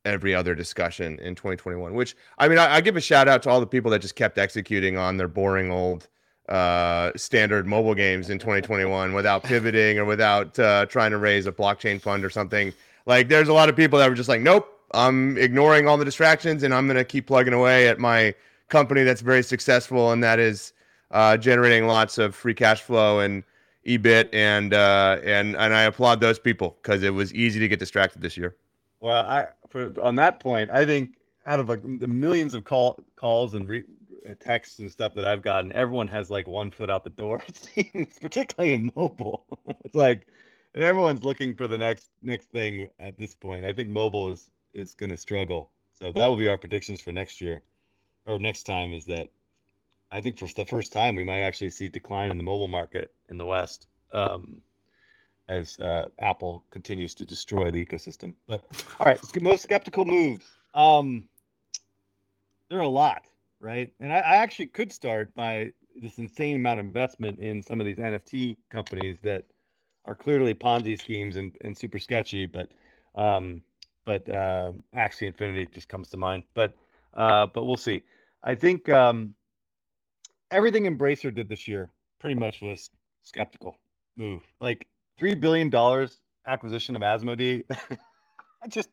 every 0.05 0.35
other 0.35 0.55
discussion 0.55 1.18
in 1.20 1.35
2021. 1.35 1.95
Which 1.95 2.16
I 2.39 2.49
mean, 2.49 2.59
I, 2.59 2.76
I 2.76 2.81
give 2.81 2.97
a 2.97 3.01
shout 3.01 3.29
out 3.29 3.43
to 3.45 3.51
all 3.51 3.61
the 3.61 3.66
people 3.66 3.91
that 3.93 4.01
just 4.01 4.16
kept 4.16 4.39
executing 4.39 4.97
on 4.97 5.16
their 5.16 5.29
boring 5.29 5.70
old 5.70 6.09
uh, 6.49 7.12
standard 7.14 7.66
mobile 7.66 7.95
games 7.95 8.31
in 8.31 8.39
2021 8.39 9.12
without 9.12 9.43
pivoting 9.45 9.99
or 9.99 10.05
without 10.05 10.59
uh, 10.59 10.87
trying 10.87 11.11
to 11.11 11.18
raise 11.18 11.47
a 11.47 11.53
blockchain 11.53 12.01
fund 12.01 12.24
or 12.24 12.31
something. 12.31 12.72
Like, 13.07 13.29
there's 13.29 13.49
a 13.49 13.53
lot 13.53 13.68
of 13.68 13.76
people 13.76 13.99
that 13.99 14.09
were 14.09 14.14
just 14.14 14.29
like, 14.29 14.41
nope, 14.41 14.78
I'm 14.93 15.36
ignoring 15.36 15.86
all 15.86 15.97
the 15.97 16.05
distractions 16.05 16.62
and 16.62 16.74
I'm 16.74 16.86
going 16.86 16.97
to 16.97 17.05
keep 17.05 17.26
plugging 17.26 17.53
away 17.53 17.89
at 17.89 17.99
my 17.99 18.34
company 18.68 19.03
that's 19.03 19.20
very 19.20 19.43
successful 19.43 20.12
and 20.12 20.22
that 20.22 20.39
is 20.39 20.72
uh, 21.11 21.36
generating 21.36 21.86
lots 21.86 22.18
of 22.18 22.34
free 22.34 22.55
cash 22.55 22.82
flow 22.82 23.20
and 23.20 23.45
EBIT. 23.86 24.28
And 24.32 24.74
uh, 24.74 25.18
and 25.24 25.57
and 25.57 25.74
I 25.74 25.82
applaud 25.82 26.20
those 26.20 26.39
people 26.39 26.76
because 26.82 27.03
it 27.03 27.14
was 27.14 27.32
easy 27.34 27.61
to 27.61 27.68
get 27.68 27.78
distracted 27.78 28.22
this 28.22 28.36
year. 28.36 28.57
Well, 29.01 29.24
I 29.26 29.47
for, 29.68 29.93
on 30.01 30.16
that 30.16 30.41
point, 30.41 30.70
I 30.70 30.84
think 30.84 31.16
out 31.47 31.61
of 31.61 31.68
like 31.68 31.82
the 31.82 32.09
millions 32.09 32.55
of 32.55 32.64
call 32.64 32.99
calls 33.16 33.55
and 33.55 33.68
re, 33.68 33.84
uh, 34.28 34.34
texts 34.41 34.78
and 34.80 34.91
stuff 34.91 35.14
that 35.14 35.26
I've 35.26 35.43
gotten, 35.43 35.72
everyone 35.72 36.09
has 36.09 36.30
like 36.30 36.47
one 36.47 36.70
foot 36.70 36.91
out 36.91 37.05
the 37.05 37.11
door. 37.11 37.43
It 37.49 37.57
seems, 37.57 38.18
particularly 38.18 38.74
in 38.74 38.93
mobile. 38.95 39.45
it's 39.84 39.95
like 39.95 40.26
everyone's 40.74 41.24
looking 41.24 41.55
for 41.55 41.66
the 41.66 41.78
next 41.78 42.11
next 42.22 42.51
thing 42.51 42.89
at 42.99 43.18
this 43.18 43.34
point. 43.34 43.64
I 43.64 43.72
think 43.72 43.89
mobile 43.89 44.32
is 44.32 44.51
is 44.72 44.94
going 44.94 45.10
to 45.10 45.16
struggle. 45.16 45.70
So 45.94 46.12
that 46.12 46.26
will 46.26 46.36
be 46.36 46.48
our 46.48 46.58
predictions 46.58 47.00
for 47.00 47.12
next 47.12 47.40
year 47.40 47.62
or 48.26 48.38
next 48.38 48.64
time. 48.64 48.92
Is 48.92 49.04
that 49.06 49.28
I 50.10 50.20
think 50.20 50.38
for 50.38 50.48
the 50.54 50.64
first 50.64 50.92
time 50.92 51.16
we 51.16 51.24
might 51.24 51.40
actually 51.40 51.70
see 51.70 51.88
decline 51.88 52.30
in 52.30 52.36
the 52.36 52.44
mobile 52.44 52.68
market 52.68 53.12
in 53.28 53.38
the 53.38 53.46
West. 53.46 53.86
Um, 54.12 54.62
as 55.48 55.78
uh, 55.80 56.06
Apple 56.18 56.62
continues 56.70 57.14
to 57.14 57.24
destroy 57.24 57.70
the 57.70 57.84
ecosystem. 57.84 58.34
But 58.46 58.64
all 59.00 59.06
right, 59.06 59.18
most 59.40 59.62
skeptical 59.62 60.04
moves. 60.04 60.44
Um, 60.74 61.24
there 62.68 62.78
are 62.78 62.82
a 62.82 62.88
lot 62.88 63.22
right? 63.60 63.92
And 64.00 64.12
I, 64.12 64.18
I 64.18 64.36
actually 64.36 64.66
could 64.66 64.92
start 64.92 65.34
by 65.34 65.72
this 66.00 66.18
insane 66.18 66.56
amount 66.56 66.80
of 66.80 66.86
investment 66.86 67.38
in 67.38 67.62
some 67.62 67.80
of 67.80 67.86
these 67.86 67.96
NFT 67.96 68.56
companies 68.70 69.18
that 69.22 69.44
are 70.04 70.14
clearly 70.14 70.54
Ponzi 70.54 70.98
schemes 70.98 71.36
and, 71.36 71.56
and 71.62 71.76
super 71.76 71.98
sketchy, 71.98 72.46
but 72.46 72.70
um, 73.14 73.62
but 74.09 74.26
uh, 74.34 74.72
Axie 74.96 75.26
Infinity 75.26 75.68
just 75.70 75.86
comes 75.86 76.09
to 76.09 76.16
mind. 76.16 76.44
But 76.54 76.72
uh, 77.12 77.46
but 77.46 77.66
we'll 77.66 77.76
see. 77.76 78.02
I 78.42 78.54
think 78.54 78.88
um, 78.88 79.34
everything 80.50 80.84
Embracer 80.84 81.32
did 81.32 81.46
this 81.46 81.68
year 81.68 81.90
pretty 82.18 82.34
much 82.34 82.62
was 82.62 82.88
skeptical 83.22 83.76
move. 84.16 84.40
Like 84.62 84.86
three 85.18 85.34
billion 85.34 85.68
dollars 85.68 86.22
acquisition 86.46 86.96
of 86.96 87.02
Asmodee. 87.02 87.64
I 87.70 88.68
just 88.68 88.88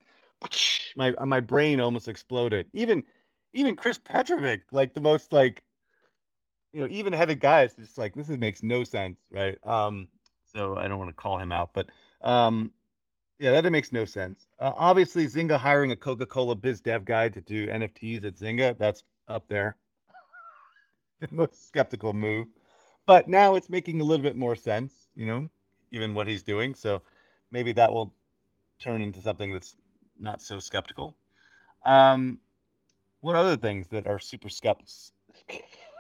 my 0.97 1.13
my 1.23 1.39
brain 1.39 1.79
almost 1.79 2.09
exploded. 2.09 2.67
Even 2.73 3.01
even 3.53 3.77
Chris 3.77 3.97
Petrovic, 3.97 4.63
like 4.73 4.93
the 4.93 4.99
most 4.99 5.31
like 5.31 5.63
you 6.73 6.81
know, 6.81 6.87
even 6.91 7.13
headed 7.13 7.39
guys, 7.39 7.73
just 7.75 7.97
like 7.97 8.13
this 8.15 8.29
is, 8.29 8.37
makes 8.37 8.63
no 8.63 8.83
sense, 8.83 9.17
right? 9.31 9.57
Um, 9.65 10.09
so 10.53 10.75
I 10.75 10.89
don't 10.89 10.99
want 10.99 11.09
to 11.09 11.15
call 11.15 11.37
him 11.39 11.53
out, 11.53 11.69
but 11.73 11.87
um, 12.21 12.71
yeah, 13.39 13.59
that 13.61 13.71
makes 13.71 13.91
no 13.91 14.05
sense. 14.05 14.47
Uh, 14.59 14.71
obviously, 14.75 15.25
Zynga 15.27 15.57
hiring 15.57 15.91
a 15.91 15.95
Coca 15.95 16.25
Cola 16.25 16.55
biz 16.55 16.81
dev 16.81 17.05
guy 17.05 17.29
to 17.29 17.41
do 17.41 17.67
NFTs 17.67 18.23
at 18.25 18.35
Zynga, 18.35 18.77
that's 18.77 19.03
up 19.27 19.47
there. 19.47 19.75
the 21.19 21.27
most 21.31 21.67
skeptical 21.67 22.13
move, 22.13 22.47
but 23.05 23.27
now 23.27 23.55
it's 23.55 23.69
making 23.69 24.01
a 24.01 24.03
little 24.03 24.23
bit 24.23 24.35
more 24.35 24.55
sense, 24.55 24.93
you 25.15 25.25
know, 25.25 25.49
even 25.91 26.13
what 26.13 26.27
he's 26.27 26.43
doing. 26.43 26.73
So 26.75 27.01
maybe 27.51 27.71
that 27.73 27.91
will 27.91 28.13
turn 28.79 29.01
into 29.01 29.21
something 29.21 29.51
that's 29.51 29.75
not 30.19 30.41
so 30.41 30.59
skeptical. 30.59 31.15
Um, 31.85 32.39
what 33.21 33.35
other 33.35 33.57
things 33.57 33.87
that 33.89 34.07
are 34.07 34.19
super 34.19 34.49
skeptical? 34.49 34.87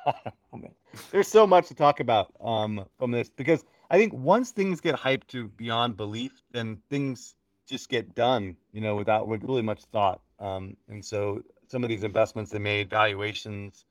There's 1.11 1.27
so 1.27 1.45
much 1.47 1.67
to 1.67 1.75
talk 1.75 1.99
about 1.99 2.33
um, 2.39 2.85
from 2.97 3.11
this 3.11 3.29
because 3.29 3.65
I 3.89 3.97
think 3.97 4.13
once 4.13 4.51
things 4.51 4.81
get 4.81 4.95
hyped 4.95 5.27
to 5.27 5.47
beyond 5.49 5.97
belief, 5.97 6.43
then 6.51 6.77
things 6.89 7.35
just 7.67 7.89
get 7.89 8.15
done, 8.15 8.55
you 8.71 8.81
know, 8.81 8.95
without 8.95 9.27
with 9.27 9.43
really 9.43 9.61
much 9.61 9.83
thought. 9.85 10.21
Um, 10.39 10.75
and 10.89 11.03
so 11.03 11.41
some 11.67 11.83
of 11.83 11.89
these 11.89 12.03
investments 12.03 12.51
they 12.51 12.59
made, 12.59 12.89
valuations, 12.89 13.85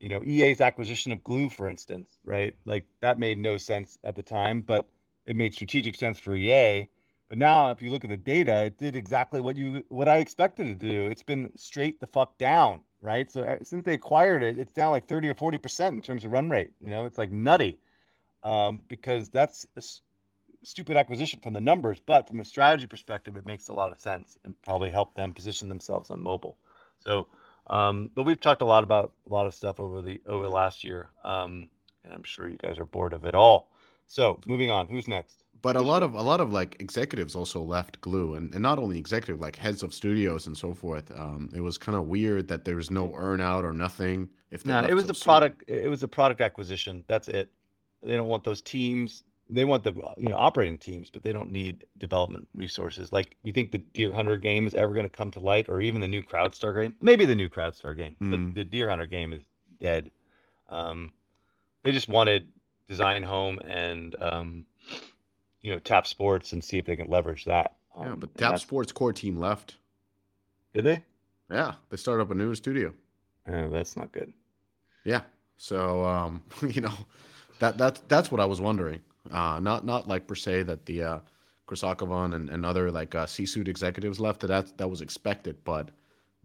you 0.00 0.08
know, 0.08 0.22
EA's 0.24 0.60
acquisition 0.60 1.12
of 1.12 1.24
Glu, 1.24 1.48
for 1.48 1.68
instance, 1.68 2.18
right? 2.24 2.54
Like 2.64 2.84
that 3.00 3.18
made 3.18 3.38
no 3.38 3.56
sense 3.56 3.98
at 4.04 4.14
the 4.14 4.22
time, 4.22 4.60
but 4.60 4.86
it 5.26 5.36
made 5.36 5.54
strategic 5.54 5.96
sense 5.96 6.18
for 6.18 6.34
EA. 6.34 6.88
But 7.28 7.38
now, 7.38 7.70
if 7.70 7.82
you 7.82 7.90
look 7.90 8.04
at 8.04 8.10
the 8.10 8.16
data, 8.16 8.66
it 8.66 8.78
did 8.78 8.94
exactly 8.94 9.40
what 9.40 9.56
you 9.56 9.82
what 9.88 10.08
I 10.08 10.18
expected 10.18 10.68
it 10.68 10.80
to 10.80 10.88
do. 10.88 11.06
It's 11.06 11.24
been 11.24 11.50
straight 11.56 11.98
the 11.98 12.06
fuck 12.06 12.38
down, 12.38 12.80
right? 13.00 13.30
So 13.30 13.42
uh, 13.42 13.56
since 13.64 13.84
they 13.84 13.94
acquired 13.94 14.44
it, 14.44 14.58
it's 14.58 14.72
down 14.72 14.92
like 14.92 15.08
thirty 15.08 15.28
or 15.28 15.34
forty 15.34 15.58
percent 15.58 15.96
in 15.96 16.02
terms 16.02 16.24
of 16.24 16.30
run 16.30 16.48
rate. 16.50 16.70
You 16.80 16.90
know, 16.90 17.04
it's 17.04 17.18
like 17.18 17.32
nutty, 17.32 17.78
um, 18.46 18.80
because 18.88 19.28
that's 19.28 19.66
a 19.76 19.78
s- 19.78 20.02
stupid 20.62 20.96
acquisition 20.96 21.40
from 21.42 21.52
the 21.52 21.60
numbers, 21.60 22.00
but 22.06 22.28
from 22.28 22.40
a 22.40 22.44
strategy 22.44 22.86
perspective, 22.86 23.36
it 23.36 23.44
makes 23.44 23.68
a 23.68 23.72
lot 23.72 23.90
of 23.90 24.00
sense 24.00 24.38
and 24.44 24.54
probably 24.62 24.90
help 24.90 25.14
them 25.14 25.34
position 25.34 25.68
themselves 25.68 26.10
on 26.10 26.22
mobile. 26.22 26.56
So, 27.00 27.26
um, 27.66 28.10
but 28.14 28.22
we've 28.22 28.40
talked 28.40 28.62
a 28.62 28.66
lot 28.66 28.84
about 28.84 29.12
a 29.28 29.34
lot 29.34 29.46
of 29.46 29.54
stuff 29.54 29.80
over 29.80 30.00
the 30.00 30.20
over 30.26 30.44
the 30.44 30.50
last 30.50 30.84
year, 30.84 31.10
um, 31.24 31.68
and 32.04 32.14
I'm 32.14 32.22
sure 32.22 32.48
you 32.48 32.56
guys 32.56 32.78
are 32.78 32.86
bored 32.86 33.12
of 33.12 33.24
it 33.24 33.34
all. 33.34 33.72
So, 34.06 34.38
moving 34.46 34.70
on. 34.70 34.86
Who's 34.86 35.08
next? 35.08 35.42
but 35.62 35.74
a 35.74 35.82
lot 35.82 36.02
of 36.04 36.14
a 36.14 36.22
lot 36.22 36.40
of 36.40 36.52
like 36.52 36.76
executives 36.78 37.34
also 37.34 37.60
left 37.60 38.00
Glu, 38.00 38.34
and, 38.34 38.52
and 38.52 38.62
not 38.62 38.78
only 38.78 38.98
executive, 38.98 39.40
like 39.40 39.56
heads 39.56 39.82
of 39.82 39.92
studios 39.92 40.46
and 40.46 40.56
so 40.56 40.72
forth. 40.72 41.10
Um, 41.10 41.50
it 41.52 41.60
was 41.60 41.76
kind 41.78 41.96
of 41.96 42.06
weird 42.06 42.46
that 42.48 42.64
there 42.64 42.76
was 42.76 42.90
no 42.90 43.08
earnout 43.08 43.64
or 43.64 43.72
nothing. 43.72 44.28
If 44.50 44.64
no, 44.64 44.84
it 44.84 44.94
was 44.94 45.06
so 45.06 45.10
a 45.10 45.14
product. 45.14 45.64
It 45.66 45.88
was 45.88 46.02
a 46.02 46.08
product 46.08 46.40
acquisition. 46.40 47.04
That's 47.08 47.28
it. 47.28 47.50
They 48.06 48.16
don't 48.16 48.28
want 48.28 48.44
those 48.44 48.62
teams. 48.62 49.24
They 49.48 49.64
want 49.64 49.84
the 49.84 49.92
you 50.16 50.28
know 50.28 50.36
operating 50.36 50.78
teams, 50.78 51.10
but 51.10 51.22
they 51.22 51.32
don't 51.32 51.52
need 51.52 51.84
development 51.98 52.48
resources. 52.54 53.12
Like 53.12 53.36
you 53.42 53.52
think 53.52 53.70
the 53.70 53.78
Deer 53.78 54.12
Hunter 54.12 54.36
game 54.36 54.66
is 54.66 54.74
ever 54.74 54.92
going 54.92 55.08
to 55.08 55.14
come 55.14 55.30
to 55.32 55.40
light, 55.40 55.68
or 55.68 55.80
even 55.80 56.00
the 56.00 56.08
new 56.08 56.22
CrowdStar 56.22 56.82
game? 56.82 56.94
Maybe 57.00 57.26
the 57.26 57.34
new 57.34 57.48
CrowdStar 57.48 57.96
game, 57.96 58.16
mm. 58.20 58.30
but 58.30 58.54
the 58.54 58.64
Deer 58.64 58.88
Hunter 58.88 59.06
game 59.06 59.32
is 59.32 59.42
dead. 59.80 60.10
Um, 60.68 61.12
they 61.84 61.92
just 61.92 62.08
wanted 62.08 62.48
Design 62.88 63.22
Home 63.22 63.60
and 63.60 64.16
um, 64.20 64.66
you 65.62 65.72
know 65.72 65.78
Tap 65.78 66.06
Sports 66.06 66.52
and 66.52 66.62
see 66.62 66.78
if 66.78 66.84
they 66.84 66.96
can 66.96 67.08
leverage 67.08 67.44
that. 67.44 67.76
Um, 67.96 68.06
yeah, 68.06 68.14
but 68.16 68.36
Tap 68.36 68.58
Sports 68.58 68.92
core 68.92 69.12
team 69.12 69.38
left. 69.38 69.76
Did 70.74 70.84
they? 70.84 71.04
Yeah, 71.50 71.74
they 71.90 71.96
started 71.96 72.22
up 72.22 72.30
a 72.30 72.34
new 72.34 72.54
studio. 72.54 72.92
Oh, 73.48 73.68
that's 73.70 73.96
not 73.96 74.10
good. 74.12 74.32
Yeah. 75.04 75.22
So 75.56 76.04
um, 76.04 76.42
you 76.68 76.80
know, 76.80 76.94
that 77.58 77.78
that's 77.78 78.00
that's 78.08 78.30
what 78.30 78.40
I 78.40 78.44
was 78.44 78.60
wondering. 78.60 79.00
Uh, 79.30 79.58
not 79.60 79.84
not 79.84 80.08
like 80.08 80.26
per 80.26 80.34
se 80.34 80.64
that 80.64 80.86
the 80.86 81.02
uh, 81.02 81.18
Chris 81.66 81.82
Akhavan 81.82 82.34
and, 82.34 82.48
and 82.48 82.64
other 82.64 82.90
like 82.90 83.14
uh, 83.14 83.26
C-suite 83.26 83.68
executives 83.68 84.20
left. 84.20 84.40
That 84.40 84.76
that 84.78 84.88
was 84.88 85.00
expected, 85.00 85.56
but 85.64 85.90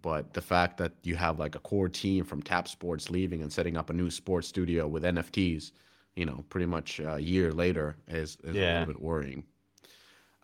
but 0.01 0.33
the 0.33 0.41
fact 0.41 0.77
that 0.77 0.93
you 1.03 1.15
have 1.15 1.39
like 1.39 1.55
a 1.55 1.59
core 1.59 1.89
team 1.89 2.25
from 2.25 2.41
Tap 2.41 2.67
Sports 2.67 3.09
leaving 3.09 3.41
and 3.41 3.53
setting 3.53 3.77
up 3.77 3.89
a 3.89 3.93
new 3.93 4.09
sports 4.09 4.47
studio 4.47 4.87
with 4.87 5.03
NFTs 5.03 5.71
you 6.15 6.25
know, 6.25 6.43
pretty 6.49 6.65
much 6.65 6.99
a 6.99 7.19
year 7.19 7.51
later 7.51 7.95
is, 8.07 8.37
is 8.43 8.55
yeah. 8.55 8.61
a 8.61 8.79
little 8.79 8.93
bit 8.93 9.01
worrying. 9.01 9.43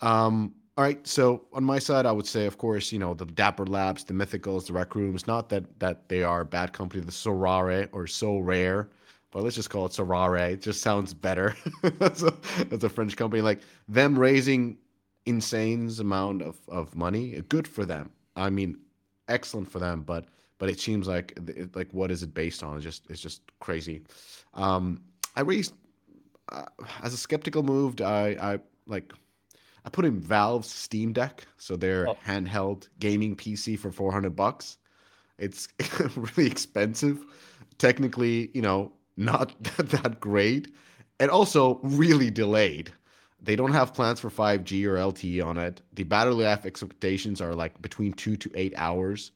Um, 0.01 0.53
all 0.77 0.83
right. 0.83 1.05
So 1.07 1.45
on 1.53 1.63
my 1.63 1.79
side, 1.79 2.05
I 2.05 2.11
would 2.11 2.27
say, 2.27 2.45
of 2.45 2.57
course, 2.57 2.91
you 2.91 2.99
know 2.99 3.13
the 3.15 3.25
Dapper 3.25 3.65
Labs, 3.65 4.03
the 4.03 4.13
Mythicals, 4.13 4.67
the 4.67 4.73
Rec 4.73 4.93
Rooms. 4.95 5.25
Not 5.25 5.49
that 5.49 5.79
that 5.79 6.07
they 6.07 6.23
are 6.23 6.41
a 6.41 6.45
bad 6.45 6.71
company. 6.71 7.03
The 7.03 7.11
Sorare 7.11 7.89
or 7.91 8.05
Sorare, 8.05 8.87
but 9.31 9.43
let's 9.43 9.55
just 9.55 9.69
call 9.69 9.85
it 9.85 9.91
Sorare. 9.91 10.51
It 10.53 10.61
just 10.61 10.81
sounds 10.81 11.13
better 11.13 11.55
as, 12.01 12.23
a, 12.23 12.33
a 12.71 12.89
French 12.89 13.15
company. 13.15 13.41
Like 13.41 13.61
them 13.87 14.17
raising 14.17 14.77
insane 15.25 15.91
amount 15.99 16.41
of, 16.41 16.57
of 16.69 16.95
money, 16.95 17.41
good 17.49 17.67
for 17.67 17.85
them. 17.85 18.09
I 18.35 18.49
mean, 18.49 18.77
excellent 19.27 19.69
for 19.69 19.79
them. 19.79 20.01
But 20.01 20.25
but 20.57 20.69
it 20.69 20.79
seems 20.79 21.07
like 21.07 21.37
like 21.75 21.91
what 21.91 22.11
is 22.11 22.23
it 22.23 22.33
based 22.33 22.63
on? 22.63 22.75
It's 22.75 22.83
just 22.83 23.05
it's 23.09 23.21
just 23.21 23.41
crazy. 23.59 24.01
Um, 24.53 25.01
I 25.35 25.41
raised 25.41 25.73
uh, 26.51 26.65
as 27.03 27.13
a 27.13 27.17
skeptical 27.17 27.63
move. 27.63 27.99
I 28.01 28.37
I 28.41 28.59
like 28.87 29.13
I 29.85 29.89
put 29.89 30.05
in 30.05 30.19
Valve's 30.19 30.69
Steam 30.69 31.13
Deck, 31.13 31.45
so 31.57 31.75
their 31.75 32.09
oh. 32.09 32.17
handheld 32.25 32.87
gaming 32.99 33.35
PC 33.35 33.79
for 33.79 33.91
400 33.91 34.35
bucks. 34.35 34.77
It's 35.37 35.69
really 36.15 36.49
expensive. 36.49 37.23
Technically, 37.77 38.49
you 38.53 38.61
know, 38.61 38.91
not 39.17 39.61
that 39.77 40.19
great, 40.19 40.73
and 41.19 41.29
also 41.29 41.79
really 41.83 42.29
delayed. 42.29 42.91
They 43.41 43.55
don't 43.55 43.73
have 43.73 43.93
plans 43.93 44.19
for 44.19 44.29
5G 44.29 44.85
or 44.85 44.95
LTE 44.95 45.45
on 45.45 45.57
it. 45.57 45.81
The 45.93 46.03
battery 46.03 46.33
life 46.33 46.65
expectations 46.65 47.41
are 47.41 47.53
like 47.53 47.81
between 47.81 48.13
two 48.13 48.35
to 48.37 48.51
eight 48.55 48.73
hours. 48.77 49.31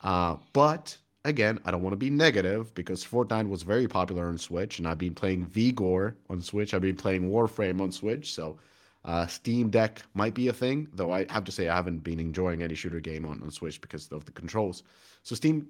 Uh, 0.00 0.36
but 0.52 0.96
again, 1.24 1.58
I 1.64 1.70
don't 1.70 1.82
want 1.82 1.92
to 1.92 1.98
be 1.98 2.10
negative 2.10 2.74
because 2.74 3.04
Fortnite 3.04 3.48
was 3.48 3.62
very 3.62 3.88
popular 3.88 4.28
on 4.28 4.38
Switch, 4.38 4.78
and 4.78 4.86
I've 4.86 4.98
been 4.98 5.14
playing 5.14 5.46
Vigor 5.46 6.16
on 6.28 6.40
Switch. 6.42 6.74
I've 6.74 6.82
been 6.82 6.96
playing 6.96 7.30
Warframe 7.30 7.80
on 7.80 7.92
Switch, 7.92 8.32
so 8.32 8.58
uh, 9.04 9.26
Steam 9.26 9.70
Deck 9.70 10.02
might 10.14 10.34
be 10.34 10.48
a 10.48 10.52
thing. 10.52 10.88
Though 10.92 11.12
I 11.12 11.26
have 11.30 11.44
to 11.44 11.52
say 11.52 11.68
I 11.68 11.76
haven't 11.76 12.00
been 12.00 12.20
enjoying 12.20 12.62
any 12.62 12.74
shooter 12.74 13.00
game 13.00 13.24
on, 13.24 13.42
on 13.42 13.50
Switch 13.50 13.80
because 13.80 14.08
of 14.12 14.24
the 14.24 14.32
controls. 14.32 14.82
So 15.22 15.34
Steam 15.34 15.68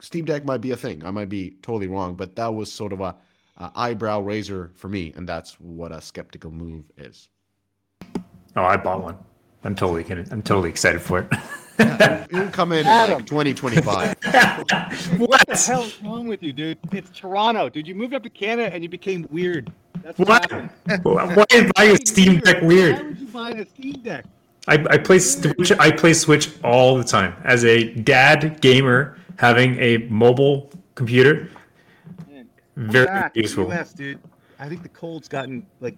Steam 0.00 0.24
Deck 0.24 0.44
might 0.44 0.60
be 0.60 0.72
a 0.72 0.76
thing. 0.76 1.04
I 1.04 1.10
might 1.10 1.28
be 1.28 1.56
totally 1.62 1.86
wrong, 1.86 2.14
but 2.14 2.36
that 2.36 2.54
was 2.54 2.70
sort 2.70 2.92
of 2.92 3.00
a, 3.00 3.16
a 3.56 3.70
eyebrow 3.74 4.20
raiser 4.20 4.70
for 4.74 4.88
me, 4.88 5.12
and 5.16 5.28
that's 5.28 5.54
what 5.60 5.92
a 5.92 6.00
skeptical 6.00 6.50
move 6.50 6.84
is. 6.96 7.28
Oh, 8.56 8.64
I 8.64 8.76
bought 8.76 9.02
one. 9.02 9.16
I'm 9.64 9.74
totally 9.74 10.04
kidding. 10.04 10.26
I'm 10.30 10.42
totally 10.42 10.70
excited 10.70 11.00
for 11.00 11.20
it. 11.20 11.28
yeah, 11.78 12.26
it'll 12.30 12.48
come 12.48 12.72
in 12.72 12.86
Adam. 12.86 13.16
like 13.16 13.26
2025. 13.26 14.08
what 15.18 15.46
the 15.46 15.56
hell's 15.56 16.00
wrong 16.02 16.26
with 16.28 16.42
you, 16.42 16.52
dude? 16.52 16.78
It's 16.92 17.10
Toronto, 17.10 17.68
dude. 17.68 17.86
You 17.86 17.94
moved 17.94 18.14
up 18.14 18.22
to 18.22 18.30
Canada 18.30 18.72
and 18.72 18.82
you 18.82 18.88
became 18.88 19.26
weird. 19.30 19.72
That's 20.02 20.18
what? 20.18 20.50
what? 21.02 21.36
Why 21.36 21.44
is 21.50 21.72
buying 21.74 21.90
a 21.90 22.06
Steam 22.06 22.38
Deck 22.40 22.62
weird? 22.62 22.96
Why 22.96 23.02
would 23.02 23.18
you 23.18 23.26
buy 23.26 23.50
a 23.50 23.66
Steam 23.66 24.02
Deck? 24.02 24.24
I, 24.68 24.74
I 24.90 24.98
play 24.98 25.18
Switch. 25.18 25.72
I 25.72 25.90
play 25.90 26.12
Switch 26.12 26.50
all 26.62 26.96
the 26.96 27.04
time. 27.04 27.34
As 27.44 27.64
a 27.64 27.92
dad 27.94 28.60
gamer, 28.60 29.18
having 29.36 29.78
a 29.78 29.98
mobile 30.08 30.70
computer, 30.94 31.50
very 32.76 33.06
back, 33.06 33.36
useful. 33.36 33.72
US, 33.72 33.92
dude. 33.92 34.18
I 34.58 34.68
think 34.68 34.82
the 34.82 34.88
cold's 34.88 35.28
gotten 35.28 35.66
like 35.80 35.96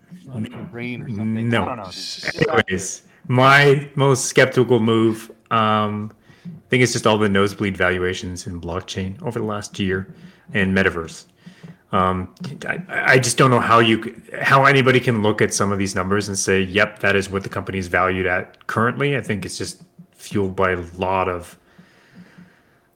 rain 0.73 1.03
or 1.03 1.09
something. 1.09 1.49
No. 1.49 1.69
Anyways, 1.69 3.03
my 3.29 3.89
most 3.95 4.27
skeptical 4.27 4.81
move. 4.81 5.31
Um, 5.51 6.13
I 6.45 6.71
think 6.71 6.83
it's 6.83 6.93
just 6.93 7.07
all 7.07 7.19
the 7.19 7.29
nosebleed 7.29 7.77
valuations 7.77 8.47
in 8.47 8.61
blockchain 8.61 9.21
over 9.23 9.39
the 9.39 9.45
last 9.45 9.79
year 9.79 10.13
and 10.55 10.77
metaverse. 10.77 11.25
Um, 11.93 12.35
I, 12.67 12.83
I, 12.89 13.19
just 13.19 13.39
don't 13.39 13.51
know 13.51 13.61
how 13.61 13.79
you 13.79 14.21
how 14.43 14.67
anybody 14.67 15.01
can 15.01 15.23
look 15.23 15.41
at 15.41 15.55
some 15.55 15.73
of 15.73 15.79
these 15.79 15.95
numbers 15.95 16.29
and 16.29 16.39
say, 16.39 16.61
"Yep, 16.61 16.99
that 16.99 17.17
is 17.17 17.31
what 17.31 17.45
the 17.45 17.49
company 17.49 17.79
is 17.79 17.87
valued 17.87 18.27
at 18.27 18.67
currently." 18.67 19.17
I 19.17 19.23
think 19.23 19.47
it's 19.47 19.57
just 19.57 19.83
fueled 20.13 20.55
by 20.55 20.73
a 20.73 20.85
lot 20.99 21.31
of 21.31 21.59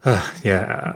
uh, 0.04 0.30
yeah, 0.42 0.94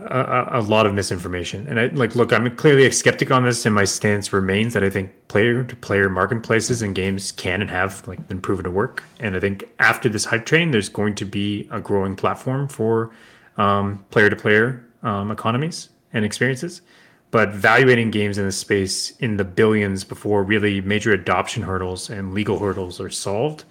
a, 0.51 0.59
a, 0.59 0.63
lot 0.63 0.85
of 0.85 0.93
misinformation. 0.93 1.67
And 1.69 1.79
I 1.79 1.87
like, 1.87 2.17
look, 2.17 2.33
I'm 2.33 2.55
clearly 2.57 2.87
a 2.87 2.93
skeptic 2.93 3.31
on 3.31 3.45
this, 3.45 3.65
and 3.65 3.75
my 3.75 3.85
stance 3.85 4.33
remains 4.33 4.75
that 4.75 4.83
I 4.83 4.91
think 4.91 5.13
player 5.29 5.63
to 5.63 5.77
player 5.77 6.09
marketplaces 6.09 6.83
and 6.83 6.93
games 6.93 7.31
can 7.31 7.61
and 7.61 7.71
have 7.71 8.07
like 8.09 8.27
been 8.27 8.41
proven 8.41 8.65
to 8.65 8.71
work. 8.71 9.05
And 9.21 9.37
I 9.37 9.41
think 9.41 9.65
after 9.79 10.09
this 10.09 10.25
hype 10.25 10.45
train, 10.45 10.73
there's 10.73 10.89
going 10.89 11.15
to 11.17 11.25
be 11.25 11.69
a 11.71 11.81
growing 11.81 12.17
platform 12.17 12.67
for 12.67 13.13
player 13.57 14.29
to 14.29 14.37
player 14.37 14.85
economies 15.05 15.91
and 16.13 16.25
experiences. 16.25 16.83
But 17.31 17.51
valuating 17.51 18.11
games 18.11 18.39
in 18.39 18.45
this 18.45 18.59
space 18.59 19.11
in 19.19 19.37
the 19.37 19.45
billions 19.45 20.05
before 20.05 20.43
really 20.43 20.81
major 20.81 21.13
adoption 21.13 21.63
hurdles 21.63 22.11
and 22.11 22.33
legal 22.35 22.59
hurdles 22.59 23.01
are 23.01 23.11
solved, 23.11 23.65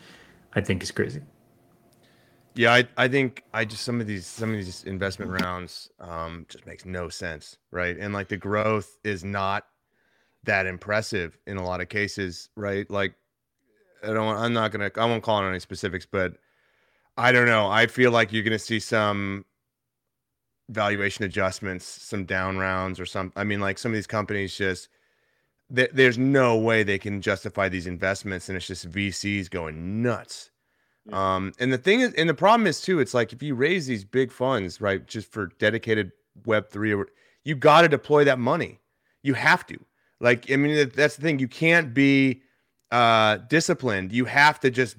I 0.54 0.62
think 0.62 0.84
is 0.84 0.92
crazy. 0.92 1.22
Yeah, 2.56 2.74
I, 2.74 2.88
I 2.98 3.08
think 3.10 3.44
I 3.54 3.66
just 3.66 3.84
some 3.84 4.02
of 4.02 4.08
these 4.08 4.28
some 4.28 4.52
of 4.52 4.58
these 4.58 4.84
investment 4.86 5.32
rounds 5.32 5.90
um 6.00 6.46
just 6.50 6.66
makes 6.66 6.86
no 6.86 7.10
sense, 7.10 7.58
right? 7.72 7.98
And 7.98 8.14
like 8.14 8.30
the 8.30 8.38
growth 8.38 8.98
is 9.04 9.26
not 9.26 9.66
that 10.46 10.66
impressive 10.68 11.38
in 11.48 11.58
a 11.58 11.66
lot 11.66 11.82
of 11.82 11.90
cases, 11.90 12.50
right? 12.56 12.90
Like 12.92 13.16
I 14.04 14.14
don't 14.14 14.38
I'm 14.38 14.54
not 14.54 14.72
gonna 14.72 14.92
I 14.98 15.06
won't 15.06 15.24
call 15.24 15.38
on 15.38 15.50
any 15.50 15.60
specifics, 15.60 16.06
but 16.06 16.36
I 17.18 17.32
don't 17.32 17.48
know. 17.48 17.70
I 17.70 17.88
feel 17.88 18.12
like 18.12 18.34
you're 18.34 18.44
gonna 18.44 18.60
see 18.60 18.80
some 18.80 19.46
valuation 20.70 21.26
adjustments, 21.26 21.86
some 21.86 22.26
down 22.26 22.58
rounds 22.58 23.00
or 23.00 23.06
some 23.06 23.34
I 23.36 23.44
mean 23.46 23.62
like 23.62 23.78
some 23.80 23.92
of 23.92 23.96
these 23.96 24.08
companies 24.08 24.56
just 24.58 24.90
there's 25.94 26.18
no 26.18 26.58
way 26.58 26.84
they 26.84 27.00
can 27.00 27.22
justify 27.22 27.70
these 27.70 27.88
investments 27.88 28.50
and 28.50 28.58
it's 28.58 28.68
just 28.68 28.90
VCs 28.92 29.50
going 29.50 30.04
nuts 30.04 30.52
um, 31.12 31.54
and 31.60 31.72
the 31.72 31.78
thing 31.78 32.02
is, 32.02 32.14
and 32.14 32.28
the 32.28 32.34
problem 32.34 32.68
is 32.68 32.82
too, 32.82 33.00
it's 33.00 33.14
like 33.14 33.32
if 33.32 33.44
you 33.44 33.56
raise 33.56 33.86
these 33.86 34.04
big 34.04 34.32
funds, 34.32 34.82
right, 34.82 35.06
just 35.06 35.32
for 35.32 35.48
dedicated 35.60 36.12
Web 36.46 36.70
three, 36.70 36.96
you 37.44 37.56
got 37.56 37.82
to 37.82 37.88
deploy 37.88 38.24
that 38.26 38.40
money. 38.40 38.80
You 39.22 39.34
have 39.36 39.66
to. 39.68 39.78
Like, 40.20 40.52
I 40.52 40.56
mean, 40.56 40.92
that's 40.96 41.16
the 41.16 41.22
thing. 41.22 41.40
You 41.40 41.48
can't 41.48 41.94
be 41.94 42.42
uh, 42.92 43.38
disciplined. 43.50 44.12
You 44.12 44.26
have 44.26 44.60
to 44.62 44.72
just 44.72 44.98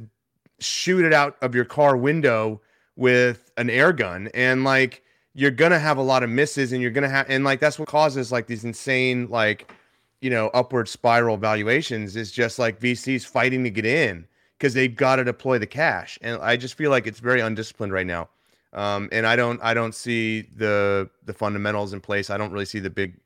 shoot 0.60 1.04
it 1.04 1.12
out 1.12 1.36
of 1.42 1.54
your 1.54 1.64
car 1.64 1.96
window 1.96 2.60
with 2.96 3.50
an 3.56 3.68
air 3.68 3.92
gun, 3.92 4.28
and 4.32 4.64
like 4.64 5.02
you're 5.34 5.50
gonna 5.50 5.78
have 5.78 5.98
a 5.98 6.02
lot 6.02 6.22
of 6.22 6.30
misses, 6.30 6.72
and 6.72 6.80
you're 6.80 6.90
gonna 6.90 7.08
have, 7.08 7.26
and 7.28 7.44
like 7.44 7.60
that's 7.60 7.78
what 7.78 7.88
causes 7.88 8.30
like 8.30 8.46
these 8.46 8.64
insane 8.64 9.28
like 9.28 9.72
you 10.20 10.30
know 10.30 10.48
upward 10.54 10.88
spiral 10.88 11.36
valuations 11.36 12.16
is 12.16 12.30
just 12.30 12.58
like 12.58 12.80
VCs 12.80 13.26
fighting 13.26 13.64
to 13.64 13.70
get 13.70 13.84
in 13.84 14.26
because 14.58 14.74
they've 14.74 14.94
got 14.94 15.16
to 15.16 15.24
deploy 15.24 15.58
the 15.58 15.66
cash. 15.66 16.18
And 16.22 16.40
I 16.40 16.56
just 16.56 16.74
feel 16.74 16.90
like 16.90 17.06
it's 17.06 17.20
very 17.20 17.40
undisciplined 17.40 17.92
right 17.92 18.06
now. 18.06 18.28
Um, 18.72 19.08
and 19.12 19.26
I 19.26 19.36
don't 19.36 19.60
I 19.62 19.74
don't 19.74 19.94
see 19.94 20.42
the 20.42 21.08
the 21.24 21.32
fundamentals 21.32 21.92
in 21.92 22.00
place. 22.00 22.30
I 22.30 22.36
don't 22.36 22.52
really 22.52 22.64
see 22.64 22.78
the 22.78 22.90
big 22.90 23.18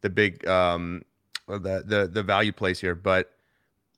the 0.00 0.10
big 0.10 0.46
um, 0.46 1.02
the 1.46 1.82
the 1.86 2.10
the 2.12 2.22
value 2.22 2.52
place 2.52 2.80
here. 2.80 2.94
But 2.94 3.32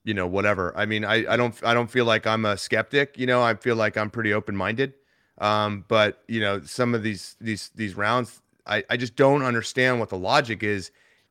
you 0.04 0.14
know 0.14 0.26
whatever. 0.26 0.76
I 0.76 0.86
mean 0.86 1.04
I 1.04 1.32
I 1.32 1.36
don't 1.36 1.54
I 1.64 1.74
don't 1.74 1.90
feel 1.90 2.04
like 2.04 2.26
I'm 2.26 2.44
a 2.44 2.56
skeptic. 2.56 3.18
You 3.18 3.26
know 3.26 3.42
I 3.42 3.54
feel 3.54 3.76
like 3.76 3.96
I'm 3.96 4.10
pretty 4.10 4.32
open 4.32 4.56
minded. 4.56 4.94
Um, 5.38 5.84
but 5.88 6.22
you 6.28 6.40
know 6.40 6.60
some 6.62 6.94
of 6.94 7.02
these 7.02 7.36
these 7.40 7.70
these 7.74 7.94
rounds 7.96 8.42
I 8.66 8.84
I 8.90 8.96
just 8.96 9.16
don't 9.16 9.42
understand 9.42 10.00
what 10.00 10.10
the 10.10 10.18
logic 10.18 10.62
is 10.62 10.90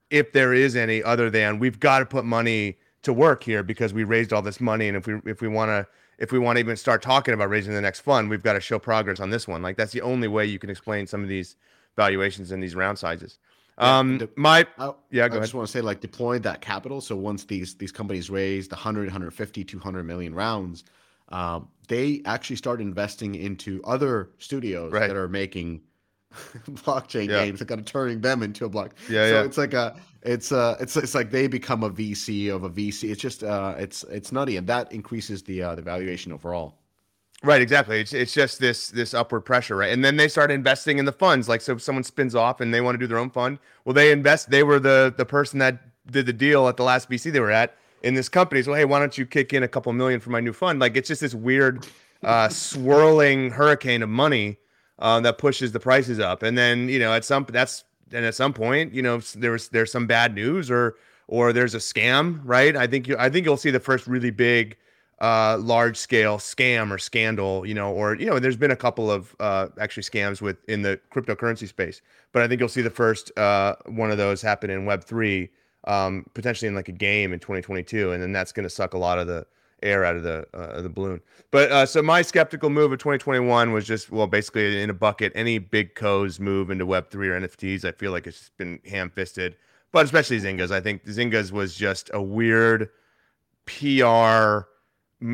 if 0.10 0.32
there 0.32 0.54
is 0.54 0.76
any 0.76 1.04
other 1.04 1.30
than 1.30 1.60
we've 1.60 1.80
got 1.80 2.00
to 2.00 2.06
put 2.06 2.24
money 2.26 2.78
to 3.08 3.14
work 3.14 3.44
here 3.44 3.64
because 3.64 3.94
we 3.94 4.04
raised 4.04 4.32
all 4.32 4.42
this 4.42 4.62
money, 4.62 4.88
and 4.88 4.96
if 4.96 5.08
we 5.08 5.20
if 5.26 5.42
we 5.42 5.48
want 5.48 5.70
to 5.70 5.88
if 6.20 6.32
we 6.32 6.40
want 6.40 6.58
to 6.58 6.60
even 6.60 6.78
start 6.78 7.02
talking 7.02 7.34
about 7.34 7.50
raising 7.50 7.74
the 7.74 7.82
next 7.82 8.02
fund, 8.02 8.30
we've 8.30 8.44
got 8.44 8.54
to 8.54 8.62
show 8.62 8.80
progress 8.80 9.20
on 9.20 9.30
this 9.30 9.48
one. 9.48 9.62
Like 9.62 9.78
that's 9.78 9.92
the 9.92 10.02
only 10.02 10.28
way 10.28 10.46
you 10.46 10.60
can 10.60 10.70
explain 10.70 11.08
some 11.08 11.24
of 11.24 11.30
these 11.30 11.56
valuations 11.96 12.52
and 12.52 12.62
these 12.62 12.76
round 12.76 13.00
sizes. 13.00 13.40
Um, 13.80 14.18
the, 14.20 14.30
my 14.36 14.66
I, 14.78 14.92
yeah, 15.12 15.26
I 15.26 15.28
go 15.30 15.38
I 15.38 15.42
just 15.42 15.54
want 15.54 15.68
to 15.68 15.72
say 15.72 15.82
like 15.82 16.00
deploy 16.00 16.40
that 16.40 16.62
capital. 16.62 17.02
So 17.02 17.16
once 17.16 17.44
these 17.46 17.76
these 17.76 17.92
companies 17.92 18.30
raised 18.30 18.72
100, 18.72 19.06
150, 19.06 19.64
200 19.64 20.04
million 20.04 20.34
rounds, 20.34 20.84
um, 21.30 21.68
they 21.88 22.22
actually 22.26 22.56
start 22.56 22.82
investing 22.82 23.36
into 23.36 23.82
other 23.84 24.30
studios 24.40 24.92
right. 24.92 25.08
that 25.08 25.16
are 25.16 25.28
making 25.28 25.82
blockchain 26.70 27.28
yeah. 27.28 27.46
games 27.46 27.60
and 27.62 27.70
kind 27.70 27.80
of 27.80 27.86
turning 27.86 28.22
them 28.22 28.44
into 28.44 28.66
a 28.66 28.70
block. 28.70 28.96
Yeah, 29.10 29.28
so 29.28 29.34
yeah. 29.34 29.44
it's 29.44 29.58
like 29.58 29.74
a 29.74 30.00
it's 30.22 30.52
a 30.52 30.78
it's 30.80 30.96
it's 30.98 31.16
like 31.16 31.32
they 31.32 31.48
become 31.48 31.84
a 31.84 31.90
VC 31.90 32.54
of 32.54 32.64
a 32.64 32.70
VC. 32.70 33.10
It's 33.10 33.22
just 33.22 33.44
uh 33.44 33.76
it's 33.78 34.04
it's 34.04 34.32
nutty 34.32 34.58
and 34.58 34.68
that 34.68 34.92
increases 34.92 35.44
the 35.44 35.64
uh 35.64 35.76
the 35.76 35.82
valuation 35.82 36.32
overall. 36.32 36.76
Right, 37.44 37.62
exactly. 37.62 38.02
It's 38.02 38.14
it's 38.14 38.34
just 38.34 38.60
this 38.60 38.90
this 38.90 39.14
upward 39.14 39.46
pressure, 39.46 39.76
right? 39.76 39.92
And 39.92 40.04
then 40.04 40.18
they 40.18 40.28
start 40.28 40.50
investing 40.50 40.98
in 40.98 41.06
the 41.06 41.12
funds. 41.12 41.48
Like 41.48 41.62
so 41.62 41.74
if 41.74 41.82
someone 41.82 42.04
spins 42.04 42.34
off 42.34 42.62
and 42.62 42.74
they 42.74 42.82
want 42.82 42.96
to 42.96 43.00
do 43.00 43.08
their 43.08 43.20
own 43.20 43.30
fund, 43.30 43.60
well 43.86 43.94
they 43.94 44.12
invest 44.12 44.50
they 44.50 44.64
were 44.64 44.80
the 44.80 45.14
the 45.16 45.26
person 45.26 45.60
that 45.60 45.82
did 46.12 46.26
the 46.26 46.34
deal 46.34 46.68
at 46.68 46.78
the 46.78 46.84
last 46.84 47.10
VC 47.10 47.32
they 47.32 47.40
were 47.40 47.52
at 47.52 47.76
in 48.02 48.16
this 48.16 48.28
company. 48.28 48.64
So 48.64 48.74
hey, 48.74 48.86
why 48.86 49.00
don't 49.00 49.18
you 49.18 49.26
kick 49.26 49.54
in 49.54 49.64
a 49.64 49.68
couple 49.68 49.94
million 49.94 50.20
for 50.20 50.32
my 50.32 50.40
new 50.40 50.54
fund? 50.54 50.80
Like 50.80 50.98
it's 50.98 51.08
just 51.08 51.22
this 51.22 51.36
weird 51.36 51.86
uh 52.24 52.50
swirling 52.50 53.52
hurricane 53.52 54.02
of 54.02 54.10
money 54.10 54.58
uh, 55.00 55.20
that 55.22 55.38
pushes 55.38 55.72
the 55.72 55.80
prices 55.80 56.20
up. 56.20 56.44
And 56.44 56.58
then 56.58 56.90
you 56.90 57.00
know 57.00 57.14
at 57.14 57.26
some 57.26 57.46
that's 57.50 57.84
and 58.12 58.26
at 58.26 58.36
some 58.36 58.54
point 58.54 58.94
you 58.94 59.02
know 59.02 59.20
there's 59.36 59.70
there's 59.70 59.92
some 59.92 60.08
bad 60.08 60.34
news 60.34 60.72
or 60.72 60.96
or 61.28 61.54
there's 61.54 61.76
a 61.76 61.80
scam, 61.80 62.42
right? 62.44 62.76
I 62.76 62.88
think 62.88 63.08
you 63.08 63.16
I 63.18 63.30
think 63.30 63.46
you'll 63.46 63.58
see 63.58 63.72
the 63.72 63.80
first 63.80 64.08
really 64.08 64.32
big 64.32 64.78
uh, 65.20 65.58
large 65.60 65.98
scale 65.98 66.38
scam 66.38 66.92
or 66.92 66.98
scandal, 66.98 67.66
you 67.66 67.74
know, 67.74 67.92
or 67.92 68.16
you 68.16 68.28
know, 68.28 68.40
there's 68.40 68.58
been 68.58 68.72
a 68.72 68.76
couple 68.76 69.12
of 69.12 69.36
uh, 69.40 69.68
actually 69.80 70.04
scams 70.04 70.42
with 70.42 70.58
in 70.70 70.84
the 70.84 71.00
cryptocurrency 71.12 71.68
space, 71.68 72.02
but 72.32 72.42
I 72.42 72.48
think 72.48 72.60
you'll 72.60 72.70
see 72.70 72.82
the 72.82 72.90
first 72.90 73.38
uh, 73.38 73.76
one 73.88 74.12
of 74.12 74.18
those 74.18 74.42
happen 74.42 74.70
in 74.70 74.86
Web 74.86 75.04
three, 75.04 75.50
um, 75.86 76.26
potentially 76.34 76.68
in 76.68 76.76
like 76.76 76.90
a 76.90 76.94
game 76.94 77.34
in 77.34 77.40
2022, 77.40 78.12
and 78.12 78.22
then 78.22 78.32
that's 78.32 78.52
going 78.52 78.64
to 78.64 78.70
suck 78.70 78.94
a 78.94 78.98
lot 78.98 79.18
of 79.18 79.28
the 79.28 79.46
air 79.84 80.04
out 80.04 80.16
of 80.16 80.24
the 80.24 80.46
uh, 80.54 80.82
the 80.82 80.90
balloon. 80.90 81.22
But 81.52 81.72
uh, 81.72 81.86
so 81.86 82.02
my 82.02 82.22
skeptical 82.22 82.70
move 82.70 82.92
of 82.92 83.00
2021 83.00 83.72
was 83.72 83.86
just 83.86 84.12
well, 84.12 84.28
basically 84.28 84.82
in 84.82 84.90
a 84.90 84.94
bucket. 84.94 85.32
Any 85.36 85.60
big 85.60 85.96
co's 85.96 86.40
move 86.40 86.70
into 86.70 86.86
Web 86.86 87.10
three 87.10 87.30
or 87.30 87.40
NFTs, 87.40 87.86
I 87.86 87.92
feel 87.92 88.12
like 88.12 88.28
it's 88.28 88.52
been 88.58 88.80
ham 88.86 89.10
fisted. 89.10 89.56
But 89.92 90.06
especially 90.06 90.40
Zynga's, 90.40 90.72
I 90.72 90.82
think 90.82 91.06
Zynga's 91.06 91.52
was 91.52 91.76
just 91.76 92.10
a 92.14 92.22
weird 92.22 92.90
PR 93.66 94.68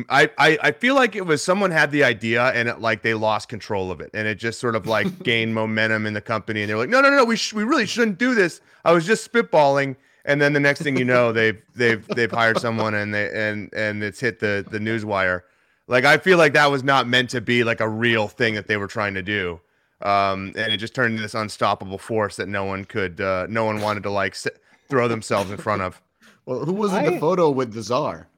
I, 0.08 0.30
I, 0.38 0.58
I 0.62 0.72
feel 0.72 0.94
like 0.94 1.14
it 1.14 1.26
was 1.26 1.42
someone 1.42 1.70
had 1.70 1.90
the 1.90 2.04
idea 2.04 2.44
and 2.46 2.68
it 2.68 2.80
like 2.80 3.02
they 3.02 3.12
lost 3.12 3.50
control 3.50 3.90
of 3.90 4.00
it 4.00 4.10
and 4.14 4.26
it 4.26 4.36
just 4.36 4.58
sort 4.58 4.76
of 4.76 4.86
like 4.86 5.18
gained 5.22 5.54
momentum 5.54 6.06
in 6.06 6.14
the 6.14 6.22
company 6.22 6.62
and 6.62 6.70
they're 6.70 6.78
like 6.78 6.88
no 6.88 7.02
no 7.02 7.10
no 7.10 7.24
we 7.24 7.36
sh- 7.36 7.52
we 7.52 7.64
really 7.64 7.84
shouldn't 7.84 8.18
do 8.18 8.34
this 8.34 8.62
I 8.84 8.92
was 8.92 9.04
just 9.06 9.30
spitballing 9.30 9.96
and 10.24 10.40
then 10.40 10.52
the 10.52 10.60
next 10.60 10.82
thing 10.82 10.96
you 10.96 11.04
know 11.04 11.32
they've 11.38 11.60
they've 11.74 12.06
they've 12.08 12.30
hired 12.30 12.58
someone 12.58 12.94
and 12.94 13.14
they 13.14 13.30
and 13.30 13.72
and 13.74 14.02
it's 14.02 14.20
hit 14.20 14.40
the 14.40 14.64
the 14.70 14.80
news 14.80 15.04
wire 15.04 15.44
like 15.86 16.04
I 16.04 16.18
feel 16.18 16.38
like 16.38 16.54
that 16.54 16.70
was 16.70 16.82
not 16.82 17.06
meant 17.06 17.30
to 17.30 17.40
be 17.40 17.64
like 17.64 17.80
a 17.80 17.88
real 17.88 18.28
thing 18.28 18.54
that 18.54 18.66
they 18.66 18.76
were 18.76 18.86
trying 18.86 19.14
to 19.14 19.22
do 19.22 19.60
um, 20.02 20.52
and 20.56 20.72
it 20.72 20.78
just 20.78 20.94
turned 20.94 21.12
into 21.12 21.22
this 21.22 21.34
unstoppable 21.34 21.98
force 21.98 22.36
that 22.36 22.48
no 22.48 22.64
one 22.64 22.84
could 22.84 23.20
uh, 23.20 23.46
no 23.48 23.64
one 23.64 23.80
wanted 23.80 24.02
to 24.02 24.10
like 24.10 24.34
sit, 24.34 24.60
throw 24.88 25.08
themselves 25.08 25.50
in 25.50 25.56
front 25.56 25.82
of 25.82 26.00
well 26.46 26.64
who 26.64 26.72
was 26.72 26.92
in 26.92 26.98
I... 26.98 27.10
the 27.10 27.20
photo 27.20 27.50
with 27.50 27.72
the 27.72 27.82
czar 27.82 28.28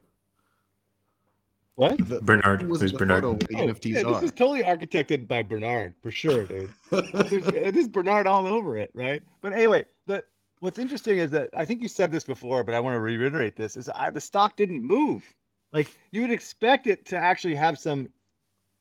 what? 1.77 1.95
The, 2.09 2.19
Bernard. 2.21 2.63
Who's 2.63 2.91
Bernard? 2.91 3.23
Oh, 3.23 3.37
yeah, 3.51 3.67
this 3.67 4.23
is 4.23 4.31
totally 4.31 4.63
architected 4.63 5.27
by 5.27 5.43
Bernard 5.43 5.93
for 6.01 6.09
sure, 6.09 6.43
dude. 6.45 6.73
it 6.91 7.77
is 7.77 7.87
Bernard 7.87 8.25
all 8.25 8.47
over 8.47 8.79
it, 8.79 8.89
right? 8.95 9.21
But 9.41 9.53
anyway, 9.53 9.85
the 10.07 10.23
what's 10.59 10.79
interesting 10.79 11.19
is 11.19 11.31
that 11.31 11.49
I 11.55 11.65
think 11.65 11.81
you 11.81 11.87
said 11.87 12.11
this 12.11 12.23
before, 12.23 12.63
but 12.63 12.73
I 12.73 12.79
want 12.79 12.95
to 12.95 12.99
reiterate 12.99 13.55
this: 13.55 13.77
is 13.77 13.89
I, 13.89 14.09
the 14.09 14.21
stock 14.21 14.55
didn't 14.55 14.83
move. 14.83 15.23
Like 15.73 15.95
you 16.11 16.21
would 16.21 16.31
expect 16.31 16.87
it 16.87 17.05
to 17.07 17.17
actually 17.17 17.55
have 17.55 17.77
some, 17.77 18.09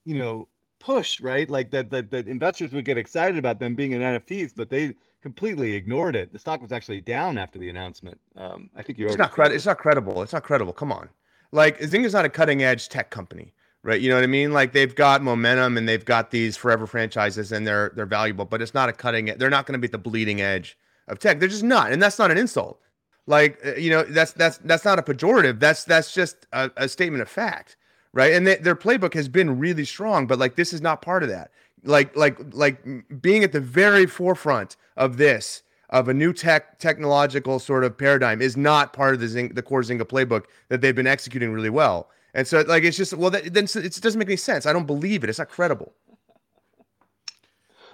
you 0.05 0.19
know, 0.19 0.49
push, 0.79 1.21
right? 1.21 1.49
Like 1.49 1.71
that 1.73 1.91
that 1.91 2.11
that 2.11 2.29
investors 2.29 2.73
would 2.73 2.85
get 2.85 2.99
excited 2.99 3.39
about 3.39 3.59
them 3.59 3.75
being 3.75 3.93
in 3.93 4.01
NFTs, 4.01 4.53
but 4.57 4.71
they 4.71 4.95
completely 5.23 5.75
ignored 5.75 6.17
it. 6.17 6.33
The 6.33 6.39
stock 6.39 6.63
was 6.63 6.73
actually 6.73 7.01
down 7.01 7.39
after 7.39 7.59
the 7.59 7.69
announcement. 7.69 8.21
Um, 8.37 8.71
I 8.77 8.83
think 8.83 8.99
you. 8.99 9.07
It's 9.07 9.17
not 9.17 9.33
credible. 9.33 9.57
It's 9.57 9.67
not 9.67 9.79
credible. 9.79 10.23
It's 10.23 10.33
not 10.33 10.45
credible. 10.45 10.73
Come 10.73 10.93
on. 10.93 11.09
Like 11.53 11.81
Zynga's 11.81 12.13
not 12.13 12.25
a 12.25 12.29
cutting 12.29 12.63
edge 12.63 12.89
tech 12.89 13.11
company, 13.11 13.53
right? 13.83 14.01
You 14.01 14.09
know 14.09 14.17
what 14.17 14.25
I 14.25 14.29
mean? 14.29 14.53
Like 14.53 14.73
they've 14.73 14.95
got 14.95 15.23
momentum 15.23 15.77
and 15.77 15.89
they've 15.89 16.05
got 16.05 16.31
these 16.31 16.57
forever 16.57 16.87
franchises 16.87 17.53
and 17.53 17.67
they're 17.67 17.93
they're 17.95 18.07
valuable, 18.07 18.45
but 18.45 18.63
it's 18.63 18.75
not 18.75 18.89
a 18.89 18.93
cutting. 18.93 19.27
They're 19.37 19.51
not 19.51 19.67
going 19.67 19.75
to 19.75 19.79
be 19.79 19.87
at 19.87 19.93
the 19.93 19.99
bleeding 19.99 20.41
edge 20.41 20.77
of 21.09 21.19
tech. 21.19 21.41
They're 21.41 21.49
just 21.49 21.63
not, 21.63 21.93
and 21.93 22.03
that's 22.03 22.19
not 22.19 22.31
an 22.31 22.39
insult. 22.39 22.81
Like 23.27 23.61
uh, 23.65 23.75
you 23.75 23.91
know, 23.91 24.03
that's 24.03 24.33
that's 24.33 24.59
that's 24.59 24.85
not 24.85 24.99
a 24.99 25.03
pejorative. 25.03 25.59
That's 25.61 25.85
that's 25.85 26.15
just 26.15 26.47
a, 26.53 26.71
a 26.77 26.89
statement 26.89 27.23
of 27.23 27.29
fact, 27.29 27.77
right? 28.13 28.33
And 28.33 28.47
they, 28.47 28.57
their 28.57 28.77
playbook 28.77 29.15
has 29.15 29.29
been 29.29 29.59
really 29.59 29.85
strong, 29.85 30.27
but 30.27 30.39
like 30.39 30.57
this 30.57 30.73
is 30.73 30.81
not 30.81 31.03
part 31.03 31.23
of 31.23 31.29
that. 31.29 31.51
Like 31.83 32.17
like 32.17 32.39
like 32.53 32.85
being 33.21 33.43
at 33.43 33.53
the 33.53 33.61
very 33.61 34.07
forefront 34.07 34.77
of 34.97 35.17
this 35.17 35.63
of 35.91 36.09
a 36.09 36.15
new 36.15 36.33
tech 36.33 36.79
technological 36.79 37.59
sort 37.59 37.85
of 37.85 37.97
paradigm 37.97 38.43
is 38.43 38.57
not 38.57 38.93
part 38.93 39.15
of 39.15 39.21
the 39.21 39.29
Zing, 39.29 39.49
the 39.51 39.63
core 39.63 39.83
Zynga 39.83 40.03
playbook 40.03 40.45
that 40.69 40.81
they've 40.81 40.95
been 40.97 41.07
executing 41.07 41.53
really 41.53 41.71
well. 41.71 42.11
And 42.35 42.47
so 42.47 42.63
like 42.63 42.85
it's 42.85 42.97
just 42.97 43.15
well 43.15 43.31
that 43.31 43.53
then 43.55 43.65
it 43.65 44.01
doesn't 44.01 44.19
make 44.19 44.29
any 44.29 44.37
sense. 44.37 44.67
I 44.67 44.73
don't 44.73 44.87
believe 44.87 45.25
it. 45.25 45.31
It's 45.31 45.39
not 45.39 45.49
credible. 45.49 45.93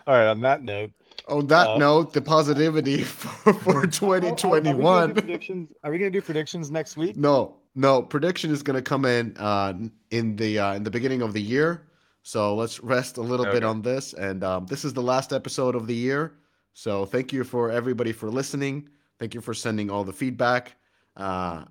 All 0.07 0.15
right. 0.15 0.27
On 0.27 0.41
that 0.41 0.63
note. 0.63 0.91
On 1.29 1.47
that 1.49 1.69
uh, 1.69 1.79
note, 1.79 2.13
the 2.13 2.23
positivity 2.23 3.03
for, 3.03 3.53
for 3.55 3.87
2021. 3.87 4.85
Are, 4.85 5.11
are, 5.11 5.15
predictions? 5.15 5.73
Are 5.85 5.91
we 5.91 5.99
going 5.99 6.13
to 6.13 6.19
do 6.19 6.23
predictions 6.23 6.71
next 6.71 6.97
week? 6.97 7.17
No, 7.17 7.57
no. 7.75 8.03
Prediction 8.03 8.51
is 8.51 8.63
going 8.63 8.77
to 8.77 8.83
come 8.83 9.05
in 9.05 9.37
uh, 9.39 9.75
in 10.11 10.37
the 10.37 10.59
uh, 10.59 10.75
in 10.75 10.83
the 10.83 10.91
beginning 10.91 11.23
of 11.23 11.33
the 11.33 11.43
year. 11.43 11.87
So 12.23 12.55
let's 12.55 12.81
rest 12.81 13.17
a 13.17 13.21
little 13.23 13.47
okay. 13.47 13.57
bit 13.57 13.65
on 13.65 13.83
this. 13.83 14.13
And 14.13 14.45
um, 14.45 14.67
this 14.67 14.85
is 14.85 14.93
the 14.93 15.03
last 15.03 15.33
episode 15.33 15.75
of 15.75 15.87
the 15.87 15.95
year. 15.95 16.35
So 16.75 17.05
thank 17.05 17.33
you 17.33 17.45
for 17.45 17.71
everybody 17.71 18.13
for 18.13 18.31
listening. 18.31 18.89
Thank 19.19 19.35
you 19.35 19.41
for 19.41 19.55
sending 19.55 19.91
all 19.91 20.05
the 20.05 20.13
feedback, 20.13 20.75
uh, 21.17 21.65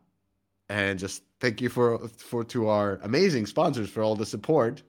and 0.69 0.97
just 0.97 1.23
thank 1.39 1.59
you 1.59 1.67
for 1.69 2.07
for 2.07 2.43
to 2.45 2.69
our 2.69 2.99
amazing 3.03 3.45
sponsors 3.45 3.89
for 3.89 4.03
all 4.03 4.15
the 4.15 4.25
support. 4.25 4.83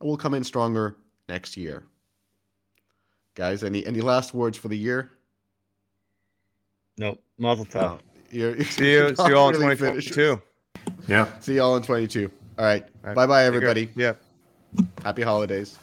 We'll 0.00 0.16
come 0.16 0.34
in 0.34 0.42
stronger 0.42 0.96
next 1.28 1.56
year, 1.56 1.84
guys. 3.34 3.62
Any 3.62 3.84
any 3.86 4.00
last 4.00 4.34
words 4.34 4.56
for 4.58 4.68
the 4.68 4.76
year? 4.78 5.12
Nope. 6.98 7.22
Mazel 7.38 7.64
tov. 7.64 7.82
Oh, 7.82 7.88
no, 7.94 8.00
you're, 8.30 8.64
see 8.64 8.92
you. 8.92 9.14
See 9.14 9.28
you 9.28 9.36
all 9.36 9.52
really 9.52 9.72
in 9.72 9.76
2022. 9.76 10.40
Yeah. 11.08 11.26
See 11.40 11.54
you 11.54 11.62
all 11.62 11.76
in 11.76 11.82
22. 11.82 12.30
All 12.58 12.64
right. 12.64 12.82
All 12.82 12.88
right. 13.04 13.16
Bye 13.16 13.26
bye, 13.26 13.44
everybody. 13.44 13.90
Yeah. 13.96 14.14
Happy 15.02 15.22
holidays. 15.22 15.78